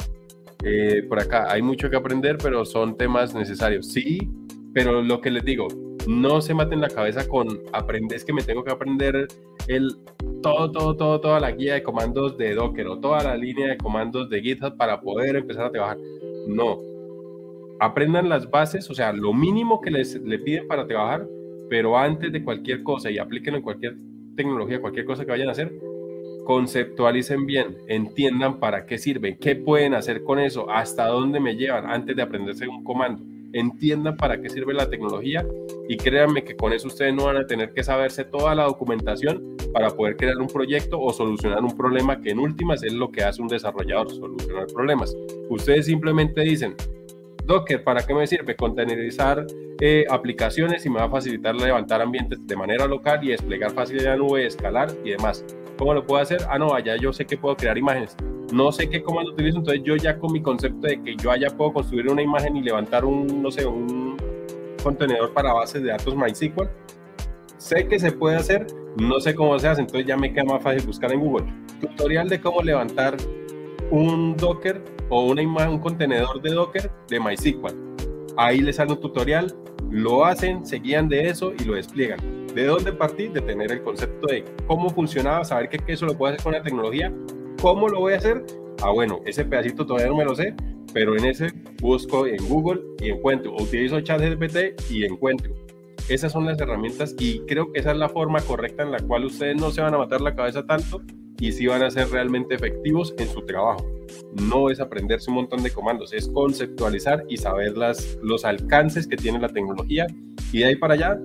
Eh, 0.63 1.03
por 1.07 1.19
acá 1.19 1.51
hay 1.51 1.61
mucho 1.61 1.89
que 1.89 1.95
aprender, 1.95 2.37
pero 2.41 2.65
son 2.65 2.97
temas 2.97 3.35
necesarios. 3.35 3.91
Sí, 3.91 4.29
pero 4.73 5.01
lo 5.01 5.21
que 5.21 5.31
les 5.31 5.43
digo, 5.45 5.67
no 6.07 6.41
se 6.41 6.53
maten 6.53 6.81
la 6.81 6.89
cabeza 6.89 7.27
con 7.27 7.47
aprender, 7.73 8.17
es 8.17 8.25
que 8.25 8.33
me 8.33 8.43
tengo 8.43 8.63
que 8.63 8.71
aprender 8.71 9.27
el 9.67 9.95
todo, 10.41 10.71
todo, 10.71 10.95
todo, 10.95 11.21
toda 11.21 11.39
la 11.39 11.51
guía 11.51 11.75
de 11.75 11.83
comandos 11.83 12.37
de 12.37 12.53
Docker 12.53 12.87
o 12.87 12.99
toda 12.99 13.23
la 13.23 13.35
línea 13.35 13.69
de 13.69 13.77
comandos 13.77 14.29
de 14.29 14.41
GitHub 14.41 14.77
para 14.77 15.01
poder 15.01 15.35
empezar 15.35 15.65
a 15.65 15.71
trabajar. 15.71 15.97
No. 16.47 16.79
Aprendan 17.79 18.29
las 18.29 18.49
bases, 18.49 18.89
o 18.89 18.93
sea, 18.93 19.11
lo 19.11 19.33
mínimo 19.33 19.81
que 19.81 19.91
les 19.91 20.21
le 20.21 20.39
piden 20.39 20.67
para 20.67 20.85
trabajar, 20.87 21.27
pero 21.69 21.97
antes 21.97 22.31
de 22.31 22.43
cualquier 22.43 22.83
cosa 22.83 23.09
y 23.09 23.17
aplíquenlo 23.17 23.57
en 23.57 23.63
cualquier 23.63 23.95
tecnología, 24.35 24.79
cualquier 24.79 25.05
cosa 25.05 25.25
que 25.25 25.31
vayan 25.31 25.49
a 25.49 25.53
hacer, 25.53 25.73
conceptualicen 26.45 27.45
bien, 27.45 27.77
entiendan 27.87 28.59
para 28.59 28.85
qué 28.85 28.97
sirve, 28.97 29.37
qué 29.37 29.55
pueden 29.57 29.93
hacer 29.93 30.23
con 30.23 30.39
eso, 30.39 30.69
hasta 30.69 31.07
dónde 31.07 31.41
me 31.41 31.55
llevan 31.55 31.85
antes 31.87 32.15
de 32.15 32.21
aprenderse 32.21 32.67
un 32.67 32.83
comando. 32.83 33.23
Entiendan 33.51 34.15
para 34.17 34.41
qué 34.41 34.49
sirve 34.49 34.73
la 34.73 34.89
tecnología 34.89 35.45
y 35.89 35.97
créanme 35.97 36.43
que 36.43 36.55
con 36.55 36.73
eso 36.73 36.87
ustedes 36.87 37.13
no 37.13 37.25
van 37.25 37.37
a 37.37 37.47
tener 37.47 37.73
que 37.73 37.83
saberse 37.83 38.25
toda 38.25 38.53
la 38.53 38.63
documentación 38.63 39.57
para 39.73 39.89
poder 39.89 40.17
crear 40.17 40.37
un 40.37 40.47
proyecto 40.47 40.99
o 40.99 41.11
solucionar 41.11 41.63
un 41.63 41.75
problema 41.75 42.21
que 42.21 42.31
en 42.31 42.39
últimas 42.39 42.83
es 42.83 42.93
lo 42.93 43.11
que 43.11 43.23
hace 43.23 43.41
un 43.41 43.47
desarrollador, 43.47 44.09
solucionar 44.09 44.67
problemas. 44.67 45.15
Ustedes 45.49 45.85
simplemente 45.85 46.41
dicen, 46.41 46.75
Docker, 47.45 47.83
¿para 47.83 48.05
qué 48.05 48.13
me 48.13 48.27
sirve? 48.27 48.55
Containerizar 48.55 49.45
eh, 49.79 50.05
aplicaciones 50.09 50.85
y 50.85 50.89
me 50.89 50.99
va 50.99 51.05
a 51.05 51.09
facilitar 51.09 51.55
levantar 51.55 52.01
ambientes 52.01 52.45
de 52.45 52.55
manera 52.55 52.87
local 52.87 53.23
y 53.23 53.29
desplegar 53.29 53.71
fácil 53.71 53.99
en 53.99 54.05
la 54.05 54.15
nube, 54.15 54.45
escalar 54.45 54.89
y 55.03 55.11
demás. 55.11 55.45
¿Cómo 55.77 55.93
lo 55.93 56.05
puedo 56.05 56.21
hacer? 56.21 56.41
Ah, 56.49 56.57
no, 56.57 56.73
allá 56.73 56.95
yo 56.95 57.11
sé 57.11 57.25
que 57.25 57.37
puedo 57.37 57.55
crear 57.57 57.77
imágenes. 57.77 58.15
No 58.53 58.71
sé 58.71 58.89
qué 58.89 59.03
comando 59.03 59.31
utilizo, 59.31 59.57
entonces 59.57 59.83
yo 59.83 59.95
ya 59.95 60.17
con 60.17 60.31
mi 60.31 60.41
concepto 60.41 60.87
de 60.87 61.01
que 61.01 61.15
yo 61.17 61.31
allá 61.31 61.49
puedo 61.49 61.73
construir 61.73 62.09
una 62.09 62.21
imagen 62.21 62.55
y 62.55 62.61
levantar 62.61 63.03
un, 63.03 63.41
no 63.41 63.51
sé, 63.51 63.65
un 63.65 64.15
contenedor 64.81 65.33
para 65.33 65.51
bases 65.51 65.83
de 65.83 65.89
datos 65.89 66.15
MySQL. 66.15 66.69
Sé 67.57 67.87
que 67.87 67.99
se 67.99 68.11
puede 68.11 68.37
hacer, 68.37 68.67
no 68.97 69.19
sé 69.19 69.35
cómo 69.35 69.57
se 69.59 69.67
hace, 69.67 69.81
entonces 69.81 70.07
ya 70.07 70.15
me 70.15 70.31
queda 70.31 70.45
más 70.45 70.63
fácil 70.63 70.85
buscar 70.85 71.11
en 71.11 71.19
Google. 71.19 71.45
Tutorial 71.81 72.29
de 72.29 72.39
cómo 72.39 72.61
levantar 72.61 73.17
un 73.91 74.37
Docker 74.37 74.81
o 75.09 75.25
una 75.25 75.41
imagen, 75.41 75.71
un 75.71 75.79
contenedor 75.79 76.41
de 76.41 76.51
Docker 76.51 76.91
de 77.09 77.19
MySQL. 77.19 77.73
Ahí 78.37 78.61
les 78.61 78.77
sale 78.77 78.93
un 78.93 79.01
tutorial, 79.01 79.53
lo 79.89 80.23
hacen, 80.25 80.65
se 80.65 80.77
guían 80.77 81.09
de 81.09 81.27
eso 81.27 81.51
y 81.59 81.63
lo 81.65 81.75
despliegan 81.75 82.44
¿De 82.55 82.65
dónde 82.65 82.93
partí? 82.93 83.27
De 83.27 83.41
tener 83.41 83.69
el 83.69 83.83
concepto 83.83 84.27
de 84.27 84.45
cómo 84.65 84.89
funcionaba, 84.89 85.43
saber 85.43 85.67
que 85.67 85.81
eso 85.91 86.05
lo 86.05 86.17
puedo 86.17 86.31
hacer 86.31 86.41
con 86.41 86.53
la 86.53 86.63
tecnología. 86.63 87.13
¿Cómo 87.61 87.89
lo 87.89 87.99
voy 87.99 88.13
a 88.13 88.17
hacer? 88.17 88.45
Ah, 88.81 88.91
bueno, 88.91 89.19
ese 89.25 89.43
pedacito 89.43 89.85
todavía 89.85 90.07
no 90.07 90.15
me 90.15 90.23
lo 90.23 90.33
sé, 90.35 90.55
pero 90.93 91.17
en 91.17 91.25
ese 91.25 91.51
busco 91.81 92.25
en 92.25 92.37
Google 92.47 92.81
y 93.01 93.09
encuentro. 93.09 93.53
Utilizo 93.53 93.99
ChatGPT 93.99 94.89
y 94.89 95.03
encuentro. 95.03 95.53
Esas 96.07 96.31
son 96.31 96.45
las 96.45 96.57
herramientas 96.57 97.13
y 97.19 97.39
creo 97.41 97.73
que 97.73 97.81
esa 97.81 97.91
es 97.91 97.97
la 97.97 98.07
forma 98.07 98.39
correcta 98.39 98.83
en 98.83 98.91
la 98.91 98.99
cual 98.99 99.25
ustedes 99.25 99.59
no 99.59 99.71
se 99.71 99.81
van 99.81 99.93
a 99.93 99.97
matar 99.97 100.21
la 100.21 100.33
cabeza 100.33 100.65
tanto 100.65 101.01
y 101.41 101.51
sí 101.51 101.67
van 101.67 101.83
a 101.83 101.91
ser 101.91 102.07
realmente 102.09 102.55
efectivos 102.55 103.13
en 103.17 103.27
su 103.27 103.41
trabajo. 103.41 103.85
No 104.33 104.69
es 104.69 104.79
aprenderse 104.79 105.29
un 105.29 105.37
montón 105.37 105.61
de 105.61 105.71
comandos, 105.71 106.13
es 106.13 106.29
conceptualizar 106.29 107.25
y 107.27 107.35
saber 107.35 107.75
las, 107.75 108.17
los 108.23 108.45
alcances 108.45 109.07
que 109.07 109.17
tiene 109.17 109.39
la 109.39 109.49
tecnología 109.49 110.07
y 110.53 110.59
de 110.59 110.65
ahí 110.65 110.75
para 110.77 110.93
allá 110.93 111.19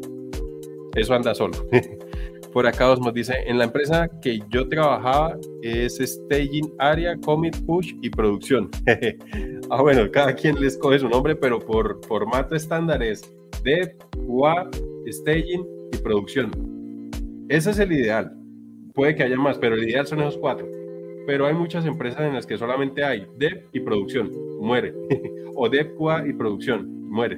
eso 0.94 1.14
anda 1.14 1.34
solo. 1.34 1.54
Por 2.52 2.66
acá 2.66 2.86
nos 2.96 3.14
dice, 3.14 3.34
en 3.46 3.58
la 3.58 3.64
empresa 3.64 4.10
que 4.20 4.40
yo 4.50 4.68
trabajaba 4.68 5.38
es 5.62 5.98
staging, 5.98 6.72
área, 6.78 7.16
commit, 7.18 7.56
push 7.64 7.94
y 8.02 8.10
producción. 8.10 8.68
ah, 9.70 9.82
bueno, 9.82 10.10
cada 10.10 10.34
quien 10.34 10.60
le 10.60 10.66
escoge 10.66 10.98
su 10.98 11.08
nombre, 11.08 11.36
pero 11.36 11.60
por 11.60 12.04
formato 12.06 12.56
estándar 12.56 13.04
es 13.04 13.22
dev, 13.62 13.96
QA, 14.26 14.68
staging 15.06 15.64
y 15.92 15.96
producción. 15.98 16.50
Ese 17.48 17.70
es 17.70 17.78
el 17.78 17.92
ideal. 17.92 18.32
Puede 18.94 19.14
que 19.14 19.22
haya 19.22 19.36
más, 19.36 19.56
pero 19.56 19.76
el 19.76 19.88
ideal 19.88 20.06
son 20.06 20.20
esos 20.20 20.36
cuatro. 20.36 20.66
Pero 21.26 21.46
hay 21.46 21.54
muchas 21.54 21.86
empresas 21.86 22.22
en 22.22 22.34
las 22.34 22.46
que 22.46 22.58
solamente 22.58 23.04
hay 23.04 23.28
dev 23.36 23.64
y 23.72 23.78
producción, 23.78 24.28
muere. 24.58 24.92
o 25.54 25.68
dev, 25.68 25.94
QA 25.96 26.26
y 26.26 26.32
producción, 26.32 27.08
muere. 27.08 27.36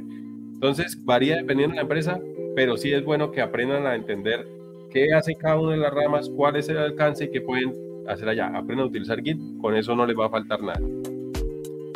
Entonces, 0.54 0.96
varía 1.04 1.36
dependiendo 1.36 1.72
de 1.72 1.76
la 1.76 1.82
empresa, 1.82 2.20
pero 2.54 2.76
sí 2.76 2.92
es 2.92 3.04
bueno 3.04 3.30
que 3.30 3.40
aprendan 3.40 3.86
a 3.86 3.94
entender 3.94 4.46
qué 4.90 5.12
hace 5.14 5.34
cada 5.34 5.58
una 5.58 5.72
de 5.72 5.78
las 5.78 5.92
ramas, 5.92 6.28
cuál 6.28 6.56
es 6.56 6.68
el 6.68 6.78
alcance 6.78 7.24
y 7.24 7.30
qué 7.30 7.40
pueden 7.40 7.74
hacer 8.08 8.28
allá. 8.28 8.48
Aprendan 8.48 8.86
a 8.86 8.88
utilizar 8.88 9.22
Git, 9.22 9.38
con 9.60 9.74
eso 9.74 9.94
no 9.96 10.06
les 10.06 10.18
va 10.18 10.26
a 10.26 10.30
faltar 10.30 10.62
nada. 10.62 10.80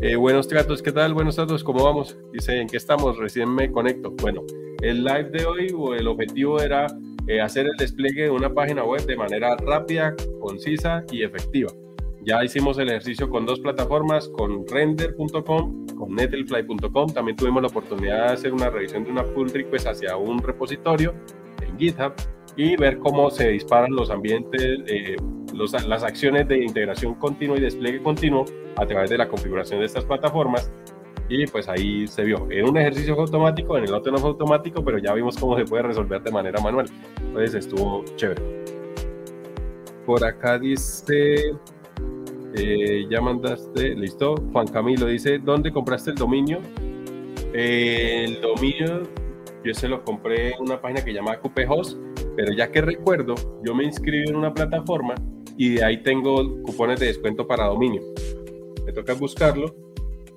Eh, 0.03 0.17
buenos 0.17 0.47
tratos, 0.47 0.83
¿qué 0.83 0.93
tal? 0.93 1.15
Buenos 1.15 1.37
tratos, 1.37 1.65
¿cómo 1.65 1.85
vamos? 1.85 2.17
Dice, 2.33 2.61
¿en 2.61 2.69
qué 2.69 2.77
estamos? 2.77 3.17
Recién 3.19 3.53
me 3.55 3.71
conecto. 3.71 4.11
Bueno, 4.21 4.43
el 4.83 5.05
live 5.05 5.31
de 5.31 5.47
hoy 5.47 5.73
o 5.75 5.95
el 5.95 6.07
objetivo 6.07 6.61
era 6.61 6.87
eh, 7.27 7.41
hacer 7.41 7.67
el 7.67 7.77
despliegue 7.77 8.25
de 8.25 8.31
una 8.31 8.53
página 8.53 8.85
web 8.85 9.05
de 9.07 9.17
manera 9.17 9.57
rápida, 9.57 10.15
concisa 10.41 11.05
y 11.11 11.23
efectiva. 11.23 11.73
Ya 12.27 12.43
hicimos 12.43 12.77
el 12.79 12.89
ejercicio 12.89 13.31
con 13.31 13.47
dos 13.47 13.61
plataformas, 13.61 14.29
con 14.31 14.67
render.com, 14.67 15.87
con 15.87 16.13
netlfly.com. 16.13 17.13
También 17.13 17.37
tuvimos 17.37 17.63
la 17.63 17.69
oportunidad 17.69 18.27
de 18.27 18.33
hacer 18.33 18.53
una 18.53 18.69
revisión 18.69 19.05
de 19.05 19.13
una 19.13 19.23
pull 19.23 19.49
request 19.49 19.87
hacia 19.87 20.17
un 20.17 20.43
repositorio 20.43 21.15
en 21.63 21.79
GitHub 21.79 22.15
y 22.57 22.75
ver 22.75 22.99
cómo 22.99 23.31
se 23.31 23.51
disparan 23.51 23.93
los 23.93 24.11
ambientes, 24.11 24.61
eh, 24.89 25.15
las 25.87 26.03
acciones 26.03 26.49
de 26.49 26.65
integración 26.65 27.15
continua 27.15 27.59
y 27.59 27.61
despliegue 27.61 28.03
continuo 28.03 28.45
a 28.75 28.85
través 28.85 29.09
de 29.09 29.19
la 29.19 29.29
configuración 29.29 29.79
de 29.79 29.87
estas 29.87 30.05
plataformas. 30.05 30.73
Y 31.29 31.47
pues 31.47 31.69
ahí 31.69 32.09
se 32.09 32.25
vio. 32.25 32.49
En 32.51 32.69
un 32.69 32.77
ejercicio 32.77 33.15
automático, 33.15 33.79
en 33.79 33.85
el 33.85 33.95
otro 33.95 34.11
no 34.11 34.19
fue 34.19 34.31
automático, 34.31 34.85
pero 34.85 34.99
ya 34.99 35.15
vimos 35.15 35.37
cómo 35.39 35.57
se 35.57 35.65
puede 35.65 35.85
resolver 35.85 36.21
de 36.25 36.33
manera 36.33 36.61
manual. 36.61 36.87
Entonces 37.25 37.55
estuvo 37.55 38.05
chévere. 38.17 38.43
por 40.05 40.25
acá 40.25 40.59
dice, 40.59 41.53
eh, 42.55 43.07
ya 43.11 43.21
mandaste, 43.21 43.95
listo. 43.95 44.35
Juan 44.53 44.67
Camilo 44.67 45.07
dice, 45.07 45.39
¿dónde 45.39 45.73
compraste 45.73 46.11
el 46.11 46.17
dominio? 46.17 46.61
el 47.53 48.39
dominio 48.43 49.05
yo 49.67 49.75
se 49.75 49.89
lo 49.89 50.05
compré 50.05 50.51
en 50.51 50.61
una 50.61 50.81
página 50.81 51.01
que 51.05 51.11
se 51.11 51.17
llama 51.17 51.39
Host, 51.69 51.99
pero 52.37 52.53
ya 52.53 52.71
que 52.71 52.81
recuerdo, 52.81 53.35
yo 53.65 53.75
me 53.75 53.83
inscribí 53.83 54.29
en 54.29 54.37
una 54.37 54.55
plataforma 54.55 55.15
y 55.57 55.71
de 55.71 55.85
ahí 55.85 56.03
tengo 56.03 56.63
cupones 56.63 57.01
de 57.01 57.07
descuento 57.07 57.49
para 57.49 57.67
dominio. 57.67 58.01
Me 58.85 58.93
toca 58.93 59.15
buscarlo 59.15 59.75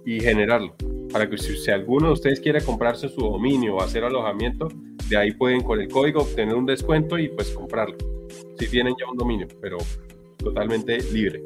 y 0.03 0.19
generarlo. 0.19 0.73
Para 1.11 1.29
que 1.29 1.37
si, 1.37 1.69
alguno 1.69 2.07
de 2.07 2.13
ustedes 2.13 2.39
quiere 2.39 2.61
comprarse 2.61 3.07
su 3.07 3.21
dominio 3.21 3.75
o 3.75 3.81
hacer 3.81 4.03
alojamiento, 4.03 4.67
de 5.09 5.17
ahí 5.17 5.31
pueden 5.31 5.61
con 5.61 5.79
el 5.79 5.89
código 5.89 6.21
obtener 6.21 6.55
un 6.55 6.65
descuento 6.65 7.19
y 7.19 7.29
pues 7.29 7.51
comprarlo. 7.51 7.97
Si 8.57 8.67
tienen 8.67 8.95
ya 8.99 9.07
un 9.07 9.17
dominio, 9.17 9.47
pero 9.61 9.77
totalmente 10.37 10.97
libre. 11.11 11.43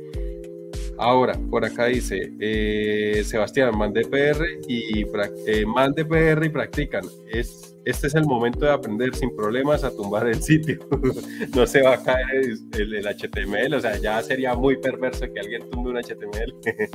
Ahora, 0.97 1.37
por 1.49 1.65
acá 1.65 1.85
dice, 1.85 2.33
eh, 2.39 3.23
Sebastián, 3.25 3.75
mande 3.77 4.05
PR 4.05 4.45
y 4.67 5.01
eh, 5.47 5.65
mande 5.65 6.05
PR 6.05 6.45
y 6.45 6.49
practican. 6.49 7.03
Es, 7.31 7.75
este 7.85 8.07
es 8.07 8.15
el 8.15 8.25
momento 8.25 8.65
de 8.65 8.71
aprender 8.71 9.13
sin 9.15 9.35
problemas 9.35 9.83
a 9.83 9.91
tumbar 9.91 10.27
el 10.27 10.41
sitio. 10.41 10.79
no 11.55 11.65
se 11.65 11.81
va 11.81 11.95
a 11.95 12.03
caer 12.03 12.45
el, 12.77 13.05
HTML, 13.05 13.73
o 13.73 13.81
sea, 13.81 13.97
ya 13.97 14.21
sería 14.21 14.53
muy 14.53 14.77
perverso 14.77 15.25
que 15.33 15.39
alguien 15.39 15.69
tumbe 15.71 15.89
un 15.89 15.97
HTML. 15.97 16.53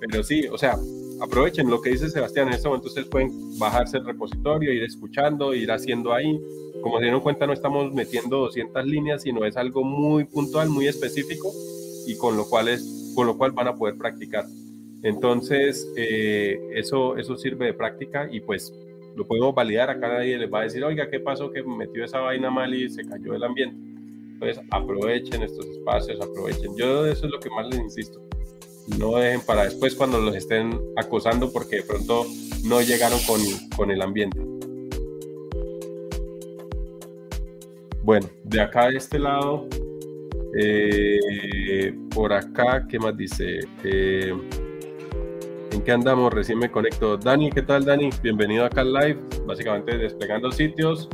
Pero 0.00 0.22
sí, 0.22 0.46
o 0.50 0.56
sea, 0.56 0.76
aprovechen 1.20 1.68
lo 1.68 1.80
que 1.82 1.90
dice 1.90 2.08
Sebastián. 2.08 2.48
En 2.48 2.54
este 2.54 2.68
momento 2.68 2.88
ustedes 2.88 3.08
pueden 3.08 3.58
bajarse 3.58 3.98
el 3.98 4.06
repositorio, 4.06 4.72
ir 4.72 4.82
escuchando, 4.82 5.54
ir 5.54 5.70
haciendo 5.70 6.12
ahí. 6.14 6.40
Como 6.82 6.98
se 6.98 7.04
dieron 7.04 7.20
cuenta, 7.20 7.46
no 7.46 7.52
estamos 7.52 7.92
metiendo 7.92 8.38
200 8.38 8.84
líneas, 8.86 9.22
sino 9.22 9.44
es 9.44 9.56
algo 9.56 9.84
muy 9.84 10.24
puntual, 10.24 10.70
muy 10.70 10.88
específico 10.88 11.52
y 12.06 12.16
con 12.16 12.36
lo 12.36 12.48
cual 12.48 12.68
es 12.68 13.01
con 13.14 13.26
lo 13.26 13.36
cual 13.36 13.52
van 13.52 13.68
a 13.68 13.74
poder 13.74 13.96
practicar. 13.96 14.46
Entonces, 15.02 15.90
eh, 15.96 16.60
eso, 16.74 17.16
eso 17.16 17.36
sirve 17.36 17.66
de 17.66 17.74
práctica 17.74 18.28
y 18.30 18.40
pues 18.40 18.72
lo 19.16 19.26
podemos 19.26 19.54
validar. 19.54 19.90
Acá 19.90 20.08
nadie 20.08 20.38
les 20.38 20.52
va 20.52 20.60
a 20.60 20.62
decir, 20.64 20.84
oiga, 20.84 21.10
¿qué 21.10 21.20
pasó 21.20 21.50
que 21.50 21.62
metió 21.62 22.04
esa 22.04 22.20
vaina 22.20 22.50
mal 22.50 22.72
y 22.72 22.88
se 22.88 23.04
cayó 23.04 23.34
el 23.34 23.42
ambiente? 23.42 23.76
Entonces, 24.34 24.64
aprovechen 24.70 25.42
estos 25.42 25.66
espacios, 25.66 26.20
aprovechen. 26.20 26.76
Yo 26.76 27.06
eso 27.06 27.26
es 27.26 27.32
lo 27.32 27.40
que 27.40 27.50
más 27.50 27.66
les 27.68 27.80
insisto. 27.80 28.20
No 28.98 29.16
dejen 29.16 29.40
para 29.42 29.64
después 29.64 29.94
cuando 29.94 30.18
los 30.18 30.34
estén 30.34 30.80
acosando 30.96 31.52
porque 31.52 31.76
de 31.76 31.82
pronto 31.82 32.26
no 32.64 32.80
llegaron 32.80 33.18
con, 33.26 33.40
con 33.76 33.90
el 33.90 34.02
ambiente. 34.02 34.40
Bueno, 38.02 38.28
de 38.42 38.60
acá 38.60 38.88
de 38.88 38.96
este 38.96 39.20
lado 39.20 39.68
eh, 40.58 41.94
por 42.14 42.32
acá, 42.32 42.86
¿qué 42.88 42.98
más 42.98 43.16
dice? 43.16 43.60
Eh, 43.84 44.34
¿En 45.72 45.82
qué 45.82 45.92
andamos? 45.92 46.32
Recién 46.32 46.58
me 46.58 46.70
conecto. 46.70 47.16
Dani, 47.16 47.50
¿qué 47.50 47.62
tal, 47.62 47.84
Dani? 47.84 48.10
Bienvenido 48.22 48.64
acá 48.64 48.82
al 48.82 48.92
live. 48.92 49.18
Básicamente 49.46 49.96
desplegando 49.96 50.52
sitios 50.52 51.08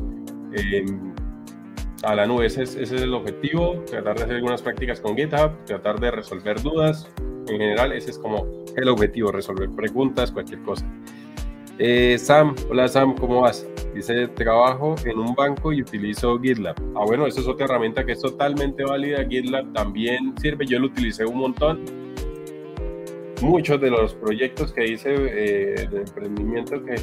a 2.02 2.14
la 2.14 2.26
nube. 2.26 2.46
Ese 2.46 2.62
es, 2.62 2.92
el 2.92 3.14
objetivo. 3.14 3.84
Tratar 3.86 4.16
de 4.16 4.24
hacer 4.24 4.36
algunas 4.36 4.62
prácticas 4.62 5.00
con 5.00 5.16
GitHub, 5.16 5.64
tratar 5.64 6.00
de 6.00 6.10
resolver 6.10 6.60
dudas. 6.60 7.08
En 7.48 7.58
general, 7.58 7.92
ese 7.92 8.10
es 8.10 8.18
como 8.18 8.46
el 8.76 8.88
objetivo, 8.88 9.32
resolver 9.32 9.70
preguntas, 9.70 10.32
cualquier 10.32 10.60
cosa. 10.62 10.84
Eh, 11.78 12.18
Sam, 12.18 12.56
hola 12.68 12.88
Sam, 12.88 13.14
¿cómo 13.14 13.42
vas? 13.42 13.66
Dice, 13.98 14.28
trabajo 14.28 14.94
en 15.04 15.18
un 15.18 15.34
banco 15.34 15.72
y 15.72 15.82
utilizo 15.82 16.38
GitLab. 16.38 16.76
Ah, 16.94 17.02
bueno, 17.04 17.26
esa 17.26 17.40
es 17.40 17.48
otra 17.48 17.64
herramienta 17.64 18.06
que 18.06 18.12
es 18.12 18.20
totalmente 18.20 18.84
válida. 18.84 19.26
GitLab 19.28 19.72
también 19.72 20.34
sirve, 20.40 20.66
yo 20.66 20.78
lo 20.78 20.86
utilicé 20.86 21.24
un 21.24 21.38
montón. 21.38 21.84
Muchos 23.42 23.80
de 23.80 23.90
los 23.90 24.14
proyectos 24.14 24.72
que 24.72 24.86
hice 24.86 25.12
eh, 25.12 25.88
de 25.90 25.98
emprendimiento 25.98 26.80
que 26.84 26.94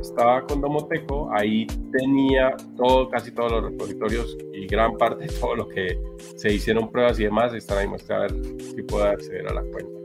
estaba 0.00 0.46
con 0.46 0.60
Domoteco, 0.60 1.28
ahí 1.32 1.66
tenía 1.98 2.54
todo, 2.76 3.08
casi 3.08 3.32
todos 3.32 3.50
los 3.50 3.64
repositorios 3.64 4.38
y 4.52 4.68
gran 4.68 4.96
parte 4.98 5.26
de 5.26 5.32
todo 5.32 5.56
lo 5.56 5.68
que 5.68 6.00
se 6.36 6.52
hicieron 6.52 6.92
pruebas 6.92 7.18
y 7.18 7.24
demás, 7.24 7.52
están 7.54 7.78
ahí 7.78 7.88
a 7.88 8.18
ver 8.20 8.32
si 8.60 8.82
puedo 8.82 9.02
acceder 9.02 9.48
a 9.48 9.54
la 9.54 9.62
cuenta. 9.62 9.98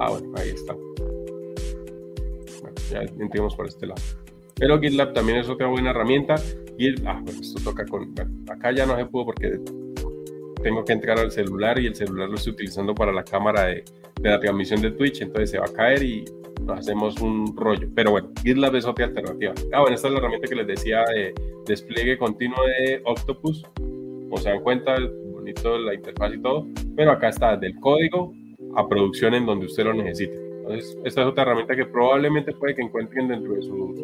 Ah, 0.00 0.10
bueno, 0.10 0.32
ahí 0.36 0.48
está. 0.48 0.74
Ya 2.90 3.00
entendimos 3.02 3.54
por 3.54 3.66
este 3.66 3.86
lado. 3.86 4.00
Pero 4.56 4.80
GitLab 4.80 5.12
también 5.12 5.38
es 5.38 5.48
otra 5.48 5.68
buena 5.68 5.90
herramienta. 5.90 6.36
Git, 6.78 7.00
ah, 7.06 7.20
bueno, 7.22 7.40
esto 7.40 7.62
toca 7.62 7.84
con. 7.86 8.14
acá 8.50 8.72
ya 8.72 8.86
no 8.86 8.96
se 8.96 9.06
pudo 9.06 9.26
porque 9.26 9.60
tengo 10.62 10.84
que 10.84 10.92
entrar 10.92 11.18
al 11.18 11.30
celular 11.30 11.78
y 11.78 11.86
el 11.86 11.94
celular 11.94 12.28
lo 12.28 12.34
estoy 12.34 12.52
utilizando 12.52 12.94
para 12.94 13.12
la 13.12 13.22
cámara 13.22 13.66
de, 13.66 13.84
de 14.20 14.28
la 14.28 14.40
transmisión 14.40 14.80
de 14.82 14.90
Twitch, 14.90 15.22
entonces 15.22 15.50
se 15.52 15.58
va 15.58 15.66
a 15.66 15.72
caer 15.72 16.02
y 16.02 16.24
nos 16.64 16.80
hacemos 16.80 17.20
un 17.20 17.56
rollo. 17.56 17.88
Pero 17.94 18.10
bueno, 18.10 18.30
GitLab 18.42 18.74
es 18.74 18.84
otra 18.84 19.06
alternativa. 19.06 19.54
Ah, 19.72 19.80
bueno, 19.80 19.94
esta 19.94 20.08
es 20.08 20.12
la 20.12 20.18
herramienta 20.18 20.48
que 20.48 20.56
les 20.56 20.66
decía 20.66 21.04
de 21.04 21.34
despliegue 21.66 22.18
continuo 22.18 22.58
de 22.64 23.00
Octopus. 23.04 23.64
Como 23.76 24.36
se 24.38 24.50
dan 24.50 24.60
cuenta, 24.60 24.96
bonito 25.32 25.78
la 25.78 25.94
interfaz 25.94 26.34
y 26.34 26.42
todo. 26.42 26.66
Pero 26.96 27.12
acá 27.12 27.28
está 27.28 27.56
del 27.56 27.76
código 27.76 28.34
a 28.76 28.88
producción 28.88 29.34
en 29.34 29.46
donde 29.46 29.66
usted 29.66 29.84
lo 29.84 29.94
necesite. 29.94 30.47
Entonces, 30.68 30.98
esta 31.04 31.22
es 31.22 31.26
otra 31.26 31.44
herramienta 31.44 31.74
que 31.74 31.86
probablemente 31.86 32.52
puede 32.52 32.74
que 32.74 32.82
encuentren 32.82 33.28
dentro 33.28 33.54
de 33.54 33.62
sus 33.62 34.00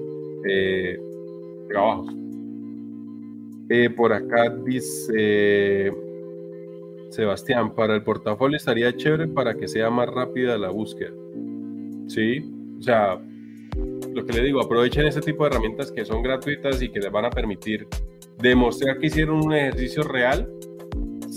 eh, 0.49 0.99
trabajos. 1.69 2.15
Eh, 3.69 3.91
por 3.91 4.13
acá 4.13 4.51
dice 4.51 5.93
Sebastián, 7.11 7.75
para 7.75 7.95
el 7.95 8.03
portafolio 8.03 8.57
estaría 8.57 8.95
chévere 8.97 9.29
para 9.29 9.55
que 9.55 9.69
sea 9.69 9.91
más 9.91 10.09
rápida 10.09 10.57
la 10.57 10.71
búsqueda. 10.71 11.13
Sí, 12.09 12.51
o 12.79 12.83
sea, 12.83 13.21
lo 14.15 14.25
que 14.25 14.33
le 14.33 14.43
digo, 14.43 14.61
aprovechen 14.61 15.07
ese 15.07 15.21
tipo 15.21 15.45
de 15.45 15.51
herramientas 15.51 15.93
que 15.93 16.05
son 16.05 16.23
gratuitas 16.23 16.81
y 16.83 16.89
que 16.89 17.01
les 17.01 17.11
van 17.11 17.27
a 17.27 17.31
permitir 17.31 17.87
demostrar 18.39 18.99
que 18.99 19.07
hicieron 19.07 19.45
un 19.45 19.53
ejercicio 19.53 20.03
real 20.03 20.49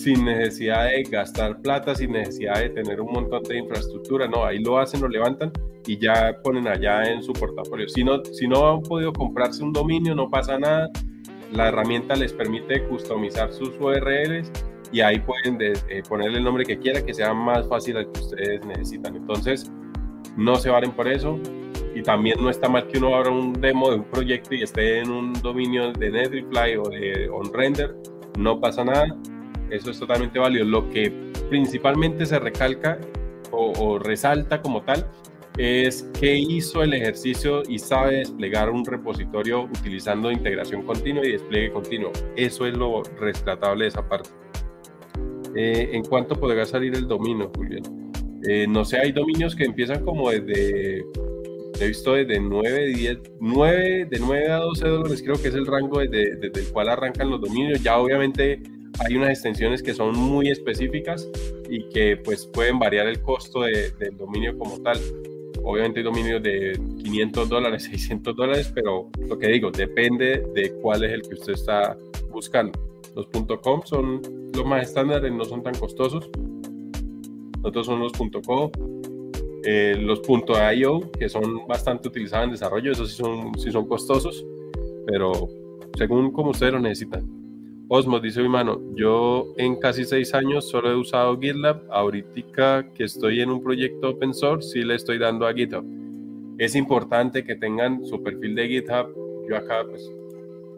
sin 0.08 0.24
necesidad 0.24 0.86
de 0.86 1.04
gastar 1.04 1.62
plata, 1.62 1.94
sin 1.94 2.14
necesidad 2.14 2.62
de 2.62 2.70
tener 2.70 3.02
un 3.02 3.12
montón 3.12 3.44
de 3.44 3.58
infraestructura, 3.58 4.26
no, 4.26 4.46
ahí 4.46 4.60
lo 4.60 4.80
hacen, 4.80 5.02
lo 5.02 5.10
levantan 5.10 5.52
y 5.86 6.00
ya 6.00 6.34
ponen 6.42 6.66
allá 6.66 7.12
en 7.12 7.22
su 7.22 7.34
portafolio. 7.34 7.90
Si 7.90 8.06
no, 8.06 8.24
si 8.24 8.48
no 8.48 8.70
han 8.70 8.84
podido 8.84 9.12
comprarse 9.12 9.62
un 9.62 9.74
dominio, 9.74 10.16
no 10.16 10.30
pasa 10.30 10.58
nada, 10.58 10.90
la 11.52 11.68
herramienta 11.68 12.16
les 12.16 12.32
permite 12.32 12.88
customizar 12.88 13.52
sus 13.52 13.78
URLs 13.82 14.50
y 14.94 15.02
ahí 15.02 15.20
pueden 15.20 15.58
eh, 15.60 16.02
ponerle 16.08 16.38
el 16.38 16.46
nombre 16.46 16.64
que 16.64 16.80
quieran, 16.80 17.06
que 17.06 17.14
sea 17.14 17.34
más 17.34 17.68
fácil 17.68 17.98
al 17.98 18.10
que 18.10 18.22
ustedes 18.22 18.66
necesitan. 18.66 19.14
Entonces, 19.14 19.70
no 20.38 20.56
se 20.56 20.70
valen 20.70 20.92
por 20.92 21.10
eso. 21.10 21.38
Y 21.94 22.02
también 22.02 22.38
no 22.40 22.50
está 22.50 22.70
mal 22.70 22.88
que 22.88 23.00
uno 23.00 23.14
abra 23.14 23.32
un 23.32 23.52
demo 23.52 23.90
de 23.90 23.98
un 23.98 24.06
proyecto 24.06 24.56
y 24.56 24.62
esté 24.62 25.00
en 25.00 25.10
un 25.10 25.34
dominio 25.42 25.92
de 25.92 26.12
Netlify 26.12 26.78
o 26.78 26.84
de 26.84 27.28
OnRender. 27.28 27.94
No 28.38 28.62
pasa 28.62 28.86
nada 28.86 29.18
eso 29.72 29.92
es 29.92 30.00
totalmente 30.00 30.40
válido. 30.40 30.66
Lo 30.66 30.90
que 30.90 31.12
principalmente 31.50 32.26
se 32.26 32.40
recalca 32.40 33.00
o, 33.52 33.98
resalta 33.98 34.62
como 34.62 34.82
tal 34.82 35.08
es 35.58 36.08
que 36.20 36.38
hizo 36.38 36.84
el 36.84 36.94
ejercicio 36.94 37.64
y 37.68 37.80
sabe 37.80 38.18
desplegar 38.18 38.70
un 38.70 38.86
repositorio 38.86 39.64
utilizando 39.64 40.32
integración 40.32 40.84
continua 40.84 41.26
y 41.26 41.32
despliegue 41.32 41.72
continuo. 41.72 42.12
Eso 42.36 42.68
es 42.68 42.78
lo 42.78 43.02
rescatable 43.20 43.86
de 43.86 43.90
esa 43.90 44.08
parte. 44.08 44.30
Eh, 45.56 45.90
¿En 45.94 46.04
cuánto 46.04 46.36
podrá 46.36 46.66
salir 46.66 46.94
el 46.94 47.08
dominio, 47.08 47.52
Julián? 47.56 47.82
Eh, 48.48 48.68
no 48.70 48.86
sé, 48.86 49.00
hay 49.00 49.12
dominios 49.12 49.56
que 49.56 49.64
empiezan 49.64 50.06
como 50.06 50.30
desde, 50.30 51.04
he 51.80 51.88
visto 51.88 52.14
desde 52.14 52.40
9, 52.40 52.88
10, 52.88 53.18
9, 53.40 54.08
de 54.12 54.20
9 54.20 54.52
a 54.52 54.58
12 54.58 54.88
dólares, 54.88 55.24
creo 55.24 55.42
que 55.42 55.48
es 55.48 55.56
el 55.56 55.66
rango 55.66 56.00
desde, 56.00 56.36
desde 56.36 56.60
el 56.60 56.68
cual 56.72 56.90
arrancan 56.90 57.32
los 57.32 57.42
dominios. 57.42 57.82
Ya 57.82 57.98
obviamente 57.98 58.62
hay 59.00 59.16
unas 59.16 59.30
extensiones 59.30 59.84
que 59.84 59.94
son 59.94 60.18
muy 60.18 60.50
específicas 60.50 61.30
y 61.70 61.88
que 61.90 62.18
pues 62.18 62.46
pueden 62.46 62.80
variar 62.80 63.08
el 63.08 63.22
costo 63.22 63.62
del 63.62 64.18
dominio 64.18 64.58
como 64.58 64.80
tal. 64.82 64.98
Obviamente 65.64 66.00
hay 66.00 66.04
dominios 66.04 66.42
de 66.42 66.80
500 67.04 67.50
dólares, 67.50 67.84
600 67.92 68.36
dólares, 68.36 68.72
pero 68.74 69.10
lo 69.28 69.38
que 69.38 69.48
digo, 69.48 69.72
depende 69.72 70.44
de 70.54 70.74
cuál 70.82 71.04
es 71.04 71.12
el 71.12 71.22
que 71.22 71.36
usted 71.36 71.54
está 71.54 71.98
buscando. 72.30 72.80
Los 73.16 73.28
.com 73.62 73.82
son 73.84 74.22
los 74.54 74.66
más 74.66 74.88
estándares, 74.88 75.32
no 75.32 75.44
son 75.44 75.64
tan 75.64 75.74
costosos. 75.76 76.30
Otros 77.64 77.86
son 77.88 78.00
los 78.00 78.12
.co, 78.46 78.72
eh, 79.64 79.98
los 80.00 80.22
.io, 80.76 81.12
que 81.12 81.28
son 81.28 81.68
bastante 81.68 82.08
utilizados 82.08 82.46
en 82.46 82.52
desarrollo, 82.52 82.92
esos 82.92 83.12
sí 83.12 83.18
son, 83.18 83.58
sí 83.58 83.72
son 83.72 83.88
costosos, 83.88 84.46
pero 85.06 85.50
según 85.98 86.32
como 86.32 86.52
ustedes 86.52 86.74
lo 86.74 86.80
necesitan. 86.80 87.47
Osmos 87.90 88.22
dice 88.22 88.42
mi 88.42 88.50
mano, 88.50 88.82
yo 88.96 89.54
en 89.56 89.78
casi 89.78 90.04
seis 90.04 90.34
años 90.34 90.70
solo 90.70 90.92
he 90.92 90.96
usado 90.96 91.40
GitLab, 91.40 91.84
ahorita 91.90 92.92
que 92.94 93.06
estoy 93.06 93.40
en 93.40 93.50
un 93.50 93.64
proyecto 93.64 94.10
open 94.10 94.34
source 94.34 94.70
sí 94.72 94.84
le 94.84 94.96
estoy 94.96 95.18
dando 95.18 95.48
a 95.48 95.54
GitHub. 95.54 95.86
Es 96.58 96.76
importante 96.76 97.46
que 97.46 97.56
tengan 97.56 98.06
su 98.06 98.22
perfil 98.22 98.56
de 98.56 98.68
GitHub, 98.68 99.16
yo 99.50 99.56
acá 99.56 99.86
pues 99.88 100.12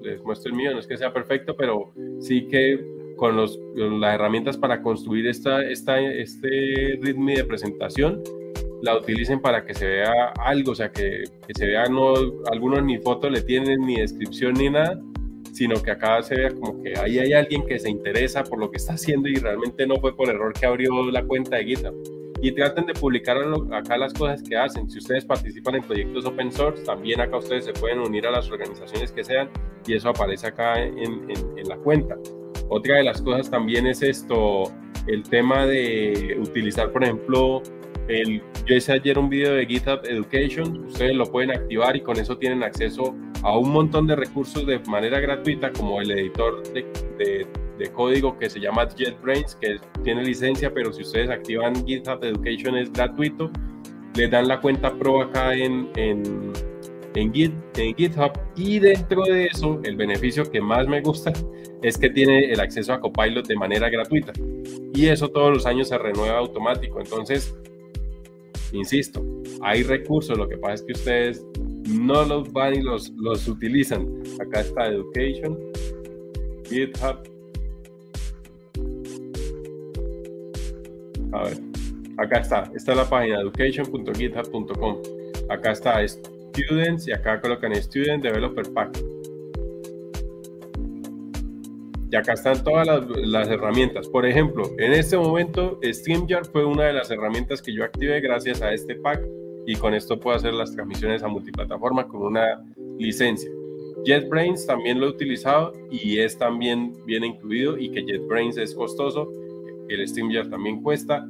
les 0.03 0.23
muestro 0.23 0.51
el 0.51 0.57
mío, 0.57 0.71
no 0.71 0.79
es 0.79 0.85
que 0.85 0.97
sea 0.97 1.11
perfecto, 1.11 1.55
pero 1.57 1.91
sí 2.19 2.47
que 2.47 2.79
con, 3.15 3.35
los, 3.35 3.59
las 3.75 4.13
herramientas 4.13 4.57
para 4.57 4.83
construir 4.83 5.27
esta, 5.27 5.63
esta, 5.63 5.99
este 5.99 6.99
ritmo 7.01 7.31
de 7.31 7.43
presentación, 7.43 8.21
la 8.81 8.95
utilicen 8.97 9.41
para 9.41 9.65
que 9.65 9.73
se 9.73 9.87
vea 9.87 10.33
algo, 10.45 10.71
o 10.71 10.75
sea, 10.75 10.91
que, 10.91 11.23
se 11.55 11.65
vea, 11.65 11.85
no, 11.85 12.13
algunos 12.51 12.83
ni 12.83 12.97
foto 12.99 13.29
le 13.29 13.41
tienen, 13.41 13.81
ni 13.81 13.95
descripción, 13.95 14.53
ni 14.53 14.69
nada, 14.69 15.01
sino 15.53 15.81
que 15.81 15.91
acá 15.91 16.21
se 16.21 16.35
vea 16.35 16.49
como 16.49 16.81
que 16.81 16.97
ahí 16.97 17.19
hay 17.19 17.33
alguien 17.33 17.65
que 17.65 17.79
se 17.79 17.89
interesa 17.89 18.43
por 18.43 18.59
lo 18.59 18.69
que 18.69 18.77
está 18.77 18.93
haciendo 18.93 19.27
y 19.27 19.35
realmente 19.35 19.85
no 19.87 19.99
fue 19.99 20.15
por 20.15 20.29
error 20.29 20.53
que 20.53 20.65
abrió 20.65 21.09
la 21.11 21.23
cuenta 21.23 21.57
de 21.57 21.65
GitHub. 21.65 21.95
Y 22.41 22.53
traten 22.53 22.85
de 22.85 22.93
publicar 22.93 23.37
acá 23.73 23.97
las 23.97 24.13
cosas 24.13 24.41
que 24.41 24.55
hacen. 24.55 24.89
Si 24.89 24.99
ustedes 24.99 25.25
participan 25.25 25.75
en 25.75 25.83
proyectos 25.83 26.25
open 26.25 26.51
source, 26.51 26.83
también 26.83 27.19
acá 27.19 27.37
ustedes 27.37 27.65
se 27.65 27.73
pueden 27.73 27.99
unir 27.99 28.25
a 28.27 28.31
las 28.31 28.49
organizaciones 28.49 29.11
que 29.11 29.25
sean 29.25 29.49
y 29.85 29.93
eso 29.93 30.09
aparece 30.09 30.47
acá 30.47 30.81
en, 30.81 31.29
en, 31.29 31.67
la 31.67 31.75
cuenta. 31.77 32.15
Otra 32.69 32.97
de 32.97 33.03
las 33.03 33.21
cosas 33.21 33.49
también 33.49 33.87
es 33.87 34.01
esto, 34.01 34.71
el 35.07 35.23
tema 35.23 35.65
de 35.65 36.37
utilizar, 36.39 36.91
por 36.91 37.03
ejemplo, 37.03 37.61
el, 38.09 38.41
yo 38.65 38.75
hice 38.75 38.93
ayer 38.93 39.17
un 39.17 39.29
video 39.29 39.53
de 39.53 39.65
GitHub 39.65 39.99
Education, 40.03 40.85
ustedes 40.85 41.15
lo 41.15 41.25
pueden 41.25 41.51
activar 41.51 41.95
y 41.95 42.01
con 42.01 42.17
eso 42.17 42.37
tienen 42.37 42.63
acceso 42.63 43.15
a 43.43 43.57
un 43.57 43.69
montón 43.69 44.07
de 44.07 44.15
recursos 44.15 44.65
de 44.65 44.79
manera 44.79 45.19
gratuita, 45.19 45.71
como 45.71 46.01
el 46.01 46.11
editor 46.11 46.63
de, 46.73 46.85
de, 47.77 47.91
código 47.93 48.37
que 48.37 48.49
se 48.49 48.59
llama 48.59 48.89
JetBrains, 48.89 49.55
que 49.55 49.77
tiene 50.03 50.23
licencia, 50.23 50.73
pero 50.73 50.91
si 50.91 51.03
ustedes 51.03 51.29
activan 51.29 51.85
GitHub 51.85 52.21
Education 52.23 52.75
es 52.77 52.91
gratuito. 52.91 53.49
Les 54.15 54.29
dan 54.29 54.47
la 54.47 54.59
cuenta 54.59 54.91
pro 54.97 55.21
acá 55.21 55.53
en, 55.53 55.87
en, 55.95 56.51
en, 57.15 57.33
Git, 57.33 57.53
en 57.77 57.95
GitHub 57.95 58.31
y 58.57 58.79
dentro 58.79 59.23
de 59.23 59.45
eso, 59.45 59.79
el 59.83 59.95
beneficio 59.95 60.49
que 60.51 60.59
más 60.59 60.87
me 60.87 60.99
gusta 60.99 61.31
es 61.83 61.97
que 61.97 62.09
tiene 62.09 62.51
el 62.51 62.59
acceso 62.59 62.91
a 62.91 62.99
Copilot 62.99 63.47
de 63.47 63.55
manera 63.55 63.87
gratuita. 63.89 64.33
Y 64.93 65.07
eso 65.07 65.29
todos 65.29 65.53
los 65.53 65.65
años 65.65 65.87
se 65.87 65.97
renueva 65.97 66.39
automático. 66.39 66.99
Entonces, 66.99 67.55
Insisto, 68.71 69.25
hay 69.61 69.83
recursos, 69.83 70.37
lo 70.37 70.47
que 70.47 70.57
pasa 70.57 70.75
es 70.75 70.83
que 70.83 70.93
ustedes 70.93 71.45
no 71.89 72.23
los 72.23 72.51
van 72.53 72.75
y 72.75 72.81
los, 72.81 73.09
los 73.17 73.47
utilizan. 73.47 74.07
Acá 74.39 74.61
está 74.61 74.87
Education, 74.87 75.57
GitHub. 76.65 77.17
A 81.31 81.43
ver, 81.43 81.57
acá 82.17 82.39
está, 82.39 82.71
está 82.75 82.95
la 82.95 83.09
página 83.09 83.41
education.github.com. 83.41 84.97
Acá 85.49 85.71
está 85.71 86.07
Students 86.07 87.07
y 87.07 87.11
acá 87.11 87.41
colocan 87.41 87.75
Student 87.75 88.23
Developer 88.23 88.71
Pack 88.73 89.18
y 92.11 92.15
acá 92.15 92.33
están 92.33 92.63
todas 92.63 92.87
las, 92.87 93.47
herramientas. 93.47 94.07
Por 94.07 94.25
ejemplo, 94.25 94.63
en 94.77 94.93
este 94.93 95.17
momento 95.17 95.79
StreamYard 95.83 96.45
fue 96.45 96.65
una 96.65 96.85
de 96.85 96.93
las 96.93 97.11
herramientas 97.11 97.61
que 97.61 97.73
yo 97.73 97.83
activé 97.83 98.19
gracias 98.19 98.61
a 98.61 98.73
este 98.73 98.95
pack 98.95 99.21
y 99.67 99.75
con 99.75 99.93
esto 99.93 100.19
puedo 100.19 100.35
hacer 100.35 100.53
las 100.53 100.73
transmisiones 100.73 101.21
a 101.21 101.27
multiplataforma 101.27 102.07
con 102.07 102.23
una 102.23 102.65
licencia. 102.97 103.49
JetBrains 104.05 104.65
también 104.65 104.99
lo 104.99 105.07
he 105.07 105.09
utilizado 105.09 105.73
y 105.91 106.19
es 106.19 106.37
también 106.37 106.93
bien 107.05 107.23
incluido 107.23 107.77
y 107.77 107.91
que 107.91 108.01
JetBrains 108.01 108.57
es 108.57 108.73
costoso, 108.73 109.31
el 109.89 110.07
StreamYard 110.07 110.49
también 110.49 110.81
cuesta 110.81 111.27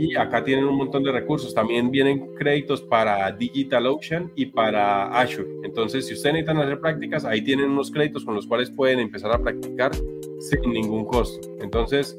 y 0.00 0.16
acá 0.16 0.44
tienen 0.44 0.64
un 0.66 0.76
montón 0.76 1.02
de 1.02 1.10
recursos. 1.10 1.52
También 1.52 1.90
vienen 1.90 2.34
créditos 2.36 2.82
para 2.82 3.32
DigitalOcean 3.32 4.30
y 4.36 4.46
para 4.46 5.06
Azure. 5.18 5.48
Entonces, 5.64 6.06
si 6.06 6.14
ustedes 6.14 6.34
necesitan 6.34 6.62
hacer 6.62 6.80
prácticas, 6.80 7.24
ahí 7.24 7.42
tienen 7.42 7.70
unos 7.70 7.90
créditos 7.90 8.24
con 8.24 8.36
los 8.36 8.46
cuales 8.46 8.70
pueden 8.70 9.00
empezar 9.00 9.32
a 9.32 9.38
practicar 9.38 9.90
sin 10.38 10.72
ningún 10.72 11.04
costo. 11.04 11.48
Entonces, 11.60 12.16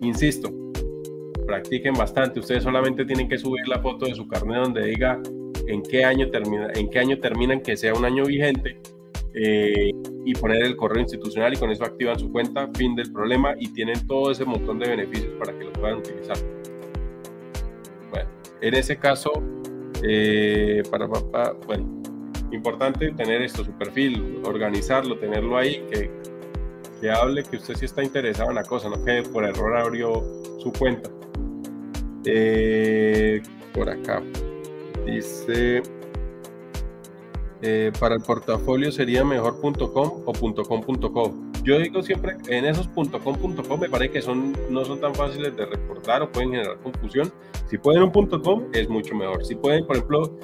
insisto, 0.00 0.50
practiquen 1.46 1.92
bastante. 1.92 2.40
Ustedes 2.40 2.62
solamente 2.62 3.04
tienen 3.04 3.28
que 3.28 3.36
subir 3.36 3.68
la 3.68 3.80
foto 3.80 4.06
de 4.06 4.14
su 4.14 4.26
carnet 4.26 4.62
donde 4.62 4.86
diga 4.86 5.20
en 5.66 5.82
qué 5.82 6.04
año 6.04 6.30
termina, 6.30 6.68
en 6.74 6.88
qué 6.88 6.98
año 6.98 7.18
terminan, 7.18 7.60
que 7.60 7.76
sea 7.76 7.92
un 7.92 8.06
año 8.06 8.24
vigente 8.24 8.78
eh, 9.34 9.90
y 10.24 10.34
poner 10.34 10.62
el 10.62 10.76
correo 10.76 11.00
institucional 11.00 11.54
y 11.54 11.56
con 11.56 11.70
eso 11.70 11.84
activan 11.84 12.18
su 12.18 12.30
cuenta, 12.30 12.68
fin 12.74 12.94
del 12.96 13.12
problema 13.12 13.54
y 13.58 13.68
tienen 13.72 14.06
todo 14.06 14.30
ese 14.30 14.44
montón 14.44 14.78
de 14.78 14.88
beneficios 14.88 15.32
para 15.38 15.56
que 15.56 15.64
lo 15.64 15.72
puedan 15.72 15.98
utilizar. 15.98 16.36
Bueno, 18.10 18.28
en 18.60 18.74
ese 18.74 18.96
caso, 18.96 19.30
eh, 20.02 20.82
para, 20.90 21.08
para, 21.08 21.52
bueno, 21.52 22.02
importante 22.52 23.12
tener 23.12 23.42
esto, 23.42 23.64
su 23.64 23.72
perfil, 23.72 24.40
organizarlo, 24.44 25.18
tenerlo 25.18 25.56
ahí, 25.56 25.84
que, 25.90 26.10
que 27.00 27.10
hable 27.10 27.44
que 27.44 27.56
usted 27.56 27.74
sí 27.76 27.84
está 27.84 28.02
interesado 28.02 28.50
en 28.50 28.56
la 28.56 28.64
cosa, 28.64 28.88
no 28.88 29.04
que 29.04 29.22
por 29.22 29.44
error 29.44 29.76
abrió 29.76 30.22
su 30.58 30.72
cuenta. 30.78 31.10
Eh, 32.24 33.40
por 33.72 33.88
acá 33.88 34.22
dice 35.06 35.82
eh, 37.62 37.92
para 38.00 38.14
el 38.14 38.22
portafolio 38.22 38.90
sería 38.90 39.24
mejor 39.24 39.60
.com 39.60 40.22
o 40.24 40.32
.com.co. 40.32 41.34
Yo 41.62 41.78
digo 41.78 42.02
siempre, 42.02 42.36
en 42.48 42.64
esos 42.64 42.88
.com.co 42.88 43.76
me 43.76 43.88
parece 43.88 44.12
que 44.12 44.22
son, 44.22 44.56
no 44.70 44.84
son 44.84 45.00
tan 45.00 45.14
fáciles 45.14 45.54
de 45.56 45.66
recordar 45.66 46.22
o 46.22 46.32
pueden 46.32 46.52
generar 46.52 46.78
confusión. 46.80 47.30
Si 47.68 47.76
pueden 47.76 48.04
un 48.04 48.10
.com 48.10 48.64
es 48.72 48.88
mucho 48.88 49.14
mejor. 49.14 49.44
Si 49.44 49.54
pueden, 49.54 49.86
por 49.86 49.96
ejemplo, 49.96 50.38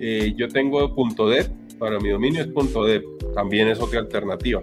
eh, 0.00 0.34
yo 0.36 0.48
tengo 0.48 0.88
.dev, 1.28 1.52
para 1.78 2.00
mi 2.00 2.08
dominio 2.08 2.42
es 2.42 2.48
.dev, 2.52 3.04
también 3.34 3.68
es 3.68 3.80
otra 3.80 4.00
alternativa. 4.00 4.62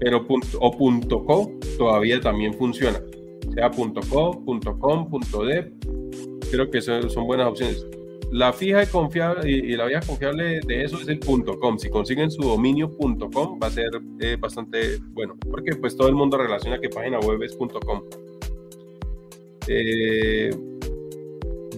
Pero 0.00 0.26
o 0.60 1.52
todavía 1.76 2.20
también 2.20 2.54
funciona. 2.54 3.02
Sea 3.52 3.70
.co, 3.70 4.42
.com, 4.80 5.10
creo 6.50 6.70
que 6.70 6.80
son 6.80 7.26
buenas 7.26 7.48
opciones 7.48 7.86
la 8.30 8.52
fija 8.52 8.82
y 8.82 8.86
confiable 8.86 9.50
y, 9.50 9.76
la 9.76 9.86
vía 9.86 10.00
confiable 10.00 10.60
de 10.66 10.84
eso 10.84 11.00
es 11.00 11.08
el 11.08 11.20
.com. 11.20 11.78
Si 11.78 11.88
consiguen 11.88 12.30
su 12.30 12.42
dominio 12.42 12.94
.com 12.96 13.58
va 13.62 13.68
a 13.68 13.70
ser 13.70 13.90
eh, 14.20 14.36
bastante 14.38 14.98
bueno, 15.12 15.36
porque 15.50 15.74
pues 15.76 15.96
todo 15.96 16.08
el 16.08 16.14
mundo 16.14 16.36
relaciona 16.36 16.78
que 16.78 16.88
página 16.88 17.18
web 17.20 17.42
es 17.42 17.56
.com. 17.56 18.02
Eh, 19.66 20.50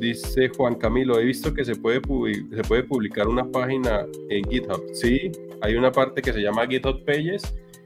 dice 0.01 0.49
Juan 0.49 0.75
Camilo, 0.77 1.19
he 1.21 1.25
visto 1.25 1.53
que 1.55 1.65
se 1.65 1.77
puede, 1.77 2.01
se 2.01 2.63
puede 2.63 2.83
publicar 2.85 3.29
una 3.29 3.49
página 3.51 4.07
en 4.29 4.45
GitHub. 4.45 4.83
Sí, 4.93 5.31
hay 5.61 5.75
una 5.77 5.93
parte 5.93 6.23
que 6.23 6.33
se 6.33 6.41
llama 6.41 6.67
GitHub 6.67 7.05
Pages 7.05 7.43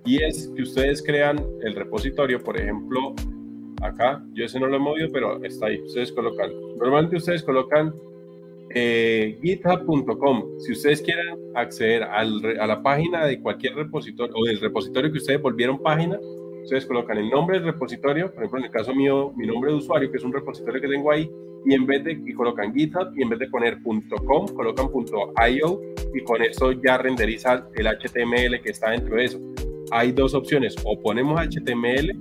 y 0.07 0.23
es 0.23 0.51
que 0.55 0.63
ustedes 0.63 1.03
crean 1.03 1.45
el 1.63 1.75
repositorio, 1.75 2.39
por 2.43 2.59
ejemplo, 2.59 3.15
acá, 3.83 4.25
yo 4.33 4.45
ese 4.45 4.61
no 4.61 4.67
lo 4.67 4.77
he 4.77 4.79
movido, 4.81 5.09
pero 5.13 5.43
está 5.45 5.67
ahí, 5.67 5.81
ustedes 5.83 6.13
colocan, 6.13 6.51
normalmente 6.79 7.17
ustedes 7.17 7.43
colocan 7.43 7.93
eh, 8.75 9.39
github.com. 9.41 10.59
Si 10.59 10.73
ustedes 10.73 11.01
quieren 11.01 11.39
acceder 11.55 12.03
a 12.03 12.67
la 12.67 12.83
página 12.83 13.25
de 13.27 13.41
cualquier 13.41 13.77
repositorio 13.77 14.35
o 14.37 14.45
del 14.45 14.61
repositorio 14.61 15.13
que 15.13 15.19
ustedes 15.19 15.41
volvieron 15.41 15.81
página, 15.81 16.19
ustedes 16.65 16.87
colocan 16.87 17.19
el 17.19 17.31
nombre 17.31 17.59
del 17.59 17.73
repositorio, 17.73 18.33
por 18.33 18.43
ejemplo, 18.43 18.59
en 18.59 18.65
el 18.67 18.71
caso 18.71 18.95
mío, 18.95 19.33
mi 19.37 19.47
nombre 19.47 19.71
de 19.71 19.79
usuario, 19.79 20.11
que 20.11 20.17
es 20.17 20.25
un 20.25 20.33
repositorio 20.33 20.81
que 20.81 20.89
tengo 20.89 21.13
ahí, 21.13 21.31
y 21.67 21.75
en 21.75 21.87
vez 21.87 22.05
de 22.05 22.13
y 22.13 22.33
colocan 22.35 22.75
GitHub 22.75 23.17
y 23.17 23.23
en 23.23 23.29
vez 23.31 23.39
de 23.39 23.49
poner 23.49 23.79
.com, 23.83 24.47
colocan 24.49 24.89
.io 25.53 25.81
y 26.13 26.21
con 26.21 26.43
eso 26.43 26.73
ya 26.73 26.99
renderiza 26.99 27.67
el 27.75 27.87
HTML 27.87 28.61
que 28.61 28.71
está 28.71 28.91
dentro 28.91 29.17
de 29.17 29.25
eso. 29.25 29.41
Hay 29.91 30.13
dos 30.13 30.35
opciones, 30.35 30.75
o 30.85 31.01
ponemos 31.01 31.41
HTML 31.41 32.13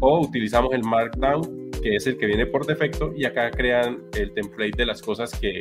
o 0.00 0.20
utilizamos 0.20 0.72
el 0.72 0.82
Markdown, 0.82 1.59
que 1.82 1.96
es 1.96 2.06
el 2.06 2.16
que 2.16 2.26
viene 2.26 2.46
por 2.46 2.66
defecto, 2.66 3.12
y 3.16 3.24
acá 3.24 3.50
crean 3.50 4.02
el 4.16 4.32
template 4.32 4.76
de 4.76 4.86
las 4.86 5.02
cosas 5.02 5.32
que, 5.38 5.60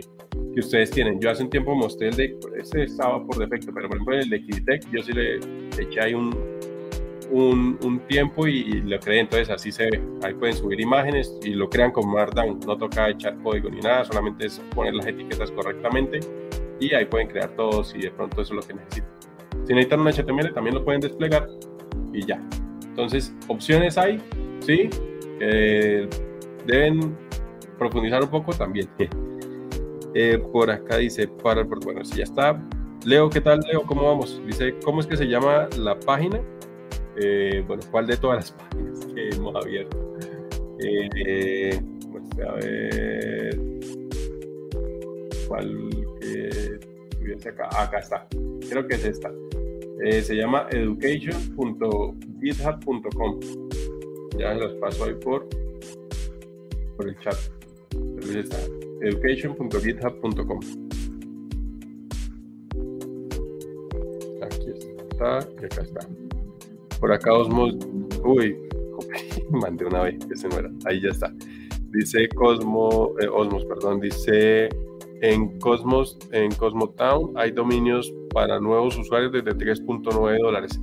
que 0.53 0.59
ustedes 0.59 0.91
tienen. 0.91 1.19
Yo 1.19 1.29
hace 1.29 1.43
un 1.43 1.49
tiempo 1.49 1.75
mostré 1.75 2.09
el 2.09 2.15
de, 2.15 2.37
ese 2.57 2.83
estaba 2.83 3.25
por 3.25 3.37
defecto, 3.37 3.71
pero 3.73 3.87
por 3.87 3.97
ejemplo 3.97 4.15
el 4.15 4.29
de 4.29 4.41
Kiditech 4.41 4.91
yo 4.91 5.03
sí 5.03 5.13
le, 5.13 5.39
eché 5.77 6.01
ahí 6.01 6.13
un, 6.13 6.35
un, 7.31 7.79
un, 7.83 7.99
tiempo 8.07 8.47
y, 8.47 8.81
lo 8.81 8.99
creé, 8.99 9.21
entonces 9.21 9.49
así 9.49 9.71
se 9.71 9.89
ve. 9.89 10.01
Ahí 10.23 10.33
pueden 10.33 10.55
subir 10.55 10.79
imágenes 10.79 11.37
y 11.43 11.51
lo 11.51 11.69
crean 11.69 11.91
con 11.91 12.09
Markdown, 12.11 12.59
no 12.65 12.77
toca 12.77 13.09
echar 13.09 13.37
código 13.41 13.69
ni 13.69 13.79
nada, 13.79 14.05
solamente 14.05 14.47
es 14.47 14.59
poner 14.73 14.95
las 14.95 15.07
etiquetas 15.07 15.51
correctamente 15.51 16.19
y 16.79 16.93
ahí 16.93 17.05
pueden 17.05 17.27
crear 17.27 17.49
todo 17.55 17.83
si 17.83 17.99
de 17.99 18.11
pronto 18.11 18.41
eso 18.41 18.53
es 18.53 18.61
lo 18.61 18.67
que 18.67 18.73
necesitan. 18.73 19.09
Si 19.65 19.73
necesitan 19.73 19.99
un 19.99 20.07
HTML 20.07 20.53
también 20.53 20.75
lo 20.75 20.83
pueden 20.83 21.01
desplegar 21.01 21.47
y 22.13 22.25
ya. 22.25 22.41
Entonces, 22.83 23.33
opciones 23.47 23.97
hay, 23.97 24.19
sí, 24.61 24.89
deben 25.39 27.17
profundizar 27.77 28.23
un 28.23 28.29
poco 28.29 28.53
también. 28.53 28.87
Eh, 30.15 30.39
por 30.51 30.71
acá 30.71 30.97
dice, 30.97 31.27
para, 31.27 31.61
bueno, 31.61 32.03
si 32.03 32.17
ya 32.17 32.23
está. 32.23 32.59
Leo, 33.05 33.29
¿qué 33.29 33.41
tal, 33.41 33.59
Leo? 33.71 33.83
¿Cómo 33.83 34.05
vamos? 34.05 34.41
Dice, 34.43 34.73
¿cómo 34.83 35.01
es 35.01 35.05
que 35.05 35.15
se 35.15 35.25
llama 35.25 35.69
la 35.77 35.99
página? 35.99 36.41
Eh, 37.21 37.63
bueno, 37.67 37.83
¿cuál 37.91 38.07
de 38.07 38.17
todas 38.17 38.37
las 38.37 38.51
páginas 38.71 39.05
que 39.05 39.29
hemos 39.29 39.55
abierto? 39.55 40.17
Eh, 40.79 41.79
pues, 42.11 42.23
a 42.39 42.53
ver, 42.53 43.59
¿cuál 45.47 45.89
que 47.37 47.49
acá. 47.49 47.69
Acá 47.77 47.99
está. 47.99 48.25
Creo 48.69 48.87
que 48.87 48.95
es 48.95 49.05
esta. 49.05 49.31
Eh, 50.03 50.21
se 50.21 50.35
llama 50.35 50.67
education.github.com. 50.71 53.39
Ya 54.39 54.53
los 54.53 54.73
paso 54.75 55.03
ahí 55.03 55.13
por, 55.15 55.45
por 56.95 57.09
el 57.09 57.19
chat. 57.19 57.35
Education.github.com. 59.01 60.59
Aquí 64.41 64.71
está 65.11 65.39
acá 65.39 65.81
está. 65.81 66.07
Por 67.01 67.11
acá 67.11 67.33
Osmos. 67.33 67.75
Uy, 68.23 68.55
mandé 69.49 69.83
una 69.85 70.03
vez, 70.03 70.15
ese 70.33 70.47
no 70.47 70.59
era. 70.59 70.71
Ahí 70.85 71.01
ya 71.01 71.09
está. 71.09 71.33
Dice 71.91 72.29
Cosmo, 72.29 73.15
eh, 73.19 73.27
Osmos, 73.27 73.65
perdón, 73.65 73.99
dice 73.99 74.69
en 75.21 75.59
Cosmos, 75.59 76.17
en 76.31 76.53
Cosmotown 76.53 77.33
hay 77.35 77.51
dominios 77.51 78.13
para 78.33 78.57
nuevos 78.61 78.97
usuarios 78.97 79.33
desde 79.33 79.51
3.9 79.51 80.39
dólares. 80.41 80.79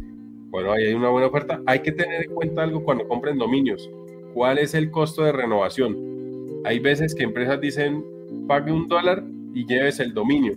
Bueno, 0.57 0.73
hay 0.73 0.95
una 0.95 1.11
buena 1.11 1.27
oferta. 1.27 1.61
Hay 1.67 1.81
que 1.81 1.93
tener 1.93 2.23
en 2.25 2.35
cuenta 2.35 2.63
algo 2.63 2.83
cuando 2.83 3.07
compren 3.07 3.37
dominios. 3.37 3.91
¿Cuál 4.33 4.57
es 4.57 4.73
el 4.73 4.91
costo 4.91 5.23
de 5.23 5.31
renovación? 5.31 6.63
Hay 6.65 6.79
veces 6.79 7.15
que 7.15 7.25
empresas 7.25 7.61
dicen 7.61 8.03
pague 8.49 8.73
un 8.73 8.89
dólar 8.89 9.23
y 9.53 9.67
lleves 9.67 10.01
el 10.01 10.15
dominio, 10.15 10.57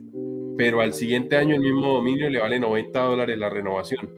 pero 0.58 0.80
al 0.80 0.94
siguiente 0.94 1.36
año 1.36 1.54
el 1.54 1.60
mismo 1.60 1.96
dominio 1.96 2.30
le 2.30 2.40
vale 2.40 2.62
90 2.62 2.98
dólares 2.98 3.38
la 3.38 3.50
renovación. 3.50 4.10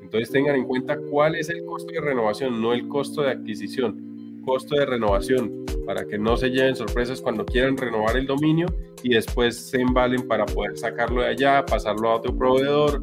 Entonces 0.00 0.30
tengan 0.30 0.56
en 0.56 0.64
cuenta 0.64 0.96
cuál 1.10 1.34
es 1.34 1.50
el 1.50 1.66
costo 1.66 1.92
de 1.92 2.00
renovación, 2.00 2.62
no 2.62 2.72
el 2.72 2.88
costo 2.88 3.20
de 3.20 3.32
adquisición, 3.32 4.40
costo 4.42 4.74
de 4.76 4.86
renovación 4.86 5.66
para 5.84 6.06
que 6.06 6.16
no 6.18 6.38
se 6.38 6.48
lleven 6.48 6.76
sorpresas 6.76 7.20
cuando 7.20 7.44
quieran 7.44 7.76
renovar 7.76 8.16
el 8.16 8.26
dominio 8.26 8.68
y 9.02 9.10
después 9.10 9.54
se 9.54 9.82
embalen 9.82 10.26
para 10.26 10.46
poder 10.46 10.78
sacarlo 10.78 11.20
de 11.20 11.28
allá, 11.28 11.66
pasarlo 11.66 12.08
a 12.08 12.14
otro 12.16 12.34
proveedor. 12.34 13.02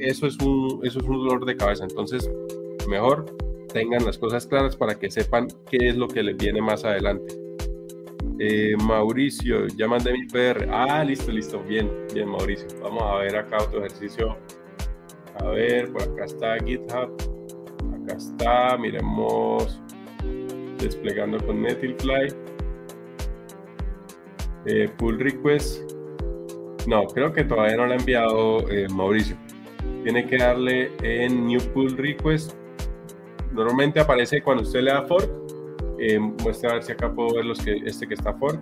Eso 0.00 0.26
es 0.26 0.38
un, 0.38 0.80
eso 0.84 0.98
es 1.00 1.04
un 1.06 1.26
dolor 1.26 1.44
de 1.44 1.56
cabeza. 1.56 1.84
Entonces, 1.84 2.30
mejor 2.88 3.26
tengan 3.72 4.04
las 4.04 4.18
cosas 4.18 4.46
claras 4.46 4.76
para 4.76 4.98
que 4.98 5.10
sepan 5.10 5.48
qué 5.70 5.88
es 5.88 5.96
lo 5.96 6.08
que 6.08 6.22
les 6.22 6.36
viene 6.36 6.60
más 6.60 6.84
adelante. 6.84 7.34
Eh, 8.40 8.76
Mauricio, 8.76 9.66
ya 9.76 9.88
mandé 9.88 10.12
mi 10.12 10.26
PR. 10.26 10.68
Ah, 10.70 11.02
listo, 11.04 11.32
listo. 11.32 11.60
Bien, 11.64 11.90
bien, 12.14 12.28
Mauricio. 12.28 12.68
Vamos 12.82 13.02
a 13.02 13.16
ver 13.16 13.36
acá 13.36 13.58
otro 13.60 13.80
ejercicio. 13.80 14.36
A 15.40 15.48
ver, 15.48 15.92
por 15.92 16.02
acá 16.02 16.24
está 16.24 16.56
GitHub. 16.64 17.16
Acá 18.02 18.16
está, 18.16 18.78
miremos 18.78 19.80
desplegando 20.78 21.38
con 21.44 21.62
Netlify. 21.62 22.28
Eh, 24.66 24.88
pull 24.98 25.18
request. 25.18 25.92
No, 26.86 27.06
creo 27.06 27.32
que 27.32 27.44
todavía 27.44 27.76
no 27.76 27.86
lo 27.86 27.92
ha 27.92 27.96
enviado 27.96 28.70
eh, 28.70 28.86
Mauricio. 28.88 29.36
Tiene 30.02 30.26
que 30.26 30.38
darle 30.38 30.90
en 31.02 31.46
New 31.46 31.60
Pull 31.72 31.96
Request. 31.96 32.54
Normalmente 33.52 34.00
aparece 34.00 34.42
cuando 34.42 34.62
usted 34.62 34.80
le 34.80 34.92
da 34.92 35.02
fork. 35.06 35.30
Eh, 35.98 36.18
muestra 36.18 36.70
a 36.70 36.74
ver 36.74 36.82
si 36.82 36.92
acá 36.92 37.12
puedo 37.12 37.34
ver 37.34 37.44
los 37.44 37.58
que, 37.60 37.76
este 37.84 38.06
que 38.06 38.14
está 38.14 38.32
fork. 38.34 38.60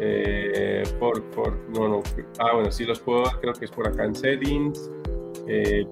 Eh, 0.00 0.82
fork, 0.98 1.24
fork. 1.32 1.56
No, 1.70 1.88
no. 1.88 2.02
Ah, 2.38 2.54
bueno, 2.54 2.70
sí 2.70 2.84
los 2.84 3.00
puedo 3.00 3.22
ver. 3.22 3.32
Creo 3.40 3.52
que 3.54 3.64
es 3.64 3.70
por 3.70 3.88
acá 3.88 4.04
en 4.04 4.14
settings. 4.14 4.90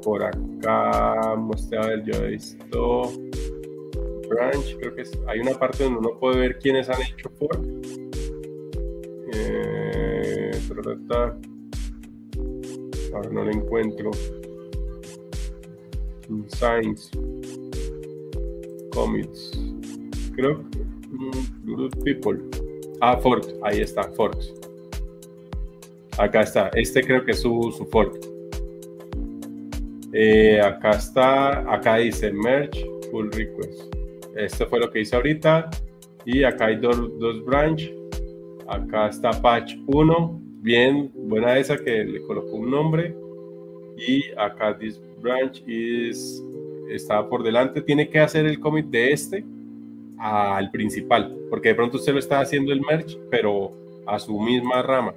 por 0.02 0.22
acá, 0.22 1.34
muestra 1.36 1.82
a 1.82 1.86
ver, 1.88 2.02
yo 2.04 2.24
he 2.24 2.30
visto 2.30 3.12
branch, 4.32 4.76
creo 4.78 4.94
que 4.94 5.02
hay 5.26 5.40
una 5.40 5.52
parte 5.58 5.84
donde 5.84 5.98
uno 6.00 6.18
puede 6.18 6.38
ver 6.38 6.58
quiénes 6.58 6.88
han 6.88 7.02
hecho 7.02 7.28
fork. 7.38 7.60
Eh, 9.34 10.50
ahora 13.14 13.30
no 13.30 13.44
lo 13.44 13.50
encuentro. 13.50 14.10
Signs. 16.48 17.10
Commits. 18.92 19.52
Creo. 20.34 20.64
Mm, 21.10 21.88
people. 22.04 22.38
Ah, 23.00 23.16
fork. 23.16 23.46
Ahí 23.62 23.80
está, 23.80 24.04
forks. 24.12 24.54
Acá 26.18 26.42
está. 26.42 26.68
Este 26.74 27.02
creo 27.02 27.24
que 27.24 27.32
es 27.32 27.40
su, 27.40 27.74
su 27.76 27.84
fork. 27.86 28.18
Eh, 30.12 30.60
acá 30.60 30.90
está. 30.90 31.72
Acá 31.72 31.96
dice 31.96 32.32
merge 32.32 32.86
pull 33.10 33.30
request. 33.32 33.94
Esto 34.36 34.66
fue 34.66 34.80
lo 34.80 34.90
que 34.90 35.00
hice 35.00 35.16
ahorita. 35.16 35.70
Y 36.24 36.44
acá 36.44 36.66
hay 36.66 36.76
dos, 36.76 36.96
dos 37.18 37.44
branch. 37.44 37.92
Acá 38.68 39.08
está 39.08 39.30
patch 39.30 39.74
1. 39.86 40.41
Bien, 40.62 41.10
buena 41.14 41.58
esa 41.58 41.76
que 41.76 42.04
le 42.04 42.22
colocó 42.22 42.56
un 42.56 42.70
nombre. 42.70 43.14
Y 43.98 44.22
acá 44.38 44.78
this 44.78 44.98
branch 45.20 45.62
is, 45.66 46.42
está 46.88 47.28
por 47.28 47.42
delante. 47.42 47.82
Tiene 47.82 48.08
que 48.08 48.20
hacer 48.20 48.46
el 48.46 48.58
commit 48.58 48.86
de 48.86 49.12
este 49.12 49.44
al 50.18 50.70
principal. 50.70 51.36
Porque 51.50 51.70
de 51.70 51.74
pronto 51.74 51.98
usted 51.98 52.12
lo 52.14 52.18
está 52.18 52.40
haciendo 52.40 52.72
el 52.72 52.80
merge, 52.80 53.18
pero 53.30 53.72
a 54.06 54.18
su 54.18 54.40
misma 54.40 54.82
rama. 54.82 55.12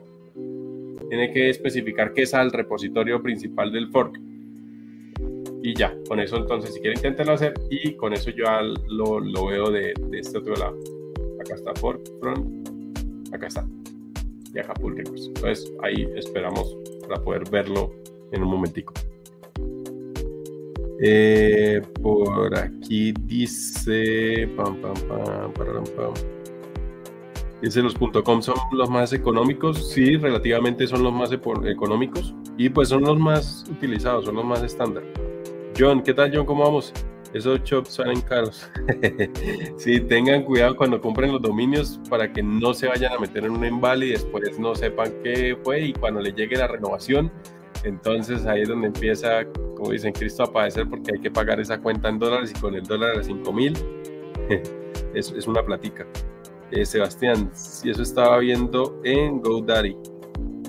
Tiene 1.09 1.31
que 1.31 1.49
especificar 1.49 2.13
que 2.13 2.23
es 2.23 2.33
al 2.33 2.51
repositorio 2.51 3.21
principal 3.21 3.71
del 3.71 3.87
fork 3.89 4.19
y 5.65 5.73
ya, 5.73 5.97
con 6.07 6.19
eso 6.19 6.37
entonces 6.37 6.75
si 6.75 6.79
quieren 6.79 6.99
intentarlo 6.99 7.33
hacer 7.33 7.55
y 7.71 7.93
con 7.93 8.13
eso 8.13 8.29
yo 8.29 8.45
lo, 8.87 9.19
lo 9.19 9.47
veo 9.47 9.71
de, 9.71 9.95
de, 10.09 10.19
este 10.19 10.37
otro 10.37 10.55
lado. 10.55 10.77
Acá 11.39 11.55
está 11.55 11.73
for, 11.73 11.99
front, 12.21 12.69
acá 13.33 13.47
está. 13.47 13.65
Pull 14.63 14.97
request. 14.97 15.27
Entonces 15.27 15.73
ahí 15.83 16.07
esperamos 16.15 16.77
para 17.07 17.21
poder 17.21 17.49
verlo 17.49 17.91
en 18.31 18.43
un 18.43 18.49
momentico. 18.49 18.93
Eh, 21.01 21.81
por 22.01 22.57
aquí 22.57 23.13
dice 23.25 24.47
dice 27.61 27.81
los 27.81 27.95
.com 28.23 28.41
son 28.41 28.55
los 28.71 28.89
más 28.89 29.11
económicos 29.11 29.91
sí 29.91 30.15
relativamente 30.15 30.87
son 30.87 31.03
los 31.03 31.11
más 31.11 31.33
económicos 31.33 32.33
y 32.57 32.69
pues 32.69 32.87
son 32.87 33.01
los 33.03 33.19
más 33.19 33.65
utilizados 33.69 34.23
son 34.23 34.35
los 34.35 34.45
más 34.45 34.63
estándar 34.63 35.03
John, 35.77 36.01
¿qué 36.01 36.13
tal 36.13 36.31
John? 36.33 36.45
¿Cómo 36.45 36.63
vamos? 36.63 36.93
Esos 37.35 37.61
shops 37.63 37.95
salen 37.95 38.21
caros. 38.21 38.71
sí, 39.77 39.99
tengan 39.99 40.43
cuidado 40.43 40.73
cuando 40.77 41.01
compren 41.01 41.33
los 41.33 41.41
dominios 41.41 41.99
para 42.09 42.31
que 42.31 42.41
no 42.41 42.73
se 42.73 42.87
vayan 42.87 43.11
a 43.11 43.19
meter 43.19 43.43
en 43.43 43.51
un 43.51 43.65
embale 43.65 44.05
y 44.05 44.09
después 44.11 44.57
no 44.57 44.73
sepan 44.73 45.11
qué 45.21 45.57
fue 45.61 45.81
y 45.81 45.93
cuando 45.93 46.21
le 46.21 46.31
llegue 46.31 46.55
la 46.55 46.67
renovación, 46.67 47.29
entonces 47.83 48.45
ahí 48.45 48.61
es 48.61 48.69
donde 48.69 48.87
empieza, 48.87 49.45
como 49.75 49.91
dicen 49.91 50.13
Cristo, 50.13 50.43
a 50.43 50.53
padecer 50.53 50.87
porque 50.87 51.11
hay 51.13 51.19
que 51.19 51.29
pagar 51.29 51.59
esa 51.59 51.77
cuenta 51.77 52.07
en 52.07 52.19
dólares 52.19 52.53
y 52.55 52.59
con 52.61 52.73
el 52.73 52.83
dólar 52.83 53.19
a 53.19 53.23
5 53.23 53.51
mil 53.51 53.73
es, 55.13 55.45
una 55.45 55.61
platica. 55.61 56.07
Eh, 56.71 56.85
Sebastián, 56.85 57.51
si 57.53 57.89
eso 57.89 58.01
estaba 58.01 58.37
viendo 58.37 59.01
en 59.03 59.41
GoDaddy. 59.41 59.97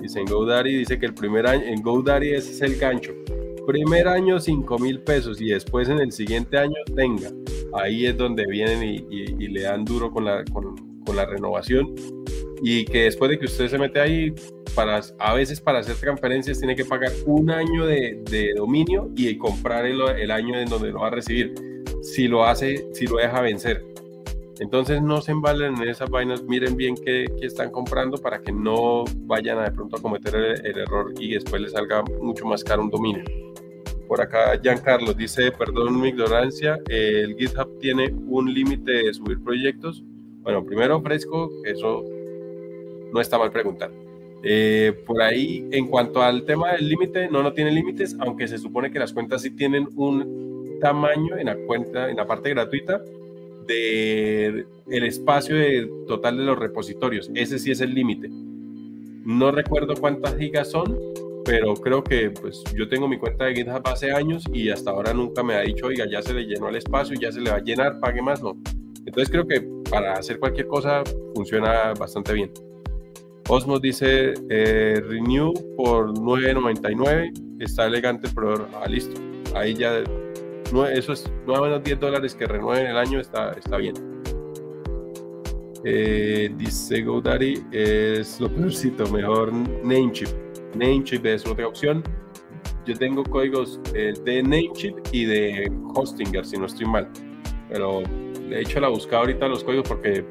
Dice 0.01 0.19
en 0.19 0.25
GoDaddy, 0.25 0.75
dice 0.79 0.99
que 0.99 1.05
el 1.05 1.13
primer 1.13 1.47
año, 1.47 1.63
en 1.63 1.81
GoDaddy 1.81 2.33
es 2.33 2.61
el 2.61 2.75
gancho 2.75 3.13
primer 3.67 4.07
año 4.07 4.39
5 4.39 4.79
mil 4.79 5.01
pesos 5.01 5.41
y 5.41 5.49
después 5.49 5.89
en 5.89 5.99
el 5.99 6.13
siguiente 6.13 6.57
año 6.57 6.77
tenga. 6.95 7.29
Ahí 7.73 8.05
es 8.05 8.17
donde 8.17 8.47
vienen 8.47 8.81
y, 8.81 9.47
le 9.49 9.61
dan 9.61 9.83
duro 9.83 10.09
con 10.09 10.23
la, 10.23 10.43
con, 10.45 10.75
la 11.13 11.25
renovación 11.25 11.93
y 12.63 12.85
que 12.85 13.03
después 13.03 13.29
de 13.29 13.37
que 13.37 13.45
usted 13.45 13.69
se 13.69 13.77
mete 13.77 13.99
ahí, 13.99 14.33
para, 14.73 15.01
a 15.19 15.33
veces 15.33 15.61
para 15.61 15.79
hacer 15.79 15.95
transferencias 15.95 16.59
tiene 16.59 16.75
que 16.75 16.85
pagar 16.85 17.11
un 17.25 17.49
año 17.51 17.85
de, 17.85 18.53
dominio 18.55 19.11
y 19.15 19.37
comprar 19.37 19.85
el, 19.85 20.31
año 20.31 20.57
en 20.57 20.69
donde 20.69 20.91
lo 20.91 20.99
va 21.01 21.07
a 21.07 21.11
recibir. 21.11 21.53
Si 22.01 22.27
lo 22.27 22.45
hace, 22.45 22.87
si 22.93 23.05
lo 23.05 23.17
deja 23.17 23.41
vencer. 23.41 23.85
Entonces 24.59 25.01
no 25.01 25.21
se 25.21 25.31
embalen 25.31 25.75
en 25.81 25.89
esas 25.89 26.09
vainas, 26.09 26.41
miren 26.43 26.77
bien 26.77 26.95
qué, 26.95 27.25
están 27.41 27.69
comprando 27.69 28.17
para 28.17 28.41
que 28.41 28.51
no 28.51 29.03
vayan 29.25 29.59
a 29.59 29.65
de 29.65 29.71
pronto 29.71 29.97
a 29.97 30.01
cometer 30.01 30.35
el, 30.35 30.65
el 30.65 30.77
error 30.79 31.13
y 31.19 31.33
después 31.33 31.61
les 31.61 31.73
salga 31.73 32.03
mucho 32.21 32.45
más 32.45 32.63
caro 32.63 32.81
un 32.81 32.89
dominio. 32.89 33.23
Por 34.07 34.21
acá 34.21 34.59
Giancarlo 34.61 35.13
dice, 35.13 35.51
perdón 35.51 35.99
mi 35.99 36.09
ignorancia, 36.09 36.79
el 36.87 37.35
GitHub 37.35 37.77
tiene 37.79 38.13
un 38.27 38.53
límite 38.53 38.91
de 38.91 39.13
subir 39.13 39.43
proyectos. 39.43 40.03
Bueno, 40.41 40.63
primero 40.65 40.97
ofrezco, 40.97 41.51
eso 41.65 42.05
no 43.13 43.19
está 43.19 43.37
mal 43.37 43.51
preguntar. 43.51 43.91
Eh, 44.43 44.93
por 45.05 45.21
ahí, 45.21 45.67
en 45.71 45.87
cuanto 45.87 46.21
al 46.21 46.45
tema 46.45 46.73
del 46.73 46.87
límite, 46.87 47.29
no, 47.29 47.43
no 47.43 47.51
tiene 47.51 47.71
límites, 47.71 48.15
aunque 48.19 48.47
se 48.47 48.57
supone 48.57 48.91
que 48.91 48.99
las 48.99 49.11
cuentas 49.11 49.41
sí 49.41 49.51
tienen 49.51 49.89
un 49.95 50.77
tamaño 50.79 51.37
en 51.37 51.47
la 51.47 51.55
cuenta, 51.55 52.09
en 52.09 52.15
la 52.15 52.25
parte 52.25 52.51
gratuita, 52.51 53.01
de 53.67 54.65
el 54.89 55.03
espacio 55.03 55.57
total 56.07 56.37
de 56.37 56.43
los 56.43 56.57
repositorios. 56.57 57.29
Ese 57.35 57.59
sí 57.59 57.71
es 57.71 57.81
el 57.81 57.93
límite. 57.93 58.29
No 58.29 59.51
recuerdo 59.51 59.95
cuántas 59.95 60.37
gigas 60.37 60.71
son, 60.71 60.97
pero 61.47 61.73
creo 61.75 62.03
que 62.03 62.29
pues 62.29 62.61
yo 62.75 62.89
tengo 62.89 63.07
mi 63.07 63.17
cuenta 63.17 63.45
de 63.45 63.55
GitHub 63.55 63.81
hace 63.85 64.11
años 64.11 64.43
y 64.51 64.69
hasta 64.69 64.91
ahora 64.91 65.13
nunca 65.13 65.41
me 65.43 65.55
ha 65.55 65.61
dicho, 65.61 65.87
oiga, 65.87 66.05
ya 66.05 66.21
se 66.21 66.33
le 66.33 66.43
llenó 66.43 66.67
el 66.67 66.75
espacio, 66.75 67.15
ya 67.17 67.31
se 67.31 67.39
le 67.39 67.49
va 67.49 67.55
a 67.55 67.63
llenar, 67.63 68.01
pague 68.01 68.21
más, 68.21 68.43
no. 68.43 68.57
Entonces 69.05 69.29
creo 69.29 69.47
que 69.47 69.61
para 69.89 70.13
hacer 70.13 70.39
cualquier 70.39 70.67
cosa 70.67 71.03
funciona 71.33 71.93
bastante 71.93 72.33
bien. 72.33 72.51
Osmos 73.47 73.81
dice 73.81 74.33
eh, 74.49 75.01
renew 75.07 75.53
por 75.77 76.13
9.99. 76.13 77.61
Está 77.61 77.85
elegante 77.85 78.27
el 78.27 78.33
proveedor. 78.33 78.67
Ah, 78.75 78.85
listo. 78.89 79.19
Ahí 79.55 79.73
ya, 79.73 80.03
eso 80.91 81.13
es 81.13 81.31
menos 81.45 81.81
10 81.81 81.99
dólares 82.01 82.35
que 82.35 82.45
renueven 82.45 82.87
el 82.87 82.97
año. 82.97 83.21
Está, 83.21 83.53
está 83.53 83.77
bien. 83.77 83.95
Eh, 85.85 86.51
dice 86.57 87.01
GoDaddy 87.03 87.63
es 87.71 88.41
lo 88.41 88.49
peorcito. 88.49 89.09
Mejor 89.09 89.53
Namecheap. 89.53 90.46
Namecheap 90.75 91.25
es 91.25 91.45
otra 91.45 91.67
opción. 91.67 92.03
Yo 92.85 92.95
tengo 92.95 93.23
códigos 93.23 93.79
eh, 93.93 94.13
de 94.23 94.43
Namecheap 94.43 94.95
y 95.11 95.25
de 95.25 95.71
Hostinger, 95.93 96.45
si 96.45 96.57
no 96.57 96.65
estoy 96.65 96.85
mal. 96.85 97.09
Pero 97.69 98.01
he 98.49 98.61
hecho 98.61 98.79
la 98.79 98.87
búsqueda 98.87 99.19
ahorita 99.19 99.47
los 99.47 99.63
códigos 99.63 99.87
porque 99.87 100.25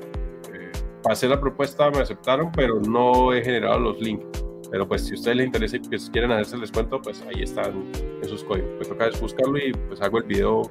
pasé 1.02 1.28
la 1.28 1.40
propuesta, 1.40 1.90
me 1.90 1.98
aceptaron, 1.98 2.50
pero 2.52 2.80
no 2.80 3.32
he 3.32 3.42
generado 3.42 3.78
los 3.78 4.00
links. 4.00 4.44
Pero 4.70 4.88
pues 4.88 5.04
si 5.04 5.12
a 5.12 5.14
ustedes 5.14 5.36
les 5.36 5.46
interesa 5.46 5.76
y 5.76 5.80
pues 5.80 6.10
quieren 6.10 6.32
hacerse 6.32 6.56
el 6.56 6.62
descuento, 6.62 7.00
pues 7.00 7.22
ahí 7.22 7.42
están 7.42 7.84
esos 8.22 8.42
códigos. 8.42 8.70
Pues 8.76 8.88
toca 8.88 9.08
buscarlo 9.20 9.58
y 9.58 9.72
pues 9.72 10.00
hago 10.00 10.18
el 10.18 10.24
video 10.24 10.62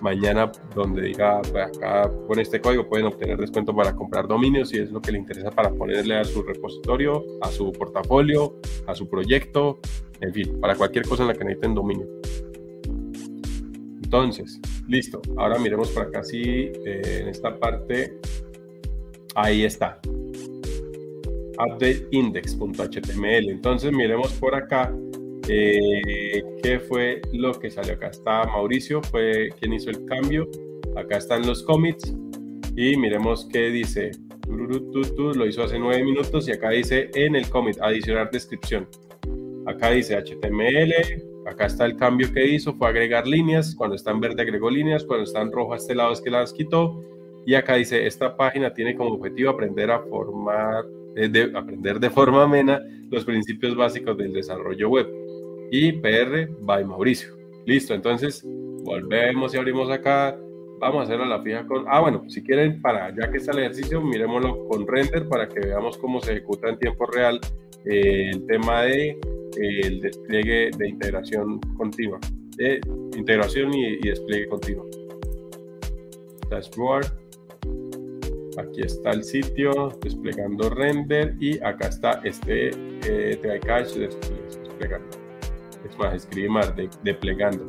mañana 0.00 0.50
donde 0.74 1.02
diga, 1.02 1.40
pues 1.42 1.66
acá 1.66 2.10
con 2.26 2.38
este 2.38 2.60
código 2.60 2.88
pueden 2.88 3.06
obtener 3.06 3.38
descuento 3.38 3.74
para 3.74 3.94
comprar 3.94 4.26
dominios 4.26 4.70
si 4.70 4.78
es 4.78 4.90
lo 4.90 5.00
que 5.00 5.12
les 5.12 5.20
interesa 5.20 5.50
para 5.50 5.70
ponerle 5.70 6.16
a 6.16 6.24
su 6.24 6.42
repositorio, 6.42 7.24
a 7.42 7.50
su 7.50 7.72
portafolio, 7.72 8.56
a 8.86 8.94
su 8.94 9.08
proyecto, 9.08 9.80
en 10.20 10.32
fin, 10.32 10.60
para 10.60 10.74
cualquier 10.74 11.06
cosa 11.06 11.22
en 11.22 11.28
la 11.28 11.34
que 11.34 11.44
necesiten 11.44 11.74
dominio. 11.74 12.06
Entonces, 14.02 14.60
listo. 14.86 15.20
Ahora 15.36 15.58
miremos 15.58 15.90
por 15.90 16.04
acá 16.04 16.22
si 16.22 16.42
eh, 16.42 17.20
en 17.22 17.28
esta 17.28 17.58
parte 17.58 18.18
Ahí 19.36 19.64
está. 19.66 20.00
UpdateIndex.html. 21.58 23.50
Entonces 23.50 23.92
miremos 23.92 24.32
por 24.32 24.54
acá 24.54 24.90
eh, 25.48 26.42
qué 26.62 26.80
fue 26.80 27.20
lo 27.32 27.52
que 27.58 27.70
salió. 27.70 27.94
Acá 27.94 28.08
está 28.08 28.44
Mauricio, 28.44 29.02
fue 29.02 29.50
quien 29.58 29.72
hizo 29.72 29.90
el 29.90 30.04
cambio. 30.06 30.48
Acá 30.96 31.18
están 31.18 31.46
los 31.46 31.62
commits 31.62 32.14
y 32.76 32.96
miremos 32.96 33.48
qué 33.52 33.70
dice. 33.70 34.12
Lo 34.48 35.46
hizo 35.46 35.64
hace 35.64 35.78
nueve 35.78 36.04
minutos 36.04 36.48
y 36.48 36.52
acá 36.52 36.70
dice 36.70 37.10
en 37.14 37.36
el 37.36 37.48
commit 37.48 37.78
adicionar 37.80 38.30
descripción. 38.30 38.88
Acá 39.66 39.90
dice 39.90 40.16
HTML, 40.16 40.92
acá 41.46 41.66
está 41.66 41.84
el 41.86 41.96
cambio 41.96 42.32
que 42.32 42.46
hizo, 42.46 42.72
fue 42.74 42.88
agregar 42.88 43.26
líneas, 43.26 43.74
cuando 43.74 43.96
está 43.96 44.12
en 44.12 44.20
verde 44.20 44.42
agregó 44.42 44.70
líneas, 44.70 45.04
cuando 45.04 45.24
está 45.24 45.42
en 45.42 45.50
rojo 45.50 45.72
a 45.72 45.76
este 45.76 45.96
lado 45.96 46.12
es 46.12 46.20
que 46.20 46.30
las 46.30 46.52
quitó, 46.52 47.02
y 47.44 47.54
acá 47.54 47.74
dice, 47.74 48.06
esta 48.06 48.36
página 48.36 48.72
tiene 48.72 48.94
como 48.94 49.10
objetivo 49.10 49.50
aprender 49.50 49.90
a 49.90 50.00
formar, 50.00 50.84
eh, 51.16 51.28
de, 51.28 51.50
aprender 51.56 51.98
de 51.98 52.10
forma 52.10 52.44
amena 52.44 52.80
los 53.10 53.24
principios 53.24 53.74
básicos 53.74 54.16
del 54.16 54.32
desarrollo 54.32 54.88
web. 54.88 55.25
Y 55.70 55.92
PR 55.92 56.48
by 56.60 56.84
Mauricio. 56.84 57.36
Listo, 57.66 57.94
entonces 57.94 58.44
volvemos 58.84 59.54
y 59.54 59.58
abrimos 59.58 59.90
acá. 59.90 60.38
Vamos 60.78 61.00
a 61.00 61.02
hacer 61.04 61.20
a 61.20 61.26
la 61.26 61.42
fija 61.42 61.66
con... 61.66 61.84
Ah, 61.88 62.00
bueno, 62.00 62.24
si 62.28 62.42
quieren, 62.42 62.82
para 62.82 63.14
ya 63.16 63.30
que 63.30 63.38
está 63.38 63.52
el 63.52 63.60
ejercicio, 63.60 64.00
miremoslo 64.00 64.66
con 64.68 64.86
render 64.86 65.26
para 65.28 65.48
que 65.48 65.60
veamos 65.60 65.96
cómo 65.96 66.20
se 66.20 66.32
ejecuta 66.32 66.68
en 66.68 66.78
tiempo 66.78 67.06
real 67.06 67.40
eh, 67.86 68.30
el 68.32 68.46
tema 68.46 68.82
de 68.82 69.08
eh, 69.08 69.80
el 69.84 70.00
despliegue 70.02 70.70
de 70.76 70.88
integración 70.88 71.60
continua. 71.76 72.20
De 72.56 72.80
integración 73.16 73.72
y, 73.74 73.98
despliegue 74.00 74.48
continuo. 74.48 74.86
Dashboard 76.50 77.06
Aquí 78.58 78.82
está 78.82 79.10
el 79.10 79.22
sitio 79.22 79.92
desplegando 80.02 80.70
render 80.70 81.34
y 81.38 81.58
acá 81.62 81.88
está 81.88 82.20
este 82.24 82.70
eh, 83.06 83.60
cache 83.62 84.08
desplegando. 84.08 85.25
Es 85.88 85.98
más, 85.98 86.14
escribe 86.14 86.48
más, 86.48 86.74
de, 86.74 86.88
desplegando. 87.02 87.64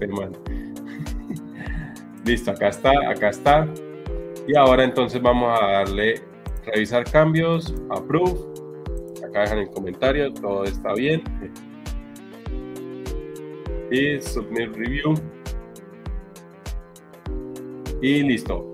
Listo, 2.24 2.50
acá 2.50 2.68
está, 2.68 2.92
acá 3.10 3.30
está. 3.30 3.68
Y 4.46 4.56
ahora 4.56 4.84
entonces 4.84 5.20
vamos 5.20 5.58
a 5.60 5.66
darle 5.66 6.22
revisar 6.66 7.04
cambios, 7.10 7.74
approve. 7.90 8.40
Acá 9.26 9.40
dejan 9.42 9.58
el 9.58 9.70
comentario, 9.70 10.32
todo 10.32 10.64
está 10.64 10.94
bien. 10.94 11.22
Y 13.90 14.20
submit 14.20 14.74
review. 14.76 15.14
Y 18.02 18.22
listo 18.22 18.72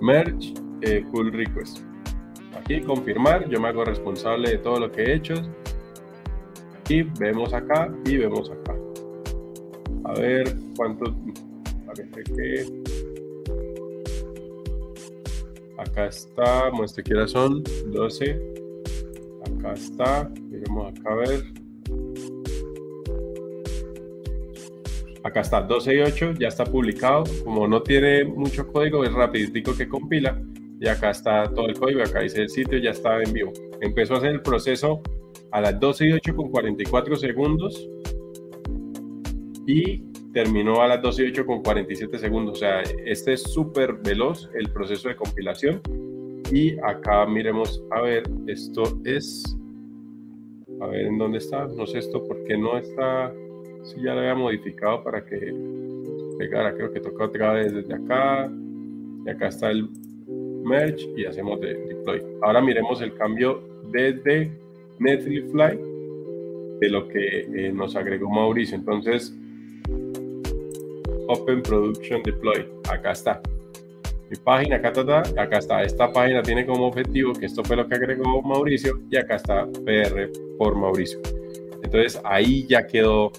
merge 0.00 0.54
eh, 0.82 1.04
pull 1.12 1.32
request. 1.32 1.80
Aquí 2.56 2.80
confirmar, 2.80 3.48
yo 3.48 3.60
me 3.60 3.68
hago 3.68 3.84
responsable 3.84 4.50
de 4.50 4.58
todo 4.58 4.80
lo 4.80 4.90
que 4.90 5.02
he 5.02 5.14
hecho. 5.14 5.34
Y 6.90 7.02
vemos 7.20 7.54
acá 7.54 7.88
y 8.04 8.16
vemos 8.16 8.50
acá. 8.50 8.76
A 10.06 10.12
ver 10.14 10.52
cuántos. 10.76 11.14
Parece 11.86 12.24
que. 12.24 12.66
Acá 15.78 16.06
está, 16.06 16.68
muestre 16.72 17.04
que 17.04 17.28
son 17.28 17.62
12. 17.92 18.40
Acá 19.46 19.72
está, 19.74 20.28
miremos 20.50 20.92
acá 20.92 21.12
a 21.12 21.14
ver. 21.14 21.44
acá 25.22 25.42
está 25.42 25.60
12 25.60 25.94
y 25.94 26.00
8, 26.00 26.32
ya 26.40 26.48
está 26.48 26.64
publicado. 26.64 27.22
Como 27.44 27.68
no 27.68 27.84
tiene 27.84 28.24
mucho 28.24 28.66
código, 28.66 29.04
es 29.04 29.12
rapidito 29.12 29.76
que 29.76 29.88
compila. 29.88 30.42
Y 30.80 30.88
acá 30.88 31.10
está 31.10 31.44
todo 31.54 31.68
el 31.68 31.78
código, 31.78 32.02
acá 32.02 32.20
dice 32.20 32.42
el 32.42 32.48
sitio, 32.48 32.78
ya 32.78 32.90
está 32.90 33.22
en 33.22 33.32
vivo. 33.32 33.52
Empezó 33.80 34.14
a 34.14 34.18
hacer 34.18 34.30
el 34.30 34.42
proceso 34.42 35.00
a 35.52 35.60
las 35.60 35.78
12 35.80 36.06
y 36.06 36.12
8 36.12 36.36
con 36.36 36.50
44 36.50 37.16
segundos 37.16 37.88
y 39.66 40.02
terminó 40.32 40.80
a 40.80 40.88
las 40.88 41.02
12 41.02 41.24
y 41.24 41.28
8 41.30 41.46
con 41.46 41.62
47 41.62 42.18
segundos. 42.18 42.58
O 42.58 42.60
sea, 42.60 42.82
este 43.04 43.34
es 43.34 43.42
súper 43.42 43.94
veloz 43.94 44.48
el 44.54 44.70
proceso 44.70 45.08
de 45.08 45.16
compilación. 45.16 45.80
Y 46.52 46.76
acá 46.80 47.26
miremos, 47.26 47.82
a 47.90 48.02
ver, 48.02 48.24
esto 48.46 48.82
es, 49.04 49.56
a 50.80 50.86
ver 50.86 51.06
en 51.06 51.18
dónde 51.18 51.38
está, 51.38 51.66
no 51.66 51.86
sé 51.86 51.98
esto, 51.98 52.24
por 52.24 52.42
qué 52.44 52.56
no 52.56 52.76
está 52.76 53.32
si 53.82 54.02
ya 54.02 54.14
lo 54.14 54.20
había 54.20 54.34
modificado 54.34 55.02
para 55.02 55.24
que 55.24 55.54
pegara. 56.38 56.74
Creo 56.74 56.92
que 56.92 57.00
toca 57.00 57.24
otra 57.24 57.52
vez 57.52 57.72
desde 57.72 57.94
acá. 57.94 58.50
Y 59.26 59.30
acá 59.30 59.48
está 59.48 59.70
el 59.70 59.88
merge 60.64 61.06
y 61.16 61.24
hacemos 61.24 61.60
de 61.60 61.74
deploy. 61.74 62.22
Ahora 62.42 62.60
miremos 62.60 63.00
el 63.00 63.14
cambio 63.14 63.62
desde 63.92 64.50
Netlify 65.00 65.78
de 66.80 66.88
lo 66.88 67.08
que 67.08 67.40
eh, 67.40 67.72
nos 67.72 67.96
agregó 67.96 68.30
Mauricio. 68.30 68.76
Entonces, 68.76 69.34
Open 71.28 71.62
Production 71.62 72.22
Deploy. 72.22 72.66
Acá 72.88 73.12
está. 73.12 73.40
Mi 74.30 74.36
página, 74.36 74.76
acá 74.76 74.88
está, 74.90 75.20
acá 75.42 75.58
está. 75.58 75.82
Esta 75.82 76.12
página 76.12 76.42
tiene 76.42 76.64
como 76.64 76.86
objetivo 76.86 77.32
que 77.32 77.46
esto 77.46 77.64
fue 77.64 77.76
lo 77.76 77.88
que 77.88 77.96
agregó 77.96 78.40
Mauricio 78.42 79.00
y 79.10 79.16
acá 79.16 79.36
está 79.36 79.66
PR 79.84 80.30
por 80.58 80.76
Mauricio. 80.76 81.18
Entonces 81.82 82.20
ahí 82.24 82.66
ya 82.68 82.86
quedó 82.86 83.32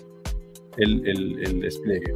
el, 0.77 1.61
despliegue. 1.61 2.13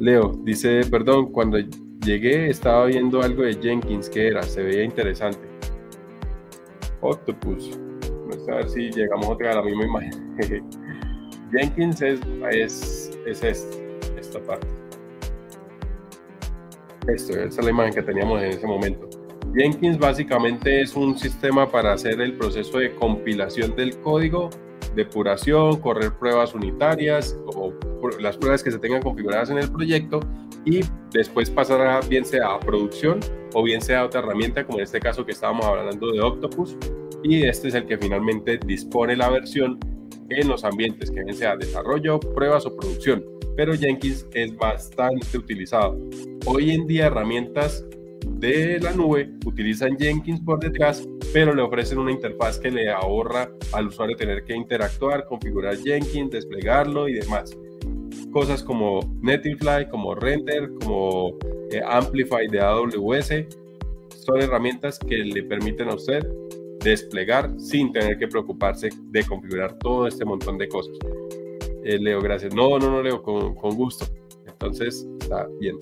Leo 0.00 0.32
dice, 0.44 0.82
perdón, 0.90 1.32
cuando 1.32 1.58
llegué 2.04 2.50
estaba 2.50 2.86
viendo 2.86 3.22
algo 3.22 3.42
de 3.42 3.54
Jenkins 3.54 4.10
que 4.10 4.28
era, 4.28 4.42
se 4.42 4.62
veía 4.62 4.84
interesante. 4.84 5.40
Octopus. 7.00 7.87
A 8.50 8.56
ver 8.56 8.68
si 8.68 8.90
llegamos 8.90 9.26
otra 9.26 9.52
a 9.52 9.54
la 9.56 9.62
misma 9.62 9.84
imagen. 9.84 10.36
Jenkins 11.52 12.02
es, 12.02 12.20
es, 12.50 13.18
es 13.26 13.68
esta 14.18 14.40
parte. 14.40 14.66
Esto, 17.08 17.40
es 17.40 17.56
la 17.56 17.70
imagen 17.70 17.94
que 17.94 18.02
teníamos 18.02 18.42
en 18.42 18.50
ese 18.50 18.66
momento. 18.66 19.08
Jenkins 19.54 19.98
básicamente 19.98 20.82
es 20.82 20.94
un 20.94 21.18
sistema 21.18 21.70
para 21.70 21.94
hacer 21.94 22.20
el 22.20 22.34
proceso 22.34 22.78
de 22.78 22.94
compilación 22.94 23.74
del 23.76 23.98
código 24.00 24.50
depuración, 24.94 25.80
correr 25.80 26.12
pruebas 26.12 26.54
unitarias 26.54 27.38
o 27.46 27.72
las 28.20 28.36
pruebas 28.36 28.62
que 28.62 28.70
se 28.70 28.78
tengan 28.78 29.02
configuradas 29.02 29.50
en 29.50 29.58
el 29.58 29.70
proyecto 29.70 30.20
y 30.64 30.80
después 31.12 31.50
pasar 31.50 32.06
bien 32.08 32.24
sea 32.24 32.54
a 32.54 32.60
producción 32.60 33.20
o 33.54 33.62
bien 33.62 33.80
sea 33.80 34.00
a 34.00 34.04
otra 34.06 34.20
herramienta, 34.20 34.64
como 34.64 34.78
en 34.78 34.84
este 34.84 35.00
caso 35.00 35.24
que 35.24 35.32
estábamos 35.32 35.64
hablando 35.64 36.12
de 36.12 36.20
Octopus, 36.20 36.76
y 37.22 37.44
este 37.44 37.68
es 37.68 37.74
el 37.74 37.86
que 37.86 37.98
finalmente 37.98 38.58
dispone 38.64 39.16
la 39.16 39.30
versión 39.30 39.78
en 40.30 40.48
los 40.48 40.64
ambientes, 40.64 41.10
que 41.10 41.22
bien 41.22 41.34
sea 41.34 41.56
desarrollo, 41.56 42.20
pruebas 42.20 42.66
o 42.66 42.76
producción. 42.76 43.24
Pero 43.56 43.74
Jenkins 43.74 44.26
es 44.34 44.56
bastante 44.56 45.36
utilizado. 45.36 45.98
Hoy 46.46 46.70
en 46.70 46.86
día 46.86 47.06
herramientas 47.06 47.84
de 48.26 48.78
la 48.80 48.92
nube 48.92 49.30
utilizan 49.44 49.98
Jenkins 49.98 50.40
por 50.40 50.60
detrás, 50.60 51.08
pero 51.32 51.54
le 51.54 51.62
ofrecen 51.62 51.98
una 51.98 52.12
interfaz 52.12 52.58
que 52.58 52.70
le 52.70 52.90
ahorra 52.90 53.50
al 53.72 53.88
usuario 53.88 54.16
tener 54.16 54.44
que 54.44 54.54
interactuar, 54.54 55.24
configurar 55.26 55.76
Jenkins, 55.76 56.30
desplegarlo 56.30 57.08
y 57.08 57.14
demás. 57.14 57.56
Cosas 58.32 58.62
como 58.62 59.00
Netlify, 59.22 59.88
como 59.88 60.14
Render, 60.14 60.70
como 60.80 61.36
eh, 61.72 61.80
Amplify 61.84 62.46
de 62.46 62.60
AWS, 62.60 63.32
son 64.14 64.40
herramientas 64.40 64.98
que 64.98 65.16
le 65.16 65.42
permiten 65.42 65.88
a 65.88 65.94
usted 65.94 66.24
desplegar 66.82 67.50
sin 67.58 67.92
tener 67.92 68.18
que 68.18 68.28
preocuparse 68.28 68.90
de 69.10 69.24
configurar 69.24 69.78
todo 69.78 70.06
este 70.06 70.24
montón 70.24 70.58
de 70.58 70.68
cosas. 70.68 70.96
Eh, 71.84 71.98
Leo, 71.98 72.20
gracias. 72.20 72.54
No, 72.54 72.78
no, 72.78 72.90
no, 72.90 73.02
Leo, 73.02 73.22
con, 73.22 73.54
gusto. 73.74 74.06
Entonces, 74.46 75.06
está 75.20 75.48
bien. 75.60 75.76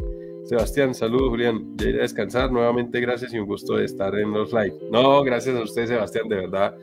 Sebastián, 0.45 0.95
saludos, 0.95 1.31
Julián. 1.31 1.77
Ya 1.77 1.89
iré 1.89 1.99
a 1.99 2.03
descansar. 2.03 2.53
Nuevamente, 2.53 3.01
gracias 3.01 3.33
y 3.35 3.39
un 3.39 3.47
gusto 3.47 3.77
de 3.77 3.85
estar 3.85 4.15
en 4.15 4.33
los 4.33 4.53
live. 4.53 4.77
No, 4.91 5.23
gracias 5.25 5.57
a 5.57 5.63
usted, 5.63 5.87
Sebastián, 5.87 6.29
de 6.29 6.37
verdad. 6.37 6.77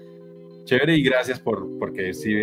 Chévere 0.65 0.95
y 0.95 1.03
gracias 1.03 1.40
por, 1.40 1.68
porque 1.77 2.14
sí 2.14 2.34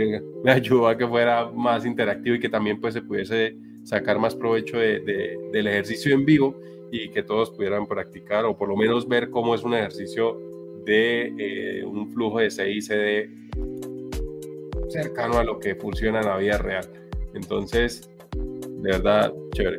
me 0.44 0.50
ayudó 0.52 0.88
a 0.88 0.96
que 0.96 1.06
fuera 1.06 1.50
más 1.50 1.86
interactivo 1.86 2.36
y 2.36 2.40
que 2.40 2.48
también 2.48 2.80
pues 2.80 2.94
se 2.94 3.02
pudiese 3.02 3.56
sacar 3.84 4.18
más 4.18 4.34
provecho 4.34 4.78
de, 4.78 5.38
del 5.52 5.66
ejercicio 5.66 6.14
en 6.14 6.24
vivo 6.24 6.54
y 6.90 7.08
que 7.10 7.22
todos 7.22 7.50
pudieran 7.50 7.86
practicar 7.86 8.44
o 8.44 8.56
por 8.56 8.68
lo 8.68 8.76
menos 8.76 9.08
ver 9.08 9.30
cómo 9.30 9.54
es 9.54 9.62
un 9.62 9.74
ejercicio 9.74 10.49
de 10.90 11.32
eh, 11.38 11.84
un 11.84 12.10
flujo 12.10 12.40
de 12.40 12.50
CICD 12.50 13.30
cercano 14.88 15.38
a 15.38 15.44
lo 15.44 15.60
que 15.60 15.76
funciona 15.76 16.18
en 16.18 16.26
la 16.26 16.36
vida 16.36 16.58
real. 16.58 16.84
Entonces, 17.32 18.10
de 18.34 18.90
verdad, 18.90 19.32
chévere. 19.52 19.78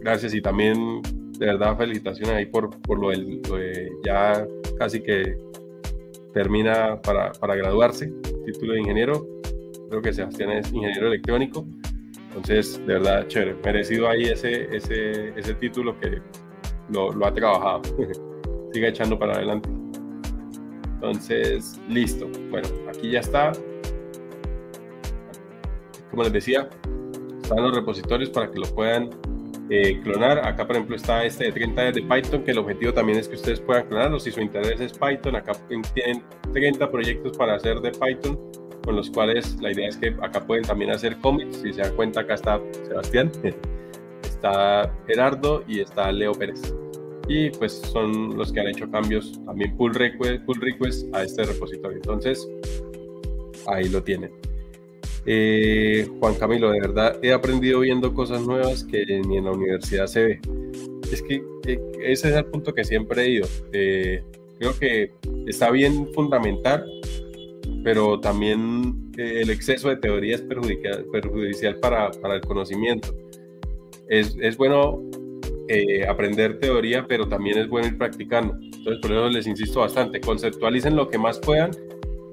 Gracias 0.00 0.34
y 0.34 0.40
también, 0.40 1.02
de 1.36 1.46
verdad, 1.46 1.76
felicitaciones 1.76 2.36
ahí 2.36 2.46
por, 2.46 2.70
por 2.82 3.00
lo, 3.00 3.10
de, 3.10 3.90
ya 4.04 4.46
casi 4.78 5.00
que 5.00 5.36
termina 6.32 7.02
para, 7.02 7.32
para 7.32 7.56
graduarse, 7.56 8.12
título 8.46 8.74
de 8.74 8.80
ingeniero. 8.82 9.26
Creo 9.88 10.00
que 10.00 10.12
Sebastián 10.12 10.52
es 10.52 10.72
ingeniero 10.72 11.08
electrónico. 11.08 11.66
Entonces, 12.28 12.78
de 12.86 12.94
verdad, 12.94 13.26
chévere, 13.26 13.56
merecido 13.64 14.08
ahí 14.08 14.26
ese, 14.26 14.68
ese, 14.74 15.30
ese 15.36 15.54
título 15.54 15.98
que 15.98 16.22
lo, 16.88 17.10
lo 17.10 17.26
ha 17.26 17.34
trabajado. 17.34 17.82
Siga 18.72 18.88
echando 18.88 19.18
para 19.18 19.34
adelante. 19.34 19.81
Entonces, 21.02 21.80
listo. 21.88 22.30
Bueno, 22.48 22.68
aquí 22.88 23.10
ya 23.10 23.18
está. 23.18 23.50
Como 26.10 26.22
les 26.22 26.32
decía, 26.32 26.70
están 27.42 27.60
los 27.60 27.74
repositorios 27.74 28.30
para 28.30 28.48
que 28.48 28.60
lo 28.60 28.66
puedan 28.72 29.10
eh, 29.68 30.00
clonar. 30.04 30.38
Acá, 30.46 30.64
por 30.64 30.76
ejemplo, 30.76 30.94
está 30.94 31.24
este 31.24 31.46
de 31.46 31.52
30 31.52 31.82
días 31.82 31.94
de 31.96 32.02
Python, 32.02 32.44
que 32.44 32.52
el 32.52 32.58
objetivo 32.58 32.92
también 32.92 33.18
es 33.18 33.26
que 33.26 33.34
ustedes 33.34 33.60
puedan 33.60 33.88
clonarlo. 33.88 34.20
Si 34.20 34.30
su 34.30 34.40
interés 34.40 34.80
es 34.80 34.92
Python, 34.92 35.34
acá 35.34 35.54
tienen 35.66 36.22
30 36.52 36.88
proyectos 36.88 37.36
para 37.36 37.56
hacer 37.56 37.80
de 37.80 37.90
Python, 37.90 38.38
con 38.84 38.94
los 38.94 39.10
cuales 39.10 39.60
la 39.60 39.72
idea 39.72 39.88
es 39.88 39.96
que 39.96 40.14
acá 40.22 40.46
pueden 40.46 40.64
también 40.64 40.92
hacer 40.92 41.18
commits. 41.18 41.62
Si 41.62 41.72
se 41.72 41.82
dan 41.82 41.96
cuenta, 41.96 42.20
acá 42.20 42.34
está 42.34 42.60
Sebastián, 42.86 43.32
está 44.22 44.88
Gerardo 45.08 45.64
y 45.66 45.80
está 45.80 46.12
Leo 46.12 46.30
Pérez. 46.30 46.72
Y 47.28 47.50
pues 47.50 47.72
son 47.92 48.36
los 48.36 48.52
que 48.52 48.60
han 48.60 48.68
hecho 48.68 48.90
cambios, 48.90 49.40
también 49.46 49.76
pull 49.76 49.94
request, 49.94 50.44
pull 50.44 50.60
request 50.60 51.14
a 51.14 51.22
este 51.22 51.44
repositorio. 51.44 51.96
Entonces, 51.96 52.48
ahí 53.66 53.88
lo 53.88 54.02
tienen. 54.02 54.30
Eh, 55.24 56.08
Juan 56.18 56.34
Camilo, 56.34 56.70
de 56.72 56.80
verdad 56.80 57.16
he 57.22 57.32
aprendido 57.32 57.80
viendo 57.80 58.12
cosas 58.12 58.42
nuevas 58.42 58.82
que 58.82 59.04
ni 59.26 59.36
en 59.36 59.44
la 59.44 59.52
universidad 59.52 60.06
se 60.06 60.24
ve. 60.24 60.40
Es 61.12 61.22
que 61.22 61.42
eh, 61.66 61.80
ese 62.02 62.30
es 62.30 62.36
el 62.36 62.46
punto 62.46 62.74
que 62.74 62.84
siempre 62.84 63.22
he 63.22 63.30
ido. 63.30 63.46
Eh, 63.72 64.22
creo 64.58 64.76
que 64.78 65.12
está 65.46 65.70
bien 65.70 66.08
fundamental, 66.12 66.84
pero 67.84 68.18
también 68.18 69.12
el 69.16 69.50
exceso 69.50 69.88
de 69.88 69.96
teoría 69.96 70.36
es 70.36 70.42
perjudicial, 70.42 71.04
perjudicial 71.12 71.76
para, 71.78 72.10
para, 72.10 72.36
el 72.36 72.40
conocimiento. 72.40 73.14
Es, 74.08 74.36
es 74.40 74.56
bueno 74.56 75.02
aprender 76.08 76.58
teoría, 76.58 77.06
pero 77.06 77.28
también 77.28 77.58
es 77.58 77.68
bueno 77.68 77.88
ir 77.88 77.98
practicando. 77.98 78.54
Entonces, 78.60 78.98
por 79.00 79.12
eso 79.12 79.28
les 79.28 79.46
insisto 79.46 79.80
bastante, 79.80 80.20
conceptualicen 80.20 80.96
lo 80.96 81.08
que 81.08 81.18
más 81.18 81.38
puedan 81.38 81.70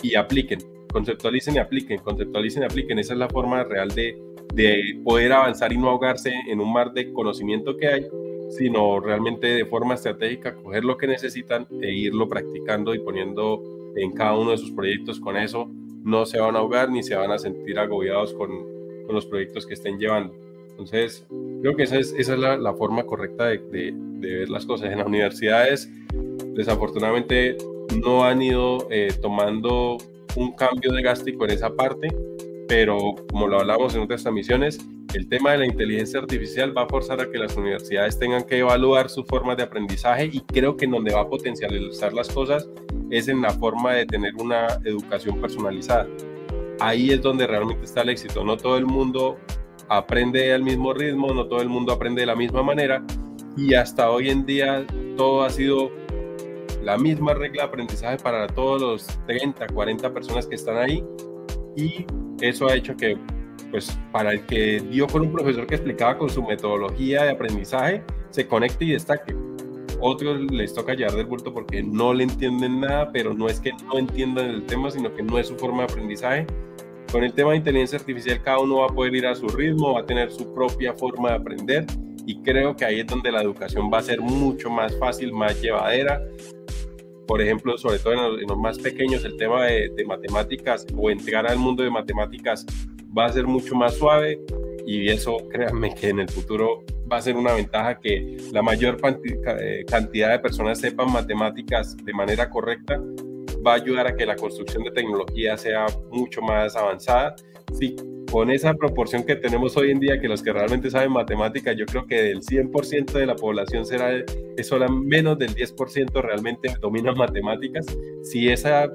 y 0.02 0.16
apliquen 0.16 0.60
conceptualicen 0.92 1.56
y 1.56 1.60
apliquen, 1.60 2.00
conceptualicen 2.00 2.64
y 2.64 2.66
apliquen. 2.66 3.00
Esa 3.00 3.14
es 3.14 3.20
la 3.20 3.30
forma 3.30 3.64
real 3.64 3.90
de, 3.90 4.22
de 4.54 5.00
poder 5.04 5.32
avanzar 5.34 5.72
y 5.72 5.78
no 5.78 5.90
ahogarse 5.90 6.34
en 6.48 6.60
un 6.60 6.72
mar 6.72 6.94
de 6.94 7.12
conocimiento 7.14 7.78
que 7.78 7.88
hay, 7.88 8.08
sino 8.50 9.00
realmente 9.00 9.48
de 9.48 9.66
forma 9.66 9.94
estratégica 9.94 10.56
coger 10.56 10.84
lo 10.84 10.98
que 10.98 11.08
necesitan 11.08 11.68
e 11.82 11.92
irlo 11.92 12.28
practicando 12.28 12.94
y 12.96 13.00
poniendo 13.00 13.62
en 13.96 14.12
cada 14.12 14.38
uno 14.38 14.52
de 14.52 14.58
sus 14.58 14.72
proyectos 14.72 15.20
con 15.20 15.38
eso. 15.38 15.70
No 16.04 16.26
se 16.26 16.40
van 16.40 16.56
a 16.56 16.60
ahogar 16.60 16.90
ni 16.90 17.04
se 17.04 17.16
van 17.16 17.32
a 17.32 17.38
sentir 17.38 17.78
agobiados 17.78 18.34
con, 18.34 18.50
con 19.06 19.16
los 19.16 19.26
proyectos 19.26 19.66
que 19.66 19.74
estén 19.74 20.00
llevando. 20.00 20.34
Entonces, 20.80 21.26
creo 21.62 21.76
que 21.76 21.84
esa 21.84 22.00
es, 22.00 22.16
esa 22.18 22.36
es 22.36 22.40
la, 22.40 22.74
forma 22.74 23.04
correcta 23.04 23.48
de, 23.48 23.58
de, 23.70 24.36
ver 24.38 24.50
las 24.50 24.66
cosas. 24.66 24.90
En 24.90 25.00
las 25.00 25.08
universidades, 25.08 25.92
desafortunadamente, 26.56 27.58
no 28.02 28.24
han 28.24 28.42
ido 28.42 28.88
eh, 28.90 29.14
tomando 29.22 29.98
un 30.38 30.54
cambio 30.54 30.94
de 30.94 31.02
gástico 31.02 31.44
en 31.44 31.52
esa 31.52 31.76
parte, 31.76 32.08
pero 32.70 32.98
como 33.30 33.48
lo 33.48 33.60
hablamos 33.60 33.94
en 33.94 34.04
otras 34.04 34.22
transmisiones, 34.22 34.80
el 35.14 35.28
tema 35.28 35.52
de 35.52 35.58
la 35.58 35.66
inteligencia 35.66 36.22
artificial 36.22 36.78
va 36.78 36.84
a 36.84 36.88
forzar 36.88 37.20
a 37.20 37.30
que 37.30 37.38
las 37.38 37.58
universidades 37.58 38.18
tengan 38.18 38.46
que 38.46 38.60
evaluar 38.60 39.10
sus 39.10 39.26
formas 39.26 39.58
de 39.58 39.64
aprendizaje 39.64 40.30
y 40.32 40.40
creo 40.40 40.78
que 40.78 40.86
en 40.86 40.92
donde 40.92 41.14
va 41.14 41.22
a 41.22 41.28
potencializar 41.28 42.14
las 42.14 42.30
cosas 42.30 42.70
es 43.10 43.28
en 43.28 43.42
la 43.42 43.50
forma 43.50 43.96
de 43.96 44.06
tener 44.06 44.34
una 44.36 44.68
educación 44.86 45.42
personalizada. 45.42 46.08
Ahí 46.80 47.12
es 47.12 47.22
donde 47.22 47.48
realmente 47.48 47.84
está 47.84 48.04
el 48.04 48.10
éxito. 48.10 48.46
No 48.46 48.56
todo 48.56 48.78
el 48.78 48.86
mundo 48.86 49.38
aprende 49.90 50.53
al 50.53 50.64
mismo 50.64 50.94
ritmo, 50.94 51.34
no 51.34 51.48
todo 51.48 51.61
el 51.61 51.70
mundo 51.70 51.94
aprende 51.94 52.22
de 52.22 52.28
la 52.28 52.36
misma 52.36 52.64
manera 52.64 53.03
y 53.57 53.74
hasta 53.74 54.10
hoy 54.10 54.30
en 54.30 54.45
día 54.45 54.86
todo 55.18 55.44
ha 55.44 55.49
sido 55.49 55.91
la 56.84 56.98
misma 56.98 57.34
regla 57.34 57.64
de 57.64 57.68
aprendizaje 57.68 58.18
para 58.18 58.48
todos 58.48 58.82
los 58.82 59.20
30, 59.26 59.68
40 59.68 60.14
personas 60.14 60.48
que 60.48 60.56
están 60.56 60.78
ahí 60.78 61.03
y 61.76 62.06
eso 62.41 62.68
ha 62.68 62.76
hecho 62.76 62.95
que, 62.95 63.18
pues, 63.72 63.98
para 64.11 64.32
el 64.32 64.45
que 64.45 64.80
dio 64.80 65.07
con 65.07 65.24
un 65.24 65.32
profesor 65.32 65.68
que 65.68 65.76
explicaba 65.76 66.18
con 66.18 66.30
su 66.30 66.41
metodología 66.44 67.24
de 67.24 67.32
aprendizaje, 67.32 68.03
se 68.30 68.48
conecte 68.48 68.86
y 68.86 68.91
destaque. 68.91 69.36
Otros 70.02 70.40
les 70.52 70.74
toca 70.74 70.94
llevar 70.94 71.16
del 71.16 71.26
bulto 71.26 71.53
porque 71.53 71.84
no 71.84 72.14
le 72.14 72.24
entienden 72.24 72.80
nada, 72.80 73.11
pero 73.11 73.34
no 73.34 73.48
es 73.48 73.60
que 73.60 73.74
no 73.86 73.98
entiendan 73.98 74.45
el 74.49 74.66
tema, 74.66 74.90
sino 74.90 75.14
que 75.14 75.24
no 75.24 75.38
es 75.38 75.48
su 75.48 75.56
forma 75.57 75.80
de 75.80 75.84
aprendizaje. 75.91 76.48
Con 77.11 77.23
el 77.23 77.34
tema 77.34 77.52
de 77.52 77.57
inteligencia 77.57 77.98
artificial, 77.98 78.41
cada 78.44 78.60
uno 78.60 78.77
va 78.77 78.86
a 78.86 78.90
poder 78.90 79.15
ir 79.15 79.26
a 79.26 79.34
su 79.34 79.48
ritmo, 79.48 79.94
va 79.94 80.02
a 80.02 80.06
tener 80.06 80.31
su 80.31 80.53
propia 80.53 80.94
forma 80.94 81.30
de 81.30 81.36
aprender 81.36 81.86
y 82.26 82.40
creo 82.44 82.76
que 82.76 82.86
ahí 82.86 82.99
es 82.99 83.07
donde 83.07 83.31
la 83.31 83.41
educación 83.41 83.90
va 83.91 83.98
a 83.98 84.03
ser 84.03 84.22
mucho 84.22 84.69
más 84.69 84.95
fácil, 84.99 85.34
más 85.34 85.60
llevadera, 85.60 86.22
por 87.30 87.41
ejemplo, 87.41 87.77
sobre 87.77 87.98
todo 87.98 88.14
en 88.14 88.48
los, 88.48 88.57
más 88.57 88.77
pequeños, 88.77 89.26
el 89.26 89.38
tema 89.38 89.65
de, 89.65 89.91
matemáticas 90.06 90.86
o 90.95 91.10
entrar 91.10 91.48
al 91.48 91.57
mundo 91.57 91.84
de 91.84 91.90
matemáticas 91.90 92.65
va 93.18 93.26
a 93.26 93.34
ser 93.34 93.48
mucho 93.48 93.76
más 93.76 93.95
suave 93.95 94.40
y 94.86 95.10
eso, 95.10 95.38
créanme 95.49 95.94
que 95.95 96.10
en 96.10 96.19
el 96.19 96.30
futuro 96.30 96.84
va 97.11 97.18
a 97.18 97.22
ser 97.22 97.36
una 97.36 97.53
ventaja 97.53 97.99
que 97.99 98.38
la 98.52 98.61
mayor 98.61 98.99
eh, 99.03 99.86
cantidad 99.88 100.31
de 100.31 100.40
personas 100.40 100.80
sepan 100.80 101.11
matemáticas 101.11 101.98
de 101.98 102.14
manera 102.14 102.49
correcta 102.49 103.02
va 103.65 103.73
a 103.73 103.76
ayudar 103.76 104.07
a 104.07 104.15
que 104.15 104.26
la 104.26 104.36
construcción 104.36 104.84
de 104.84 104.91
tecnología 104.91 105.57
sea 105.57 105.86
mucho 106.11 106.41
más 106.41 106.76
avanzada. 106.76 107.36
Sí, 107.73 107.95
con 108.31 108.52
esa 108.52 108.73
proporción 108.73 109.23
que 109.23 109.36
tenemos 109.36 109.76
hoy 109.77 109.91
en 109.91 109.99
día, 109.99 110.19
que 110.19 110.27
los 110.27 110.41
que 110.41 110.53
realmente 110.53 110.90
saben 110.90 111.11
matemáticas, 111.11 111.76
yo 111.76 111.86
creo 111.86 112.06
que 112.06 112.22
del 112.22 112.41
100% 112.41 113.11
de 113.11 113.26
la 113.26 113.36
población 113.36 113.86
será, 113.86 114.11
es 114.57 114.68
solo 114.68 114.90
menos 114.90 115.38
del 115.38 115.56
10% 115.56 116.22
realmente 116.22 116.73
dominan 116.80 117.15
matemáticas. 117.15 117.86
Si 118.23 118.49
esa, 118.49 118.88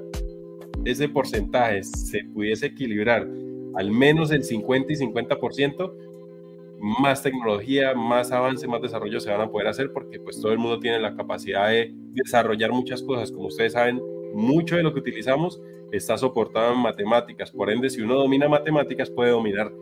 ese 0.85 1.09
porcentaje 1.09 1.83
se 1.83 2.23
pudiese 2.33 2.67
equilibrar 2.67 3.27
al 3.75 3.91
menos 3.91 4.31
el 4.31 4.43
50 4.43 4.93
y 4.93 4.95
50%, 4.95 5.93
más 6.85 7.23
tecnología, 7.23 7.95
más 7.95 8.31
avance, 8.31 8.67
más 8.67 8.79
desarrollo 8.79 9.19
se 9.19 9.31
van 9.31 9.41
a 9.41 9.49
poder 9.49 9.67
hacer 9.67 9.91
porque 9.91 10.19
pues 10.19 10.39
todo 10.39 10.51
el 10.51 10.59
mundo 10.59 10.79
tiene 10.79 10.99
la 10.99 11.15
capacidad 11.15 11.69
de 11.69 11.91
desarrollar 12.11 12.71
muchas 12.71 13.01
cosas. 13.01 13.31
Como 13.31 13.47
ustedes 13.47 13.73
saben, 13.73 13.99
mucho 14.35 14.75
de 14.75 14.83
lo 14.83 14.93
que 14.93 14.99
utilizamos 14.99 15.59
está 15.91 16.15
soportado 16.15 16.73
en 16.73 16.79
matemáticas. 16.79 17.51
Por 17.51 17.71
ende, 17.71 17.89
si 17.89 18.01
uno 18.01 18.13
domina 18.13 18.47
matemáticas, 18.47 19.09
puede 19.09 19.31
dominar 19.31 19.73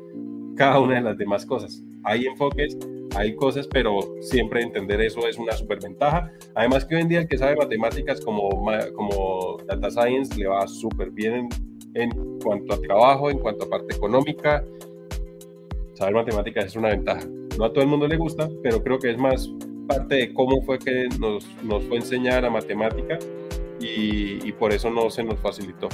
cada 0.55 0.79
una 0.79 0.95
de 0.95 1.01
las 1.01 1.17
demás 1.17 1.45
cosas. 1.45 1.83
Hay 2.05 2.25
enfoques, 2.25 2.77
hay 3.17 3.35
cosas, 3.35 3.67
pero 3.67 3.99
siempre 4.21 4.61
entender 4.61 5.01
eso 5.01 5.27
es 5.27 5.37
una 5.37 5.51
superventaja. 5.51 6.31
Además 6.55 6.85
que 6.85 6.95
hoy 6.95 7.01
en 7.01 7.09
día 7.09 7.19
el 7.19 7.27
que 7.27 7.37
sabe 7.37 7.57
matemáticas 7.57 8.21
como, 8.21 8.49
como 8.95 9.57
data 9.67 9.91
science 9.91 10.37
le 10.37 10.47
va 10.47 10.65
súper 10.67 11.11
bien 11.11 11.33
en, 11.33 11.49
en, 11.95 12.39
cuanto 12.41 12.75
a 12.75 12.79
trabajo, 12.79 13.29
en 13.29 13.39
cuanto 13.39 13.65
a 13.65 13.69
parte 13.69 13.93
económica. 13.93 14.63
Saber 16.03 16.15
matemáticas 16.15 16.65
es 16.65 16.75
una 16.75 16.89
ventaja. 16.89 17.25
No 17.57 17.63
a 17.63 17.71
todo 17.71 17.81
el 17.81 17.89
mundo 17.89 18.09
le 18.09 18.17
gusta, 18.17 18.49
pero 18.61 18.83
creo 18.83 18.99
que 18.99 19.11
es 19.11 19.17
más 19.17 19.49
parte 19.87 20.15
de 20.15 20.33
cómo 20.33 20.61
fue 20.63 20.77
que 20.77 21.07
nos, 21.17 21.47
nos 21.63 21.81
fue 21.85 21.95
enseñar 21.95 22.43
a 22.43 22.49
matemática 22.49 23.17
y, 23.79 24.51
por 24.51 24.73
eso 24.73 24.89
no 24.89 25.09
se 25.09 25.23
nos 25.23 25.39
facilitó. 25.39 25.87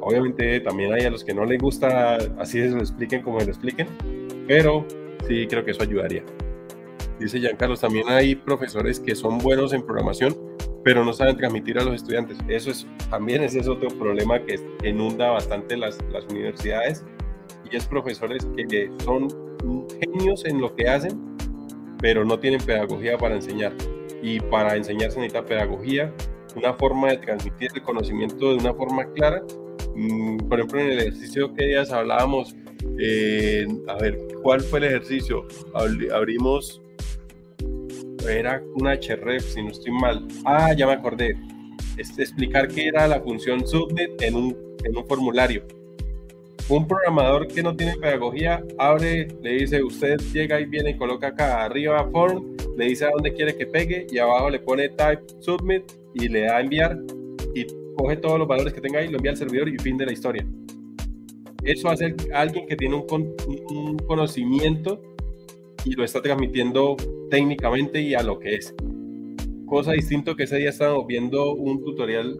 Obviamente 0.00 0.58
también 0.60 0.90
hay 0.94 1.02
a 1.02 1.10
los 1.10 1.22
que 1.22 1.34
no 1.34 1.44
les 1.44 1.60
gusta 1.60 2.16
así 2.38 2.62
se 2.62 2.70
lo 2.70 2.78
expliquen 2.78 3.20
como 3.20 3.40
se 3.40 3.44
lo 3.44 3.52
expliquen, 3.52 3.88
pero 4.48 4.86
sí 5.28 5.46
creo 5.48 5.62
que 5.66 5.72
eso 5.72 5.82
ayudaría. 5.82 6.24
Dice 7.20 7.40
Giancarlo, 7.40 7.76
también 7.76 8.08
hay 8.08 8.34
profesores 8.34 8.98
que 8.98 9.14
son 9.14 9.36
buenos 9.36 9.74
en 9.74 9.82
programación, 9.82 10.34
pero 10.82 11.04
no 11.04 11.12
saben 11.12 11.36
transmitir 11.36 11.78
a 11.78 11.84
los 11.84 11.96
estudiantes. 11.96 12.38
Eso 12.48 12.70
es, 12.70 12.86
también 13.10 13.42
es 13.42 13.68
otro 13.68 13.90
problema 13.90 14.42
que 14.42 14.58
inunda 14.82 15.28
bastante 15.28 15.76
las, 15.76 15.98
las 16.10 16.24
universidades 16.24 17.04
y 17.72 17.76
es 17.76 17.86
profesores 17.86 18.46
que 18.56 18.90
son 19.04 19.28
genios 20.00 20.44
en 20.44 20.60
lo 20.60 20.74
que 20.74 20.88
hacen, 20.88 21.36
pero 22.00 22.24
no 22.24 22.38
tienen 22.38 22.60
pedagogía 22.60 23.16
para 23.16 23.36
enseñar. 23.36 23.72
Y 24.22 24.40
para 24.40 24.76
enseñar 24.76 25.10
se 25.10 25.20
necesita 25.20 25.44
pedagogía, 25.44 26.12
una 26.54 26.74
forma 26.74 27.08
de 27.10 27.18
transmitir 27.18 27.70
el 27.74 27.82
conocimiento 27.82 28.50
de 28.50 28.56
una 28.56 28.74
forma 28.74 29.04
clara. 29.12 29.42
Mm, 29.94 30.38
por 30.48 30.58
ejemplo, 30.58 30.80
en 30.80 30.90
el 30.90 30.98
ejercicio 30.98 31.52
que 31.54 31.66
días 31.66 31.90
hablábamos, 31.90 32.54
eh, 32.98 33.66
a 33.88 33.96
ver, 33.96 34.18
¿cuál 34.42 34.60
fue 34.60 34.80
el 34.80 34.84
ejercicio? 34.86 35.46
Abrimos 36.12 36.82
era 38.28 38.62
una 38.74 38.94
href, 38.94 39.42
si 39.42 39.62
no 39.62 39.70
estoy 39.70 39.92
mal. 39.92 40.26
Ah, 40.44 40.72
ya 40.72 40.86
me 40.86 40.92
acordé. 40.92 41.36
Es 41.96 42.16
explicar 42.18 42.68
qué 42.68 42.88
era 42.88 43.06
la 43.06 43.20
función 43.20 43.66
submit 43.66 44.20
en 44.22 44.36
un, 44.36 44.56
en 44.84 44.96
un 44.96 45.06
formulario. 45.06 45.64
Un 46.68 46.86
programador 46.86 47.48
que 47.48 47.62
no 47.62 47.76
tiene 47.76 47.96
pedagogía 47.96 48.64
abre, 48.78 49.28
le 49.42 49.52
dice, 49.54 49.82
usted 49.82 50.18
llega 50.32 50.60
y 50.60 50.64
viene 50.64 50.90
y 50.90 50.96
coloca 50.96 51.28
acá 51.28 51.64
arriba 51.64 52.08
form, 52.10 52.56
le 52.76 52.86
dice 52.86 53.04
a 53.04 53.10
dónde 53.10 53.32
quiere 53.32 53.56
que 53.56 53.66
pegue 53.66 54.06
y 54.10 54.18
abajo 54.18 54.48
le 54.48 54.60
pone 54.60 54.88
type 54.88 55.22
submit 55.40 55.82
y 56.14 56.28
le 56.28 56.42
da 56.42 56.60
enviar 56.60 56.98
y 57.54 57.66
coge 57.96 58.16
todos 58.16 58.38
los 58.38 58.48
valores 58.48 58.72
que 58.72 58.80
tenga 58.80 59.00
ahí, 59.00 59.08
lo 59.08 59.16
envía 59.16 59.32
al 59.32 59.36
servidor 59.36 59.68
y 59.68 59.78
fin 59.78 59.98
de 59.98 60.06
la 60.06 60.12
historia. 60.12 60.46
Eso 61.64 61.90
hace 61.90 62.14
alguien 62.32 62.66
que 62.66 62.76
tiene 62.76 62.94
un, 62.94 63.36
un 63.68 63.98
conocimiento 63.98 65.00
y 65.84 65.92
lo 65.92 66.04
está 66.04 66.22
transmitiendo 66.22 66.96
técnicamente 67.30 68.00
y 68.00 68.14
a 68.14 68.22
lo 68.22 68.38
que 68.38 68.54
es. 68.54 68.74
Cosa 69.66 69.92
distinto 69.92 70.36
que 70.36 70.44
ese 70.44 70.56
día 70.56 70.70
estábamos 70.70 71.06
viendo 71.06 71.54
un 71.54 71.84
tutorial 71.84 72.38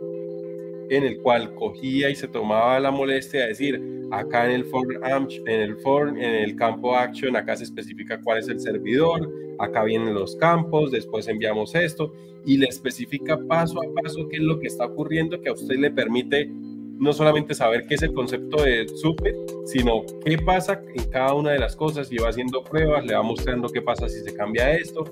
en 0.92 1.04
el 1.04 1.18
cual 1.20 1.54
cogía 1.54 2.10
y 2.10 2.14
se 2.14 2.28
tomaba 2.28 2.78
la 2.78 2.90
molestia 2.90 3.42
de 3.42 3.48
decir, 3.48 3.82
acá 4.10 4.44
en 4.44 4.52
el 4.52 4.64
for, 4.66 4.86
en 5.06 5.48
el 5.48 5.76
for, 5.78 6.08
en 6.08 6.18
el 6.18 6.54
campo 6.54 6.94
action, 6.94 7.34
acá 7.34 7.56
se 7.56 7.64
especifica 7.64 8.20
cuál 8.20 8.38
es 8.38 8.48
el 8.48 8.60
servidor, 8.60 9.32
acá 9.58 9.84
vienen 9.84 10.12
los 10.12 10.36
campos, 10.36 10.90
después 10.90 11.28
enviamos 11.28 11.74
esto 11.74 12.12
y 12.44 12.58
le 12.58 12.66
especifica 12.66 13.38
paso 13.48 13.80
a 13.80 14.02
paso 14.02 14.28
qué 14.28 14.36
es 14.36 14.42
lo 14.42 14.60
que 14.60 14.66
está 14.66 14.84
ocurriendo 14.84 15.40
que 15.40 15.48
a 15.48 15.54
usted 15.54 15.76
le 15.76 15.90
permite 15.90 16.50
no 16.98 17.12
solamente 17.14 17.54
saber 17.54 17.86
qué 17.86 17.94
es 17.94 18.02
el 18.02 18.12
concepto 18.12 18.62
de 18.62 18.86
submit, 18.86 19.34
sino 19.64 20.02
qué 20.24 20.36
pasa 20.36 20.82
en 20.94 21.10
cada 21.10 21.32
una 21.32 21.52
de 21.52 21.58
las 21.58 21.74
cosas 21.74 22.12
y 22.12 22.18
va 22.18 22.28
haciendo 22.28 22.62
pruebas, 22.62 23.06
le 23.06 23.14
va 23.14 23.22
mostrando 23.22 23.68
qué 23.70 23.80
pasa 23.80 24.10
si 24.10 24.20
se 24.20 24.34
cambia 24.34 24.74
esto. 24.74 25.04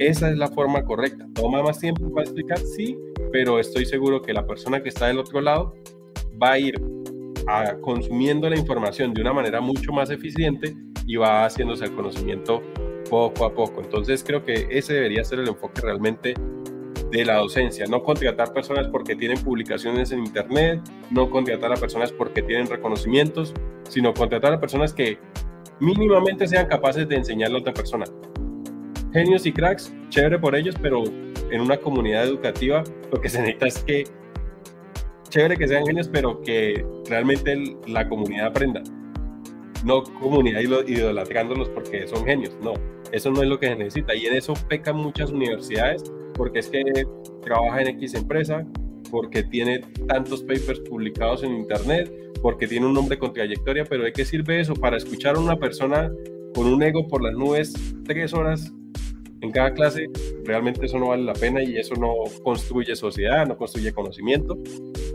Esa 0.00 0.30
es 0.30 0.38
la 0.38 0.48
forma 0.48 0.82
correcta. 0.82 1.26
Toma 1.34 1.62
más 1.62 1.78
tiempo 1.78 2.10
para 2.14 2.24
explicar, 2.24 2.58
sí, 2.58 2.96
pero 3.30 3.60
estoy 3.60 3.84
seguro 3.84 4.22
que 4.22 4.32
la 4.32 4.46
persona 4.46 4.82
que 4.82 4.88
está 4.88 5.08
del 5.08 5.18
otro 5.18 5.42
lado 5.42 5.74
va 6.42 6.52
a 6.52 6.58
ir 6.58 6.80
consumiendo 7.82 8.48
la 8.48 8.56
información 8.56 9.12
de 9.12 9.20
una 9.20 9.34
manera 9.34 9.60
mucho 9.60 9.92
más 9.92 10.08
eficiente 10.08 10.74
y 11.06 11.16
va 11.16 11.44
haciéndose 11.44 11.84
el 11.84 11.92
conocimiento 11.92 12.62
poco 13.10 13.44
a 13.44 13.52
poco. 13.52 13.82
Entonces 13.82 14.24
creo 14.24 14.42
que 14.42 14.68
ese 14.70 14.94
debería 14.94 15.22
ser 15.22 15.40
el 15.40 15.48
enfoque 15.48 15.82
realmente 15.82 16.32
de 17.10 17.24
la 17.26 17.34
docencia, 17.34 17.84
no 17.84 18.02
contratar 18.02 18.54
personas 18.54 18.88
porque 18.88 19.16
tienen 19.16 19.44
publicaciones 19.44 20.12
en 20.12 20.20
Internet, 20.20 20.80
no 21.10 21.28
contratar 21.28 21.72
a 21.72 21.76
personas 21.76 22.10
porque 22.10 22.40
tienen 22.40 22.68
reconocimientos, 22.68 23.52
sino 23.86 24.14
contratar 24.14 24.54
a 24.54 24.60
personas 24.60 24.94
que 24.94 25.18
mínimamente 25.78 26.48
sean 26.48 26.68
capaces 26.68 27.06
de 27.06 27.16
enseñarle 27.16 27.58
a 27.58 27.60
otra 27.60 27.74
persona. 27.74 28.06
Genios 29.12 29.44
y 29.44 29.52
cracks, 29.52 29.92
chévere 30.08 30.38
por 30.38 30.54
ellos, 30.54 30.76
pero 30.80 31.02
en 31.50 31.60
una 31.60 31.76
comunidad 31.76 32.24
educativa 32.24 32.84
lo 33.12 33.20
que 33.20 33.28
se 33.28 33.40
necesita 33.40 33.66
es 33.66 33.78
que, 33.82 34.04
chévere 35.28 35.56
que 35.56 35.66
sean 35.66 35.84
genios, 35.84 36.08
pero 36.08 36.40
que 36.42 36.84
realmente 37.08 37.76
la 37.88 38.08
comunidad 38.08 38.46
aprenda. 38.46 38.82
No 39.84 40.04
comunidad 40.04 40.60
idolatrándolos 40.60 41.70
porque 41.70 42.06
son 42.06 42.24
genios, 42.24 42.56
no, 42.62 42.74
eso 43.10 43.30
no 43.30 43.42
es 43.42 43.48
lo 43.48 43.58
que 43.58 43.66
se 43.66 43.76
necesita. 43.76 44.14
Y 44.14 44.26
en 44.26 44.36
eso 44.36 44.54
pecan 44.68 44.96
muchas 44.96 45.30
universidades 45.30 46.04
porque 46.34 46.60
es 46.60 46.68
que 46.68 46.84
trabaja 47.42 47.82
en 47.82 47.88
X 47.88 48.14
empresa, 48.14 48.64
porque 49.10 49.42
tiene 49.42 49.80
tantos 50.06 50.42
papers 50.42 50.80
publicados 50.88 51.42
en 51.42 51.56
Internet, 51.56 52.12
porque 52.42 52.68
tiene 52.68 52.86
un 52.86 52.94
nombre 52.94 53.18
con 53.18 53.32
trayectoria, 53.32 53.84
pero 53.84 54.04
¿de 54.04 54.12
qué 54.12 54.24
sirve 54.24 54.60
eso? 54.60 54.74
Para 54.74 54.96
escuchar 54.96 55.34
a 55.34 55.40
una 55.40 55.56
persona 55.56 56.12
con 56.54 56.66
un 56.66 56.82
ego 56.82 57.08
por 57.08 57.22
las 57.22 57.34
nubes 57.34 57.74
tres 58.04 58.32
horas 58.32 58.72
en 59.40 59.50
cada 59.50 59.72
clase, 59.72 60.08
realmente 60.44 60.86
eso 60.86 60.98
no 60.98 61.08
vale 61.08 61.22
la 61.22 61.32
pena 61.32 61.62
y 61.62 61.76
eso 61.76 61.94
no 61.94 62.14
construye 62.42 62.94
sociedad, 62.96 63.46
no 63.46 63.56
construye 63.56 63.92
conocimiento. 63.92 64.58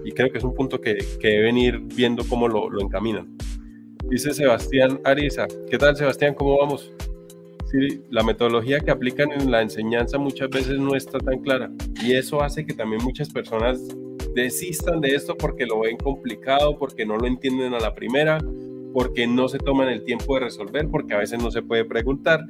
Y 0.04 0.12
creo 0.12 0.32
que 0.32 0.38
es 0.38 0.44
un 0.44 0.54
punto 0.54 0.82
que, 0.82 0.98
que 1.20 1.28
deben 1.28 1.58
ir 1.58 1.80
viendo 1.80 2.24
cómo 2.28 2.48
lo, 2.48 2.70
lo 2.70 2.82
encaminan. 2.82 3.38
Dice 4.10 4.34
Sebastián 4.34 5.00
Ariza. 5.04 5.48
¿Qué 5.70 5.78
tal, 5.78 5.96
Sebastián? 5.96 6.34
¿Cómo 6.34 6.58
vamos? 6.58 6.92
la 8.10 8.24
metodología 8.24 8.80
que 8.80 8.92
aplican 8.92 9.32
en 9.34 9.52
la 9.52 9.62
enseñanza 9.62 10.18
muchas 10.18 10.50
veces 10.50 10.80
no 10.80 10.96
está 10.96 11.20
tan 11.20 11.40
clara 11.40 11.70
y 12.02 12.14
eso 12.14 12.42
hace 12.42 12.66
que 12.66 12.74
también 12.74 13.04
muchas 13.04 13.30
personas 13.30 13.82
desistan 14.34 15.02
de 15.02 15.16
esto 15.16 15.36
porque 15.36 15.66
lo 15.66 15.80
ven 15.80 15.98
complicado, 15.98 16.78
porque 16.78 17.06
no 17.06 17.18
lo 17.18 17.26
entienden 17.26 17.74
a 17.74 17.80
la 17.80 17.96
primera, 17.96 18.38
porque 18.94 19.26
no 19.28 19.48
se 19.48 19.58
toman 19.58 19.90
el 19.90 20.04
tiempo 20.04 20.36
de 20.36 20.42
resolver, 20.42 20.88
porque 20.90 21.14
a 21.14 21.18
veces 21.18 21.42
no 21.42 21.52
se 21.52 21.62
puede 21.62 21.86
preguntar. 21.86 22.42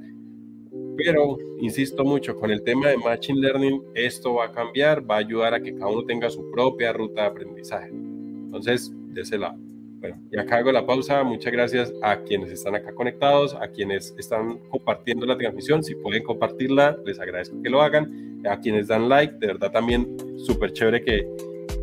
Pero, 0.98 1.38
insisto 1.60 2.04
mucho, 2.04 2.36
con 2.36 2.52
el 2.52 2.64
tema 2.64 2.90
de 2.90 2.98
Machine 2.98 3.42
Learning, 3.42 3.82
esto 3.94 4.36
va 4.36 4.46
a 4.46 4.52
cambiar, 4.52 5.10
va 5.10 5.16
a 5.16 5.20
ayudar 5.20 5.54
a 5.54 5.62
que 5.62 5.74
cada 5.74 5.88
uno 5.88 6.06
tenga 6.06 6.30
su 6.30 6.50
propia 6.52 6.94
ruta 6.94 7.22
de 7.22 7.28
aprendizaje. 7.28 7.90
Entonces, 7.90 8.94
de 9.16 9.22
ese 9.22 9.38
lado. 9.38 9.58
Bueno, 10.00 10.22
y 10.32 10.38
acá 10.38 10.58
hago 10.58 10.72
la 10.72 10.86
pausa. 10.86 11.24
Muchas 11.24 11.52
gracias 11.52 11.94
a 12.02 12.22
quienes 12.22 12.52
están 12.52 12.76
acá 12.76 12.94
conectados, 12.94 13.56
a 13.56 13.68
quienes 13.68 14.14
están 14.18 14.60
compartiendo 14.70 15.26
la 15.26 15.38
transmisión. 15.38 15.84
Si 15.84 15.96
pueden 15.96 16.24
compartirla, 16.24 16.98
les 17.06 17.20
agradezco 17.20 17.62
que 17.62 17.70
lo 17.70 17.82
hagan. 17.82 18.42
A 18.48 18.60
quienes 18.60 18.88
dan 18.88 19.10
like, 19.10 19.36
de 19.40 19.48
verdad 19.48 19.72
también 19.72 20.16
súper 20.38 20.72
chévere 20.74 21.04
que, 21.04 21.28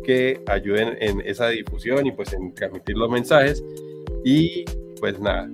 que 0.05 0.41
ayuden 0.47 0.95
en 1.01 1.19
esa 1.21 1.49
difusión 1.49 2.05
y 2.05 2.11
pues 2.13 2.31
en 2.31 2.53
transmitir 2.53 2.95
los 2.97 3.09
mensajes. 3.09 3.63
Y 4.23 4.63
pues 5.01 5.19
nada, 5.19 5.49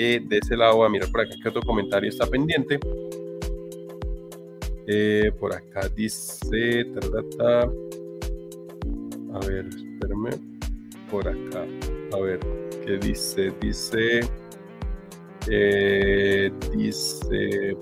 eh, 0.00 0.20
de 0.24 0.38
ese 0.38 0.56
lado 0.56 0.76
voy 0.76 0.86
a 0.86 0.90
mirar 0.90 1.10
por 1.10 1.22
acá 1.22 1.34
que 1.42 1.48
otro 1.48 1.60
comentario 1.62 2.08
está 2.08 2.24
pendiente. 2.24 2.78
Eh, 4.86 5.32
por 5.40 5.52
acá 5.52 5.88
dice, 5.88 6.86
a 9.34 9.38
ver, 9.44 9.66
espérame, 9.66 10.30
por 11.10 11.26
acá. 11.26 11.66
A 12.12 12.20
ver, 12.20 12.38
¿qué 12.86 12.98
dice? 12.98 13.52
Dice. 13.60 14.20
Eh, 15.50 16.52
dice. 16.76 17.76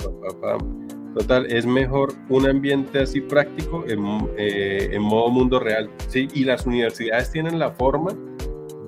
Total, 1.14 1.46
es 1.52 1.66
mejor 1.66 2.14
un 2.30 2.48
ambiente 2.48 3.00
así 3.00 3.20
práctico 3.20 3.84
en, 3.86 4.00
en, 4.38 5.02
modo 5.02 5.28
mundo 5.28 5.60
real. 5.60 5.90
¿sí? 6.08 6.28
Y 6.32 6.44
las 6.44 6.64
universidades 6.66 7.30
tienen 7.30 7.58
la 7.58 7.72
forma 7.72 8.10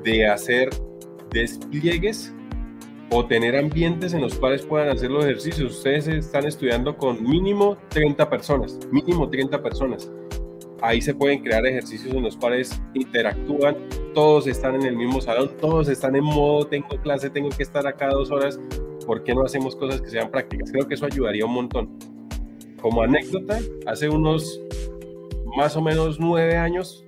de 0.02 0.26
hacer 0.26 0.70
despliegues 1.30 2.32
o 3.10 3.26
tener 3.26 3.56
ambientes 3.56 4.12
en 4.12 4.20
los 4.20 4.35
cuales 4.35 4.62
puedan 4.62 4.89
hacer 4.89 5.10
los 5.10 5.24
ejercicios. 5.24 5.76
Ustedes 5.76 6.09
están 6.09 6.47
estudiando 6.47 6.97
con 6.97 7.22
mínimo 7.22 7.76
30 7.89 8.28
personas, 8.28 8.78
mínimo 8.90 9.28
30 9.28 9.62
personas. 9.62 10.10
Ahí 10.80 11.01
se 11.01 11.14
pueden 11.14 11.43
crear 11.43 11.66
ejercicios 11.66 12.14
en 12.14 12.22
los 12.22 12.36
cuales 12.36 12.80
interactúan, 12.94 13.76
todos 14.14 14.47
están 14.47 14.76
en 14.76 14.82
el 14.82 14.97
mismo 14.97 15.20
salón, 15.20 15.51
todos 15.60 15.89
están 15.89 16.14
en 16.14 16.24
modo, 16.24 16.66
tengo 16.66 16.89
clase, 17.02 17.30
tengo 17.30 17.48
que 17.48 17.64
estar 17.64 17.85
acá 17.86 18.09
dos 18.10 18.30
horas, 18.30 18.60
¿por 19.05 19.24
qué 19.24 19.35
no 19.35 19.44
hacemos 19.44 19.74
cosas 19.74 20.01
que 20.01 20.09
sean 20.09 20.30
prácticas? 20.30 20.70
Creo 20.70 20.86
que 20.86 20.94
eso 20.94 21.06
ayudaría 21.06 21.44
un 21.47 21.55
montón. 21.55 21.98
Como 22.80 23.02
anécdota, 23.02 23.59
hace 23.86 24.09
unos 24.09 24.60
más 25.56 25.76
o 25.76 25.82
menos 25.82 26.20
nueve 26.20 26.56
años 26.56 27.05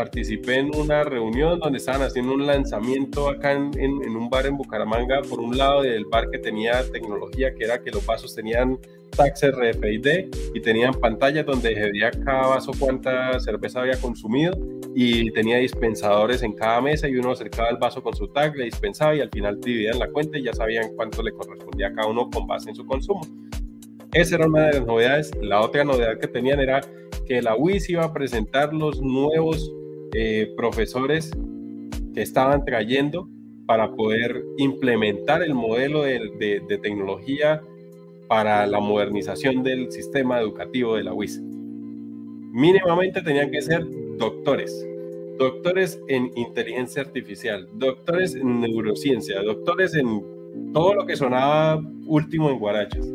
participé 0.00 0.54
en 0.54 0.74
una 0.74 1.04
reunión 1.04 1.58
donde 1.58 1.76
estaban 1.76 2.00
haciendo 2.00 2.32
un 2.32 2.46
lanzamiento 2.46 3.28
acá 3.28 3.52
en, 3.52 3.70
en, 3.78 4.16
un 4.16 4.30
bar 4.30 4.46
en 4.46 4.56
Bucaramanga, 4.56 5.20
por 5.28 5.40
un 5.40 5.58
lado 5.58 5.82
del 5.82 6.06
bar 6.06 6.30
que 6.30 6.38
tenía 6.38 6.82
tecnología, 6.90 7.54
que 7.54 7.64
era 7.64 7.82
que 7.82 7.90
los 7.90 8.06
vasos 8.06 8.34
tenían 8.34 8.78
tax 9.14 9.42
RFID 9.42 10.06
y 10.54 10.60
tenían 10.62 10.94
pantallas 10.94 11.44
donde 11.44 11.74
veía 11.74 12.10
cada 12.12 12.46
vaso 12.46 12.72
cuánta 12.78 13.38
cerveza 13.40 13.82
había 13.82 14.00
consumido 14.00 14.56
y 14.94 15.30
tenía 15.32 15.58
dispensadores 15.58 16.42
en 16.42 16.54
cada 16.54 16.80
mesa 16.80 17.06
y 17.06 17.16
uno 17.16 17.32
acercaba 17.32 17.68
el 17.68 17.76
vaso 17.76 18.02
con 18.02 18.16
su 18.16 18.26
tag, 18.28 18.56
le 18.56 18.64
dispensaba 18.64 19.14
y 19.14 19.20
al 19.20 19.28
final 19.28 19.60
dividían 19.60 19.98
la 19.98 20.08
cuenta 20.10 20.38
y 20.38 20.44
ya 20.44 20.54
sabían 20.54 20.94
cuánto 20.96 21.22
le 21.22 21.32
correspondía 21.32 21.88
a 21.88 21.92
cada 21.92 22.08
uno 22.08 22.30
con 22.30 22.46
base 22.46 22.70
en 22.70 22.76
su 22.76 22.86
consumo. 22.86 23.20
Esa 24.12 24.36
era 24.36 24.46
una 24.46 24.68
de 24.68 24.78
las 24.78 24.86
novedades. 24.86 25.30
La 25.42 25.60
otra 25.60 25.84
novedad 25.84 26.18
que 26.18 26.26
tenían 26.26 26.58
era 26.58 26.80
que 27.26 27.42
la 27.42 27.54
UIS 27.54 27.90
iba 27.90 28.02
a 28.02 28.12
presentar 28.14 28.72
los 28.72 29.00
nuevos 29.02 29.70
eh, 30.12 30.52
profesores 30.56 31.30
que 32.14 32.22
estaban 32.22 32.64
trayendo 32.64 33.28
para 33.66 33.92
poder 33.94 34.44
implementar 34.58 35.42
el 35.42 35.54
modelo 35.54 36.02
de, 36.02 36.60
de, 36.68 36.78
tecnología 36.78 37.62
para 38.26 38.66
la 38.66 38.80
modernización 38.80 39.62
del 39.62 39.92
sistema 39.92 40.40
educativo 40.40 40.96
de 40.96 41.04
la 41.04 41.12
UIS. 41.12 41.40
mínimamente 41.40 43.22
tenían 43.22 43.50
que 43.50 43.62
ser 43.62 43.84
doctores. 44.18 44.86
Doctores 45.38 46.00
en 46.08 46.32
inteligencia 46.36 47.02
artificial, 47.02 47.68
doctores 47.74 48.34
en 48.34 48.60
neurociencia, 48.60 49.40
doctores 49.42 49.94
en 49.94 50.20
todo 50.72 50.94
lo 50.94 51.06
que 51.06 51.16
sonaba 51.16 51.80
último 52.06 52.50
en 52.50 52.58
Guarachas. 52.58 53.06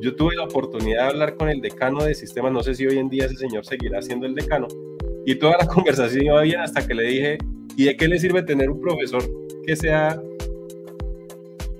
Yo 0.00 0.14
tuve 0.14 0.36
la 0.36 0.44
oportunidad 0.44 1.04
de 1.04 1.08
hablar 1.10 1.36
con 1.36 1.48
el 1.48 1.60
decano 1.60 2.04
de 2.04 2.14
sistemas, 2.14 2.52
no 2.52 2.62
sé 2.62 2.74
si 2.74 2.86
hoy 2.86 2.98
en 2.98 3.08
día 3.08 3.26
ese 3.26 3.36
señor 3.36 3.64
seguirá 3.64 4.02
siendo 4.02 4.26
el 4.26 4.34
decano, 4.34 4.68
y 5.28 5.34
toda 5.34 5.58
la 5.58 5.66
conversación 5.74 6.24
iba 6.24 6.40
bien 6.40 6.60
hasta 6.60 6.86
que 6.86 6.94
le 6.94 7.02
dije, 7.04 7.38
¿y 7.76 7.84
de 7.84 7.96
qué 7.98 8.08
le 8.08 8.18
sirve 8.18 8.42
tener 8.42 8.70
un 8.70 8.80
profesor 8.80 9.22
que 9.66 9.76
sea 9.76 10.18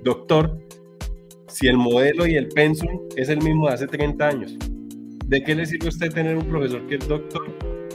doctor 0.03 0.55
si 1.47 1.67
el 1.67 1.75
modelo 1.75 2.27
y 2.27 2.35
el 2.35 2.47
pensum 2.49 3.07
es 3.15 3.27
el 3.29 3.41
mismo 3.41 3.67
de 3.67 3.73
hace 3.73 3.87
30 3.87 4.27
años? 4.27 4.55
¿De 5.25 5.41
qué 5.41 5.55
le 5.55 5.65
sirve 5.65 5.87
a 5.87 5.89
usted 5.89 6.13
tener 6.13 6.37
un 6.37 6.45
profesor 6.45 6.85
que 6.85 6.95
es 6.97 7.07
doctor 7.07 7.43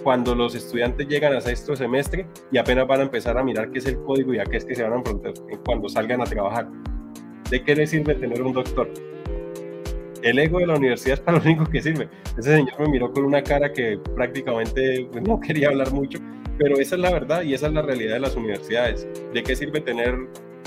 cuando 0.02 0.34
los 0.34 0.56
estudiantes 0.56 1.06
llegan 1.06 1.34
a 1.34 1.40
sexto 1.40 1.76
semestre 1.76 2.26
y 2.50 2.58
apenas 2.58 2.88
van 2.88 3.00
a 3.00 3.02
empezar 3.04 3.38
a 3.38 3.44
mirar 3.44 3.70
qué 3.70 3.78
es 3.78 3.86
el 3.86 3.98
código 4.02 4.34
y 4.34 4.40
a 4.40 4.44
qué 4.44 4.56
es 4.56 4.64
que 4.64 4.74
se 4.74 4.82
van 4.82 4.94
a 4.94 4.96
enfrentar 4.96 5.34
cuando 5.64 5.88
salgan 5.88 6.20
a 6.20 6.24
trabajar? 6.24 6.68
¿De 7.48 7.62
qué 7.62 7.76
le 7.76 7.86
sirve 7.86 8.16
tener 8.16 8.42
un 8.42 8.54
doctor? 8.54 8.92
El 10.24 10.38
ego 10.38 10.58
de 10.58 10.66
la 10.66 10.76
universidad 10.76 11.18
es 11.18 11.20
para 11.20 11.36
lo 11.36 11.44
único 11.44 11.66
que 11.66 11.82
sirve. 11.82 12.08
Ese 12.38 12.56
señor 12.56 12.80
me 12.80 12.88
miró 12.88 13.12
con 13.12 13.26
una 13.26 13.42
cara 13.42 13.70
que 13.70 13.98
prácticamente 14.16 15.06
no 15.26 15.38
quería 15.38 15.68
hablar 15.68 15.92
mucho, 15.92 16.18
pero 16.58 16.78
esa 16.78 16.94
es 16.94 17.02
la 17.02 17.12
verdad 17.12 17.42
y 17.42 17.52
esa 17.52 17.66
es 17.66 17.74
la 17.74 17.82
realidad 17.82 18.14
de 18.14 18.20
las 18.20 18.34
universidades. 18.34 19.06
¿De 19.34 19.42
qué 19.42 19.54
sirve 19.54 19.82
tener 19.82 20.16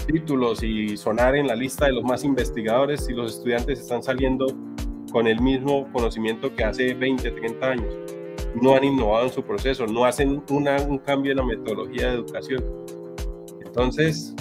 títulos 0.05 0.61
y 0.61 0.95
sonar 0.95 1.35
en 1.35 1.47
la 1.47 1.55
lista 1.55 1.87
de 1.87 1.93
los 1.93 2.03
más 2.03 2.23
investigadores 2.23 3.05
si 3.05 3.13
los 3.13 3.37
estudiantes 3.37 3.79
están 3.79 4.03
saliendo 4.03 4.45
con 5.11 5.25
el 5.25 5.41
mismo 5.41 5.91
conocimiento 5.91 6.55
que 6.55 6.63
hace 6.63 6.93
20, 6.93 7.31
30 7.31 7.67
años. 7.67 7.95
No 8.61 8.75
han 8.75 8.83
innovado 8.83 9.25
en 9.25 9.33
su 9.33 9.41
proceso, 9.41 9.87
no 9.87 10.05
hacen 10.05 10.43
un 10.49 10.99
cambio 10.99 11.31
en 11.31 11.37
la 11.37 11.45
metodología 11.45 12.09
de 12.09 12.13
educación. 12.13 12.63
Entonces, 13.65 14.35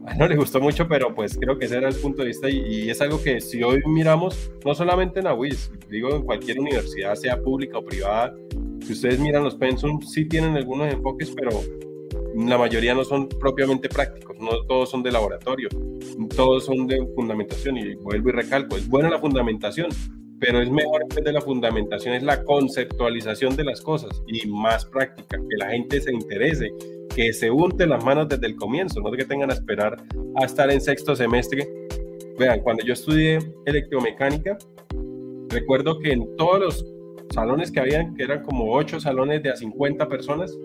no 0.18 0.26
le 0.26 0.36
gustó 0.36 0.60
mucho, 0.60 0.88
pero 0.88 1.14
pues 1.14 1.36
creo 1.38 1.58
que 1.58 1.66
ese 1.66 1.76
era 1.76 1.88
el 1.88 1.94
punto 1.96 2.22
de 2.22 2.28
vista 2.28 2.48
y, 2.48 2.90
es 2.90 3.00
algo 3.00 3.22
que 3.22 3.40
si 3.40 3.62
hoy 3.62 3.80
miramos, 3.86 4.50
no 4.64 4.74
solamente 4.74 5.20
en 5.20 5.26
la 5.26 5.34
UIS, 5.34 5.70
digo 5.88 6.14
en 6.14 6.22
cualquier 6.22 6.60
universidad, 6.60 7.14
sea 7.14 7.40
pública 7.40 7.78
o 7.78 7.84
privada, 7.84 8.34
si 8.84 8.92
ustedes 8.92 9.18
miran 9.18 9.44
los 9.44 9.56
pensums, 9.56 10.12
sí 10.12 10.26
tienen 10.26 10.56
algunos 10.56 10.92
enfoques, 10.92 11.30
pero 11.30 11.50
la 12.34 12.58
mayoría 12.58 12.94
no 12.94 13.04
son 13.04 13.28
propiamente 13.28 13.88
prácticos, 13.88 14.38
no 14.38 14.64
todos 14.66 14.90
son 14.90 15.02
de 15.02 15.12
laboratorio, 15.12 15.68
todos 16.34 16.64
son 16.64 16.86
de 16.86 17.06
fundamentación 17.14 17.76
y 17.76 17.94
vuelvo 17.96 18.30
y 18.30 18.32
recalco, 18.32 18.76
es 18.76 18.88
buena 18.88 19.10
la 19.10 19.18
fundamentación, 19.18 19.88
pero 20.40 20.62
es 20.62 20.70
mejor 20.70 21.02
en 21.02 21.08
vez 21.08 21.24
de 21.24 21.32
la 21.32 21.40
fundamentación 21.40 22.14
es 22.14 22.22
la 22.22 22.42
conceptualización 22.44 23.56
de 23.56 23.64
las 23.64 23.82
cosas 23.82 24.22
y 24.26 24.48
más 24.48 24.86
práctica, 24.86 25.36
que 25.36 25.56
la 25.58 25.70
gente 25.70 26.00
se 26.00 26.12
interese, 26.12 26.70
que 27.14 27.32
se 27.32 27.50
unte 27.50 27.86
las 27.86 28.04
manos 28.04 28.28
desde 28.28 28.46
el 28.46 28.56
comienzo, 28.56 29.00
no 29.00 29.10
que 29.10 29.24
tengan 29.24 29.50
a 29.50 29.54
esperar 29.54 29.96
a 30.36 30.44
estar 30.44 30.70
en 30.70 30.80
sexto 30.80 31.16
semestre. 31.16 31.68
Vean, 32.38 32.60
cuando 32.60 32.84
yo 32.84 32.92
estudié 32.92 33.38
electromecánica, 33.66 34.56
recuerdo 35.48 35.98
que 35.98 36.12
en 36.12 36.36
todos 36.36 36.60
los 36.60 36.86
salones 37.30 37.70
que 37.70 37.80
habían, 37.80 38.14
que 38.14 38.22
eran 38.22 38.42
como 38.42 38.72
ocho 38.72 39.00
salones 39.00 39.42
de 39.42 39.50
a 39.50 39.56
50 39.56 40.08
personas, 40.08 40.56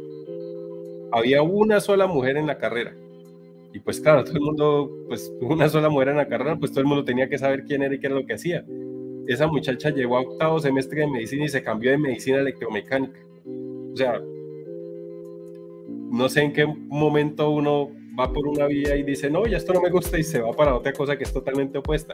había 1.11 1.41
una 1.41 1.80
sola 1.80 2.07
mujer 2.07 2.38
en 2.38 2.47
la 2.47 2.57
carrera. 2.57 2.95
Y 3.73 3.80
pues 3.80 3.99
claro, 3.99 4.23
todo 4.23 4.35
el 4.35 4.41
mundo, 4.41 4.89
pues 5.07 5.34
una 5.41 5.67
sola 5.67 5.89
mujer 5.89 6.09
en 6.09 6.17
la 6.17 6.27
carrera, 6.27 6.55
pues 6.57 6.72
todo 6.72 6.81
el 6.81 6.88
mundo 6.88 7.03
tenía 7.03 7.27
que 7.27 7.38
saber 7.38 7.65
quién 7.65 7.81
era 7.84 7.93
y 7.93 7.99
qué 7.99 8.07
era 8.07 8.15
lo 8.15 8.26
que 8.26 8.34
hacía. 8.34 8.65
Esa 9.27 9.47
muchacha 9.47 9.89
llegó 9.89 10.17
a 10.17 10.22
octavo 10.22 10.59
semestre 10.59 11.01
de 11.01 11.07
medicina 11.07 11.45
y 11.45 11.49
se 11.49 11.63
cambió 11.63 11.91
de 11.91 11.97
medicina 11.97 12.38
electromecánica. 12.38 13.19
O 13.91 13.95
sea, 13.97 14.22
no 16.11 16.30
sé 16.30 16.41
en 16.44 16.53
qué 16.53 16.65
momento 16.65 17.49
uno 17.49 17.90
va 18.18 18.32
por 18.32 18.48
una 18.48 18.68
vía 18.68 18.95
y 18.95 19.03
dice, 19.03 19.30
no, 19.30 19.45
ya 19.45 19.57
esto 19.57 19.73
no 19.73 19.82
me 19.82 19.90
gusta 19.90 20.18
y 20.18 20.23
se 20.23 20.40
va 20.41 20.52
para 20.52 20.76
otra 20.76 20.94
cosa 20.94 21.18
que 21.18 21.23
es 21.23 21.34
totalmente 21.34 21.77
opuesta. 21.77 22.14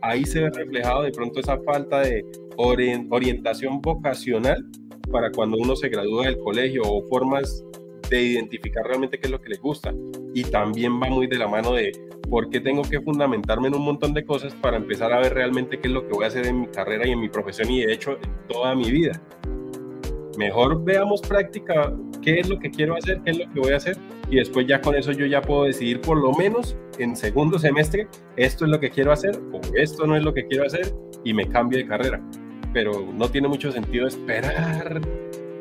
Ahí 0.00 0.24
se 0.24 0.40
ve 0.40 0.50
reflejado 0.50 1.02
de 1.02 1.10
pronto 1.10 1.40
esa 1.40 1.58
falta 1.60 2.00
de 2.00 2.24
orientación 2.56 3.80
vocacional 3.80 4.64
para 5.10 5.30
cuando 5.30 5.56
uno 5.56 5.76
se 5.76 5.88
gradúa 5.88 6.26
del 6.26 6.38
colegio 6.38 6.82
o 6.84 7.02
formas 7.08 7.64
de 8.10 8.22
identificar 8.22 8.84
realmente 8.84 9.18
qué 9.18 9.26
es 9.26 9.30
lo 9.30 9.40
que 9.40 9.48
les 9.50 9.60
gusta. 9.60 9.94
Y 10.34 10.44
también 10.44 11.00
va 11.00 11.08
muy 11.08 11.26
de 11.26 11.38
la 11.38 11.48
mano 11.48 11.72
de 11.72 11.92
por 12.28 12.50
qué 12.50 12.60
tengo 12.60 12.82
que 12.82 13.00
fundamentarme 13.00 13.68
en 13.68 13.74
un 13.74 13.82
montón 13.82 14.14
de 14.14 14.24
cosas 14.24 14.54
para 14.54 14.76
empezar 14.76 15.12
a 15.12 15.20
ver 15.20 15.34
realmente 15.34 15.78
qué 15.78 15.88
es 15.88 15.94
lo 15.94 16.06
que 16.06 16.14
voy 16.14 16.24
a 16.24 16.28
hacer 16.28 16.46
en 16.46 16.60
mi 16.60 16.66
carrera 16.66 17.06
y 17.06 17.12
en 17.12 17.20
mi 17.20 17.28
profesión 17.28 17.70
y 17.70 17.84
de 17.84 17.92
hecho 17.92 18.12
en 18.12 18.46
toda 18.48 18.74
mi 18.74 18.90
vida. 18.90 19.20
Mejor 20.36 20.82
veamos 20.84 21.20
práctica, 21.20 21.92
qué 22.22 22.40
es 22.40 22.48
lo 22.48 22.58
que 22.58 22.70
quiero 22.70 22.96
hacer, 22.96 23.20
qué 23.24 23.30
es 23.30 23.38
lo 23.38 23.52
que 23.52 23.60
voy 23.60 23.72
a 23.72 23.76
hacer 23.76 23.96
y 24.30 24.36
después 24.36 24.66
ya 24.66 24.80
con 24.80 24.94
eso 24.94 25.12
yo 25.12 25.26
ya 25.26 25.40
puedo 25.40 25.64
decidir 25.64 26.00
por 26.00 26.16
lo 26.16 26.32
menos 26.32 26.76
en 26.98 27.14
segundo 27.14 27.58
semestre 27.58 28.08
esto 28.36 28.64
es 28.64 28.70
lo 28.70 28.80
que 28.80 28.90
quiero 28.90 29.12
hacer 29.12 29.38
o 29.52 29.60
esto 29.76 30.06
no 30.06 30.16
es 30.16 30.22
lo 30.22 30.32
que 30.32 30.46
quiero 30.46 30.64
hacer 30.66 30.94
y 31.24 31.34
me 31.34 31.46
cambio 31.46 31.78
de 31.78 31.86
carrera. 31.86 32.20
Pero 32.72 33.12
no 33.12 33.28
tiene 33.28 33.48
mucho 33.48 33.70
sentido 33.70 34.06
esperar 34.08 35.00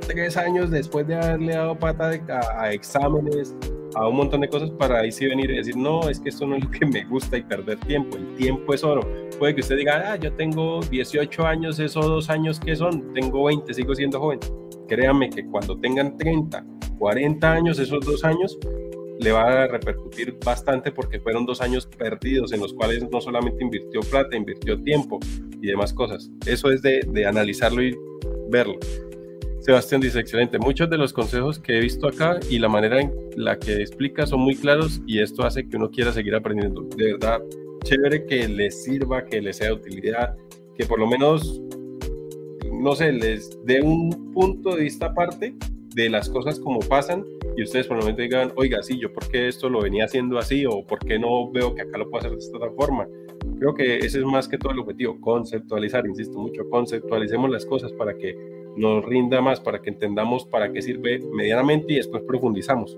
tres 0.07 0.37
años 0.37 0.71
después 0.71 1.07
de 1.07 1.15
haberle 1.15 1.53
dado 1.53 1.77
pata 1.77 2.11
a, 2.57 2.73
exámenes, 2.73 3.55
a 3.95 4.07
un 4.07 4.15
montón 4.15 4.41
de 4.41 4.49
cosas 4.49 4.71
para 4.71 4.99
ahí 4.99 5.11
sí 5.11 5.27
venir 5.27 5.51
y 5.51 5.57
decir, 5.57 5.77
no, 5.77 6.09
es 6.09 6.19
que 6.19 6.29
esto 6.29 6.47
no 6.47 6.55
es 6.55 6.63
lo 6.63 6.71
que 6.71 6.85
me 6.85 7.05
gusta 7.05 7.37
y 7.37 7.43
perder 7.43 7.79
tiempo. 7.81 8.17
El 8.17 8.33
tiempo 8.35 8.73
es 8.73 8.83
oro. 8.83 9.01
Puede 9.37 9.55
que 9.55 9.61
usted 9.61 9.77
diga, 9.77 10.13
ah, 10.13 10.15
yo 10.15 10.33
tengo 10.33 10.81
18 10.81 11.45
años, 11.45 11.79
esos 11.79 12.05
dos 12.05 12.29
años 12.29 12.59
que 12.59 12.75
son, 12.75 13.13
tengo 13.13 13.43
20, 13.45 13.73
sigo 13.73 13.93
siendo 13.95 14.19
joven. 14.19 14.39
Créame 14.93 15.31
que 15.31 15.43
cuando 15.45 15.75
tengan 15.79 16.17
30, 16.19 16.63
40 16.99 17.51
años, 17.51 17.79
esos 17.79 18.05
dos 18.05 18.23
años, 18.23 18.59
le 19.19 19.31
va 19.31 19.63
a 19.63 19.67
repercutir 19.67 20.37
bastante 20.45 20.91
porque 20.91 21.19
fueron 21.19 21.47
dos 21.47 21.61
años 21.61 21.87
perdidos 21.87 22.53
en 22.53 22.59
los 22.59 22.73
cuales 22.73 23.09
no 23.11 23.19
solamente 23.19 23.63
invirtió 23.63 24.01
plata, 24.01 24.35
invirtió 24.35 24.79
tiempo 24.79 25.19
y 25.59 25.65
demás 25.65 25.93
cosas. 25.93 26.29
Eso 26.45 26.69
es 26.69 26.83
de, 26.83 26.99
de 27.07 27.25
analizarlo 27.25 27.81
y 27.81 27.97
verlo. 28.51 28.75
Sebastián 29.61 29.99
dice, 29.99 30.19
excelente. 30.19 30.59
Muchos 30.59 30.87
de 30.91 30.99
los 30.99 31.11
consejos 31.11 31.57
que 31.57 31.77
he 31.77 31.81
visto 31.81 32.07
acá 32.07 32.39
y 32.47 32.59
la 32.59 32.69
manera 32.69 33.01
en 33.01 33.11
la 33.35 33.57
que 33.57 33.77
explica 33.77 34.27
son 34.27 34.41
muy 34.41 34.55
claros 34.55 35.01
y 35.07 35.21
esto 35.21 35.43
hace 35.43 35.67
que 35.67 35.75
uno 35.75 35.89
quiera 35.89 36.11
seguir 36.11 36.35
aprendiendo. 36.35 36.83
De 36.95 37.13
verdad, 37.13 37.41
chévere 37.83 38.27
que 38.27 38.47
les 38.47 38.83
sirva, 38.83 39.25
que 39.25 39.41
les 39.41 39.57
sea 39.57 39.69
de 39.69 39.73
utilidad, 39.73 40.35
que 40.77 40.85
por 40.85 40.99
lo 40.99 41.07
menos, 41.07 41.63
no 42.84 42.95
sé, 42.95 43.14
les 43.14 43.57
dé 43.64 43.81
un 43.81 44.34
punto 44.34 44.76
de 44.76 44.84
vista 44.84 45.05
aparte 45.05 45.55
de 45.95 46.10
las 46.10 46.30
cosas 46.30 46.60
como 46.60 46.80
pasan 46.81 47.23
y 47.55 47.64
ustedes 47.64 47.88
por 47.88 47.95
el 47.95 48.03
momento 48.03 48.22
digan, 48.22 48.51
oiga, 48.57 48.84
sí, 48.84 48.99
yo 48.99 49.14
por 49.14 49.26
qué 49.30 49.47
esto 49.47 49.69
lo 49.69 49.81
venía 49.81 50.03
haciendo 50.03 50.38
así 50.38 50.65
o 50.65 50.85
por 50.85 50.99
qué 50.99 51.18
no 51.18 51.49
veo 51.49 51.73
que 51.73 51.84
acá 51.84 51.97
lo 51.97 52.10
puedo 52.10 52.19
hacer 52.19 52.31
de 52.31 52.39
esta 52.39 52.57
otra 52.57 52.72
forma. 52.72 53.07
Creo 53.57 53.73
que 53.73 53.99
ese 53.99 54.19
es 54.19 54.26
más 54.26 54.49
que 54.49 54.57
todo 54.57 54.73
el 54.73 54.80
objetivo, 54.80 55.22
conceptualizar, 55.22 56.05
insisto 56.05 56.38
mucho, 56.38 56.69
conceptualicemos 56.69 57.49
las 57.49 57.65
cosas 57.65 57.93
para 57.93 58.18
que 58.18 58.35
nos 58.76 59.05
rinda 59.05 59.39
más, 59.39 59.61
para 59.61 59.81
que 59.81 59.89
entendamos 59.89 60.45
para 60.45 60.73
qué 60.73 60.81
sirve 60.81 61.19
medianamente 61.34 61.93
y 61.93 61.97
después 61.97 62.23
profundizamos. 62.23 62.97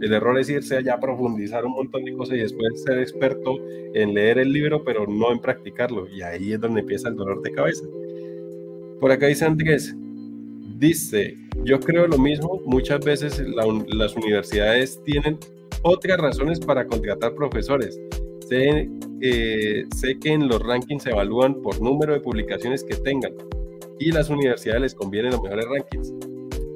El 0.00 0.12
error 0.12 0.38
es 0.38 0.48
irse 0.48 0.76
allá 0.76 0.94
a 0.94 1.00
profundizar 1.00 1.64
un 1.64 1.72
montón 1.72 2.04
de 2.04 2.14
cosas 2.14 2.36
y 2.36 2.40
después 2.40 2.82
ser 2.84 3.00
experto 3.00 3.56
en 3.94 4.14
leer 4.14 4.38
el 4.38 4.52
libro, 4.52 4.84
pero 4.84 5.06
no 5.08 5.32
en 5.32 5.40
practicarlo. 5.40 6.06
Y 6.08 6.22
ahí 6.22 6.52
es 6.52 6.60
donde 6.60 6.82
empieza 6.82 7.08
el 7.08 7.16
dolor 7.16 7.42
de 7.42 7.50
cabeza. 7.50 7.84
Por 9.04 9.12
acá 9.12 9.26
dice 9.26 9.44
Andrés, 9.44 9.94
dice, 10.78 11.36
yo 11.62 11.78
creo 11.78 12.06
lo 12.06 12.16
mismo, 12.16 12.62
muchas 12.64 13.04
veces 13.04 13.38
las 13.38 14.16
universidades 14.16 14.98
tienen 15.04 15.38
otras 15.82 16.18
razones 16.18 16.58
para 16.58 16.86
contratar 16.86 17.34
profesores. 17.34 18.00
Sé, 18.48 18.88
eh, 19.20 19.84
sé 19.94 20.18
que 20.18 20.32
en 20.32 20.48
los 20.48 20.58
rankings 20.62 21.02
se 21.02 21.10
evalúan 21.10 21.60
por 21.60 21.82
número 21.82 22.14
de 22.14 22.20
publicaciones 22.20 22.82
que 22.82 22.94
tengan, 22.94 23.34
y 23.98 24.10
las 24.10 24.30
universidades 24.30 24.80
les 24.80 24.94
convienen 24.94 25.32
los 25.32 25.42
mejores 25.42 25.66
rankings. 25.66 26.14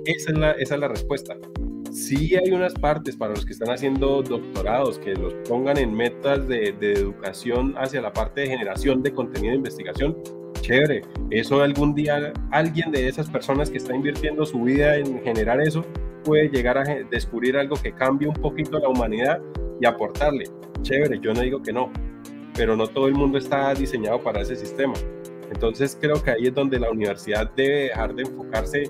Esa 0.04 0.32
es 0.32 0.38
la, 0.38 0.50
esa 0.50 0.74
es 0.74 0.80
la 0.82 0.88
respuesta. 0.88 1.34
Sí 1.90 2.36
hay 2.36 2.50
unas 2.50 2.74
partes 2.74 3.16
para 3.16 3.32
los 3.32 3.46
que 3.46 3.54
están 3.54 3.70
haciendo 3.70 4.20
doctorados 4.20 4.98
que 4.98 5.14
los 5.14 5.32
pongan 5.48 5.78
en 5.78 5.94
metas 5.94 6.46
de, 6.46 6.74
de 6.78 6.92
educación 6.92 7.74
hacia 7.78 8.02
la 8.02 8.12
parte 8.12 8.42
de 8.42 8.48
generación 8.48 9.02
de 9.02 9.14
contenido 9.14 9.52
de 9.52 9.56
investigación. 9.56 10.14
Chévere, 10.60 11.00
eso 11.30 11.62
algún 11.62 11.94
día 11.94 12.32
alguien 12.50 12.90
de 12.90 13.08
esas 13.08 13.28
personas 13.28 13.70
que 13.70 13.78
está 13.78 13.94
invirtiendo 13.94 14.46
su 14.46 14.62
vida 14.62 14.96
en 14.96 15.22
generar 15.22 15.60
eso 15.60 15.84
puede 16.24 16.48
llegar 16.48 16.78
a 16.78 16.84
descubrir 17.10 17.56
algo 17.56 17.76
que 17.76 17.92
cambie 17.92 18.28
un 18.28 18.34
poquito 18.34 18.78
la 18.78 18.88
humanidad 18.88 19.40
y 19.80 19.86
aportarle. 19.86 20.44
Chévere, 20.82 21.18
yo 21.20 21.32
no 21.34 21.40
digo 21.40 21.62
que 21.62 21.72
no, 21.72 21.90
pero 22.54 22.76
no 22.76 22.86
todo 22.86 23.08
el 23.08 23.14
mundo 23.14 23.38
está 23.38 23.72
diseñado 23.74 24.20
para 24.22 24.40
ese 24.40 24.56
sistema. 24.56 24.94
Entonces 25.50 25.96
creo 26.00 26.22
que 26.22 26.30
ahí 26.30 26.46
es 26.46 26.54
donde 26.54 26.78
la 26.78 26.90
universidad 26.90 27.50
debe 27.54 27.84
dejar 27.84 28.14
de 28.14 28.22
enfocarse 28.22 28.84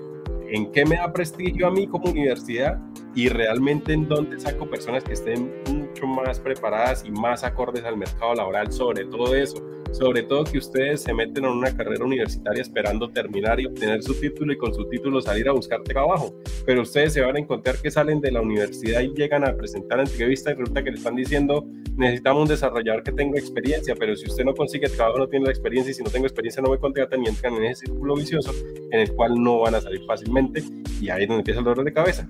en 0.49 0.71
qué 0.71 0.85
me 0.85 0.95
da 0.95 1.11
prestigio 1.13 1.67
a 1.67 1.71
mí 1.71 1.87
como 1.87 2.09
universidad 2.09 2.79
y 3.15 3.29
realmente 3.29 3.93
en 3.93 4.07
dónde 4.07 4.39
saco 4.39 4.69
personas 4.69 5.03
que 5.03 5.13
estén 5.13 5.51
mucho 5.69 6.07
más 6.07 6.39
preparadas 6.39 7.03
y 7.05 7.11
más 7.11 7.43
acordes 7.43 7.83
al 7.83 7.97
mercado 7.97 8.33
laboral 8.35 8.71
sobre 8.71 9.05
todo 9.05 9.35
eso, 9.35 9.63
sobre 9.91 10.23
todo 10.23 10.43
que 10.43 10.57
ustedes 10.57 11.01
se 11.01 11.13
meten 11.13 11.45
en 11.45 11.51
una 11.51 11.75
carrera 11.75 12.05
universitaria 12.05 12.61
esperando 12.61 13.09
terminar 13.09 13.59
y 13.59 13.65
obtener 13.65 14.01
su 14.03 14.13
título 14.13 14.53
y 14.53 14.57
con 14.57 14.73
su 14.73 14.87
título 14.87 15.21
salir 15.21 15.49
a 15.49 15.51
buscar 15.51 15.83
trabajo, 15.83 16.33
pero 16.65 16.81
ustedes 16.81 17.13
se 17.13 17.21
van 17.21 17.35
a 17.35 17.39
encontrar 17.39 17.77
que 17.77 17.91
salen 17.91 18.21
de 18.21 18.31
la 18.31 18.41
universidad 18.41 19.01
y 19.01 19.13
llegan 19.13 19.43
a 19.43 19.55
presentar 19.55 19.99
entrevista 19.99 20.51
y 20.51 20.55
resulta 20.55 20.83
que 20.83 20.91
le 20.91 20.97
están 20.97 21.15
diciendo 21.15 21.65
necesitamos 21.97 22.43
un 22.43 22.47
desarrollador 22.47 23.03
que 23.03 23.11
tenga 23.11 23.37
experiencia, 23.37 23.95
pero 23.95 24.15
si 24.15 24.25
usted 24.25 24.45
no 24.45 24.53
consigue 24.53 24.87
trabajo 24.87 25.19
no 25.19 25.27
tiene 25.27 25.45
la 25.45 25.51
experiencia 25.51 25.91
y 25.91 25.93
si 25.93 26.03
no 26.03 26.09
tengo 26.09 26.25
experiencia 26.25 26.61
no 26.61 26.71
me 26.71 26.77
contratan 26.77 27.23
y 27.23 27.27
entran 27.27 27.55
en 27.55 27.65
ese 27.65 27.85
círculo 27.85 28.15
vicioso 28.15 28.53
en 28.91 28.99
el 28.99 29.13
cual 29.13 29.41
no 29.41 29.59
van 29.59 29.75
a 29.75 29.81
salir 29.81 30.01
fácilmente 30.05 30.63
y 31.01 31.09
ahí 31.09 31.23
es 31.23 31.27
donde 31.27 31.41
empieza 31.41 31.59
el 31.59 31.65
dolor 31.65 31.83
de 31.83 31.93
cabeza. 31.93 32.29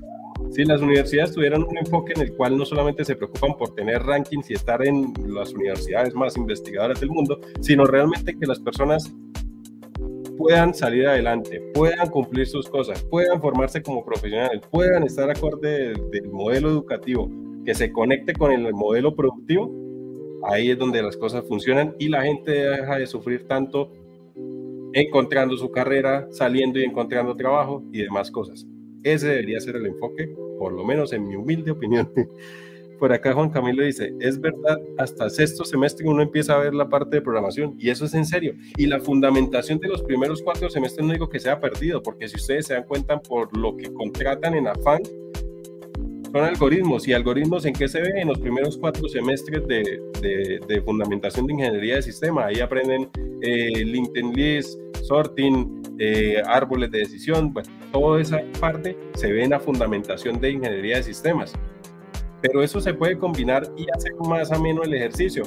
Si 0.51 0.65
las 0.65 0.81
universidades 0.81 1.33
tuvieran 1.33 1.63
un 1.63 1.77
enfoque 1.77 2.13
en 2.15 2.21
el 2.21 2.35
cual 2.35 2.57
no 2.57 2.65
solamente 2.65 3.05
se 3.05 3.15
preocupan 3.15 3.55
por 3.55 3.75
tener 3.75 4.01
rankings 4.01 4.49
y 4.49 4.53
estar 4.53 4.85
en 4.85 5.13
las 5.27 5.53
universidades 5.53 6.15
más 6.15 6.35
investigadoras 6.37 6.99
del 6.99 7.11
mundo, 7.11 7.39
sino 7.61 7.85
realmente 7.85 8.35
que 8.35 8.47
las 8.47 8.59
personas 8.59 9.13
puedan 10.37 10.73
salir 10.73 11.05
adelante, 11.05 11.61
puedan 11.73 12.09
cumplir 12.09 12.47
sus 12.47 12.67
cosas, 12.67 13.03
puedan 13.03 13.41
formarse 13.41 13.83
como 13.83 14.03
profesionales, 14.03 14.61
puedan 14.71 15.03
estar 15.03 15.29
acorde 15.29 15.93
del, 16.11 16.29
modelo 16.29 16.69
educativo, 16.69 17.29
que 17.65 17.75
se 17.75 17.91
conecte 17.91 18.33
con 18.33 18.51
el 18.51 18.73
modelo 18.73 19.13
productivo, 19.15 19.69
ahí 20.45 20.71
es 20.71 20.77
donde 20.77 21.03
las 21.03 21.17
cosas 21.17 21.45
funcionan 21.47 21.93
y 21.99 22.07
la 22.07 22.23
gente 22.23 22.51
deja 22.51 22.97
de 22.97 23.05
sufrir 23.05 23.47
tanto 23.47 23.91
encontrando 24.93 25.55
su 25.57 25.69
carrera, 25.69 26.27
saliendo 26.31 26.79
y 26.79 26.85
encontrando 26.85 27.35
trabajo 27.35 27.83
y 27.91 28.01
demás 28.01 28.31
cosas. 28.31 28.65
Ese 29.03 29.27
debería 29.27 29.59
ser 29.59 29.75
el 29.75 29.85
enfoque, 29.85 30.27
por 30.57 30.73
lo 30.73 30.83
menos 30.83 31.13
en 31.13 31.27
mi 31.27 31.35
humilde 31.35 31.71
opinión. 31.71 32.11
Por 32.99 33.13
acá 33.13 33.33
Juan 33.33 33.49
Camilo 33.49 33.81
dice, 33.81 34.13
es 34.19 34.41
verdad, 34.41 34.77
hasta 34.97 35.29
sexto 35.29 35.63
semestre 35.63 36.05
uno 36.05 36.21
empieza 36.21 36.55
a 36.55 36.59
ver 36.59 36.73
la 36.73 36.89
parte 36.89 37.15
de 37.15 37.21
programación 37.21 37.75
y 37.79 37.89
eso 37.89 38.03
es 38.03 38.13
en 38.13 38.25
serio. 38.25 38.53
Y 38.75 38.87
la 38.87 38.99
fundamentación 38.99 39.79
de 39.79 39.87
los 39.87 40.03
primeros 40.03 40.41
cuatro 40.41 40.69
semestres 40.69 41.07
no 41.07 41.13
digo 41.13 41.29
que 41.29 41.39
sea 41.39 41.61
perdido, 41.61 42.03
porque 42.03 42.27
si 42.27 42.35
ustedes 42.35 42.67
se 42.67 42.73
dan 42.73 42.83
cuenta 42.83 43.21
por 43.21 43.55
lo 43.57 43.77
que 43.77 43.93
contratan 43.93 44.53
en 44.55 44.67
afán, 44.67 45.01
son 46.31 46.43
algoritmos. 46.43 47.07
¿Y 47.07 47.13
algoritmos 47.13 47.65
en 47.65 47.73
qué 47.73 47.87
se 47.87 48.01
ve? 48.01 48.21
En 48.21 48.27
los 48.27 48.39
primeros 48.39 48.77
cuatro 48.77 49.07
semestres 49.07 49.65
de, 49.67 49.99
de, 50.67 50.81
fundamentación 50.81 51.47
de 51.47 51.53
ingeniería 51.53 51.95
de 51.95 52.01
sistema. 52.01 52.45
Ahí 52.45 52.59
aprenden 52.59 53.09
eh, 53.41 53.83
LinkedIn 53.85 54.33
List, 54.33 54.79
sorting, 55.03 55.81
eh, 55.99 56.41
árboles 56.45 56.91
de 56.91 56.99
decisión. 56.99 57.53
Bueno, 57.53 57.69
toda 57.91 58.21
esa 58.21 58.41
parte 58.59 58.97
se 59.13 59.31
ve 59.31 59.43
en 59.43 59.51
la 59.51 59.59
fundamentación 59.59 60.39
de 60.39 60.51
ingeniería 60.51 60.97
de 60.97 61.03
sistemas. 61.03 61.53
Pero 62.41 62.63
eso 62.63 62.79
se 62.79 62.93
puede 62.93 63.17
combinar 63.17 63.63
y 63.75 63.85
hacer 63.95 64.13
más 64.27 64.51
ameno 64.51 64.83
el 64.83 64.93
ejercicio. 64.93 65.43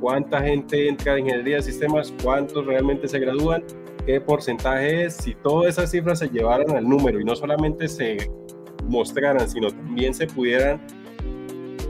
¿Cuánta 0.00 0.42
gente 0.42 0.88
entra 0.88 1.14
en 1.14 1.20
ingeniería 1.20 1.56
de 1.56 1.62
sistemas? 1.62 2.12
¿Cuántos 2.22 2.66
realmente 2.66 3.08
se 3.08 3.18
gradúan? 3.18 3.64
¿Qué 4.04 4.20
porcentaje 4.20 5.04
es? 5.04 5.14
Si 5.14 5.34
todas 5.34 5.78
esas 5.78 5.90
cifras 5.90 6.18
se 6.18 6.28
llevaran 6.28 6.76
al 6.76 6.86
número 6.86 7.18
y 7.18 7.24
no 7.24 7.34
solamente 7.34 7.88
se 7.88 8.30
mostraran, 8.88 9.48
sino 9.48 9.68
también 9.70 10.14
se 10.14 10.26
pudieran 10.26 10.80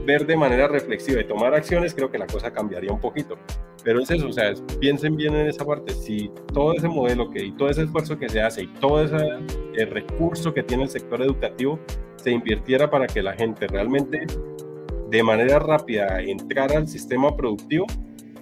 ver 0.05 0.27
de 0.27 0.37
manera 0.37 0.69
reflexiva 0.69 1.21
y 1.21 1.25
tomar 1.25 1.55
acciones, 1.55 1.95
creo 1.95 2.11
que 2.11 2.19
la 2.19 2.27
cosa 2.27 2.53
cambiaría 2.53 2.93
un 2.93 3.01
poquito. 3.01 3.39
Pero 3.83 4.01
es 4.01 4.11
eso, 4.11 4.29
o 4.29 4.33
sea, 4.33 4.53
piensen 4.81 5.17
bien 5.17 5.35
en 5.35 5.47
esa 5.47 5.65
parte. 5.65 5.93
Si 5.93 6.31
todo 6.53 6.73
ese 6.75 6.89
modelo 6.89 7.31
que 7.31 7.45
y 7.45 7.53
todo 7.53 7.69
ese 7.69 7.83
esfuerzo 7.83 8.19
que 8.19 8.29
se 8.29 8.41
hace 8.41 8.63
y 8.63 8.67
todo 8.81 9.05
ese 9.05 9.17
el 9.75 9.91
recurso 9.91 10.55
que 10.55 10.63
tiene 10.63 10.85
el 10.85 10.89
sector 10.89 11.21
educativo 11.21 11.79
se 12.17 12.31
invirtiera 12.31 12.91
para 12.91 13.07
que 13.07 13.23
la 13.23 13.35
gente 13.35 13.67
realmente 13.67 14.27
de 15.11 15.23
manera 15.23 15.59
rápida 15.59 16.21
entrara 16.21 16.79
al 16.79 16.89
sistema 16.89 17.37
productivo, 17.37 17.87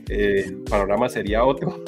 eh, 0.08 0.44
el 0.46 0.62
panorama 0.62 1.08
sería 1.08 1.44
otro. 1.44 1.82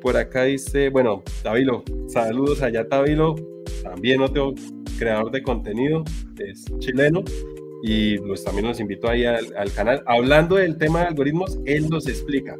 Por 0.00 0.16
acá 0.16 0.44
dice, 0.44 0.88
bueno, 0.88 1.22
Tabilo, 1.42 1.84
saludos 2.08 2.60
allá 2.60 2.88
Tabilo, 2.88 3.36
también 3.84 4.20
otro 4.20 4.52
creador 5.02 5.32
de 5.32 5.42
contenido, 5.42 6.04
es 6.38 6.64
chileno 6.78 7.24
y 7.82 8.18
pues 8.18 8.44
también 8.44 8.68
los 8.68 8.78
invito 8.78 9.08
ahí 9.08 9.24
al, 9.24 9.72
canal. 9.74 10.02
Hablando 10.06 10.56
del 10.56 10.78
tema 10.78 11.00
de 11.00 11.06
algoritmos, 11.06 11.58
él 11.64 11.88
los 11.90 12.06
explica. 12.08 12.56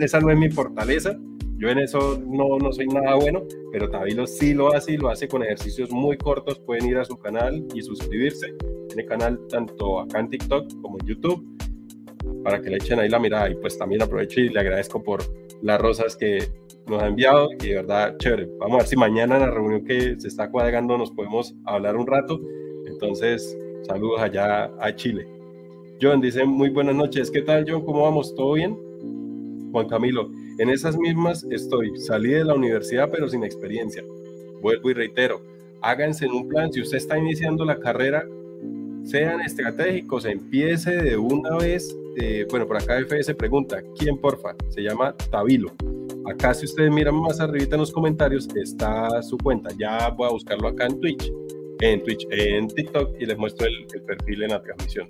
Esa 0.00 0.20
no 0.20 0.30
es 0.30 0.38
mi 0.38 0.48
fortaleza, 0.48 1.18
yo 1.58 1.68
en 1.68 1.78
eso 1.78 2.18
no, 2.26 2.58
no 2.58 2.72
soy 2.72 2.86
nada 2.86 3.14
bueno, 3.16 3.42
pero 3.72 3.90
Tabilo 3.90 4.26
sí 4.26 4.54
lo 4.54 4.74
hace 4.74 4.92
y 4.92 4.96
lo 4.96 5.10
hace 5.10 5.28
con 5.28 5.42
ejercicios 5.42 5.90
muy 5.90 6.16
cortos. 6.16 6.58
Pueden 6.60 6.86
ir 6.86 6.96
a 6.96 7.04
su 7.04 7.16
canal 7.18 7.66
y 7.74 7.82
suscribirse. 7.82 8.54
Tiene 8.88 9.04
canal 9.06 9.38
tanto 9.48 10.00
acá 10.00 10.20
en 10.20 10.30
TikTok 10.30 10.80
como 10.80 10.98
en 11.00 11.06
YouTube 11.06 11.44
para 12.42 12.60
que 12.60 12.70
le 12.70 12.76
echen 12.76 13.00
ahí 13.00 13.08
la 13.08 13.18
mirada. 13.18 13.50
Y 13.50 13.54
pues 13.56 13.78
también 13.78 14.02
aprovecho 14.02 14.40
y 14.40 14.50
le 14.50 14.60
agradezco 14.60 15.02
por 15.02 15.22
las 15.62 15.80
rosas 15.80 16.16
que 16.16 16.46
nos 16.86 17.02
ha 17.02 17.08
enviado 17.08 17.48
y 17.60 17.68
de 17.68 17.74
verdad 17.76 18.16
chévere. 18.18 18.48
Vamos 18.58 18.74
a 18.74 18.78
ver 18.78 18.86
si 18.86 18.96
mañana 18.96 19.36
en 19.36 19.42
la 19.42 19.50
reunión 19.50 19.84
que 19.84 20.18
se 20.18 20.28
está 20.28 20.50
cuadrando 20.50 20.96
nos 20.96 21.10
podemos 21.10 21.54
hablar 21.64 21.96
un 21.96 22.06
rato. 22.06 22.40
Entonces, 22.86 23.56
saludos 23.86 24.20
allá 24.20 24.70
a 24.80 24.94
Chile. 24.94 25.26
John 26.00 26.20
dice, 26.20 26.44
muy 26.44 26.70
buenas 26.70 26.94
noches. 26.94 27.30
¿Qué 27.30 27.42
tal, 27.42 27.64
John? 27.68 27.84
¿Cómo 27.84 28.02
vamos? 28.02 28.34
¿Todo 28.34 28.52
bien? 28.52 28.78
Juan 29.72 29.88
Camilo, 29.88 30.30
en 30.58 30.70
esas 30.70 30.96
mismas 30.96 31.44
estoy. 31.50 31.96
Salí 31.98 32.30
de 32.30 32.44
la 32.44 32.54
universidad 32.54 33.10
pero 33.10 33.28
sin 33.28 33.44
experiencia. 33.44 34.04
Vuelvo 34.62 34.90
y 34.90 34.94
reitero, 34.94 35.42
háganse 35.82 36.26
en 36.26 36.32
un 36.32 36.48
plan. 36.48 36.72
Si 36.72 36.80
usted 36.80 36.98
está 36.98 37.18
iniciando 37.18 37.64
la 37.64 37.78
carrera, 37.78 38.24
sean 39.04 39.40
estratégicos, 39.40 40.24
empiece 40.24 40.96
de 40.96 41.16
una 41.16 41.56
vez. 41.56 41.96
Eh, 42.18 42.46
bueno, 42.50 42.66
por 42.66 42.78
acá 42.78 42.98
FS 42.98 43.34
pregunta, 43.34 43.82
¿quién 43.98 44.18
porfa? 44.18 44.54
Se 44.70 44.80
llama 44.80 45.14
Tabilo. 45.30 45.70
Acá 46.24 46.54
si 46.54 46.64
ustedes 46.64 46.90
miran 46.90 47.14
más 47.16 47.40
arribita 47.40 47.74
en 47.76 47.80
los 47.80 47.92
comentarios 47.92 48.48
está 48.56 49.22
su 49.22 49.36
cuenta. 49.36 49.68
Ya 49.78 50.08
voy 50.08 50.26
a 50.26 50.32
buscarlo 50.32 50.68
acá 50.68 50.86
en 50.86 50.98
Twitch, 50.98 51.30
en 51.80 52.02
Twitch, 52.02 52.26
en 52.30 52.68
TikTok 52.68 53.20
y 53.20 53.26
les 53.26 53.36
muestro 53.36 53.66
el, 53.66 53.86
perfil 54.06 54.44
en 54.44 54.50
la 54.50 54.62
transmisión. 54.62 55.06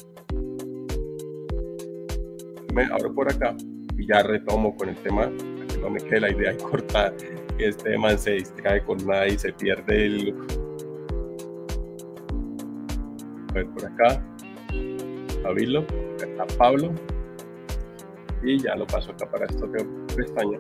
Me 2.74 2.83
abro 2.87 3.15
por 3.15 3.33
acá 3.33 3.57
y 3.97 4.09
ya 4.09 4.24
retomo 4.24 4.74
con 4.74 4.89
el 4.89 4.97
tema, 4.97 5.31
que 5.69 5.78
no 5.78 5.91
me 5.91 6.01
quede 6.01 6.20
la 6.20 6.33
idea 6.33 6.55
y 6.55 6.57
cortar 6.57 7.15
que 7.57 7.69
este 7.69 7.97
man 7.97 8.19
se 8.19 8.33
distrae 8.33 8.83
con 8.83 8.99
nada 9.07 9.28
y 9.28 9.39
se 9.39 9.53
pierde 9.53 10.07
el... 10.07 10.35
A 13.49 13.53
ver 13.55 13.66
por 13.69 13.87
acá, 13.87 14.36
Pablo, 15.47 15.86
acá 16.16 16.27
está 16.27 16.47
Pablo 16.59 16.90
y 18.43 18.59
ya 18.59 18.74
lo 18.74 18.86
paso 18.86 19.12
acá 19.12 19.31
para 19.31 19.47
esta 19.47 19.66
pestaña 20.16 20.59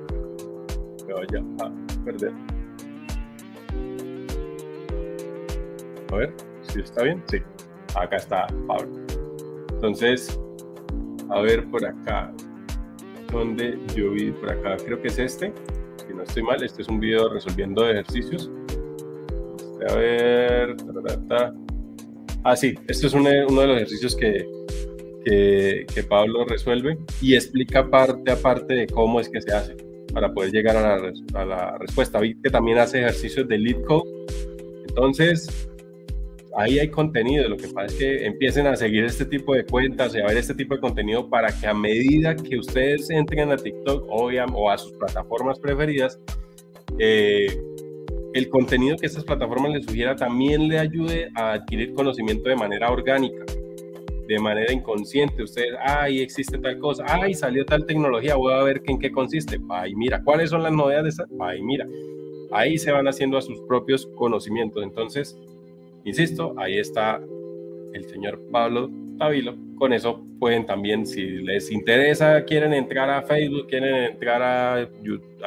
me 1.06 1.12
vaya 1.12 1.42
a 1.60 2.04
perder. 2.04 2.32
A 6.12 6.16
ver 6.16 6.34
si 6.62 6.80
está 6.80 7.02
bien. 7.02 7.22
Sí, 7.26 7.38
acá 7.94 8.16
está 8.16 8.46
Pablo. 8.66 8.92
Entonces, 9.70 10.40
a 11.30 11.40
ver 11.40 11.68
por 11.68 11.84
acá, 11.84 12.32
donde 13.32 13.78
yo 13.94 14.12
vi 14.12 14.30
por 14.32 14.50
acá, 14.50 14.76
creo 14.84 15.00
que 15.00 15.08
es 15.08 15.18
este. 15.18 15.52
Si 16.06 16.14
no 16.14 16.22
estoy 16.22 16.42
mal, 16.42 16.62
este 16.62 16.82
es 16.82 16.88
un 16.88 17.00
video 17.00 17.28
resolviendo 17.28 17.88
ejercicios. 17.88 18.50
Este, 19.80 19.92
a 19.92 19.96
ver. 19.96 20.76
Ah, 22.44 22.54
sí, 22.54 22.74
este 22.86 23.08
es 23.08 23.14
uno 23.14 23.28
de 23.28 23.66
los 23.66 23.76
ejercicios 23.76 24.14
que, 24.14 24.55
que, 25.26 26.02
Pablo 26.08 26.44
resuelve 26.44 26.98
y 27.20 27.34
explica 27.34 27.88
parte 27.88 28.30
a 28.30 28.36
parte 28.36 28.74
de 28.74 28.86
cómo 28.86 29.20
es 29.20 29.28
que 29.28 29.40
se 29.40 29.52
hace 29.52 29.76
para 30.12 30.32
poder 30.32 30.52
llegar 30.52 30.76
a 30.76 31.44
la, 31.44 31.78
respuesta. 31.78 32.20
Vi 32.20 32.40
que 32.40 32.48
también 32.48 32.78
hace 32.78 33.00
ejercicios 33.00 33.46
de 33.48 33.58
lead 33.58 33.82
code. 33.82 34.08
Entonces, 34.88 35.68
ahí 36.56 36.78
hay 36.78 36.88
contenido. 36.88 37.48
Lo 37.48 37.56
que 37.56 37.68
pasa 37.68 37.86
es 37.86 37.94
que 37.94 38.26
empiecen 38.26 38.66
a 38.66 38.76
seguir 38.76 39.04
este 39.04 39.26
tipo 39.26 39.54
de 39.54 39.66
cuentas 39.66 40.14
y 40.14 40.20
a 40.20 40.26
ver 40.26 40.36
este 40.36 40.54
tipo 40.54 40.74
de 40.74 40.80
contenido 40.80 41.28
para 41.28 41.48
que 41.48 41.66
a 41.66 41.74
medida 41.74 42.36
que 42.36 42.58
ustedes 42.58 43.10
entren 43.10 43.50
a 43.50 43.56
TikTok 43.56 44.06
o, 44.08 44.30
o 44.54 44.70
a 44.70 44.78
sus 44.78 44.92
plataformas 44.92 45.58
preferidas, 45.58 46.20
eh, 46.98 47.48
el 48.32 48.48
contenido 48.48 48.96
que 48.96 49.06
estas 49.06 49.24
plataformas 49.24 49.72
les 49.72 49.84
sugiera 49.84 50.14
también 50.14 50.68
le 50.68 50.78
ayude 50.78 51.28
a 51.34 51.54
adquirir 51.54 51.94
conocimiento 51.94 52.48
de 52.48 52.56
manera 52.56 52.90
orgánica 52.90 53.44
de 54.26 54.38
manera 54.38 54.72
inconsciente. 54.72 55.42
Ustedes, 55.42 55.74
ay, 55.80 56.20
existe 56.20 56.58
tal 56.58 56.78
cosa, 56.78 57.04
ay, 57.08 57.34
salió 57.34 57.64
tal 57.64 57.86
tecnología, 57.86 58.36
voy 58.36 58.52
a 58.52 58.62
ver 58.62 58.82
en 58.86 58.98
qué 58.98 59.10
consiste. 59.10 59.60
Ay, 59.68 59.94
mira, 59.94 60.22
¿cuáles 60.22 60.50
son 60.50 60.62
las 60.62 60.72
novedades? 60.72 61.18
Ay, 61.40 61.62
mira, 61.62 61.86
ahí 62.52 62.78
se 62.78 62.92
van 62.92 63.08
haciendo 63.08 63.38
a 63.38 63.42
sus 63.42 63.60
propios 63.62 64.06
conocimientos. 64.16 64.82
Entonces, 64.82 65.38
insisto, 66.04 66.54
ahí 66.58 66.78
está 66.78 67.20
el 67.92 68.04
señor 68.08 68.40
Pablo 68.50 68.90
Tavilo. 69.18 69.54
Con 69.78 69.92
eso 69.92 70.24
pueden 70.38 70.66
también, 70.66 71.06
si 71.06 71.22
les 71.22 71.70
interesa, 71.70 72.44
quieren 72.44 72.72
entrar 72.72 73.10
a 73.10 73.22
Facebook, 73.22 73.66
quieren 73.68 74.12
entrar 74.12 74.42
a 74.42 74.88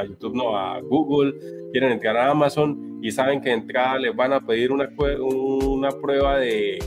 YouTube, 0.05 0.35
no, 0.35 0.55
a 0.55 0.79
Google, 0.81 1.33
quieren 1.71 1.91
entrar 1.91 2.17
a 2.17 2.31
Amazon 2.31 2.99
y 3.01 3.11
saben 3.11 3.41
que 3.41 3.51
entrada 3.51 3.97
les 3.97 4.15
van 4.15 4.33
a 4.33 4.45
pedir 4.45 4.71
una, 4.71 4.89
una 5.25 5.89
prueba 5.91 6.37
de 6.37 6.79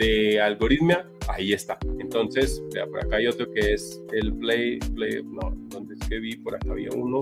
de 0.00 0.40
algoritmia, 0.40 1.06
ahí 1.28 1.52
está. 1.52 1.78
Entonces, 1.98 2.62
vea, 2.74 2.86
por 2.86 3.04
acá 3.04 3.16
hay 3.16 3.26
otro 3.26 3.46
que 3.52 3.74
es 3.74 4.02
el 4.12 4.32
Play, 4.34 4.78
Play, 4.94 5.22
no, 5.24 5.54
¿dónde 5.68 5.94
es 5.94 6.08
que 6.08 6.18
vi? 6.18 6.36
Por 6.36 6.54
acá 6.54 6.72
había 6.72 6.88
uno, 6.96 7.18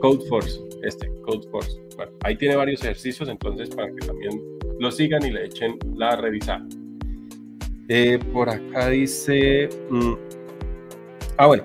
Codeforce, 0.00 0.60
este, 0.82 1.08
Codeforce. 1.22 1.78
Bueno, 1.96 2.12
ahí 2.24 2.36
tiene 2.36 2.56
varios 2.56 2.82
ejercicios, 2.82 3.28
entonces 3.28 3.68
para 3.70 3.88
que 3.88 4.06
también 4.06 4.40
lo 4.78 4.90
sigan 4.90 5.24
y 5.26 5.30
le 5.30 5.44
echen 5.44 5.78
la 5.94 6.16
revisada. 6.16 6.66
Eh, 7.88 8.18
por 8.32 8.48
acá 8.48 8.88
dice, 8.88 9.68
mm, 9.90 10.14
ah 11.36 11.46
bueno, 11.48 11.64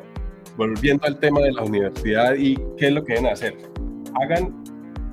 volviendo 0.57 1.05
al 1.05 1.17
tema 1.19 1.39
de 1.41 1.53
la 1.53 1.63
universidad 1.63 2.35
y 2.35 2.55
qué 2.77 2.87
es 2.87 2.93
lo 2.93 3.05
que 3.05 3.13
deben 3.13 3.31
hacer. 3.31 3.55
Hagan 4.21 4.63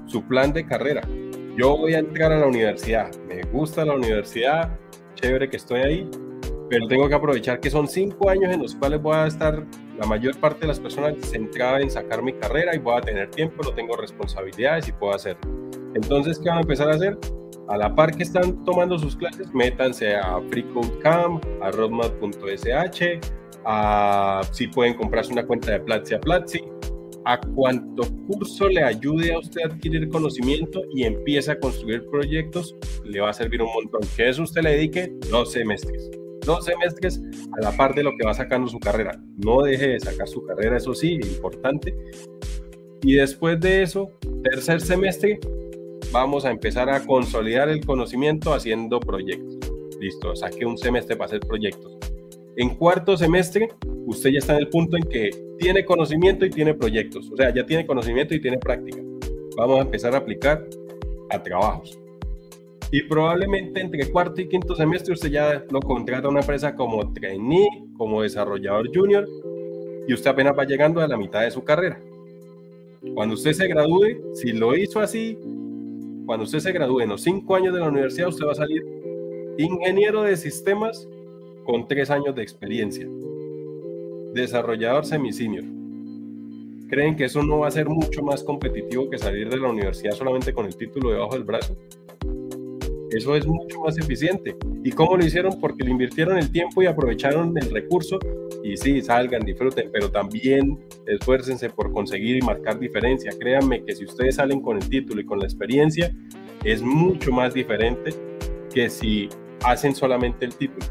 su 0.06 0.22
plan 0.26 0.52
de 0.52 0.66
carrera. 0.66 1.02
Yo 1.56 1.76
voy 1.76 1.94
a 1.94 1.98
entrar 1.98 2.32
a 2.32 2.38
la 2.38 2.46
universidad, 2.46 3.14
me 3.28 3.42
gusta 3.42 3.84
la 3.84 3.94
universidad, 3.94 4.78
chévere 5.22 5.48
que 5.48 5.56
estoy 5.56 5.80
ahí, 5.80 6.10
pero 6.68 6.86
tengo 6.88 7.08
que 7.08 7.14
aprovechar 7.14 7.60
que 7.60 7.70
son 7.70 7.86
cinco 7.86 8.28
años 8.28 8.52
en 8.52 8.62
los 8.62 8.74
cuales 8.74 9.00
voy 9.00 9.14
a 9.14 9.26
estar 9.26 9.64
la 9.98 10.06
mayor 10.06 10.36
parte 10.38 10.62
de 10.62 10.68
las 10.68 10.80
personas 10.80 11.14
centrada 11.20 11.80
en 11.80 11.90
sacar 11.90 12.22
mi 12.22 12.32
carrera 12.32 12.74
y 12.74 12.78
voy 12.78 12.96
a 12.96 13.00
tener 13.00 13.30
tiempo, 13.30 13.62
no 13.62 13.72
tengo 13.74 13.96
responsabilidades 13.96 14.88
y 14.88 14.92
puedo 14.92 15.14
hacerlo. 15.14 15.42
Entonces, 15.94 16.38
¿qué 16.38 16.48
van 16.48 16.58
a 16.58 16.60
empezar 16.62 16.90
a 16.90 16.94
hacer? 16.94 17.18
A 17.68 17.76
la 17.76 17.94
par 17.94 18.16
que 18.16 18.24
están 18.24 18.64
tomando 18.64 18.98
sus 18.98 19.14
clases, 19.16 19.52
métanse 19.54 20.16
a 20.16 20.40
FreeCodeCamp, 20.50 21.44
a 21.62 21.70
roadmap.sh, 21.70 23.20
a 23.64 24.40
si 24.50 24.66
pueden 24.66 24.94
comprarse 24.94 25.32
una 25.32 25.46
cuenta 25.46 25.72
de 25.72 25.80
Platzi 25.80 26.14
a 26.14 26.20
Platzi, 26.20 26.64
a 27.24 27.38
cuánto 27.38 28.02
curso 28.26 28.68
le 28.68 28.82
ayude 28.82 29.32
a 29.32 29.38
usted 29.38 29.62
a 29.62 29.66
adquirir 29.66 30.08
conocimiento 30.08 30.82
y 30.94 31.04
empieza 31.04 31.52
a 31.52 31.58
construir 31.58 32.04
proyectos, 32.06 32.76
le 33.04 33.20
va 33.20 33.30
a 33.30 33.34
servir 33.34 33.62
un 33.62 33.72
montón. 33.72 34.00
Que 34.16 34.28
eso 34.28 34.42
usted 34.42 34.62
le 34.62 34.70
dedique 34.72 35.12
dos 35.30 35.52
semestres 35.52 36.10
dos 36.44 36.64
semestres 36.64 37.20
a 37.58 37.60
la 37.62 37.76
par 37.76 37.94
de 37.94 38.02
lo 38.02 38.12
que 38.16 38.26
va 38.26 38.34
sacando 38.34 38.68
su 38.68 38.78
carrera. 38.78 39.12
No 39.38 39.62
deje 39.62 39.88
de 39.88 40.00
sacar 40.00 40.28
su 40.28 40.44
carrera, 40.44 40.76
eso 40.76 40.94
sí, 40.94 41.14
importante. 41.14 41.94
Y 43.02 43.14
después 43.14 43.60
de 43.60 43.82
eso, 43.82 44.10
tercer 44.42 44.80
semestre, 44.80 45.38
vamos 46.12 46.44
a 46.44 46.50
empezar 46.50 46.90
a 46.90 47.04
consolidar 47.04 47.68
el 47.68 47.84
conocimiento 47.84 48.52
haciendo 48.54 49.00
proyectos. 49.00 49.58
Listo, 50.00 50.34
saque 50.34 50.64
un 50.66 50.76
semestre 50.76 51.16
para 51.16 51.26
hacer 51.26 51.40
proyectos. 51.40 51.96
En 52.56 52.70
cuarto 52.70 53.16
semestre, 53.16 53.70
usted 54.06 54.30
ya 54.30 54.38
está 54.38 54.52
en 54.54 54.60
el 54.60 54.68
punto 54.68 54.96
en 54.96 55.04
que 55.04 55.30
tiene 55.58 55.84
conocimiento 55.84 56.44
y 56.44 56.50
tiene 56.50 56.74
proyectos. 56.74 57.30
O 57.32 57.36
sea, 57.36 57.52
ya 57.54 57.64
tiene 57.64 57.86
conocimiento 57.86 58.34
y 58.34 58.40
tiene 58.40 58.58
práctica. 58.58 58.98
Vamos 59.56 59.78
a 59.78 59.82
empezar 59.82 60.14
a 60.14 60.18
aplicar 60.18 60.62
a 61.30 61.42
trabajos. 61.42 61.98
Y 62.90 63.02
probablemente 63.04 63.80
entre 63.80 64.10
cuarto 64.10 64.42
y 64.42 64.48
quinto 64.48 64.74
semestre 64.74 65.14
usted 65.14 65.30
ya 65.30 65.64
lo 65.70 65.80
contrata 65.80 66.28
a 66.28 66.30
una 66.30 66.40
empresa 66.40 66.76
como 66.76 67.10
trainee, 67.14 67.68
como 67.96 68.20
desarrollador 68.20 68.90
junior, 68.94 69.26
y 70.06 70.12
usted 70.12 70.30
apenas 70.30 70.58
va 70.58 70.64
llegando 70.64 71.00
a 71.00 71.08
la 71.08 71.16
mitad 71.16 71.40
de 71.42 71.50
su 71.50 71.64
carrera. 71.64 71.98
Cuando 73.14 73.34
usted 73.34 73.52
se 73.52 73.66
gradúe, 73.66 74.34
si 74.34 74.52
lo 74.52 74.76
hizo 74.76 75.00
así, 75.00 75.38
cuando 76.26 76.44
usted 76.44 76.58
se 76.58 76.72
gradúe 76.72 77.00
en 77.00 77.08
los 77.08 77.22
cinco 77.22 77.56
años 77.56 77.72
de 77.72 77.80
la 77.80 77.88
universidad, 77.88 78.28
usted 78.28 78.46
va 78.46 78.52
a 78.52 78.56
salir 78.56 78.84
ingeniero 79.56 80.22
de 80.22 80.36
sistemas 80.36 81.08
con 81.64 81.86
tres 81.86 82.10
años 82.10 82.34
de 82.34 82.42
experiencia. 82.42 83.08
Desarrollador 84.34 85.04
semi-senior. 85.04 85.64
¿Creen 86.88 87.16
que 87.16 87.24
eso 87.24 87.42
no 87.42 87.60
va 87.60 87.68
a 87.68 87.70
ser 87.70 87.88
mucho 87.88 88.22
más 88.22 88.42
competitivo 88.42 89.08
que 89.08 89.18
salir 89.18 89.48
de 89.48 89.56
la 89.58 89.70
universidad 89.70 90.12
solamente 90.12 90.52
con 90.52 90.66
el 90.66 90.76
título 90.76 91.10
debajo 91.10 91.34
del 91.34 91.44
brazo? 91.44 91.76
Eso 93.10 93.36
es 93.36 93.46
mucho 93.46 93.80
más 93.80 93.98
eficiente. 93.98 94.56
¿Y 94.82 94.90
cómo 94.90 95.16
lo 95.16 95.24
hicieron? 95.24 95.60
Porque 95.60 95.84
le 95.84 95.90
invirtieron 95.90 96.38
el 96.38 96.50
tiempo 96.50 96.82
y 96.82 96.86
aprovecharon 96.86 97.56
el 97.58 97.70
recurso. 97.70 98.18
Y 98.64 98.76
sí, 98.76 99.02
salgan, 99.02 99.42
disfruten, 99.42 99.90
pero 99.92 100.10
también 100.10 100.78
esfuércense 101.06 101.68
por 101.68 101.92
conseguir 101.92 102.36
y 102.36 102.42
marcar 102.42 102.78
diferencia. 102.78 103.32
Créanme 103.38 103.84
que 103.84 103.94
si 103.94 104.04
ustedes 104.04 104.36
salen 104.36 104.62
con 104.62 104.78
el 104.78 104.88
título 104.88 105.20
y 105.20 105.24
con 105.24 105.40
la 105.40 105.44
experiencia, 105.44 106.14
es 106.64 106.80
mucho 106.80 107.32
más 107.32 107.52
diferente 107.52 108.10
que 108.72 108.88
si 108.88 109.28
hacen 109.62 109.94
solamente 109.94 110.46
el 110.46 110.54
título. 110.54 110.86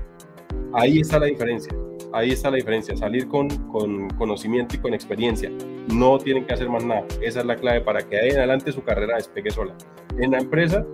Ahí 0.74 1.00
está 1.00 1.20
la 1.20 1.26
diferencia. 1.26 1.74
Ahí 2.14 2.32
está 2.32 2.50
la 2.50 2.58
diferencia, 2.58 2.96
salir 2.98 3.28
con, 3.28 3.48
con 3.70 4.10
conocimiento 4.12 4.76
y 4.76 4.80
con 4.80 4.94
experiencia. 4.94 5.50
No 5.94 6.18
tienen 6.18 6.46
que 6.46 6.54
hacer 6.54 6.70
más 6.70 6.84
nada. 6.84 7.06
Esa 7.22 7.40
es 7.40 7.46
la 7.46 7.56
clave 7.56 7.82
para 7.82 8.02
que 8.02 8.18
en 8.18 8.38
adelante 8.38 8.72
su 8.72 8.84
carrera 8.84 9.16
despegue 9.16 9.52
sola. 9.52 9.76
En 10.20 10.32
la 10.32 10.40
empresa 10.40 10.86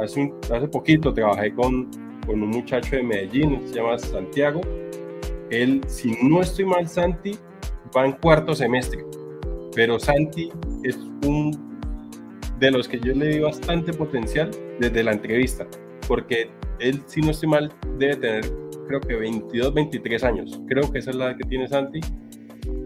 hace, 0.00 0.32
hace 0.52 0.68
poquito 0.68 1.12
trabajé 1.12 1.54
con, 1.54 1.90
con 2.26 2.42
un 2.42 2.50
muchacho 2.50 2.96
de 2.96 3.02
Medellín, 3.02 3.60
se 3.66 3.74
llama 3.74 3.98
Santiago. 3.98 4.60
Él, 5.50 5.82
si 5.86 6.16
no 6.22 6.40
estoy 6.40 6.64
mal, 6.64 6.88
Santi 6.88 7.36
va 7.96 8.06
en 8.06 8.12
cuarto 8.12 8.54
semestre, 8.54 9.04
pero 9.74 9.98
Santi 9.98 10.50
es 10.82 10.96
un 11.26 11.74
de 12.58 12.70
los 12.70 12.88
que 12.88 12.98
yo 13.00 13.12
le 13.14 13.28
di 13.28 13.38
bastante 13.40 13.92
potencial 13.92 14.50
desde 14.78 15.02
la 15.02 15.12
entrevista, 15.12 15.66
porque 16.06 16.50
él, 16.78 17.02
si 17.06 17.20
no 17.20 17.30
estoy 17.30 17.48
mal, 17.48 17.72
debe 17.98 18.16
tener 18.16 18.44
creo 18.86 19.00
que 19.00 19.14
22, 19.16 19.74
23 19.74 20.24
años. 20.24 20.60
Creo 20.68 20.90
que 20.90 20.98
esa 20.98 21.10
es 21.10 21.16
la 21.16 21.36
que 21.36 21.44
tiene 21.44 21.68
Santi. 21.68 22.00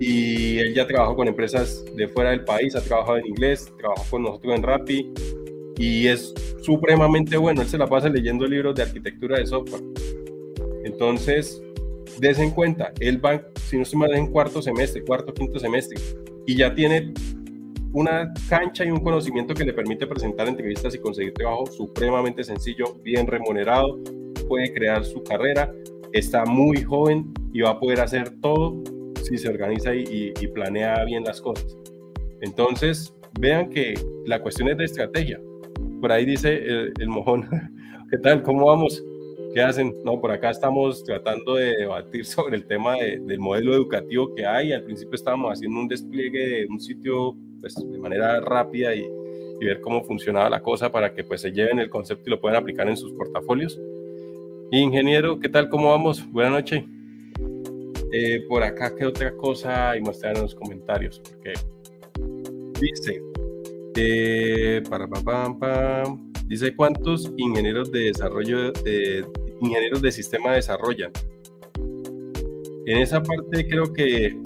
Y 0.01 0.59
él 0.59 0.74
ya 0.74 0.86
trabajó 0.86 1.16
con 1.16 1.28
empresas 1.28 1.85
de 1.97 2.09
fuera 2.09 2.31
del 2.31 2.45
país, 2.45 2.74
ha 2.74 2.81
trabajado 2.81 3.19
en 3.19 3.27
inglés, 3.27 3.73
trabajó 3.78 4.05
con 4.11 4.23
nosotros 4.23 4.55
en 4.55 4.62
Rappi 4.62 5.12
y 5.77 6.07
es 6.07 6.35
supremamente 6.62 7.36
bueno. 7.36 7.62
Él 7.62 7.69
se 7.69 7.78
la 7.78 7.86
pasa 7.86 8.09
leyendo 8.09 8.47
libros 8.47 8.74
de 8.74 8.82
arquitectura 8.82 9.39
de 9.39 9.47
software. 9.47 9.82
Entonces, 10.85 11.62
des 12.19 12.39
en 12.39 12.51
cuenta, 12.51 12.93
él 13.01 13.24
va, 13.24 13.43
si 13.66 13.77
no 13.77 13.82
estoy 13.82 13.99
mal, 13.99 14.15
en 14.15 14.28
cuarto 14.28 14.62
semestre, 14.62 15.05
cuarto, 15.05 15.32
quinto 15.32 15.59
semestre, 15.59 15.99
y 16.47 16.57
ya 16.57 16.74
tiene 16.74 17.12
una 17.93 18.32
cancha 18.48 18.85
y 18.85 18.90
un 18.90 19.01
conocimiento 19.01 19.55
que 19.55 19.65
le 19.65 19.73
permite 19.73 20.06
presentar 20.06 20.48
entrevistas 20.48 20.94
y 20.94 20.98
conseguir 20.98 21.32
trabajo 21.32 21.66
supremamente 21.66 22.44
sencillo, 22.44 22.94
bien 23.02 23.27
remunerado, 23.27 23.98
puede 24.48 24.73
crear 24.73 25.05
su 25.05 25.23
carrera, 25.23 25.73
está 26.12 26.44
muy 26.44 26.82
joven 26.82 27.32
y 27.52 27.60
va 27.60 27.70
a 27.70 27.81
poder 27.81 28.01
hacer 28.01 28.31
todo 28.40 28.82
si 29.23 29.39
se 29.39 29.48
organiza 29.48 29.94
y, 29.94 30.32
planea 30.55 31.05
bien 31.05 31.24
las 31.24 31.40
cosas. 31.40 31.77
Entonces, 32.40 33.15
vean 33.40 33.69
que 33.69 33.94
la 34.27 34.40
cuestión 34.40 34.69
es 34.69 34.78
de 34.78 34.85
estrategia. 34.85 35.40
Por 36.01 36.12
ahí 36.12 36.24
dice 36.24 36.56
el, 36.56 37.09
mojón, 37.09 37.48
¿qué 38.10 38.19
tal? 38.19 38.43
¿Cómo 38.43 38.66
vamos? 38.66 39.02
¿Qué 39.55 39.62
hacen? 39.62 39.94
No, 40.05 40.20
por 40.20 40.31
acá 40.31 40.51
estamos 40.51 41.02
tratando 41.05 41.55
de 41.55 41.77
debatir 41.77 42.24
sobre 42.24 42.56
el 42.56 42.66
tema 42.66 42.97
del 42.97 43.39
modelo 43.39 43.74
educativo 43.74 44.35
que 44.35 44.47
hay. 44.47 44.73
Al 44.73 44.85
principio 44.85 45.15
estábamos 45.15 45.52
haciendo 45.52 45.81
un 45.81 45.89
despliegue 45.89 46.47
de 46.47 46.66
un 46.66 46.78
sitio 46.78 47.36
pues, 47.61 47.75
de 47.75 47.99
manera 47.99 48.41
rápida 48.41 48.95
y, 48.95 49.07
ver 49.61 49.81
cómo 49.81 50.05
funcionaba 50.05 50.49
la 50.49 50.63
cosa 50.63 50.93
para 50.93 51.13
que 51.13 51.25
pues 51.25 51.41
se 51.41 51.51
lleven 51.51 51.81
el 51.81 51.91
concepto 51.91 52.23
y 52.27 52.31
lo 52.31 52.41
puedan 52.41 52.63
aplicar 52.63 52.89
en 52.89 52.97
sus 52.97 53.11
portafolios. 53.13 53.77
Ingeniero, 54.71 55.41
¿qué 55.41 55.49
tal? 55.49 55.69
¿Cómo 55.69 55.91
vamos? 55.91 56.25
Buenas 56.31 56.53
noches. 56.53 56.85
Eh, 58.13 58.45
por 58.49 58.63
acá, 58.63 58.95
¿qué 58.95 59.05
otra 59.05 59.33
cosa 59.37 59.91
hay? 59.91 60.01
Mostrar 60.01 60.37
en 60.37 60.43
los 60.43 60.55
comentarios, 60.55 61.19
porque 61.19 61.55
dice, 62.81 63.21
eh, 63.97 64.83
dice 66.47 66.77
cuántos 66.77 67.33
ingenieros 67.37 67.91
de 67.91 68.01
desarrollo, 68.01 68.71
de, 68.73 69.25
ingenieros 69.61 70.01
de 70.03 70.13
sistema 70.13 70.53
desarrollan. 70.55 71.11
En 72.87 72.99
esa 72.99 73.23
parte 73.23 73.67
creo 73.69 73.93
que 73.93 74.39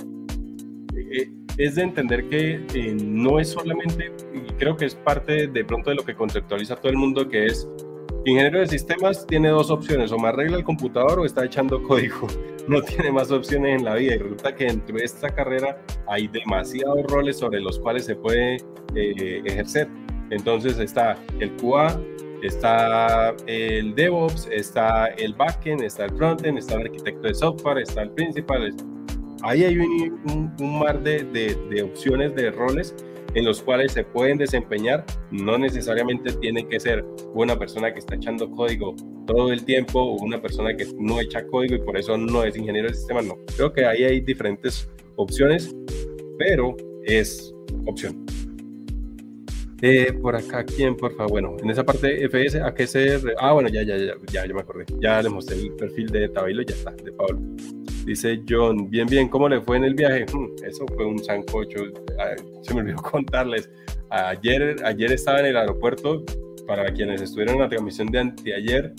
es 1.59 1.75
de 1.75 1.83
entender 1.83 2.29
que 2.29 2.65
eh, 2.75 2.97
no 3.03 3.39
es 3.39 3.51
solamente, 3.51 4.13
y 4.35 4.53
creo 4.55 4.77
que 4.77 4.87
es 4.87 4.95
parte 4.95 5.47
de 5.47 5.65
pronto 5.65 5.91
de 5.91 5.97
lo 5.97 6.05
que 6.05 6.15
conceptualiza 6.15 6.77
todo 6.77 6.91
el 6.91 6.99
mundo, 6.99 7.29
que 7.29 7.47
es 7.47 7.69
ingeniero 8.25 8.61
de 8.61 8.69
sistemas 8.69 9.27
tiene 9.27 9.49
dos 9.49 9.71
opciones, 9.71 10.13
o 10.13 10.19
me 10.19 10.29
arregla 10.29 10.57
el 10.57 10.65
computador 10.65 11.19
o 11.19 11.25
está 11.25 11.45
echando 11.45 11.83
código 11.83 12.29
no 12.69 12.81
tiene 12.83 13.11
más 13.11 13.31
opciones 13.31 13.81
en 13.81 13.85
la 13.85 13.95
vida 13.95 14.15
y 14.15 14.19
resulta 14.19 14.55
que 14.55 14.67
dentro 14.67 14.97
de 14.97 15.05
esta 15.05 15.29
carrera 15.29 15.83
hay 16.07 16.29
demasiados 16.29 17.03
roles 17.09 17.39
sobre 17.39 17.61
los 17.61 17.79
cuales 17.79 18.05
se 18.05 18.15
puede 18.15 18.57
eh, 18.95 19.43
ejercer. 19.45 19.89
Entonces 20.31 20.79
está 20.79 21.19
el 21.41 21.55
QA, 21.57 22.01
está 22.43 23.35
el 23.47 23.95
DevOps, 23.95 24.49
está 24.51 25.07
el 25.09 25.35
backend, 25.35 25.83
está 25.83 26.07
el 26.07 26.17
frontend, 26.17 26.59
está 26.59 26.75
el 26.75 26.83
arquitecto 26.83 27.29
de 27.29 27.35
software, 27.35 27.79
está 27.79 28.03
el 28.03 28.11
principal. 28.11 28.75
Ahí 29.43 29.65
hay 29.65 29.77
un, 29.79 30.55
mar 30.79 31.03
de, 31.03 31.83
opciones 31.83 32.35
de 32.35 32.51
roles 32.51 32.95
en 33.35 33.45
los 33.45 33.63
cuales 33.63 33.93
se 33.93 34.05
pueden 34.05 34.39
desempeñar, 34.39 35.05
no 35.31 35.59
necesariamente 35.59 36.33
tiene 36.35 36.69
que 36.69 36.79
ser 36.79 37.05
una 37.35 37.59
persona 37.59 37.93
que 37.93 37.99
está 37.99 38.15
echando 38.15 38.51
código 38.51 38.95
todo 39.27 39.53
el 39.53 39.65
tiempo 39.65 40.01
o 40.01 40.23
una 40.23 40.41
persona 40.41 40.77
que 40.77 40.87
no 40.99 41.19
echa 41.19 41.47
código 41.47 41.77
y 41.77 41.79
por 41.79 41.97
eso 41.97 42.17
no 42.19 42.45
es 42.45 42.57
ingeniero 42.57 42.89
de 42.89 42.95
sistema, 42.95 43.23
no. 43.23 43.39
Creo 43.57 43.73
que 43.73 43.87
ahí 43.87 44.05
hay 44.05 44.21
diferentes 44.21 44.89
opciones, 45.17 45.75
pero 46.39 46.77
es 47.05 47.55
opción. 47.87 48.27
Eh, 49.85 50.13
por 50.13 50.37
acá, 50.37 50.65
¿quién, 50.65 50.97
por 50.97 51.13
favor? 51.17 51.33
Bueno, 51.33 51.57
en 51.61 51.69
esa 51.69 51.85
parte 51.85 52.25
FS, 52.29 52.63
¿a 52.63 52.73
qué 52.73 52.87
se...? 52.87 53.21
Ah, 53.37 53.53
bueno, 53.53 53.69
ya, 53.69 53.83
ya, 53.83 53.97
ya, 53.97 54.15
ya, 54.33 54.47
ya 54.47 54.55
me 54.55 54.61
acordé. 54.61 54.85
Ya 55.01 55.21
le 55.21 55.29
mostré 55.29 55.57
el 55.57 55.73
perfil 55.73 56.07
de 56.07 56.29
Tabilo 56.29 56.63
y 56.63 56.67
ya 56.67 56.77
está, 56.77 56.93
de 56.93 57.11
Pablo. 57.11 57.41
Dice 58.05 58.41
John, 58.49 58.89
bien, 58.89 59.09
bien, 59.09 59.29
¿cómo 59.29 59.49
le 59.49 59.61
fue 59.61 59.79
en 59.79 59.85
el 59.85 59.95
viaje? 59.95 60.25
Hmm, 60.33 60.55
eso 60.65 60.87
fue 60.95 61.05
un 61.05 61.19
sancocho. 61.19 61.81
Se 62.63 62.75
me 62.75 62.81
olvidó 62.83 62.97
contarles. 63.03 63.69
Ayer, 64.11 64.77
ayer 64.85 65.11
estaba 65.11 65.41
en 65.41 65.47
el 65.47 65.57
aeropuerto, 65.57 66.25
para 66.69 66.93
quienes 66.93 67.21
estuvieron 67.21 67.57
en 67.57 67.63
la 67.63 67.69
transmisión 67.69 68.07
de 68.09 68.21
anteayer, 68.21 68.95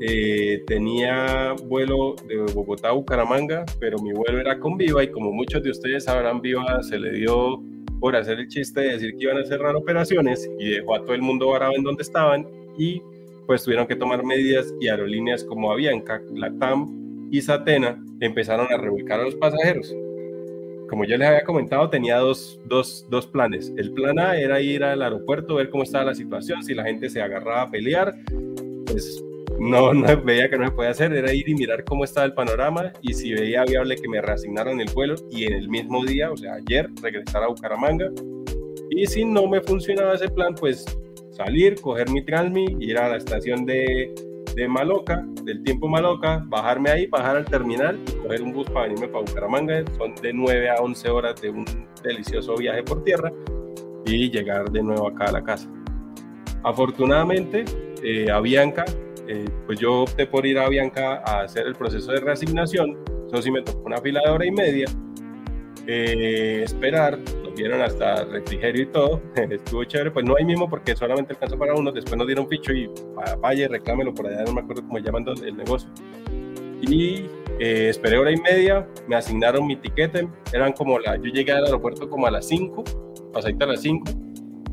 eh, 0.00 0.64
tenía 0.66 1.54
vuelo 1.68 2.16
de 2.26 2.38
Bogotá 2.52 2.88
a 2.88 2.92
Bucaramanga, 2.92 3.64
pero 3.78 3.98
mi 3.98 4.12
vuelo 4.12 4.40
era 4.40 4.58
con 4.58 4.76
Viva 4.76 5.04
y 5.04 5.12
como 5.12 5.30
muchos 5.30 5.62
de 5.62 5.70
ustedes 5.70 6.04
sabrán, 6.04 6.40
Viva 6.40 6.82
se 6.82 6.98
le 6.98 7.12
dio 7.12 7.62
por 8.02 8.16
hacer 8.16 8.40
el 8.40 8.48
chiste 8.48 8.80
de 8.80 8.92
decir 8.94 9.16
que 9.16 9.22
iban 9.26 9.38
a 9.38 9.44
cerrar 9.44 9.76
operaciones 9.76 10.50
y 10.58 10.70
dejó 10.70 10.96
a 10.96 11.02
todo 11.02 11.14
el 11.14 11.22
mundo 11.22 11.50
varado 11.50 11.72
en 11.76 11.84
donde 11.84 12.02
estaban 12.02 12.44
y 12.76 13.00
pues 13.46 13.62
tuvieron 13.62 13.86
que 13.86 13.94
tomar 13.94 14.24
medidas 14.24 14.74
y 14.80 14.88
aerolíneas 14.88 15.44
como 15.44 15.70
Avianca, 15.70 16.20
Latam 16.34 17.28
y 17.30 17.40
Satena 17.40 18.04
empezaron 18.18 18.66
a 18.72 18.76
reubicar 18.76 19.20
a 19.20 19.24
los 19.24 19.36
pasajeros. 19.36 19.94
Como 20.90 21.04
yo 21.04 21.16
les 21.16 21.28
había 21.28 21.44
comentado, 21.44 21.88
tenía 21.90 22.16
dos, 22.16 22.58
dos, 22.66 23.06
dos 23.08 23.28
planes. 23.28 23.72
El 23.76 23.92
plan 23.92 24.18
A 24.18 24.36
era 24.36 24.60
ir 24.60 24.82
al 24.82 25.00
aeropuerto, 25.00 25.54
ver 25.54 25.70
cómo 25.70 25.84
estaba 25.84 26.06
la 26.06 26.14
situación, 26.16 26.64
si 26.64 26.74
la 26.74 26.82
gente 26.82 27.08
se 27.08 27.22
agarraba 27.22 27.62
a 27.62 27.70
pelear, 27.70 28.16
pues 28.86 29.22
no, 29.62 29.94
no 29.94 30.06
veía 30.24 30.50
que 30.50 30.58
no 30.58 30.66
se 30.66 30.72
podía 30.72 30.90
hacer, 30.90 31.12
era 31.12 31.32
ir 31.32 31.48
y 31.48 31.54
mirar 31.54 31.84
cómo 31.84 32.04
estaba 32.04 32.26
el 32.26 32.34
panorama 32.34 32.92
y 33.00 33.14
si 33.14 33.32
veía 33.32 33.64
viable 33.64 33.96
que 33.96 34.08
me 34.08 34.20
reasignaran 34.20 34.80
el 34.80 34.90
vuelo 34.92 35.14
y 35.30 35.44
en 35.44 35.54
el 35.54 35.68
mismo 35.68 36.04
día, 36.04 36.30
o 36.30 36.36
sea, 36.36 36.54
ayer, 36.54 36.90
regresar 37.00 37.44
a 37.44 37.48
Bucaramanga. 37.48 38.10
Y 38.90 39.06
si 39.06 39.24
no 39.24 39.46
me 39.46 39.60
funcionaba 39.60 40.14
ese 40.14 40.28
plan, 40.28 40.54
pues 40.54 40.84
salir, 41.30 41.80
coger 41.80 42.10
mi 42.10 42.24
Transmi, 42.24 42.76
ir 42.80 42.98
a 42.98 43.08
la 43.08 43.16
estación 43.16 43.64
de, 43.64 44.12
de 44.54 44.68
Maloca, 44.68 45.24
del 45.44 45.62
tiempo 45.62 45.88
Maloca, 45.88 46.44
bajarme 46.48 46.90
ahí, 46.90 47.06
bajar 47.06 47.36
al 47.36 47.44
terminal 47.44 47.98
y 48.08 48.12
coger 48.16 48.42
un 48.42 48.52
bus 48.52 48.68
para 48.68 48.88
venirme 48.88 49.08
para 49.08 49.24
Bucaramanga. 49.24 49.84
Son 49.96 50.14
de 50.16 50.32
9 50.32 50.70
a 50.70 50.74
11 50.82 51.08
horas 51.08 51.40
de 51.40 51.50
un 51.50 51.64
delicioso 52.02 52.56
viaje 52.56 52.82
por 52.82 53.02
tierra 53.04 53.32
y 54.04 54.28
llegar 54.28 54.70
de 54.70 54.82
nuevo 54.82 55.08
acá 55.08 55.26
a 55.26 55.32
la 55.32 55.44
casa. 55.44 55.70
Afortunadamente, 56.64 57.64
eh, 58.02 58.30
a 58.30 58.40
Bianca 58.40 58.84
eh, 59.28 59.48
pues 59.66 59.78
yo 59.78 60.02
opté 60.02 60.26
por 60.26 60.46
ir 60.46 60.58
a 60.58 60.68
Bianca 60.68 61.22
a 61.24 61.42
hacer 61.42 61.66
el 61.66 61.74
proceso 61.74 62.12
de 62.12 62.20
reasignación. 62.20 62.98
Eso 63.26 63.42
sí 63.42 63.50
me 63.50 63.62
tocó 63.62 63.82
una 63.86 63.98
fila 63.98 64.20
de 64.24 64.30
hora 64.30 64.46
y 64.46 64.50
media. 64.50 64.86
Eh, 65.86 66.62
esperar, 66.64 67.18
nos 67.42 67.54
dieron 67.56 67.80
hasta 67.80 68.24
refrigerio 68.24 68.82
y 68.82 68.86
todo, 68.86 69.20
estuvo 69.50 69.82
chévere, 69.82 70.12
pues 70.12 70.24
no 70.24 70.36
hay 70.36 70.44
mismo 70.44 70.70
porque 70.70 70.94
solamente 70.94 71.32
alcanzó 71.32 71.58
para 71.58 71.74
uno, 71.74 71.90
después 71.90 72.16
nos 72.16 72.26
dieron 72.28 72.48
ficho 72.48 72.72
y 72.72 72.88
vaya, 73.40 73.66
reclámelo 73.66 74.14
por 74.14 74.28
allá, 74.28 74.44
no 74.44 74.52
me 74.52 74.60
acuerdo 74.60 74.82
cómo 74.82 74.98
llaman 74.98 75.24
el 75.44 75.56
negocio. 75.56 75.90
Y 76.82 77.26
eh, 77.58 77.88
esperé 77.88 78.18
hora 78.18 78.30
y 78.30 78.36
media, 78.36 78.86
me 79.08 79.16
asignaron 79.16 79.66
mi 79.66 79.74
tiquete, 79.76 80.28
eran 80.52 80.72
como 80.72 81.00
la, 81.00 81.16
yo 81.16 81.24
llegué 81.24 81.50
al 81.50 81.64
aeropuerto 81.64 82.08
como 82.08 82.28
a 82.28 82.30
las 82.30 82.46
5, 82.46 82.84
pasadita 83.32 83.64
a 83.64 83.68
las 83.68 83.82
5, 83.82 84.04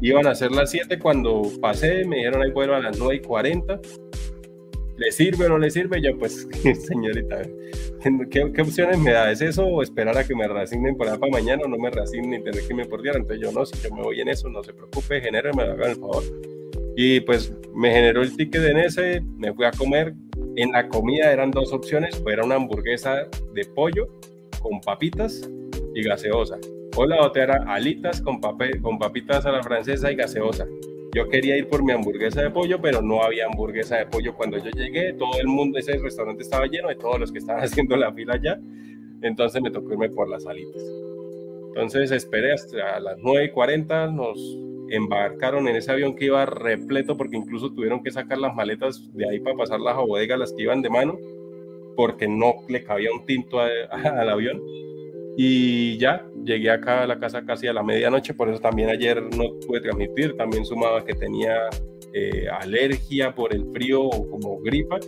iban 0.02 0.28
a 0.28 0.36
ser 0.36 0.52
las 0.52 0.70
7 0.72 1.00
cuando 1.00 1.42
pasé, 1.62 2.06
me 2.06 2.18
dijeron 2.18 2.44
ahí 2.44 2.52
vuelo 2.52 2.76
a 2.76 2.80
las 2.80 2.98
9 3.00 3.16
y 3.16 3.20
40, 3.22 3.80
¿le 5.00 5.12
sirve 5.12 5.46
o 5.46 5.50
no 5.50 5.58
le 5.58 5.70
sirve? 5.70 6.02
Yo, 6.02 6.18
pues, 6.18 6.48
señorita, 6.88 7.42
¿qué, 8.30 8.62
opciones 8.62 9.00
me 9.00 9.12
da? 9.12 9.32
¿Es 9.32 9.42
eso 9.42 9.66
o 9.66 9.82
esperar 9.82 10.18
a 10.18 10.24
que 10.26 10.36
me 10.36 10.48
reasignen 10.48 10.98
para, 10.98 11.18
para 11.18 11.32
mañana 11.32 11.64
o 11.66 11.68
no 11.68 11.78
me 11.78 11.90
reasignen 11.90 12.42
y 12.42 12.44
tener 12.44 12.62
que 12.62 12.74
irme 12.74 12.86
por 12.86 13.02
día? 13.02 13.14
Entonces 13.16 13.40
yo, 13.42 13.52
no, 13.52 13.66
si 13.66 13.82
yo 13.82 13.96
me 13.96 14.04
voy 14.04 14.22
en 14.22 14.30
eso, 14.30 14.50
no 14.50 14.64
se 14.64 14.74
preocupe, 14.74 15.22
genéreme, 15.22 15.64
hagan 15.64 15.92
el 15.92 15.96
favor. 15.96 16.24
Y 16.96 17.22
pues 17.22 17.54
me 17.74 17.92
generó 17.92 18.22
el 18.22 18.36
ticket 18.36 18.64
en 18.64 18.78
ese, 18.78 19.22
me 19.38 19.54
fui 19.54 19.66
a 19.66 19.72
comer. 19.72 20.14
En 20.58 20.72
la 20.72 20.90
comida 20.90 21.32
eran 21.32 21.52
dos 21.52 21.72
opciones, 21.72 22.22
era 22.28 22.44
una 22.44 22.56
hamburguesa 22.56 23.28
de 23.54 23.66
pollo 23.74 24.08
con 24.62 24.82
papitas 24.82 25.50
y 25.96 26.04
gaseosa. 26.04 26.58
O 26.96 27.06
la 27.06 27.22
otra 27.22 27.44
era 27.44 27.64
alitas 27.68 28.20
con, 28.22 28.42
papel, 28.42 28.82
con 28.82 29.00
papitas 29.00 29.46
a 29.46 29.52
la 29.52 29.64
francesa 29.64 30.12
y 30.12 30.16
gaseosa. 30.16 30.68
Yo 31.16 31.28
quería 31.28 31.58
ir 31.58 31.68
por 31.68 31.84
mi 31.84 31.92
hamburguesa 31.92 32.44
de 32.44 32.52
pollo, 32.52 32.80
pero 32.80 33.02
no 33.02 33.24
había 33.24 33.48
hamburguesa 33.48 33.98
de 33.98 34.06
pollo 34.06 34.36
cuando 34.36 34.58
yo 34.58 34.70
llegué. 34.70 35.14
Todo 35.14 35.40
el 35.40 35.48
mundo, 35.48 35.80
ese 35.80 35.98
restaurante 35.98 36.44
estaba 36.44 36.68
lleno 36.68 36.90
de 36.90 36.96
todos 36.96 37.20
los 37.20 37.32
que 37.32 37.40
estaban 37.40 37.64
haciendo 37.66 37.96
la 37.98 38.14
fila 38.14 38.40
ya. 38.42 38.60
Entonces 39.22 39.62
me 39.62 39.72
tocó 39.72 39.94
irme 39.94 40.10
por 40.10 40.30
las 40.30 40.46
alitas. 40.46 40.82
Entonces 41.70 42.12
esperé 42.12 42.52
hasta 42.52 43.00
las 43.00 43.18
9.40, 43.18 44.14
nos 44.14 44.38
embarcaron 44.92 45.68
en 45.68 45.76
ese 45.76 45.92
avión 45.92 46.16
que 46.16 46.26
iba 46.26 46.46
repleto 46.46 47.16
porque 47.16 47.38
incluso 47.38 47.72
tuvieron 47.74 48.04
que 48.04 48.12
sacar 48.12 48.38
las 48.38 48.56
maletas 48.56 49.02
de 49.14 49.30
ahí 49.30 49.40
para 49.40 49.56
pasar 49.56 49.80
las 49.80 49.96
bodegas, 49.96 50.40
las 50.40 50.54
que 50.54 50.64
iban 50.64 50.82
de 50.82 50.90
mano, 50.90 51.18
porque 51.96 52.28
no 52.28 52.56
le 52.68 52.84
cabía 52.84 53.12
un 53.12 53.26
tinto 53.26 53.60
al 53.92 54.30
avión. 54.30 54.62
Y 55.38 55.98
ya, 55.98 56.29
llegué 56.44 56.72
acá 56.72 57.04
a 57.04 57.08
la 57.08 57.20
casa 57.20 57.46
casi 57.46 57.68
a 57.68 57.74
la 57.74 57.84
medianoche, 57.84 58.34
por 58.34 58.50
eso 58.50 58.60
también 58.60 58.90
ayer 58.90 59.22
no 59.22 59.46
pude 59.66 59.82
transmitir, 59.82 60.36
también 60.36 60.66
sumaba 60.66 61.04
que 61.04 61.14
tenía 61.14 61.70
eh, 62.14 62.48
alergia 62.50 63.34
por 63.34 63.54
el 63.54 63.66
frío 63.72 64.04
o 64.04 64.30
como 64.30 64.60
gripa 64.62 65.00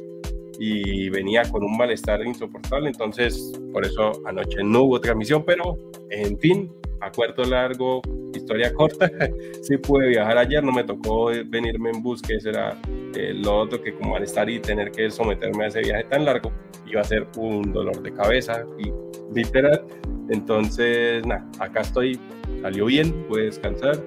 y 0.59 1.09
venía 1.09 1.43
con 1.49 1.63
un 1.63 1.75
malestar 1.75 2.25
insoportable, 2.25 2.89
entonces 2.89 3.51
por 3.73 3.85
eso 3.85 4.11
anoche 4.25 4.63
no 4.63 4.83
hubo 4.83 5.01
transmisión, 5.01 5.43
pero 5.43 5.77
en 6.09 6.37
fin, 6.37 6.71
a 6.99 7.11
cuarto 7.11 7.43
largo, 7.43 8.01
historia 8.33 8.73
corta, 8.73 9.09
sí 9.63 9.77
pude 9.77 10.09
viajar 10.09 10.37
ayer, 10.37 10.63
no 10.63 10.71
me 10.71 10.83
tocó 10.83 11.31
venirme 11.47 11.89
en 11.89 12.03
bus, 12.03 12.21
que 12.21 12.35
ese 12.35 12.49
era 12.49 12.77
eh, 13.15 13.33
lo 13.33 13.59
otro 13.59 13.81
que 13.81 13.93
como 13.93 14.11
malestar 14.11 14.49
y 14.49 14.59
tener 14.59 14.91
que 14.91 15.09
someterme 15.09 15.65
a 15.65 15.67
ese 15.67 15.81
viaje 15.81 16.03
tan 16.05 16.25
largo, 16.25 16.51
iba 16.85 17.01
a 17.01 17.05
ser 17.05 17.27
un 17.37 17.73
dolor 17.73 18.01
de 18.01 18.13
cabeza 18.13 18.63
y 18.77 18.91
literal, 19.33 19.85
entonces, 20.29 21.25
nada, 21.25 21.45
acá 21.59 21.81
estoy, 21.81 22.19
salió 22.61 22.85
bien, 22.85 23.11
pude 23.27 23.43
descansar 23.43 23.97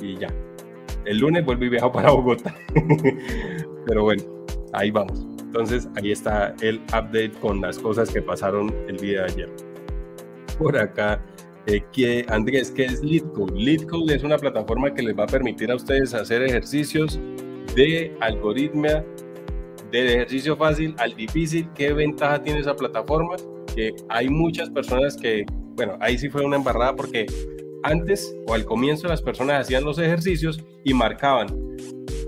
y 0.00 0.16
ya. 0.16 0.28
El 1.04 1.18
lunes 1.18 1.44
vuelvo 1.44 1.64
y 1.64 1.68
viajo 1.68 1.92
para 1.92 2.10
Bogotá. 2.10 2.54
Pero 3.86 4.02
bueno, 4.02 4.22
ahí 4.72 4.90
vamos. 4.90 5.26
Entonces, 5.40 5.88
ahí 5.96 6.12
está 6.12 6.54
el 6.60 6.76
update 6.88 7.32
con 7.40 7.60
las 7.60 7.78
cosas 7.78 8.10
que 8.10 8.22
pasaron 8.22 8.74
el 8.88 8.96
día 8.96 9.22
de 9.22 9.32
ayer. 9.32 9.50
Por 10.58 10.76
acá, 10.78 11.22
eh, 11.66 11.82
que, 11.92 12.24
Andrés, 12.28 12.70
¿qué 12.70 12.86
es 12.86 13.02
LeadCode? 13.02 13.52
LeadCode 13.54 14.14
es 14.14 14.22
una 14.22 14.38
plataforma 14.38 14.92
que 14.94 15.02
les 15.02 15.18
va 15.18 15.24
a 15.24 15.26
permitir 15.26 15.70
a 15.70 15.76
ustedes 15.76 16.14
hacer 16.14 16.42
ejercicios 16.42 17.20
de 17.74 18.16
algoritmo, 18.20 18.88
del 19.90 20.08
ejercicio 20.08 20.56
fácil 20.56 20.94
al 20.98 21.14
difícil. 21.14 21.68
¿Qué 21.74 21.92
ventaja 21.92 22.42
tiene 22.42 22.60
esa 22.60 22.74
plataforma? 22.74 23.36
Que 23.76 23.94
hay 24.08 24.28
muchas 24.28 24.70
personas 24.70 25.16
que 25.16 25.46
bueno, 25.76 25.98
ahí 26.00 26.16
sí 26.16 26.30
fue 26.30 26.44
una 26.44 26.56
embarrada 26.56 26.96
porque 26.96 27.26
antes 27.82 28.34
o 28.46 28.54
al 28.54 28.64
comienzo 28.64 29.06
las 29.08 29.22
personas 29.22 29.60
hacían 29.60 29.84
los 29.84 29.98
ejercicios 29.98 30.64
y 30.84 30.94
marcaban, 30.94 31.48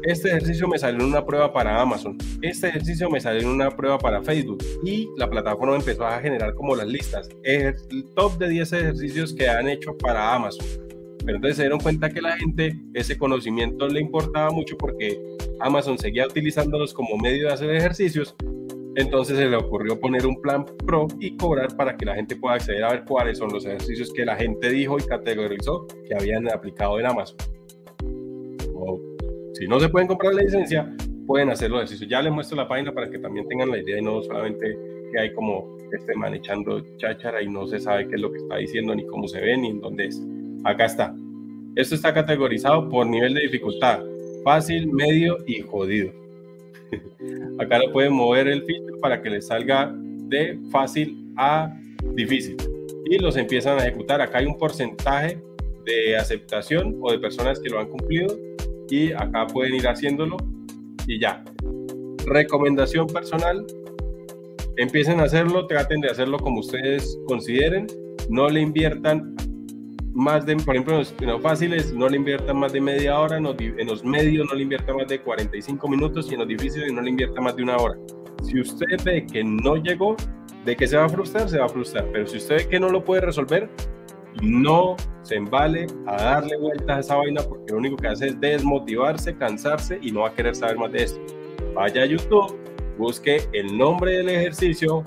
este 0.05 0.29
ejercicio 0.29 0.69
me 0.69 0.79
salió 0.79 1.01
en 1.01 1.07
una 1.07 1.25
prueba 1.25 1.53
para 1.53 1.81
Amazon, 1.81 2.17
este 2.43 2.69
ejercicio 2.69 3.11
me 3.11 3.21
salió 3.21 3.41
en 3.41 3.49
una 3.49 3.71
prueba 3.71 3.99
para 3.99 4.23
Facebook 4.23 4.63
y 4.85 5.09
la 5.17 5.29
plataforma 5.29 5.75
empezó 5.75 6.07
a 6.07 6.21
generar 6.21 6.55
como 6.55 6.77
las 6.77 6.87
listas, 6.87 7.29
el 7.43 7.75
top 8.15 8.39
de 8.39 8.49
10 8.51 8.73
ejercicios 8.75 9.35
que 9.35 9.49
han 9.49 9.67
hecho 9.69 9.97
para 9.97 10.35
Amazon. 10.35 10.67
Pero 11.25 11.37
entonces 11.37 11.57
se 11.57 11.63
dieron 11.63 11.81
cuenta 11.81 12.09
que 12.11 12.23
la 12.23 12.37
gente 12.39 12.79
ese 12.95 13.19
conocimiento 13.19 13.89
le 13.89 14.01
importaba 14.01 14.51
mucho 14.51 14.77
porque 14.79 15.19
Amazon 15.61 15.99
seguía 15.99 16.27
utilizándolos 16.27 16.95
como 16.95 17.19
medio 17.19 17.49
de 17.49 17.55
hacer 17.55 17.71
ejercicios 17.71 18.35
entonces 19.01 19.37
se 19.37 19.47
le 19.47 19.57
ocurrió 19.57 20.01
poner 20.01 20.27
un 20.27 20.41
plan 20.41 20.65
pro 20.65 21.07
y 21.21 21.37
cobrar 21.37 21.77
para 21.77 21.97
que 21.97 22.05
la 22.05 22.15
gente 22.15 22.37
pueda 22.37 22.57
acceder 22.57 22.85
a 22.85 22.91
ver 22.91 23.05
cuáles 23.05 23.39
son 23.39 23.51
los 23.53 23.65
ejercicios 23.65 24.13
que 24.13 24.25
la 24.25 24.37
gente 24.37 24.71
dijo 24.71 24.99
y 24.99 25.03
categorizó 25.03 25.87
que 26.07 26.15
habían 26.15 26.51
aplicado 26.51 26.99
en 26.99 27.07
Amazon. 27.07 27.37
Si 29.55 29.67
no 29.67 29.81
se 29.81 29.89
pueden 29.89 30.07
comprar 30.07 30.35
la 30.35 30.43
licencia, 30.43 30.95
pueden 31.27 31.51
hacer 31.51 31.71
los 31.71 31.79
ejercicios. 31.79 32.09
Ya 32.09 32.23
les 32.23 32.33
muestro 32.33 32.57
la 32.57 32.69
página 32.69 32.93
para 32.93 33.11
que 33.11 33.19
también 33.19 33.47
tengan 33.49 33.71
la 33.71 33.79
idea 33.79 33.99
y 33.99 34.03
no 34.03 34.23
solamente 34.23 34.79
que 35.13 35.19
hay 35.19 35.33
como 35.33 35.77
este 35.93 36.15
man 36.15 36.35
echando 36.35 36.81
cháchara 36.97 37.43
y 37.43 37.49
no 37.49 37.67
se 37.67 37.81
sabe 37.81 38.07
qué 38.09 38.15
es 38.17 38.21
lo 38.21 38.31
que 38.31 38.39
está 38.39 38.57
diciendo, 38.57 38.95
ni 38.95 39.07
cómo 39.07 39.27
se 39.27 39.41
ve, 39.41 39.57
ni 39.57 39.69
en 39.69 39.81
dónde 39.81 40.07
es. 40.07 40.23
Acá 40.65 40.87
está. 40.87 41.15
Esto 41.77 41.95
está 41.95 42.13
categorizado 42.15 42.89
por 42.89 43.07
nivel 43.07 43.35
de 43.35 43.43
dificultad, 43.43 44.01
fácil, 44.45 44.93
medio 44.93 45.39
y 45.47 45.61
jodido. 45.63 46.13
Acá 47.59 47.79
lo 47.79 47.93
pueden 47.93 48.13
mover 48.13 48.49
el 48.49 48.63
filtro 48.65 48.99
para 48.99 49.21
que 49.21 49.31
les 49.31 49.47
salga 49.47 49.93
de 49.95 50.59
fácil 50.71 51.33
a 51.37 51.75
difícil. 52.15 52.57
Y 53.07 53.19
los 53.19 53.37
empiezan 53.37 53.79
a 53.79 53.87
ejecutar. 53.87 54.21
Acá 54.21 54.39
hay 54.39 54.47
un 54.47 54.59
porcentaje 54.59 55.39
de 55.85 56.17
aceptación 56.17 56.99
o 57.01 57.11
de 57.11 57.19
personas 57.19 57.59
que 57.61 57.71
lo 57.71 57.79
han 57.79 57.89
cumplido. 57.89 58.37
Y 58.91 59.13
acá 59.13 59.47
pueden 59.47 59.75
ir 59.75 59.89
haciéndolo 59.89 60.37
y 61.07 61.19
ya. 61.21 61.45
Recomendación 62.27 63.07
personal. 63.07 63.67
Empiecen 64.77 65.21
a 65.21 65.25
hacerlo, 65.25 65.67
traten 65.67 66.01
de 66.01 66.09
hacerlo 66.09 66.39
como 66.39 66.61
ustedes 66.61 67.19
consideren. 67.27 67.87
No 68.29 68.49
le 68.49 68.61
inviertan 68.61 69.35
más 70.13 70.45
de, 70.47 70.57
por 70.57 70.75
ejemplo, 70.75 70.95
en 71.21 71.27
los, 71.27 71.43
fáciles 71.43 71.93
no 71.93 72.09
le 72.09 72.17
invierta 72.17 72.53
más 72.53 72.73
de 72.73 72.81
media 72.81 73.19
hora, 73.19 73.37
en 73.37 73.45
los, 73.45 73.57
en 73.59 73.87
los 73.87 74.05
medios 74.05 74.47
no 74.49 74.55
le 74.55 74.63
invierta 74.63 74.93
más 74.93 75.07
de 75.09 75.21
45 75.21 75.89
minutos 75.89 76.31
y 76.31 76.35
en 76.35 76.41
los 76.41 76.49
difíciles 76.49 76.93
no 76.93 77.01
le 77.01 77.11
invierta 77.11 77.41
más 77.41 77.57
de 77.57 77.63
una 77.63 77.77
hora. 77.77 77.97
Si 78.43 78.61
usted 78.61 78.97
ve 79.05 79.27
que 79.27 79.43
no 79.45 79.77
llegó, 79.77 80.17
de 80.65 80.77
que 80.77 80.87
se 80.87 80.97
va 80.97 81.07
a 81.07 81.09
frustrar, 81.09 81.49
se 81.49 81.59
va 81.59 81.67
a 81.67 81.69
frustrar. 81.69 82.07
Pero 82.13 82.27
si 82.27 82.37
usted 82.37 82.57
ve 82.57 82.69
que 82.69 82.81
no 82.81 82.89
lo 82.89 83.05
puede 83.05 83.23
resolver, 83.23 83.71
no 84.43 84.97
se 85.23 85.37
embale 85.37 85.87
a 86.07 86.17
darle 86.17 86.57
vueltas 86.57 86.97
a 86.97 87.01
esa 87.01 87.17
vaina 87.17 87.43
porque 87.43 87.73
lo 87.73 87.79
único 87.79 87.97
que 87.97 88.09
hace 88.09 88.29
es 88.29 88.41
desmotivarse, 88.41 89.37
cansarse 89.37 89.99
y 90.01 90.13
no 90.13 90.21
va 90.21 90.29
a 90.29 90.35
querer 90.35 90.55
saber 90.55 90.77
más 90.79 90.93
de 90.93 91.05
esto. 91.05 91.21
Vaya 91.75 92.03
a 92.03 92.07
YouTube, 92.07 92.57
busque 92.99 93.49
el 93.53 93.77
nombre 93.77 94.19
del 94.19 94.29
ejercicio. 94.29 95.05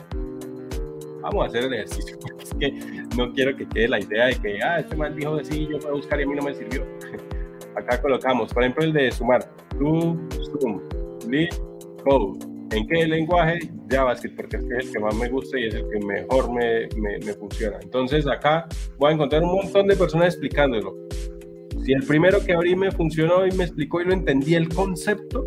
Vamos 1.22 1.44
a 1.44 1.48
hacer 1.48 1.66
el 1.66 1.74
ejercicio 1.74 2.18
porque 2.22 2.44
es 2.44 2.54
que 2.56 2.72
no 3.18 3.32
quiero 3.34 3.56
que 3.56 3.68
quede 3.68 3.88
la 3.88 4.00
idea 4.00 4.28
de 4.28 4.36
que, 4.36 4.60
ah, 4.64 4.80
este 4.80 4.96
mal 4.96 5.16
dijo 5.16 5.36
de 5.36 5.46
sí, 5.46 5.68
yo 5.70 5.78
voy 5.80 5.90
a 5.90 5.94
buscar 5.94 6.20
y 6.20 6.24
a 6.24 6.28
mí 6.28 6.36
no 6.36 6.44
me 6.44 6.54
sirvió. 6.54 6.86
Acá 7.76 8.02
colocamos, 8.02 8.54
por 8.54 8.64
ejemplo, 8.64 8.84
el 8.84 8.94
de 8.94 9.12
sumar. 9.12 9.44
To, 9.80 10.18
sum, 10.60 10.82
lead, 11.28 11.50
code 12.04 12.52
¿En 12.72 12.88
qué 12.88 13.06
lenguaje? 13.06 13.60
JavaScript, 13.90 14.38
porque 14.38 14.56
es 14.56 14.64
el 14.64 14.92
que 14.94 15.00
más 15.00 15.14
me 15.16 15.28
gusta 15.28 15.60
y 15.60 15.66
es 15.66 15.76
el 15.76 15.84
que 15.90 16.06
mejor 16.06 16.54
me, 16.54 16.88
me, 16.98 17.34
funciona. 17.34 17.78
Entonces 17.82 18.26
acá 18.28 18.66
voy 18.98 19.12
a 19.12 19.14
encontrar 19.14 19.44
un 19.44 19.52
montón 19.52 19.88
de 19.88 19.96
personas 19.98 20.28
explicándolo. 20.28 20.96
Si 21.84 21.92
el 21.92 22.04
primero 22.04 22.40
que 22.46 22.54
abrí 22.54 22.76
me 22.76 22.90
funcionó 22.92 23.46
y 23.46 23.52
me 23.52 23.66
explicó 23.66 24.02
y 24.02 24.06
lo 24.06 24.14
entendí 24.14 24.56
el 24.56 24.70
concepto, 24.70 25.44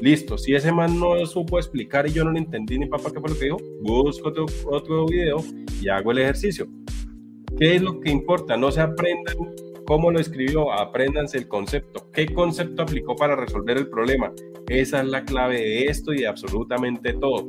listo. 0.00 0.38
Si 0.38 0.54
ese 0.54 0.72
man 0.72 0.98
no 0.98 1.14
lo 1.14 1.26
supo 1.26 1.58
explicar 1.58 2.06
y 2.06 2.12
yo 2.12 2.24
no 2.24 2.32
lo 2.32 2.38
entendí 2.38 2.78
ni 2.78 2.86
papá 2.86 3.10
qué 3.12 3.20
fue 3.20 3.30
lo 3.30 3.38
que 3.38 3.44
dijo, 3.44 3.58
busco 3.82 4.28
otro, 4.28 4.46
otro 4.66 5.06
video 5.06 5.38
y 5.80 5.88
hago 5.88 6.12
el 6.12 6.18
ejercicio. 6.18 6.68
¿Qué 7.58 7.76
es 7.76 7.82
lo 7.82 8.00
que 8.00 8.10
importa? 8.10 8.56
No 8.56 8.70
se 8.70 8.80
aprendan 8.80 9.36
cómo 9.88 10.10
lo 10.10 10.20
escribió, 10.20 10.70
apréndanse 10.70 11.38
el 11.38 11.48
concepto, 11.48 12.10
qué 12.12 12.26
concepto 12.26 12.82
aplicó 12.82 13.16
para 13.16 13.34
resolver 13.34 13.78
el 13.78 13.88
problema. 13.88 14.32
Esa 14.68 15.00
es 15.00 15.06
la 15.06 15.24
clave 15.24 15.56
de 15.56 15.84
esto 15.86 16.12
y 16.12 16.18
de 16.18 16.26
absolutamente 16.28 17.14
todo. 17.14 17.48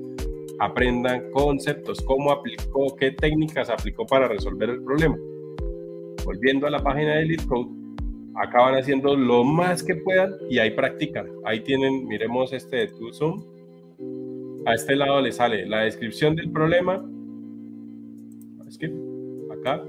Aprendan 0.60 1.30
conceptos, 1.32 2.02
cómo 2.02 2.32
aplicó, 2.32 2.96
qué 2.96 3.12
técnicas 3.12 3.70
aplicó 3.70 4.06
para 4.06 4.28
resolver 4.28 4.70
el 4.70 4.84
problema. 4.84 5.18
Volviendo 6.24 6.66
a 6.66 6.70
la 6.70 6.80
página 6.80 7.16
de 7.16 7.26
LeetCode, 8.40 8.48
acaban 8.48 8.76
haciendo 8.76 9.16
lo 9.16 9.44
más 9.44 9.84
que 9.84 9.96
puedan 9.96 10.36
y 10.50 10.60
ahí 10.60 10.72
practican. 10.72 11.28
Ahí 11.46 11.62
tienen, 11.62 12.08
miremos 12.08 12.54
este 12.54 12.78
de 12.78 12.88
ToZoom. 12.88 13.44
A 14.66 14.74
este 14.74 14.96
lado 14.96 15.22
le 15.22 15.32
sale 15.32 15.66
la 15.66 15.82
descripción 15.82 16.36
del 16.36 16.52
problema. 16.52 17.06
Acá 19.52 19.84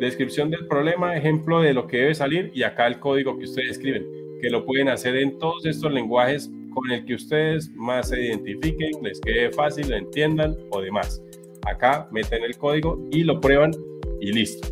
descripción 0.00 0.50
del 0.50 0.66
problema, 0.66 1.16
ejemplo 1.16 1.60
de 1.60 1.72
lo 1.72 1.86
que 1.86 1.98
debe 1.98 2.14
salir 2.14 2.50
y 2.54 2.62
acá 2.62 2.86
el 2.86 2.98
código 2.98 3.38
que 3.38 3.44
ustedes 3.44 3.72
escriben, 3.72 4.06
que 4.40 4.50
lo 4.50 4.64
pueden 4.64 4.88
hacer 4.88 5.16
en 5.16 5.38
todos 5.38 5.64
estos 5.66 5.92
lenguajes 5.92 6.50
con 6.72 6.90
el 6.90 7.04
que 7.04 7.14
ustedes 7.14 7.70
más 7.74 8.08
se 8.08 8.20
identifiquen, 8.20 9.02
les 9.02 9.20
quede 9.20 9.50
fácil, 9.52 9.88
lo 9.88 9.96
entiendan 9.96 10.56
o 10.70 10.80
demás. 10.80 11.22
Acá 11.66 12.08
meten 12.10 12.42
el 12.42 12.56
código 12.56 13.00
y 13.10 13.22
lo 13.22 13.40
prueban 13.40 13.72
y 14.20 14.32
listo. 14.32 14.68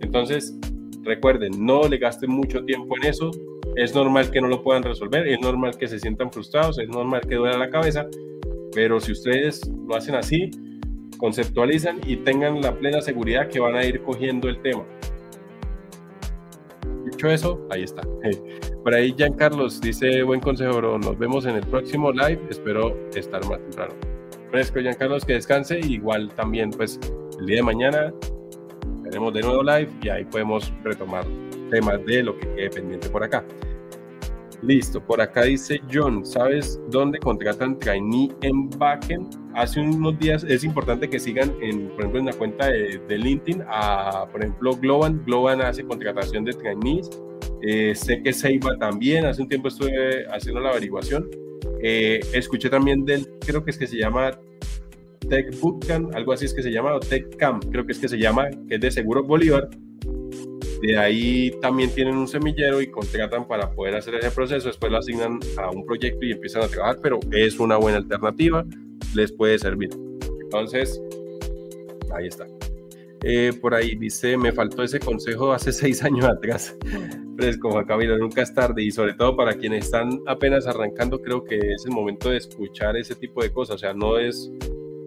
Entonces, 0.00 0.58
recuerden, 1.04 1.52
no 1.64 1.86
le 1.88 1.98
gasten 1.98 2.30
mucho 2.30 2.64
tiempo 2.64 2.96
en 2.96 3.08
eso. 3.08 3.30
Es 3.76 3.94
normal 3.94 4.30
que 4.30 4.40
no 4.40 4.48
lo 4.48 4.62
puedan 4.62 4.82
resolver, 4.82 5.26
es 5.26 5.40
normal 5.40 5.76
que 5.76 5.88
se 5.88 5.98
sientan 5.98 6.30
frustrados, 6.32 6.78
es 6.78 6.88
normal 6.88 7.22
que 7.28 7.36
duela 7.36 7.58
la 7.58 7.70
cabeza, 7.70 8.06
pero 8.72 9.00
si 9.00 9.12
ustedes 9.12 9.60
lo 9.88 9.96
hacen 9.96 10.14
así, 10.14 10.50
conceptualizan 11.18 12.00
y 12.06 12.16
tengan 12.16 12.60
la 12.60 12.76
plena 12.76 13.00
seguridad 13.00 13.48
que 13.48 13.60
van 13.60 13.76
a 13.76 13.84
ir 13.84 14.02
cogiendo 14.02 14.48
el 14.48 14.60
tema. 14.62 14.84
Dicho 17.04 17.28
eso, 17.28 17.66
ahí 17.70 17.82
está. 17.82 18.02
Por 18.84 18.94
ahí 18.94 19.14
Carlos 19.36 19.80
dice, 19.80 20.22
buen 20.22 20.40
consejo, 20.40 20.76
bro. 20.76 20.98
Nos 20.98 21.18
vemos 21.18 21.46
en 21.46 21.56
el 21.56 21.66
próximo 21.66 22.12
live. 22.12 22.38
Espero 22.50 22.94
estar 23.14 23.42
más 23.46 23.58
temprano. 23.60 23.94
Fresco, 24.50 24.78
Carlos 24.98 25.24
que 25.24 25.32
descanse. 25.34 25.80
Igual 25.80 26.28
también, 26.34 26.70
pues, 26.70 27.00
el 27.40 27.46
día 27.46 27.56
de 27.56 27.62
mañana 27.62 28.14
tenemos 29.14 29.32
de 29.32 29.42
nuevo 29.42 29.62
live 29.62 29.88
y 30.02 30.08
ahí 30.08 30.24
podemos 30.24 30.72
retomar 30.82 31.24
temas 31.70 32.04
de 32.04 32.24
lo 32.24 32.36
que 32.36 32.48
quede 32.56 32.70
pendiente 32.70 33.08
por 33.08 33.22
acá. 33.22 33.44
Listo, 34.60 35.00
por 35.00 35.20
acá 35.20 35.44
dice 35.44 35.80
John, 35.92 36.26
¿sabes 36.26 36.80
dónde 36.90 37.20
contratan 37.20 37.78
trainee 37.78 38.32
en 38.42 38.70
backend? 38.70 39.36
Hace 39.54 39.78
unos 39.82 40.18
días 40.18 40.42
es 40.42 40.64
importante 40.64 41.08
que 41.08 41.20
sigan, 41.20 41.54
en, 41.62 41.90
por 41.90 42.00
ejemplo, 42.00 42.18
en 42.18 42.26
la 42.26 42.32
cuenta 42.32 42.66
de, 42.66 42.98
LinkedIn, 43.08 43.62
a, 43.68 44.26
por 44.32 44.40
ejemplo, 44.40 44.74
Globan. 44.74 45.22
Globan 45.24 45.60
hace 45.60 45.84
contratación 45.84 46.44
de 46.44 46.54
trainees. 46.54 47.08
Eh, 47.62 47.94
sé 47.94 48.20
que 48.20 48.32
Seiba 48.32 48.76
también, 48.78 49.26
hace 49.26 49.42
un 49.42 49.48
tiempo 49.48 49.68
estuve 49.68 50.26
haciendo 50.32 50.60
la 50.60 50.70
averiguación. 50.70 51.30
Eh, 51.84 52.18
escuché 52.32 52.68
también 52.68 53.04
del, 53.04 53.28
creo 53.46 53.64
que 53.64 53.70
es 53.70 53.78
que 53.78 53.86
se 53.86 53.96
llama 53.96 54.32
Tech 55.28 55.58
Bootcamp, 55.60 56.14
algo 56.14 56.32
así 56.32 56.44
es 56.46 56.54
que 56.54 56.62
se 56.62 56.70
llama, 56.70 56.94
o 56.94 57.00
Tech 57.00 57.36
Camp, 57.36 57.64
creo 57.70 57.84
que 57.86 57.92
es 57.92 57.98
que 57.98 58.08
se 58.08 58.18
llama, 58.18 58.48
que 58.68 58.76
es 58.76 58.80
de 58.80 58.90
Seguro 58.90 59.22
Bolívar 59.22 59.68
de 60.86 60.98
ahí 60.98 61.50
también 61.62 61.88
tienen 61.90 62.14
un 62.14 62.28
semillero 62.28 62.82
y 62.82 62.88
contratan 62.88 63.48
para 63.48 63.70
poder 63.70 63.96
hacer 63.96 64.16
ese 64.16 64.30
proceso. 64.30 64.68
Después 64.68 64.92
lo 64.92 64.98
asignan 64.98 65.40
a 65.56 65.70
un 65.70 65.86
proyecto 65.86 66.26
y 66.26 66.32
empiezan 66.32 66.62
a 66.62 66.68
trabajar, 66.68 66.98
pero 67.02 67.20
es 67.32 67.58
una 67.58 67.78
buena 67.78 67.96
alternativa, 67.96 68.66
les 69.14 69.32
puede 69.32 69.58
servir. 69.58 69.88
Entonces, 70.42 71.00
ahí 72.14 72.26
está. 72.26 72.46
Eh, 73.22 73.52
por 73.62 73.74
ahí 73.74 73.94
dice, 73.94 74.36
me 74.36 74.52
faltó 74.52 74.82
ese 74.82 75.00
consejo 75.00 75.52
hace 75.52 75.72
seis 75.72 76.02
años 76.02 76.26
atrás. 76.26 76.76
Fresco, 77.38 77.70
Juan 77.70 77.86
Camilo, 77.86 78.18
nunca 78.18 78.42
es 78.42 78.52
tarde 78.52 78.82
y 78.82 78.90
sobre 78.90 79.14
todo 79.14 79.34
para 79.34 79.54
quienes 79.54 79.86
están 79.86 80.20
apenas 80.26 80.66
arrancando, 80.66 81.20
creo 81.22 81.42
que 81.44 81.56
es 81.56 81.86
el 81.86 81.92
momento 81.92 82.28
de 82.28 82.36
escuchar 82.36 82.94
ese 82.98 83.14
tipo 83.14 83.42
de 83.42 83.50
cosas. 83.50 83.76
O 83.76 83.78
sea, 83.78 83.94
no 83.94 84.18
es, 84.18 84.52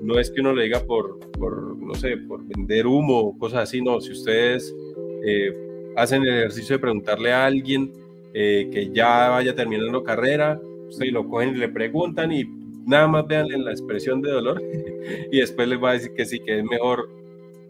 no 0.07 0.17
es 0.17 0.31
que 0.31 0.39
uno 0.39 0.53
le 0.53 0.63
diga 0.63 0.79
por, 0.85 1.19
por 1.31 1.75
no 1.77 1.93
sé, 1.93 2.15
por 2.15 2.41
vender 2.47 2.87
humo 2.87 3.19
o 3.19 3.37
cosas 3.37 3.63
así, 3.63 3.81
no. 3.81 3.99
Si 3.99 4.13
ustedes 4.13 4.73
eh, 5.21 5.51
hacen 5.97 6.23
el 6.23 6.29
ejercicio 6.29 6.77
de 6.77 6.79
preguntarle 6.79 7.33
a 7.33 7.45
alguien 7.45 7.91
eh, 8.33 8.69
que 8.71 8.89
ya 8.93 9.27
vaya 9.27 9.53
terminando 9.53 10.05
carrera, 10.05 10.61
ustedes 10.87 11.11
lo 11.11 11.27
cogen 11.27 11.57
y 11.57 11.59
le 11.59 11.67
preguntan 11.67 12.31
y 12.31 12.45
nada 12.85 13.09
más 13.09 13.27
vean 13.27 13.51
en 13.51 13.65
la 13.65 13.71
expresión 13.71 14.21
de 14.21 14.31
dolor 14.31 14.63
y 15.31 15.41
después 15.41 15.67
les 15.67 15.83
va 15.83 15.89
a 15.89 15.93
decir 15.93 16.13
que 16.13 16.23
sí, 16.23 16.39
que 16.39 16.59
es 16.59 16.63
mejor, 16.63 17.09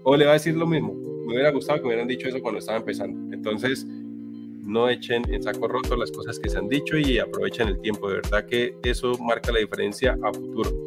o 0.03 0.15
le 0.15 0.25
va 0.25 0.31
a 0.31 0.33
decir 0.35 0.55
lo 0.55 0.67
mismo. 0.67 0.93
Me 1.25 1.33
hubiera 1.33 1.49
gustado 1.49 1.79
que 1.79 1.85
me 1.85 1.89
hubieran 1.89 2.07
dicho 2.07 2.27
eso 2.27 2.39
cuando 2.39 2.59
estaba 2.59 2.77
empezando. 2.77 3.33
Entonces, 3.33 3.83
no 4.63 4.89
echen 4.89 5.23
en 5.33 5.41
saco 5.41 5.67
roto 5.67 5.95
las 5.95 6.11
cosas 6.11 6.37
que 6.37 6.49
se 6.49 6.59
han 6.59 6.69
dicho 6.69 6.99
y 6.99 7.17
aprovechen 7.17 7.69
el 7.69 7.81
tiempo. 7.81 8.07
De 8.09 8.17
verdad 8.17 8.45
que 8.45 8.75
eso 8.83 9.17
marca 9.17 9.51
la 9.51 9.59
diferencia 9.59 10.15
a 10.21 10.31
futuro. 10.31 10.86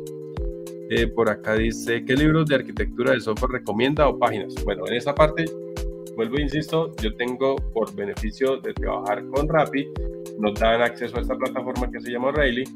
Eh, 0.91 1.07
por 1.07 1.31
acá 1.31 1.55
dice, 1.55 2.05
¿qué 2.05 2.15
libros 2.15 2.47
de 2.47 2.57
arquitectura 2.57 3.13
de 3.13 3.21
software 3.21 3.53
recomienda 3.53 4.09
o 4.09 4.19
páginas? 4.19 4.55
Bueno, 4.65 4.87
en 4.89 4.95
esta 4.95 5.15
parte 5.15 5.45
vuelvo 6.17 6.37
e 6.37 6.43
insisto, 6.43 6.95
yo 7.01 7.15
tengo 7.17 7.57
por 7.73 7.95
beneficio 7.95 8.59
de 8.59 8.75
trabajar 8.75 9.25
con 9.29 9.49
Rappi, 9.49 9.89
nos 10.39 10.59
dan 10.59 10.83
acceso 10.83 11.17
a 11.17 11.21
esta 11.21 11.37
plataforma 11.37 11.91
que 11.91 12.01
se 12.01 12.11
llama 12.11 12.33
Rayleigh 12.33 12.69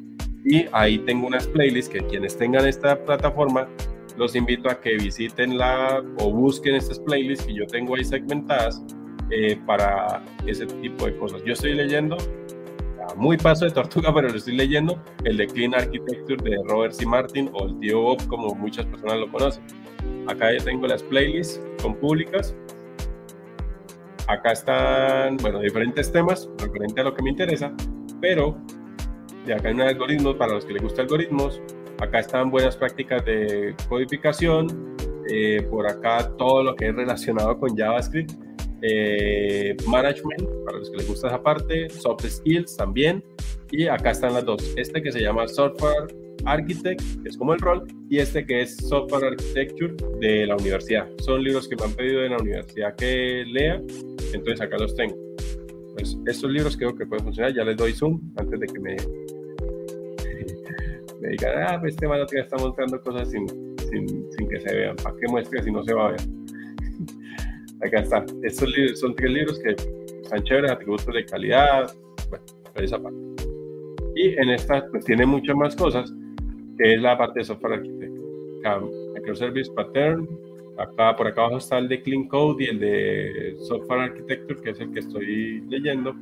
y 0.45 0.65
ahí 0.73 0.99
tengo 0.99 1.27
unas 1.27 1.47
playlists 1.49 1.93
que 1.93 2.07
quienes 2.07 2.37
tengan 2.39 2.67
esta 2.67 3.05
plataforma 3.05 3.69
los 4.17 4.37
invito 4.37 4.71
a 4.71 4.81
que 4.81 4.97
visiten 4.97 5.59
la 5.59 6.03
o 6.21 6.31
busquen 6.31 6.77
estas 6.77 7.01
playlists 7.01 7.47
que 7.47 7.55
yo 7.55 7.67
tengo 7.67 7.97
ahí 7.97 8.05
segmentadas 8.05 8.83
eh, 9.31 9.59
para 9.67 10.23
ese 10.47 10.67
tipo 10.67 11.07
de 11.07 11.17
cosas. 11.17 11.43
Yo 11.45 11.55
estoy 11.55 11.75
leyendo, 11.75 12.17
muy 13.17 13.37
paso 13.37 13.65
de 13.65 13.71
tortuga, 13.71 14.13
pero 14.15 14.29
lo 14.29 14.37
estoy 14.37 14.57
leyendo, 14.57 15.01
el 15.25 15.37
de 15.37 15.47
Clean 15.47 15.75
Architecture 15.75 16.43
de 16.43 16.59
Robert 16.69 16.93
C. 16.93 17.07
Martin 17.07 17.51
o 17.53 17.67
el 17.67 17.79
tío 17.81 18.01
Bob, 18.01 18.27
como 18.29 18.55
muchas 18.55 18.87
personas 18.87 19.19
lo 19.19 19.31
conocen. 19.31 19.65
Acá 20.27 20.53
ya 20.53 20.65
tengo 20.65 20.87
las 20.87 21.03
playlists 21.03 21.61
con 21.83 21.95
públicas 21.95 22.55
Acá 24.27 24.53
están, 24.53 25.37
bueno, 25.39 25.61
diferentes 25.61 26.11
temas 26.11 26.49
referente 26.59 27.01
a 27.03 27.05
lo 27.05 27.15
que 27.15 27.23
me 27.23 27.31
interesa, 27.31 27.73
pero 28.23 28.57
de 29.45 29.53
acá 29.53 29.69
hay 29.69 29.75
un 29.75 29.83
algoritmo 29.83 30.37
para 30.37 30.55
los 30.55 30.65
que 30.65 30.73
les 30.73 30.83
gusta 30.83 31.03
algoritmos. 31.03 31.61
Acá 32.01 32.21
están 32.21 32.51
buenas 32.51 32.77
prácticas 32.77 33.25
de 33.27 33.75
codificación. 33.89 34.95
Eh, 35.31 35.67
por 35.71 35.87
acá 35.87 36.31
todo 36.37 36.63
lo 36.63 36.75
que 36.75 36.89
es 36.89 36.95
relacionado 36.95 37.59
con 37.59 37.77
JavaScript. 37.77 38.33
Eh, 38.83 39.77
management, 39.87 40.43
para 40.65 40.79
los 40.79 40.91
que 40.91 40.97
les 40.99 41.09
gusta 41.09 41.29
esa 41.29 41.43
parte. 41.43 41.89
Soft 41.91 42.25
skills 42.27 42.77
también. 42.77 43.23
Y 43.71 43.87
acá 43.87 44.11
están 44.11 44.35
las 44.35 44.45
dos. 44.45 44.75
Este 44.77 45.03
que 45.03 45.11
se 45.11 45.21
llama 45.21 45.49
Software 45.49 46.15
Architect, 46.45 47.01
que 47.23 47.29
es 47.29 47.37
como 47.37 47.55
el 47.55 47.61
rol, 47.61 47.87
y 48.11 48.19
este 48.19 48.45
que 48.45 48.63
es 48.63 48.77
Software 48.77 49.25
Architecture 49.25 49.95
de 50.21 50.47
la 50.47 50.57
universidad. 50.57 51.09
Son 51.19 51.43
libros 51.43 51.67
que 51.69 51.77
me 51.77 51.85
han 51.85 51.93
pedido 51.93 52.23
en 52.23 52.33
la 52.33 52.39
universidad 52.39 52.95
que 52.97 53.45
lea 53.47 53.81
entonces 54.35 54.61
acá 54.61 54.77
los 54.79 54.95
tengo. 54.95 55.17
Pues 55.95 56.17
estos 56.27 56.51
libros 56.51 56.77
creo 56.77 56.95
que 56.95 57.07
pueden 57.07 57.25
funcionar. 57.25 57.55
Ya 57.55 57.65
les 57.65 57.77
doy 57.77 57.93
zoom 57.93 58.21
antes 58.37 58.61
de 58.61 58.67
que 58.67 58.81
me, 58.81 58.97
me 61.21 61.29
digan, 61.29 61.63
ah, 61.67 61.79
pues 61.81 61.95
este 61.95 62.09
man 62.09 62.21
está 62.31 62.57
mostrando 62.57 63.01
cosas 63.01 63.31
sin, 63.31 63.47
sin, 63.91 64.33
sin, 64.33 64.49
que 64.49 64.61
se 64.61 64.75
vean. 64.75 64.97
¿Para 64.97 65.17
qué 65.17 65.27
muestre 65.29 65.63
si 65.63 65.71
no 65.71 65.85
se 65.85 65.95
va 65.95 66.09
a 66.09 66.11
ver? 66.13 66.21
Acá 67.83 68.01
está. 68.01 68.25
Estos 68.43 68.77
libros 68.77 69.01
son 69.01 69.15
tres 69.15 69.31
libros 69.31 69.59
que 69.61 69.77
están 70.23 70.43
chéveres, 70.45 70.71
atributos 70.71 71.15
de 71.15 71.25
calidad, 71.25 71.93
bueno, 72.29 72.45
esa 72.77 73.03
parte. 73.03 73.19
Y 74.17 74.29
en 74.39 74.51
esta 74.51 74.87
pues 74.91 75.05
tiene 75.05 75.27
muchas 75.27 75.57
más 75.57 75.75
cosas, 75.77 76.13
que 76.79 76.95
es 76.95 77.01
la 77.01 77.17
parte 77.19 77.41
de 77.41 77.45
software 77.45 77.75
arquitecto. 77.75 78.23
Microservice 79.15 79.71
Pattern, 79.73 80.27
acá 80.79 81.15
por 81.17 81.27
acá 81.27 81.43
abajo 81.43 81.59
está 81.59 81.79
el 81.79 81.89
de 81.89 82.01
Clean 82.01 82.27
Code 82.29 82.65
y 82.65 82.69
el 82.69 82.81
de 82.81 83.57
Software 83.59 84.01
Architecture, 84.01 84.61
que 84.63 84.71
es 84.71 84.81
el 84.81 84.93
que 84.93 85.01
estoy 85.01 85.61
leyendo. 85.69 86.15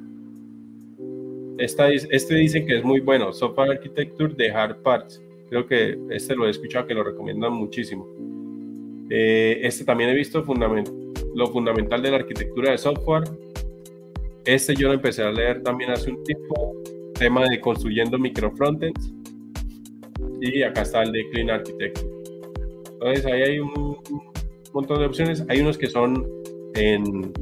Este 1.59 2.35
dicen 2.35 2.67
que 2.67 2.79
es 2.79 2.85
muy 2.85 3.01
bueno, 3.01 3.33
Software 3.33 3.71
Architecture 3.73 4.35
de 4.35 4.51
Hard 4.51 4.83
Parts. 4.83 5.23
Creo 5.49 5.67
que 5.67 5.99
este 6.11 6.35
lo 6.35 6.47
he 6.47 6.51
escuchado 6.51 6.87
que 6.87 6.95
lo 6.95 7.05
recomiendan 7.05 7.53
muchísimo. 7.53 8.09
Eh, 9.15 9.61
este 9.67 9.85
también 9.85 10.09
he 10.09 10.15
visto 10.15 10.43
fundament 10.43 10.89
lo 11.35 11.47
fundamental 11.49 12.01
de 12.01 12.11
la 12.11 12.17
arquitectura 12.17 12.71
de 12.71 12.79
software. 12.79 13.25
Este 14.47 14.75
yo 14.75 14.89
lo 14.89 14.95
empecé 14.95 15.23
a 15.23 15.31
leer 15.31 15.63
también 15.63 15.91
hace 15.91 16.11
un 16.11 16.25
tiempo, 16.25 16.75
tema 17.19 17.47
de 17.47 17.61
construyendo 17.61 18.19
microfrontends. 18.19 19.13
Y 20.41 20.63
acá 20.63 20.81
está 20.81 21.03
el 21.03 21.13
de 21.13 21.29
Clean 21.29 21.51
Architecture. 21.51 22.09
Entonces 22.93 23.27
ahí 23.27 23.43
hay 23.43 23.59
un 23.59 23.99
montón 24.73 24.99
de 25.01 25.07
opciones. 25.07 25.45
Hay 25.51 25.61
unos 25.61 25.77
que 25.77 25.89
son 25.89 26.27
en 26.75 27.33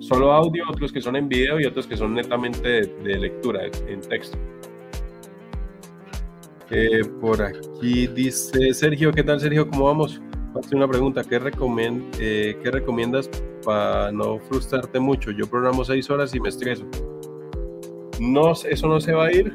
solo 0.00 0.32
audio, 0.32 0.64
otros 0.68 0.92
que 0.92 1.00
son 1.00 1.14
en 1.14 1.28
video 1.28 1.60
y 1.60 1.64
otros 1.64 1.86
que 1.86 1.96
son 1.96 2.12
netamente 2.12 2.88
de, 3.04 3.18
lectura, 3.18 3.66
en 3.86 4.00
texto. 4.00 4.36
Eh, 6.72 7.02
por 7.20 7.40
aquí 7.40 8.08
dice 8.08 8.74
Sergio, 8.74 9.12
¿qué 9.12 9.22
tal 9.22 9.38
Sergio? 9.38 9.68
¿Cómo 9.68 9.84
vamos? 9.84 10.20
Hace 10.54 10.74
una 10.74 10.88
pregunta, 10.88 11.22
¿qué, 11.22 11.40
eh, 12.18 12.58
¿qué 12.62 12.70
recomiendas 12.72 13.30
para 13.64 14.10
no 14.10 14.40
frustrarte 14.40 14.98
mucho? 14.98 15.30
Yo 15.30 15.46
programo 15.46 15.84
seis 15.84 16.10
horas 16.10 16.34
y 16.34 16.40
me 16.40 16.48
estreso. 16.48 16.84
No, 18.18 18.52
eso 18.52 18.88
no 18.88 19.00
se 19.00 19.12
va 19.12 19.26
a 19.26 19.32
ir. 19.32 19.52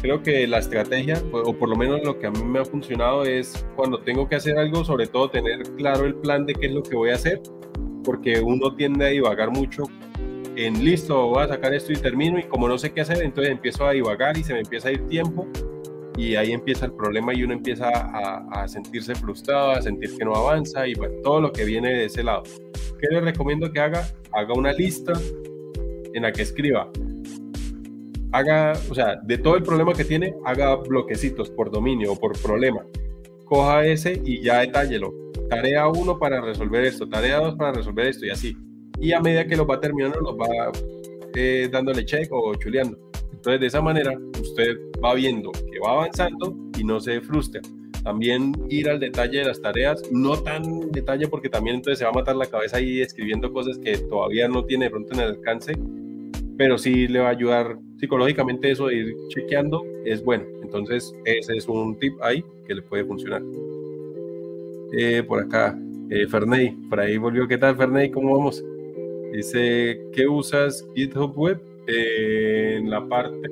Creo 0.00 0.22
que 0.22 0.46
la 0.46 0.58
estrategia, 0.58 1.22
o 1.32 1.52
por 1.54 1.68
lo 1.68 1.76
menos 1.76 2.02
lo 2.04 2.18
que 2.18 2.26
a 2.26 2.30
mí 2.30 2.42
me 2.42 2.60
ha 2.60 2.64
funcionado, 2.64 3.24
es 3.24 3.66
cuando 3.76 3.98
tengo 3.98 4.26
que 4.28 4.36
hacer 4.36 4.58
algo, 4.58 4.82
sobre 4.82 5.06
todo 5.06 5.28
tener 5.28 5.62
claro 5.76 6.06
el 6.06 6.14
plan 6.14 6.46
de 6.46 6.54
qué 6.54 6.66
es 6.66 6.72
lo 6.72 6.82
que 6.82 6.96
voy 6.96 7.10
a 7.10 7.14
hacer, 7.14 7.40
porque 8.02 8.40
uno 8.40 8.74
tiende 8.74 9.04
a 9.04 9.08
divagar 9.08 9.50
mucho 9.50 9.84
en 10.56 10.84
listo, 10.84 11.28
voy 11.28 11.44
a 11.44 11.48
sacar 11.48 11.74
esto 11.74 11.92
y 11.92 11.96
termino, 11.96 12.38
y 12.38 12.44
como 12.44 12.66
no 12.66 12.78
sé 12.78 12.92
qué 12.92 13.02
hacer, 13.02 13.22
entonces 13.22 13.52
empiezo 13.52 13.86
a 13.86 13.92
divagar 13.92 14.36
y 14.38 14.42
se 14.42 14.54
me 14.54 14.60
empieza 14.60 14.88
a 14.88 14.92
ir 14.92 15.06
tiempo 15.06 15.46
y 16.16 16.36
ahí 16.36 16.52
empieza 16.52 16.86
el 16.86 16.92
problema 16.92 17.34
y 17.34 17.42
uno 17.42 17.54
empieza 17.54 17.88
a, 17.88 18.68
sentirse 18.68 19.14
frustrado, 19.14 19.72
a 19.72 19.82
sentir 19.82 20.16
que 20.16 20.24
no 20.24 20.34
avanza 20.34 20.86
y 20.86 20.94
bueno, 20.94 21.14
todo 21.22 21.40
lo 21.40 21.52
que 21.52 21.64
viene 21.64 21.92
de 21.92 22.04
ese 22.06 22.22
lado. 22.22 22.42
¿Qué 23.00 23.08
le 23.10 23.20
recomiendo 23.20 23.72
que 23.72 23.80
haga? 23.80 24.06
Haga 24.32 24.54
una 24.54 24.72
lista 24.72 25.12
en 26.14 26.22
la 26.22 26.32
que 26.32 26.42
escriba. 26.42 26.90
Haga, 28.32 28.72
o 28.90 28.94
sea, 28.94 29.16
de 29.16 29.38
todo 29.38 29.56
el 29.56 29.62
problema 29.62 29.92
que 29.92 30.04
tiene, 30.04 30.34
haga 30.44 30.76
bloquecitos 30.76 31.50
por 31.50 31.70
dominio 31.70 32.12
o 32.12 32.18
por 32.18 32.40
problema. 32.40 32.84
Coja 33.44 33.84
ese 33.84 34.20
y 34.24 34.42
ya 34.42 34.60
detállelo. 34.60 35.12
Tarea 35.50 35.88
1 35.88 36.18
para 36.18 36.40
resolver 36.40 36.84
esto, 36.84 37.08
tarea 37.08 37.38
2 37.38 37.56
para 37.56 37.72
resolver 37.72 38.06
esto 38.06 38.26
y 38.26 38.30
así. 38.30 38.56
Y 39.00 39.12
a 39.12 39.20
medida 39.20 39.46
que 39.46 39.56
lo 39.56 39.66
va 39.66 39.80
terminando, 39.80 40.20
los 40.20 40.34
va 40.34 40.70
eh, 41.34 41.68
dándole 41.70 42.04
check 42.04 42.28
o 42.30 42.54
chuleando. 42.54 42.98
Entonces, 43.32 43.60
de 43.60 43.66
esa 43.66 43.82
manera, 43.82 44.12
usted 44.40 44.78
va 45.04 45.14
viendo 45.14 45.50
va 45.82 45.92
avanzando 45.92 46.56
y 46.78 46.84
no 46.84 47.00
se 47.00 47.20
frustra. 47.20 47.60
También 48.02 48.52
ir 48.68 48.88
al 48.88 48.98
detalle 48.98 49.38
de 49.38 49.44
las 49.44 49.60
tareas, 49.60 50.02
no 50.10 50.36
tan 50.42 50.90
detalle 50.90 51.28
porque 51.28 51.48
también 51.48 51.76
entonces 51.76 51.98
se 52.00 52.04
va 52.04 52.10
a 52.10 52.14
matar 52.14 52.34
la 52.36 52.46
cabeza 52.46 52.78
ahí 52.78 53.00
escribiendo 53.00 53.52
cosas 53.52 53.78
que 53.78 53.96
todavía 53.98 54.48
no 54.48 54.64
tiene 54.64 54.90
pronto 54.90 55.14
en 55.14 55.20
el 55.20 55.28
alcance, 55.30 55.74
pero 56.56 56.78
sí 56.78 57.06
le 57.06 57.20
va 57.20 57.28
a 57.28 57.30
ayudar 57.30 57.78
psicológicamente 57.98 58.70
eso 58.70 58.88
de 58.88 58.96
ir 58.96 59.16
chequeando, 59.28 59.84
es 60.04 60.24
bueno. 60.24 60.44
Entonces, 60.62 61.14
ese 61.24 61.56
es 61.56 61.68
un 61.68 61.96
tip 61.98 62.14
ahí 62.22 62.44
que 62.66 62.74
le 62.74 62.82
puede 62.82 63.04
funcionar. 63.04 63.42
Eh, 64.92 65.22
por 65.22 65.40
acá, 65.40 65.78
eh, 66.10 66.26
Ferney, 66.26 66.70
por 66.90 66.98
ahí 66.98 67.16
volvió. 67.18 67.46
¿Qué 67.46 67.58
tal, 67.58 67.76
Ferney? 67.76 68.10
¿Cómo 68.10 68.36
vamos? 68.36 68.64
Dice, 69.32 70.00
¿qué 70.12 70.26
usas 70.26 70.86
GitHub 70.94 71.36
Web? 71.36 71.60
en 71.86 72.90
la 72.90 73.06
parte, 73.08 73.48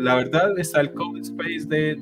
la 0.00 0.14
verdad 0.16 0.58
está 0.58 0.80
el 0.80 0.92
code 0.92 1.20
space 1.20 1.66
de, 1.66 1.94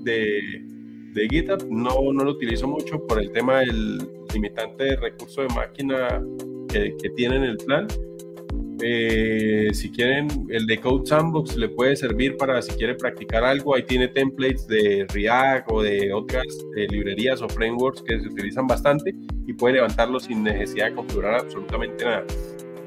de, 1.14 1.28
GitHub, 1.28 1.66
no, 1.68 2.12
no 2.12 2.24
lo 2.24 2.30
utilizo 2.30 2.68
mucho 2.68 3.04
por 3.06 3.20
el 3.20 3.32
tema 3.32 3.58
del 3.58 3.98
limitante 4.32 4.84
de 4.84 4.96
recurso 4.96 5.42
de 5.42 5.48
máquina 5.48 6.22
que, 6.68 6.94
que 7.02 7.10
tienen 7.10 7.42
el 7.42 7.56
plan. 7.56 7.88
Eh, 8.80 9.70
si 9.72 9.90
quieren, 9.90 10.28
el 10.50 10.64
de 10.66 10.78
Code 10.78 11.06
Sandbox 11.06 11.56
le 11.56 11.68
puede 11.70 11.96
servir 11.96 12.36
para 12.36 12.62
si 12.62 12.70
quiere 12.74 12.94
practicar 12.94 13.42
algo. 13.42 13.74
Ahí 13.74 13.82
tiene 13.82 14.06
templates 14.06 14.68
de 14.68 15.04
React 15.12 15.72
o 15.72 15.82
de 15.82 16.12
otras 16.12 16.46
eh, 16.76 16.86
librerías 16.88 17.42
o 17.42 17.48
frameworks 17.48 18.02
que 18.02 18.20
se 18.20 18.28
utilizan 18.28 18.68
bastante 18.68 19.12
y 19.48 19.52
puede 19.54 19.74
levantarlo 19.74 20.20
sin 20.20 20.44
necesidad 20.44 20.90
de 20.90 20.94
configurar 20.94 21.40
absolutamente 21.40 22.04
nada 22.04 22.24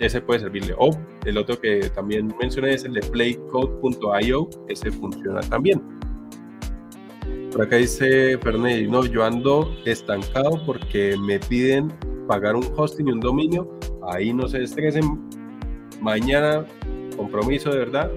ese 0.02 0.20
puede 0.20 0.42
servirle. 0.42 0.76
O 0.78 0.90
el 1.26 1.38
otro 1.38 1.60
que 1.60 1.90
también 1.92 2.34
mencioné 2.40 2.74
es 2.74 2.84
el 2.84 2.94
de 2.94 3.02
playcode.io, 3.02 4.50
ese 4.68 4.92
funciona 4.92 5.40
también. 5.42 5.82
Por 7.52 7.64
acá 7.64 7.76
dice 7.76 8.38
Ferney, 8.40 8.88
no, 8.88 9.06
yo 9.06 9.24
ando 9.24 9.76
estancado 9.86 10.62
porque 10.66 11.16
me 11.18 11.40
piden 11.40 11.94
pagar 12.28 12.56
un 12.56 12.66
hosting 12.76 13.08
y 13.08 13.12
un 13.12 13.20
dominio. 13.20 13.80
Ahí 14.10 14.34
no 14.34 14.48
se 14.48 14.64
estresen. 14.64 15.30
Mañana, 16.02 16.66
compromiso 17.16 17.70
de 17.70 17.78
verdad, 17.78 18.12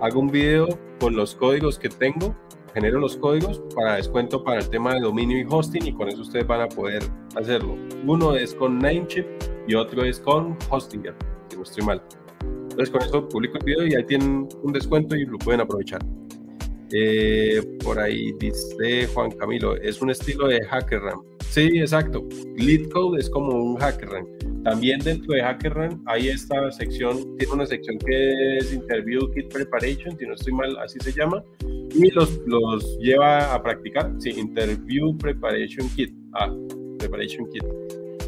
hago 0.00 0.20
un 0.20 0.28
video 0.28 0.68
con 1.00 1.16
los 1.16 1.34
códigos 1.34 1.78
que 1.78 1.90
tengo, 1.90 2.34
genero 2.72 2.98
los 2.98 3.16
códigos 3.16 3.60
para 3.74 3.96
descuento 3.96 4.42
para 4.42 4.60
el 4.60 4.70
tema 4.70 4.94
de 4.94 5.00
dominio 5.00 5.38
y 5.38 5.46
hosting 5.48 5.86
y 5.86 5.92
con 5.92 6.08
eso 6.08 6.22
ustedes 6.22 6.46
van 6.46 6.62
a 6.62 6.68
poder 6.68 7.02
hacerlo. 7.36 7.76
Uno 8.06 8.36
es 8.36 8.54
con 8.54 8.78
Namecheap 8.78 9.26
y 9.66 9.74
otro 9.74 10.04
es 10.04 10.20
con 10.20 10.56
Hostinger, 10.70 11.14
si 11.48 11.56
no 11.56 11.62
estoy 11.62 11.84
mal. 11.84 12.02
Entonces 12.42 12.90
con 12.90 13.02
eso 13.02 13.28
publico 13.28 13.58
el 13.58 13.64
video 13.64 13.86
y 13.86 13.94
ahí 13.94 14.04
tienen 14.04 14.48
un 14.62 14.72
descuento 14.72 15.16
y 15.16 15.24
lo 15.24 15.38
pueden 15.38 15.60
aprovechar. 15.60 16.00
Eh, 16.92 17.62
por 17.84 17.98
ahí 18.00 18.32
dice 18.40 19.06
Juan 19.14 19.30
Camilo, 19.32 19.76
es 19.76 20.02
un 20.02 20.10
estilo 20.10 20.48
de 20.48 20.60
HackerRank. 20.64 21.22
Sí, 21.50 21.78
exacto. 21.78 22.26
LeetCode 22.56 23.18
es 23.18 23.30
como 23.30 23.54
un 23.56 23.76
HackerRank. 23.80 24.28
También 24.64 25.00
dentro 25.00 25.34
de 25.34 25.42
HackerRank 25.42 26.02
hay 26.06 26.28
esta 26.28 26.70
sección, 26.72 27.36
tiene 27.38 27.54
una 27.54 27.66
sección 27.66 27.98
que 27.98 28.58
es 28.58 28.72
Interview 28.72 29.30
Kit 29.32 29.52
Preparation, 29.52 30.16
si 30.18 30.26
no 30.26 30.34
estoy 30.34 30.52
mal, 30.52 30.76
así 30.78 30.98
se 31.00 31.12
llama, 31.12 31.42
y 31.94 32.10
los, 32.10 32.38
los 32.46 32.98
lleva 32.98 33.54
a 33.54 33.62
practicar. 33.62 34.12
Sí, 34.18 34.30
Interview 34.30 35.16
Preparation 35.18 35.88
Kit. 35.90 36.12
Ah, 36.34 36.54
Preparation 36.98 37.48
Kit. 37.50 37.64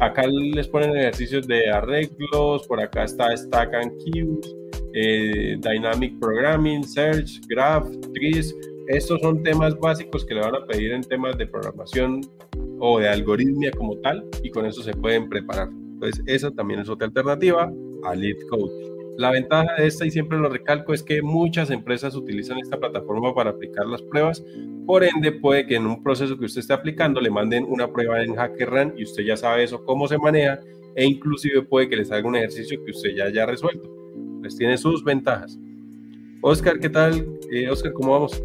Acá 0.03 0.27
les 0.27 0.67
ponen 0.67 0.97
ejercicios 0.97 1.47
de 1.47 1.69
arreglos, 1.69 2.67
por 2.67 2.81
acá 2.81 3.05
está 3.05 3.35
Stack 3.37 3.73
and 3.73 3.91
Queues, 4.03 4.53
eh, 4.93 5.55
Dynamic 5.61 6.19
Programming, 6.19 6.83
Search, 6.83 7.39
Graph, 7.47 7.87
Trees. 8.13 8.53
Estos 8.89 9.21
son 9.21 9.41
temas 9.43 9.79
básicos 9.79 10.25
que 10.25 10.33
le 10.33 10.41
van 10.41 10.55
a 10.55 10.65
pedir 10.67 10.91
en 10.91 11.03
temas 11.03 11.37
de 11.37 11.47
programación 11.47 12.19
o 12.79 12.99
de 12.99 13.07
algoritmia 13.07 13.71
como 13.71 13.95
tal 13.99 14.27
y 14.43 14.49
con 14.49 14.65
eso 14.65 14.83
se 14.83 14.91
pueden 14.91 15.29
preparar. 15.29 15.69
Entonces, 15.69 16.21
esa 16.27 16.51
también 16.51 16.81
es 16.81 16.89
otra 16.89 17.07
alternativa 17.07 17.71
a 18.03 18.13
Lead 18.13 18.35
Code. 18.49 18.92
La 19.17 19.29
ventaja 19.29 19.75
de 19.77 19.87
esta, 19.87 20.05
y 20.05 20.11
siempre 20.11 20.39
lo 20.39 20.49
recalco, 20.49 20.93
es 20.93 21.03
que 21.03 21.21
muchas 21.21 21.69
empresas 21.69 22.15
utilizan 22.15 22.57
esta 22.57 22.79
plataforma 22.79 23.33
para 23.35 23.51
aplicar 23.51 23.85
las 23.85 24.01
pruebas. 24.01 24.43
Por 24.87 25.03
ende, 25.03 25.31
puede 25.31 25.67
que 25.67 25.75
en 25.75 25.85
un 25.85 26.01
proceso 26.01 26.37
que 26.37 26.45
usted 26.45 26.61
esté 26.61 26.73
aplicando 26.73 27.21
le 27.21 27.29
manden 27.29 27.65
una 27.67 27.87
prueba 27.91 28.23
en 28.23 28.37
HackerRun 28.37 28.95
y 28.97 29.03
usted 29.03 29.23
ya 29.23 29.37
sabe 29.37 29.63
eso, 29.63 29.83
cómo 29.85 30.07
se 30.07 30.17
maneja, 30.17 30.59
e 30.95 31.05
inclusive 31.05 31.61
puede 31.61 31.89
que 31.89 31.95
les 31.95 32.11
haga 32.11 32.27
un 32.27 32.35
ejercicio 32.35 32.83
que 32.83 32.91
usted 32.91 33.11
ya 33.15 33.25
haya 33.25 33.45
resuelto. 33.45 33.89
Pues 34.41 34.57
tiene 34.57 34.77
sus 34.77 35.03
ventajas. 35.03 35.59
Oscar, 36.41 36.79
¿qué 36.79 36.89
tal? 36.89 37.25
Eh, 37.51 37.69
Oscar, 37.69 37.93
¿cómo 37.93 38.11
vamos? 38.11 38.43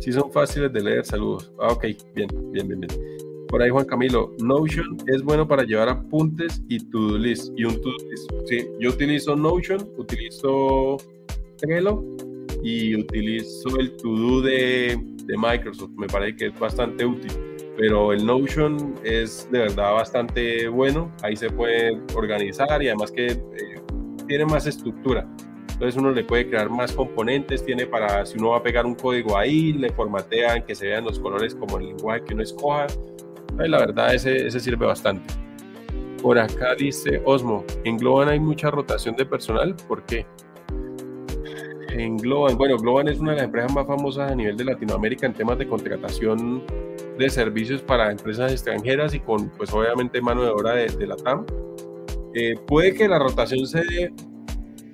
Si 0.00 0.12
son 0.12 0.30
fáciles 0.32 0.72
de 0.72 0.82
leer, 0.82 1.04
saludos. 1.04 1.52
Ah, 1.58 1.72
ok, 1.72 1.84
bien, 2.14 2.28
bien, 2.52 2.68
bien, 2.68 2.80
bien. 2.80 3.29
Por 3.50 3.60
ahí 3.60 3.68
Juan 3.68 3.84
Camilo, 3.84 4.32
Notion 4.38 4.96
es 5.08 5.24
bueno 5.24 5.46
para 5.46 5.64
llevar 5.64 5.88
apuntes 5.88 6.62
y 6.68 6.78
to-do 6.88 7.18
list. 7.18 7.52
Y 7.56 7.64
un 7.64 7.80
to 7.80 7.90
list. 8.08 8.30
Sí, 8.46 8.68
yo 8.78 8.90
utilizo 8.90 9.34
Notion, 9.34 9.90
utilizo 9.96 10.98
Trello 11.56 12.04
y 12.62 12.94
utilizo 12.94 13.76
el 13.80 13.96
to-do 13.96 14.42
de, 14.42 14.96
de, 15.24 15.36
Microsoft. 15.36 15.90
Me 15.96 16.06
parece 16.06 16.36
que 16.36 16.46
es 16.46 16.58
bastante 16.60 17.04
útil. 17.04 17.32
Pero 17.76 18.12
el 18.12 18.24
Notion 18.24 18.94
es 19.02 19.48
de 19.50 19.58
verdad 19.58 19.94
bastante 19.94 20.68
bueno. 20.68 21.12
Ahí 21.24 21.34
se 21.34 21.50
puede 21.50 22.00
organizar 22.14 22.80
y 22.80 22.86
además 22.86 23.10
que 23.10 23.32
eh, 23.32 23.82
tiene 24.28 24.46
más 24.46 24.68
estructura. 24.68 25.28
Entonces 25.72 25.96
uno 26.00 26.12
le 26.12 26.22
puede 26.22 26.48
crear 26.48 26.70
más 26.70 26.92
componentes, 26.92 27.64
tiene 27.64 27.86
para, 27.86 28.24
si 28.26 28.38
uno 28.38 28.50
va 28.50 28.58
a 28.58 28.62
pegar 28.62 28.86
un 28.86 28.94
código 28.94 29.36
ahí, 29.36 29.72
le 29.72 29.90
formatean 29.90 30.62
que 30.66 30.74
se 30.74 30.86
vean 30.86 31.04
los 31.04 31.18
colores 31.18 31.54
como 31.54 31.78
el 31.78 31.86
lenguaje 31.86 32.22
que 32.26 32.34
uno 32.34 32.42
escoja 32.42 32.86
la 33.68 33.78
verdad 33.78 34.14
ese, 34.14 34.46
ese 34.46 34.60
sirve 34.60 34.86
bastante. 34.86 35.34
Por 36.22 36.38
acá 36.38 36.74
dice 36.74 37.22
Osmo, 37.24 37.64
en 37.84 37.96
Globan 37.96 38.28
hay 38.28 38.40
mucha 38.40 38.70
rotación 38.70 39.16
de 39.16 39.24
personal, 39.24 39.74
¿por 39.88 40.04
qué? 40.04 40.26
En 41.92 42.16
Globan, 42.18 42.56
bueno, 42.56 42.76
Globan 42.76 43.08
es 43.08 43.18
una 43.18 43.32
de 43.32 43.36
las 43.38 43.46
empresas 43.46 43.72
más 43.74 43.86
famosas 43.86 44.30
a 44.30 44.34
nivel 44.34 44.56
de 44.56 44.64
Latinoamérica 44.64 45.26
en 45.26 45.32
temas 45.32 45.58
de 45.58 45.66
contratación 45.66 46.62
de 47.18 47.30
servicios 47.30 47.82
para 47.82 48.10
empresas 48.10 48.52
extranjeras 48.52 49.14
y 49.14 49.20
con, 49.20 49.50
pues 49.50 49.72
obviamente, 49.72 50.20
mano 50.20 50.42
de 50.42 50.50
obra 50.50 50.74
de, 50.74 51.06
la 51.06 51.16
TAM. 51.16 51.44
Eh, 52.34 52.54
puede 52.66 52.94
que 52.94 53.08
la 53.08 53.18
rotación 53.18 53.66
se 53.66 53.80
dé 53.80 54.12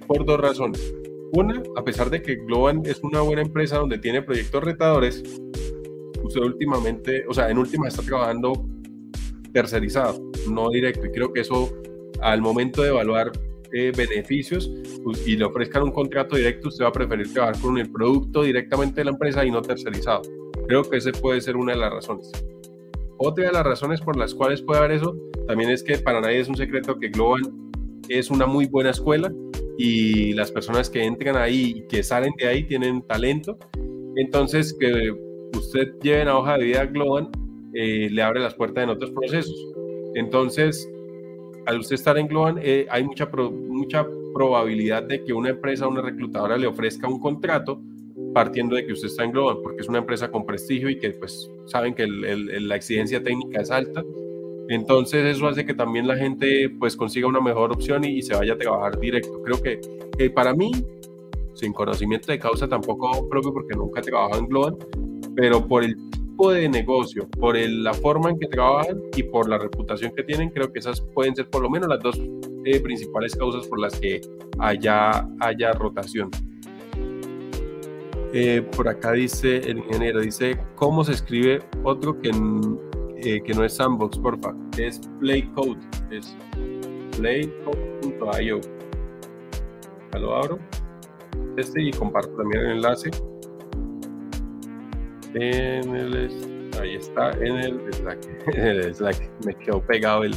por 0.06 0.24
dos 0.24 0.40
razones. 0.40 0.94
Una, 1.32 1.62
a 1.76 1.84
pesar 1.84 2.08
de 2.08 2.22
que 2.22 2.36
Globan 2.36 2.82
es 2.86 3.02
una 3.02 3.20
buena 3.20 3.42
empresa 3.42 3.78
donde 3.78 3.98
tiene 3.98 4.22
proyectos 4.22 4.64
retadores, 4.64 5.22
usted 6.26 6.40
últimamente, 6.40 7.24
o 7.28 7.34
sea, 7.34 7.50
en 7.50 7.58
última 7.58 7.88
está 7.88 8.02
trabajando 8.02 8.66
tercerizado, 9.52 10.20
no 10.50 10.70
directo. 10.70 11.06
Y 11.06 11.10
creo 11.10 11.32
que 11.32 11.40
eso, 11.40 11.72
al 12.20 12.42
momento 12.42 12.82
de 12.82 12.90
evaluar 12.90 13.32
eh, 13.72 13.92
beneficios 13.96 14.70
pues, 15.02 15.26
y 15.26 15.36
le 15.36 15.44
ofrezcan 15.44 15.82
un 15.82 15.92
contrato 15.92 16.36
directo, 16.36 16.68
usted 16.68 16.84
va 16.84 16.88
a 16.88 16.92
preferir 16.92 17.32
trabajar 17.32 17.60
con 17.60 17.78
el 17.78 17.90
producto 17.90 18.42
directamente 18.42 19.00
de 19.00 19.06
la 19.06 19.10
empresa 19.12 19.44
y 19.44 19.50
no 19.50 19.62
tercerizado. 19.62 20.22
Creo 20.66 20.82
que 20.82 20.98
ese 20.98 21.12
puede 21.12 21.40
ser 21.40 21.56
una 21.56 21.72
de 21.72 21.78
las 21.78 21.92
razones. 21.92 22.30
Otra 23.18 23.46
de 23.46 23.52
las 23.52 23.64
razones 23.64 24.00
por 24.00 24.16
las 24.16 24.34
cuales 24.34 24.60
puede 24.60 24.80
haber 24.80 24.92
eso 24.92 25.16
también 25.46 25.70
es 25.70 25.82
que 25.82 25.96
para 25.98 26.20
nadie 26.20 26.40
es 26.40 26.48
un 26.48 26.56
secreto 26.56 26.98
que 26.98 27.08
Global 27.08 27.42
es 28.08 28.30
una 28.30 28.46
muy 28.46 28.66
buena 28.66 28.90
escuela 28.90 29.32
y 29.78 30.32
las 30.32 30.50
personas 30.52 30.90
que 30.90 31.04
entran 31.04 31.36
ahí 31.36 31.74
y 31.76 31.86
que 31.86 32.02
salen 32.02 32.32
de 32.38 32.46
ahí 32.46 32.64
tienen 32.64 33.02
talento. 33.02 33.58
Entonces, 34.16 34.76
que 34.78 35.14
usted 35.56 35.94
lleve 36.02 36.22
en 36.22 36.28
hoja 36.28 36.56
de 36.56 36.64
vida 36.64 36.86
Global 36.86 37.28
eh, 37.74 38.08
le 38.10 38.22
abre 38.22 38.40
las 38.40 38.54
puertas 38.54 38.84
en 38.84 38.90
otros 38.90 39.10
procesos. 39.10 39.56
Entonces, 40.14 40.90
al 41.66 41.80
usted 41.80 41.94
estar 41.96 42.16
en 42.16 42.28
Global, 42.28 42.58
eh, 42.62 42.86
hay 42.90 43.04
mucha, 43.04 43.26
mucha 43.26 44.06
probabilidad 44.32 45.02
de 45.02 45.24
que 45.24 45.32
una 45.32 45.50
empresa, 45.50 45.86
una 45.86 46.00
reclutadora 46.00 46.56
le 46.56 46.66
ofrezca 46.66 47.08
un 47.08 47.20
contrato 47.20 47.80
partiendo 48.32 48.76
de 48.76 48.86
que 48.86 48.92
usted 48.92 49.08
está 49.08 49.24
en 49.24 49.32
Global, 49.32 49.58
porque 49.62 49.82
es 49.82 49.88
una 49.88 49.98
empresa 49.98 50.30
con 50.30 50.46
prestigio 50.46 50.88
y 50.88 50.98
que 50.98 51.10
pues 51.10 51.50
saben 51.66 51.94
que 51.94 52.06
la 52.06 52.76
exigencia 52.76 53.22
técnica 53.22 53.60
es 53.60 53.70
alta 53.70 54.02
entonces 54.68 55.36
eso 55.36 55.46
hace 55.46 55.64
que 55.64 55.74
también 55.74 56.08
la 56.08 56.16
gente 56.16 56.68
pues 56.78 56.96
consiga 56.96 57.28
una 57.28 57.40
mejor 57.40 57.72
opción 57.72 58.04
y, 58.04 58.22
se 58.22 58.34
vaya 58.34 58.54
a 58.54 58.58
trabajar 58.58 58.98
directo. 58.98 59.42
Creo 59.42 59.62
que 59.62 60.30
para 60.30 60.54
mí, 60.54 60.72
sin 61.54 61.72
conocimiento 61.72 62.32
de 62.32 62.38
causa 62.38 62.68
tampoco 62.68 63.28
propio 63.28 63.52
porque 63.52 63.76
nunca 63.76 64.00
he 64.00 64.02
trabajado 64.02 64.40
en 64.40 64.48
Global, 64.48 64.76
pero 65.36 65.66
por 65.66 65.84
el 65.84 65.94
tipo 66.10 66.50
de 66.50 66.68
negocio, 66.68 67.28
por 67.38 67.56
la 67.56 67.94
forma 67.94 68.30
en 68.30 68.38
que 68.38 68.48
trabajan 68.48 69.00
y 69.14 69.22
por 69.22 69.48
la 69.48 69.58
reputación 69.58 70.12
que 70.16 70.22
tienen, 70.22 70.50
creo 70.50 70.72
que 70.72 70.80
esas 70.80 71.00
pueden 71.14 71.36
ser 71.36 71.48
por 71.48 71.62
lo 71.62 71.70
menos 71.70 71.88
las 71.88 72.00
dos 72.00 72.20
eh, 72.64 72.80
principales 72.80 73.36
causas 73.36 73.66
por 73.68 73.78
las 73.78 73.98
que 74.00 74.20
haya, 74.58 75.28
haya 75.40 75.72
rotación. 75.72 76.30
Eh, 78.32 78.66
por 78.76 78.88
acá 78.88 79.12
dice 79.12 79.58
el 79.58 79.78
ingeniero, 79.78 80.20
dice, 80.20 80.58
¿cómo 80.74 81.04
se 81.04 81.12
escribe 81.12 81.60
otro 81.84 82.20
que 82.20 82.30
eh, 83.18 83.42
que 83.42 83.54
no 83.54 83.64
es 83.64 83.74
Sandbox, 83.74 84.18
porfa, 84.18 84.54
es 84.78 85.00
Playcode, 85.20 85.80
es 86.10 86.36
playcode.io. 87.16 88.60
Ya 90.12 90.18
lo 90.18 90.36
abro. 90.36 90.58
Este 91.56 91.82
y 91.82 91.90
comparto 91.92 92.30
también 92.36 92.62
el 92.62 92.70
enlace. 92.72 93.10
En 95.38 95.94
el, 95.94 96.30
ahí 96.80 96.94
está, 96.94 97.30
en 97.32 97.56
el 97.56 97.92
Slack. 97.92 98.18
En 98.54 98.66
el 98.66 98.94
Slack. 98.94 99.30
Me 99.44 99.54
quedó 99.54 99.84
pegado 99.84 100.24
el, 100.24 100.34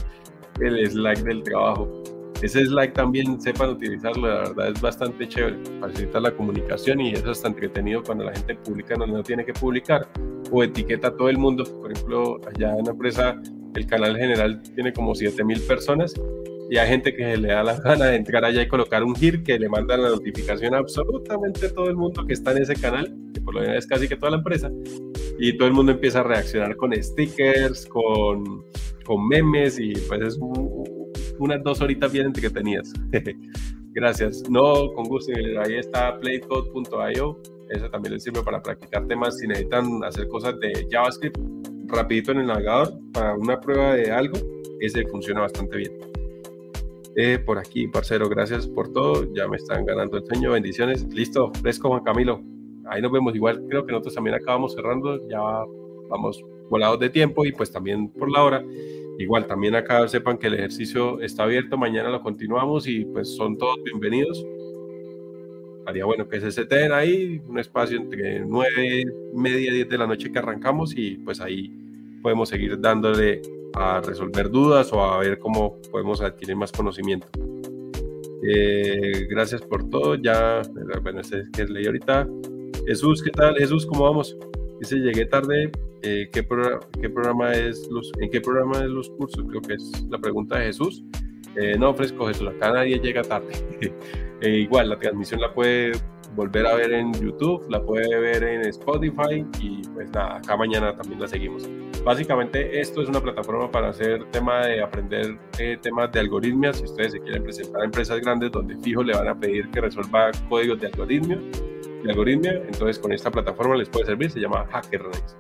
el 0.60 0.90
Slack 0.90 1.20
del 1.20 1.42
trabajo. 1.44 2.04
Ese 2.42 2.66
Slack 2.66 2.94
también 2.94 3.40
sepan 3.40 3.72
utilizarlo, 3.72 4.28
la 4.28 4.40
verdad 4.50 4.70
es 4.70 4.82
bastante 4.82 5.28
chévere, 5.28 5.58
facilita 5.80 6.20
la 6.20 6.32
comunicación 6.32 7.02
y 7.02 7.12
eso 7.12 7.32
está 7.32 7.50
entretenido 7.50 8.02
cuando 8.04 8.26
la 8.26 8.34
gente 8.34 8.56
publica 8.56 8.96
donde 8.96 9.18
no 9.18 9.24
tiene 9.24 9.46
que 9.46 9.52
publicar 9.54 10.08
o 10.52 10.64
etiqueta 10.64 11.10
a 11.10 11.16
todo 11.16 11.30
el 11.30 11.38
mundo. 11.38 11.64
Por 11.82 11.92
ejemplo, 11.92 12.40
allá 12.48 12.78
en 12.78 12.86
la 12.86 12.92
empresa, 12.92 13.42
el 13.76 13.88
canal 13.88 14.18
general 14.18 14.62
tiene 14.76 14.94
como 14.94 15.16
7000 15.16 15.62
personas 15.62 16.14
y 16.70 16.78
hay 16.78 16.88
gente 16.88 17.16
que 17.16 17.38
le 17.38 17.50
da 17.50 17.64
la 17.64 17.80
gana 17.80 18.06
de 18.06 18.16
entrar 18.16 18.46
allá 18.46 18.62
y 18.62 18.68
colocar 18.68 19.04
un 19.04 19.16
GIR 19.16 19.44
que 19.44 19.58
le 19.58 19.70
manda 19.70 19.98
la 19.98 20.10
notificación 20.10 20.76
a 20.76 20.80
absolutamente 20.80 21.70
todo 21.70 21.90
el 21.90 21.96
mundo 21.96 22.26
que 22.26 22.34
está 22.34 22.52
en 22.52 22.64
ese 22.64 22.76
canal, 22.76 23.16
que 23.34 23.42
por 23.42 23.56
lo 23.56 23.62
general 23.62 23.80
es 23.80 23.88
casi 23.88 24.08
que 24.08 24.16
toda 24.16 24.32
la 24.32 24.38
empresa, 24.38 24.72
y 25.40 25.58
todo 25.58 25.68
el 25.68 25.74
mundo 25.74 25.92
empieza 25.92 26.20
a 26.20 26.24
reaccionar 26.24 26.76
con 26.76 26.94
stickers, 27.02 27.86
con, 27.88 28.64
con 29.06 29.28
memes 29.28 29.80
y 29.80 29.94
pues 30.08 30.22
es 30.22 30.40
unas 31.40 31.64
dos 31.64 31.82
horitas 31.82 32.12
bien 32.12 32.28
entretenidas. 32.28 32.94
Gracias. 33.92 34.44
No, 34.50 34.94
con 34.94 35.06
gusto. 35.06 35.34
Ahí 35.36 35.76
está 35.76 36.18
playcode.io 36.20 37.40
eso 37.70 37.90
también 37.90 38.14
les 38.14 38.24
sirve 38.24 38.42
para 38.42 38.62
practicar 38.62 39.08
temas 39.08 39.38
si 39.38 39.48
necesitan 39.48 40.04
hacer 40.04 40.28
cosas 40.28 40.60
de 40.60 40.88
JavaScript 40.90 41.38
rapidito 41.88 42.32
en 42.32 42.40
el 42.40 42.48
navegador 42.48 42.94
para 43.14 43.36
una 43.36 43.60
prueba 43.60 43.94
de 43.94 44.12
algo. 44.12 44.38
Ese 44.80 45.06
funciona 45.06 45.42
bastante 45.42 45.78
bien. 45.78 46.09
Eh, 47.22 47.38
por 47.38 47.58
aquí, 47.58 47.86
parcero, 47.86 48.30
gracias 48.30 48.66
por 48.66 48.94
todo. 48.94 49.28
Ya 49.34 49.46
me 49.46 49.58
están 49.58 49.86
ganando 49.86 50.16
el 50.16 50.26
sueño. 50.26 50.54
Bendiciones. 50.54 51.04
Listo, 51.14 51.52
fresco, 51.62 51.90
Juan 51.90 52.02
Camilo. 52.02 52.42
Ahí 52.86 53.02
nos 53.02 53.12
vemos. 53.12 53.36
Igual 53.36 53.66
creo 53.68 53.86
que 53.86 53.92
nosotros 53.92 54.16
también 54.16 54.38
acabamos 54.38 54.74
cerrando. 54.74 55.28
Ya 55.28 55.42
vamos 56.08 56.42
volados 56.70 56.98
de 56.98 57.10
tiempo 57.10 57.44
y 57.44 57.52
pues 57.52 57.74
también 57.74 58.08
por 58.08 58.32
la 58.32 58.42
hora. 58.42 58.64
Igual 59.18 59.48
también 59.48 59.76
acá 59.76 60.08
sepan 60.08 60.38
que 60.38 60.48
el 60.48 60.54
ejercicio 60.54 61.20
está 61.20 61.44
abierto. 61.44 61.78
Mañana 61.78 62.10
lo 62.10 62.22
continuamos 62.22 62.88
y 62.88 63.04
pues 63.04 63.36
son 63.36 63.58
todos 63.58 63.76
bienvenidos 63.84 64.46
haría 65.86 66.06
bueno 66.06 66.30
que 66.30 66.40
se 66.40 66.52
seten 66.52 66.92
ahí, 66.92 67.42
un 67.48 67.58
espacio 67.58 67.98
entre 67.98 68.42
9, 68.42 69.06
media, 69.34 69.74
10 69.74 69.90
de 69.90 69.98
la 69.98 70.06
noche 70.06 70.32
que 70.32 70.38
arrancamos 70.38 70.94
y 70.96 71.16
pues 71.16 71.42
ahí 71.42 71.74
podemos 72.22 72.48
seguir 72.48 72.80
dándole 72.80 73.42
a 73.80 74.02
resolver 74.02 74.50
dudas 74.50 74.92
o 74.92 75.02
a 75.02 75.20
ver 75.20 75.40
cómo 75.40 75.80
podemos 75.90 76.22
adquirir 76.22 76.56
más 76.56 76.72
conocimiento. 76.72 77.28
Eh, 78.44 79.28
gracias 79.30 79.62
por 79.62 79.90
todo. 79.90 80.16
Ya, 80.16 80.62
bueno, 81.02 81.22
este 81.22 81.44
que 81.54 81.66
leí 81.66 81.86
ahorita. 81.86 82.28
Jesús, 82.86 83.24
¿qué 83.24 83.32
tal? 83.32 83.56
Jesús, 83.56 83.86
¿cómo 83.86 84.04
vamos? 84.04 84.38
Dice, 84.80 84.98
llegué 84.98 85.26
tarde. 85.26 85.72
Eh, 86.02 86.30
¿qué, 86.32 86.48
¿qué, 87.02 87.10
programa 87.10 87.54
es 87.54 87.88
los, 87.92 88.12
¿En 88.20 88.30
qué 88.30 88.40
programa 88.40 88.80
es 88.80 88.90
los 88.90 89.10
cursos? 89.12 89.46
Creo 89.50 89.62
que 89.62 89.74
es 89.74 90.06
la 90.10 90.18
pregunta 90.18 90.60
de 90.60 90.66
Jesús. 90.68 91.04
Eh, 91.56 91.78
no, 91.78 91.94
fresco 91.94 92.28
Jesús, 92.28 92.48
acá 92.48 92.72
nadie 92.72 93.00
llega 93.00 93.22
tarde. 93.24 93.54
Eh, 94.42 94.60
igual, 94.60 94.88
la 94.88 94.98
transmisión 94.98 95.42
la 95.42 95.54
puede 95.54 95.92
volver 96.36 96.66
a 96.68 96.76
ver 96.76 96.94
en 96.94 97.14
YouTube, 97.14 97.66
la 97.70 97.82
puede 97.82 98.20
ver 98.20 98.44
en 98.44 98.62
Spotify 98.68 99.46
y 99.60 99.82
pues 99.94 100.10
nada, 100.12 100.38
acá 100.38 100.56
mañana 100.56 100.96
también 100.96 101.20
la 101.20 101.28
seguimos. 101.28 101.68
Básicamente 102.04 102.80
esto 102.80 103.02
es 103.02 103.10
una 103.10 103.22
plataforma 103.22 103.70
para 103.70 103.90
hacer 103.90 104.24
tema 104.32 104.66
de 104.66 104.82
aprender 104.82 105.38
eh, 105.58 105.78
temas 105.82 106.12
de 106.12 106.20
algoritmia. 106.22 106.74
Si 106.74 106.86
ustedes 106.86 107.12
se 107.14 107.20
quieren 107.20 107.44
presentar 107.44 107.82
a 107.82 107.86
empresas 107.86 108.20
grandes 108.22 108.52
donde 108.52 108.78
fijo 108.78 109.04
le 109.04 109.14
van 109.14 109.28
a 109.28 109.36
pedir 109.36 109.70
que 109.72 109.82
resuelva 109.82 110.32
códigos 110.48 110.80
de 110.80 110.88
algoritmia, 110.88 111.38
de 112.04 112.10
algoritmia, 112.10 112.54
entonces 112.54 113.00
con 113.00 113.12
esta 113.12 113.30
plataforma 113.30 113.76
les 113.76 113.90
puede 113.90 114.06
servir, 114.06 114.32
se 114.32 114.40
llama 114.40 114.66
HackerNice. 114.72 115.36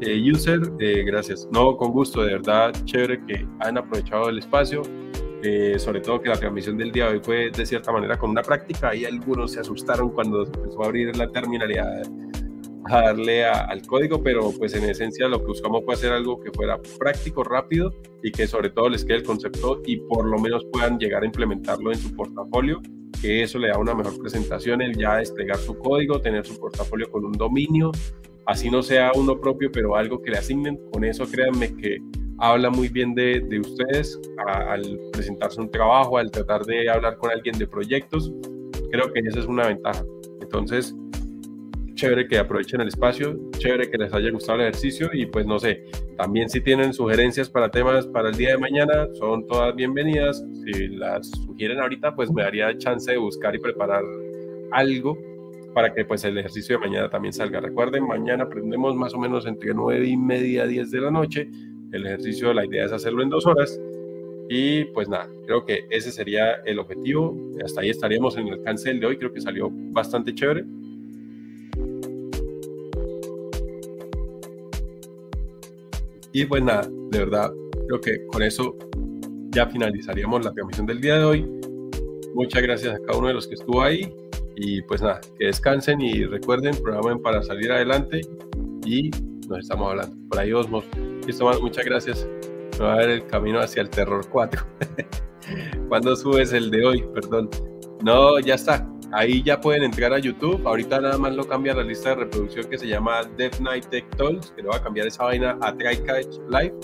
Eh, 0.00 0.32
user, 0.32 0.60
gracias. 1.04 1.46
No, 1.52 1.76
con 1.76 1.92
gusto, 1.92 2.22
de 2.22 2.32
verdad, 2.32 2.72
chévere 2.84 3.22
que 3.26 3.46
han 3.60 3.76
aprovechado 3.76 4.30
el 4.30 4.38
espacio. 4.38 4.82
Eh, 5.42 5.78
sobre 5.78 6.00
todo 6.00 6.20
que 6.20 6.28
la 6.28 6.36
transmisión 6.36 6.76
del 6.76 6.92
día 6.92 7.06
de 7.06 7.14
hoy 7.14 7.20
fue 7.22 7.50
de 7.50 7.64
cierta 7.64 7.92
manera 7.92 8.18
con 8.18 8.30
una 8.30 8.42
práctica. 8.42 8.94
Y 8.94 9.04
algunos 9.04 9.52
se 9.52 9.60
asustaron 9.60 10.10
cuando 10.10 10.44
se 10.44 10.52
empezó 10.52 10.82
a 10.82 10.86
abrir 10.86 11.16
la 11.16 11.30
terminalidad 11.30 12.02
a 12.86 13.02
darle 13.02 13.44
al 13.44 13.82
código, 13.82 14.22
pero 14.22 14.52
pues 14.56 14.74
en 14.74 14.84
esencia 14.84 15.28
lo 15.28 15.40
que 15.40 15.46
buscamos 15.46 15.84
fue 15.84 15.94
hacer 15.94 16.12
algo 16.12 16.40
que 16.40 16.50
fuera 16.50 16.80
práctico, 16.98 17.44
rápido 17.44 17.92
y 18.22 18.32
que 18.32 18.46
sobre 18.46 18.70
todo 18.70 18.88
les 18.88 19.04
quede 19.04 19.18
el 19.18 19.22
concepto 19.22 19.80
y 19.86 19.98
por 19.98 20.24
lo 20.26 20.38
menos 20.38 20.64
puedan 20.72 20.98
llegar 20.98 21.22
a 21.22 21.26
implementarlo 21.26 21.92
en 21.92 21.98
su 21.98 22.14
portafolio, 22.14 22.80
que 23.20 23.42
eso 23.42 23.58
le 23.58 23.68
da 23.68 23.78
una 23.78 23.94
mejor 23.94 24.18
presentación, 24.18 24.82
el 24.82 24.96
ya 24.96 25.16
desplegar 25.16 25.58
su 25.58 25.76
código, 25.78 26.20
tener 26.20 26.44
su 26.44 26.58
portafolio 26.58 27.10
con 27.10 27.24
un 27.24 27.32
dominio, 27.32 27.92
así 28.46 28.70
no 28.70 28.82
sea 28.82 29.12
uno 29.14 29.38
propio, 29.40 29.70
pero 29.70 29.96
algo 29.96 30.20
que 30.22 30.30
le 30.30 30.38
asignen, 30.38 30.78
con 30.90 31.04
eso 31.04 31.26
créanme 31.30 31.76
que 31.76 31.98
habla 32.40 32.70
muy 32.70 32.88
bien 32.88 33.14
de, 33.14 33.40
de 33.40 33.60
ustedes 33.60 34.18
al 34.46 34.98
presentarse 35.12 35.60
un 35.60 35.70
trabajo, 35.70 36.18
al 36.18 36.30
tratar 36.30 36.64
de 36.64 36.90
hablar 36.90 37.16
con 37.18 37.30
alguien 37.30 37.58
de 37.58 37.66
proyectos. 37.66 38.32
Creo 38.90 39.12
que 39.12 39.20
esa 39.20 39.40
es 39.40 39.46
una 39.46 39.68
ventaja. 39.68 40.02
Entonces, 40.40 40.94
chévere 41.94 42.26
que 42.26 42.38
aprovechen 42.38 42.80
el 42.80 42.88
espacio, 42.88 43.38
chévere 43.58 43.90
que 43.90 43.98
les 43.98 44.12
haya 44.14 44.30
gustado 44.30 44.58
el 44.58 44.68
ejercicio 44.68 45.10
y 45.12 45.26
pues 45.26 45.44
no 45.44 45.58
sé, 45.58 45.84
también 46.16 46.48
si 46.48 46.62
tienen 46.62 46.94
sugerencias 46.94 47.50
para 47.50 47.70
temas 47.70 48.06
para 48.06 48.30
el 48.30 48.36
día 48.36 48.52
de 48.52 48.58
mañana, 48.58 49.06
son 49.14 49.46
todas 49.46 49.76
bienvenidas. 49.76 50.42
Si 50.64 50.88
las 50.88 51.28
sugieren 51.28 51.78
ahorita, 51.78 52.16
pues 52.16 52.32
me 52.32 52.42
daría 52.42 52.76
chance 52.78 53.10
de 53.10 53.18
buscar 53.18 53.54
y 53.54 53.58
preparar 53.58 54.02
algo 54.72 55.18
para 55.74 55.92
que 55.92 56.04
pues 56.06 56.24
el 56.24 56.38
ejercicio 56.38 56.78
de 56.78 56.86
mañana 56.86 57.10
también 57.10 57.34
salga. 57.34 57.60
Recuerden, 57.60 58.06
mañana 58.06 58.44
aprendemos 58.44 58.96
más 58.96 59.14
o 59.14 59.18
menos 59.18 59.46
entre 59.46 59.74
9 59.74 60.06
y 60.06 60.16
media, 60.16 60.66
10 60.66 60.90
de 60.90 61.00
la 61.02 61.10
noche 61.10 61.48
el 61.92 62.06
ejercicio, 62.06 62.52
la 62.52 62.64
idea 62.64 62.84
es 62.84 62.92
hacerlo 62.92 63.22
en 63.22 63.30
dos 63.30 63.46
horas. 63.46 63.80
Y 64.48 64.84
pues 64.86 65.08
nada, 65.08 65.28
creo 65.46 65.64
que 65.64 65.84
ese 65.90 66.10
sería 66.10 66.54
el 66.64 66.78
objetivo. 66.78 67.36
Hasta 67.64 67.82
ahí 67.82 67.90
estaríamos 67.90 68.36
en 68.36 68.48
el 68.48 68.54
alcance 68.54 68.92
de 68.92 69.06
hoy. 69.06 69.16
Creo 69.16 69.32
que 69.32 69.40
salió 69.40 69.70
bastante 69.70 70.34
chévere. 70.34 70.64
Y 76.32 76.44
pues 76.44 76.62
nada, 76.62 76.88
de 77.10 77.18
verdad, 77.18 77.52
creo 77.88 78.00
que 78.00 78.26
con 78.26 78.42
eso 78.42 78.76
ya 79.50 79.66
finalizaríamos 79.66 80.44
la 80.44 80.52
transmisión 80.52 80.86
del 80.86 81.00
día 81.00 81.18
de 81.18 81.24
hoy. 81.24 81.46
Muchas 82.34 82.62
gracias 82.62 82.94
a 82.94 82.98
cada 83.00 83.18
uno 83.18 83.28
de 83.28 83.34
los 83.34 83.48
que 83.48 83.54
estuvo 83.54 83.82
ahí. 83.82 84.12
Y 84.56 84.82
pues 84.82 85.00
nada, 85.00 85.20
que 85.38 85.46
descansen 85.46 86.00
y 86.00 86.24
recuerden, 86.24 86.74
programen 86.82 87.20
para 87.22 87.42
salir 87.42 87.72
adelante. 87.72 88.20
Y 88.84 89.10
nos 89.50 89.60
estamos 89.60 89.90
hablando. 89.90 90.16
Por 90.28 90.38
ahí, 90.38 90.52
Osmos. 90.52 90.84
muchas 91.60 91.84
gracias. 91.84 92.28
Me 92.78 92.84
va 92.84 92.94
a 92.94 92.96
ver 92.98 93.10
el 93.10 93.26
camino 93.26 93.60
hacia 93.60 93.82
el 93.82 93.90
Terror 93.90 94.26
4. 94.30 94.62
cuando 95.88 96.16
subes 96.16 96.52
el 96.52 96.70
de 96.70 96.86
hoy? 96.86 97.04
Perdón. 97.12 97.50
No, 98.02 98.38
ya 98.38 98.54
está. 98.54 98.88
Ahí 99.12 99.42
ya 99.42 99.60
pueden 99.60 99.82
entrar 99.82 100.12
a 100.12 100.18
YouTube. 100.18 100.66
Ahorita 100.66 101.00
nada 101.00 101.18
más 101.18 101.34
lo 101.34 101.46
cambia 101.46 101.74
la 101.74 101.82
lista 101.82 102.10
de 102.10 102.14
reproducción 102.16 102.70
que 102.70 102.78
se 102.78 102.86
llama 102.86 103.22
Death 103.36 103.58
Night 103.60 103.86
Tech 103.90 104.08
Talks, 104.16 104.52
que 104.52 104.62
le 104.62 104.68
va 104.68 104.76
a 104.76 104.82
cambiar 104.82 105.08
esa 105.08 105.24
vaina 105.24 105.58
a 105.60 105.76
Catch 105.76 106.38
Live. 106.48 106.74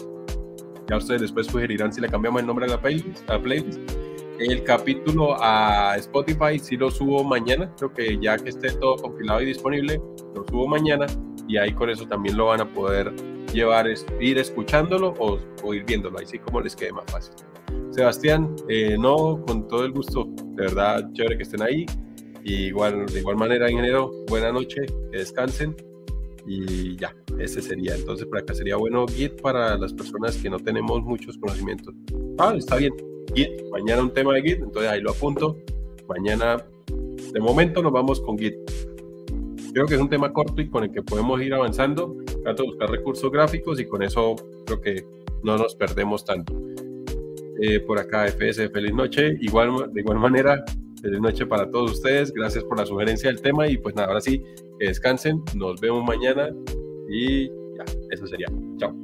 Ya 0.89 0.97
ustedes 0.97 1.21
después 1.21 1.47
sugerirán 1.47 1.93
si 1.93 2.01
le 2.01 2.09
cambiamos 2.09 2.41
el 2.41 2.47
nombre 2.47 2.67
a 2.67 2.69
la 2.69 2.81
playlist. 2.81 3.29
A 3.31 3.41
playlist. 3.41 3.81
El 4.39 4.65
capítulo 4.65 5.35
a 5.41 5.97
Spotify 5.97 6.59
sí 6.59 6.77
lo 6.77 6.91
subo 6.91 7.25
mañana. 7.25 7.73
Creo 7.79 7.93
que 7.93 8.19
ya 8.21 8.37
que 8.37 8.51
esté 8.51 8.71
todo 8.73 8.97
compilado 8.97 9.41
y 9.41 9.47
disponible, 9.47 10.01
lo 10.35 10.47
subo 10.47 10.67
mañana. 10.67 11.07
Y 11.49 11.57
ahí 11.57 11.73
con 11.73 11.89
eso 11.89 12.07
también 12.07 12.37
lo 12.37 12.47
van 12.47 12.61
a 12.61 12.71
poder 12.71 13.15
llevar, 13.55 13.87
ir 14.21 14.39
escuchándolo 14.39 15.15
o, 15.19 15.73
ir 15.73 15.85
viéndolo. 15.87 16.19
Ahí 16.19 16.27
sí 16.27 16.39
como 16.39 16.61
les 16.61 16.77
quede 16.77 16.93
más 16.93 17.11
fácil. 17.11 17.35
Sebastián, 17.91 18.55
eh, 18.69 18.97
no, 18.99 19.43
con 19.47 19.67
todo 19.69 19.87
el 19.87 19.93
gusto. 19.93 20.29
De 20.55 20.65
verdad, 20.65 21.11
chévere 21.15 21.39
que 21.39 21.43
estén 21.45 21.63
ahí. 21.63 21.87
Y 22.45 22.67
igual, 22.67 23.07
de 23.07 23.19
igual 23.19 23.37
manera, 23.37 23.71
ingeniero, 23.71 24.11
buena 24.29 24.53
noche, 24.53 24.83
que 25.11 25.19
descansen. 25.19 25.75
Y 26.47 26.97
ya, 26.97 27.17
ese 27.39 27.63
sería. 27.63 27.95
Entonces, 27.97 28.27
por 28.27 28.39
acá 28.39 28.55
sería 28.55 28.77
bueno 28.77 29.07
Git 29.09 29.41
para 29.41 29.79
las 29.79 29.95
personas 29.95 30.37
que 30.37 30.51
no 30.51 30.59
tenemos 30.59 31.03
muchos 31.03 31.39
conocimientos. 31.39 31.95
Ah, 32.39 32.55
está 32.55 32.77
bien. 32.77 32.93
Git, 33.35 33.51
mañana 33.71 34.03
un 34.03 34.13
tema 34.13 34.35
de 34.35 34.43
Git, 34.43 34.63
entonces 34.63 34.91
ahí 34.91 35.01
lo 35.01 35.11
apunto. 35.11 35.57
Mañana, 36.09 36.65
de 37.33 37.41
momento, 37.41 37.83
nos 37.83 37.93
vamos 37.93 38.21
con 38.21 38.39
Git. 38.39 38.55
Creo 39.73 39.87
que 39.87 39.95
es 39.95 40.01
un 40.01 40.09
tema 40.09 40.33
corto 40.33 40.61
y 40.63 40.69
con 40.69 40.85
el 40.85 40.93
que 40.93 41.03
podemos 41.03 41.41
ir 41.43 41.53
avanzando. 41.53 42.17
Trato 42.43 42.63
de 42.63 42.69
buscar 42.69 42.91
recursos 42.91 43.31
gráficos 43.31 43.79
y 43.81 43.87
con 43.87 44.03
eso 44.03 44.37
creo 44.65 44.81
que 44.81 45.05
no 45.43 45.59
nos 45.59 45.75
perdemos 45.75 46.25
tanto. 46.25 46.55
Eh, 47.61 47.81
por 47.81 47.99
acá, 47.99 48.27
FS, 48.27 48.69
feliz 48.71 48.95
noche. 48.95 49.37
Igual, 49.41 49.93
de 49.93 50.01
igual 50.01 50.19
manera, 50.19 50.65
Feliz 51.03 51.21
noche 51.21 51.47
para 51.47 51.71
todos 51.71 51.93
ustedes. 51.93 52.33
Gracias 52.33 52.65
por 52.65 52.79
la 52.79 52.87
sugerencia 52.87 53.31
del 53.31 53.41
tema. 53.41 53.69
Y 53.69 53.77
pues 53.77 53.95
nada, 53.95 54.09
ahora 54.09 54.21
sí, 54.21 54.43
que 54.79 54.87
descansen. 54.87 55.43
Nos 55.55 55.81
vemos 55.81 56.05
mañana. 56.05 56.49
Y 57.09 57.49
ya, 57.49 57.85
eso 58.11 58.27
sería. 58.27 58.47
Chao. 58.79 58.95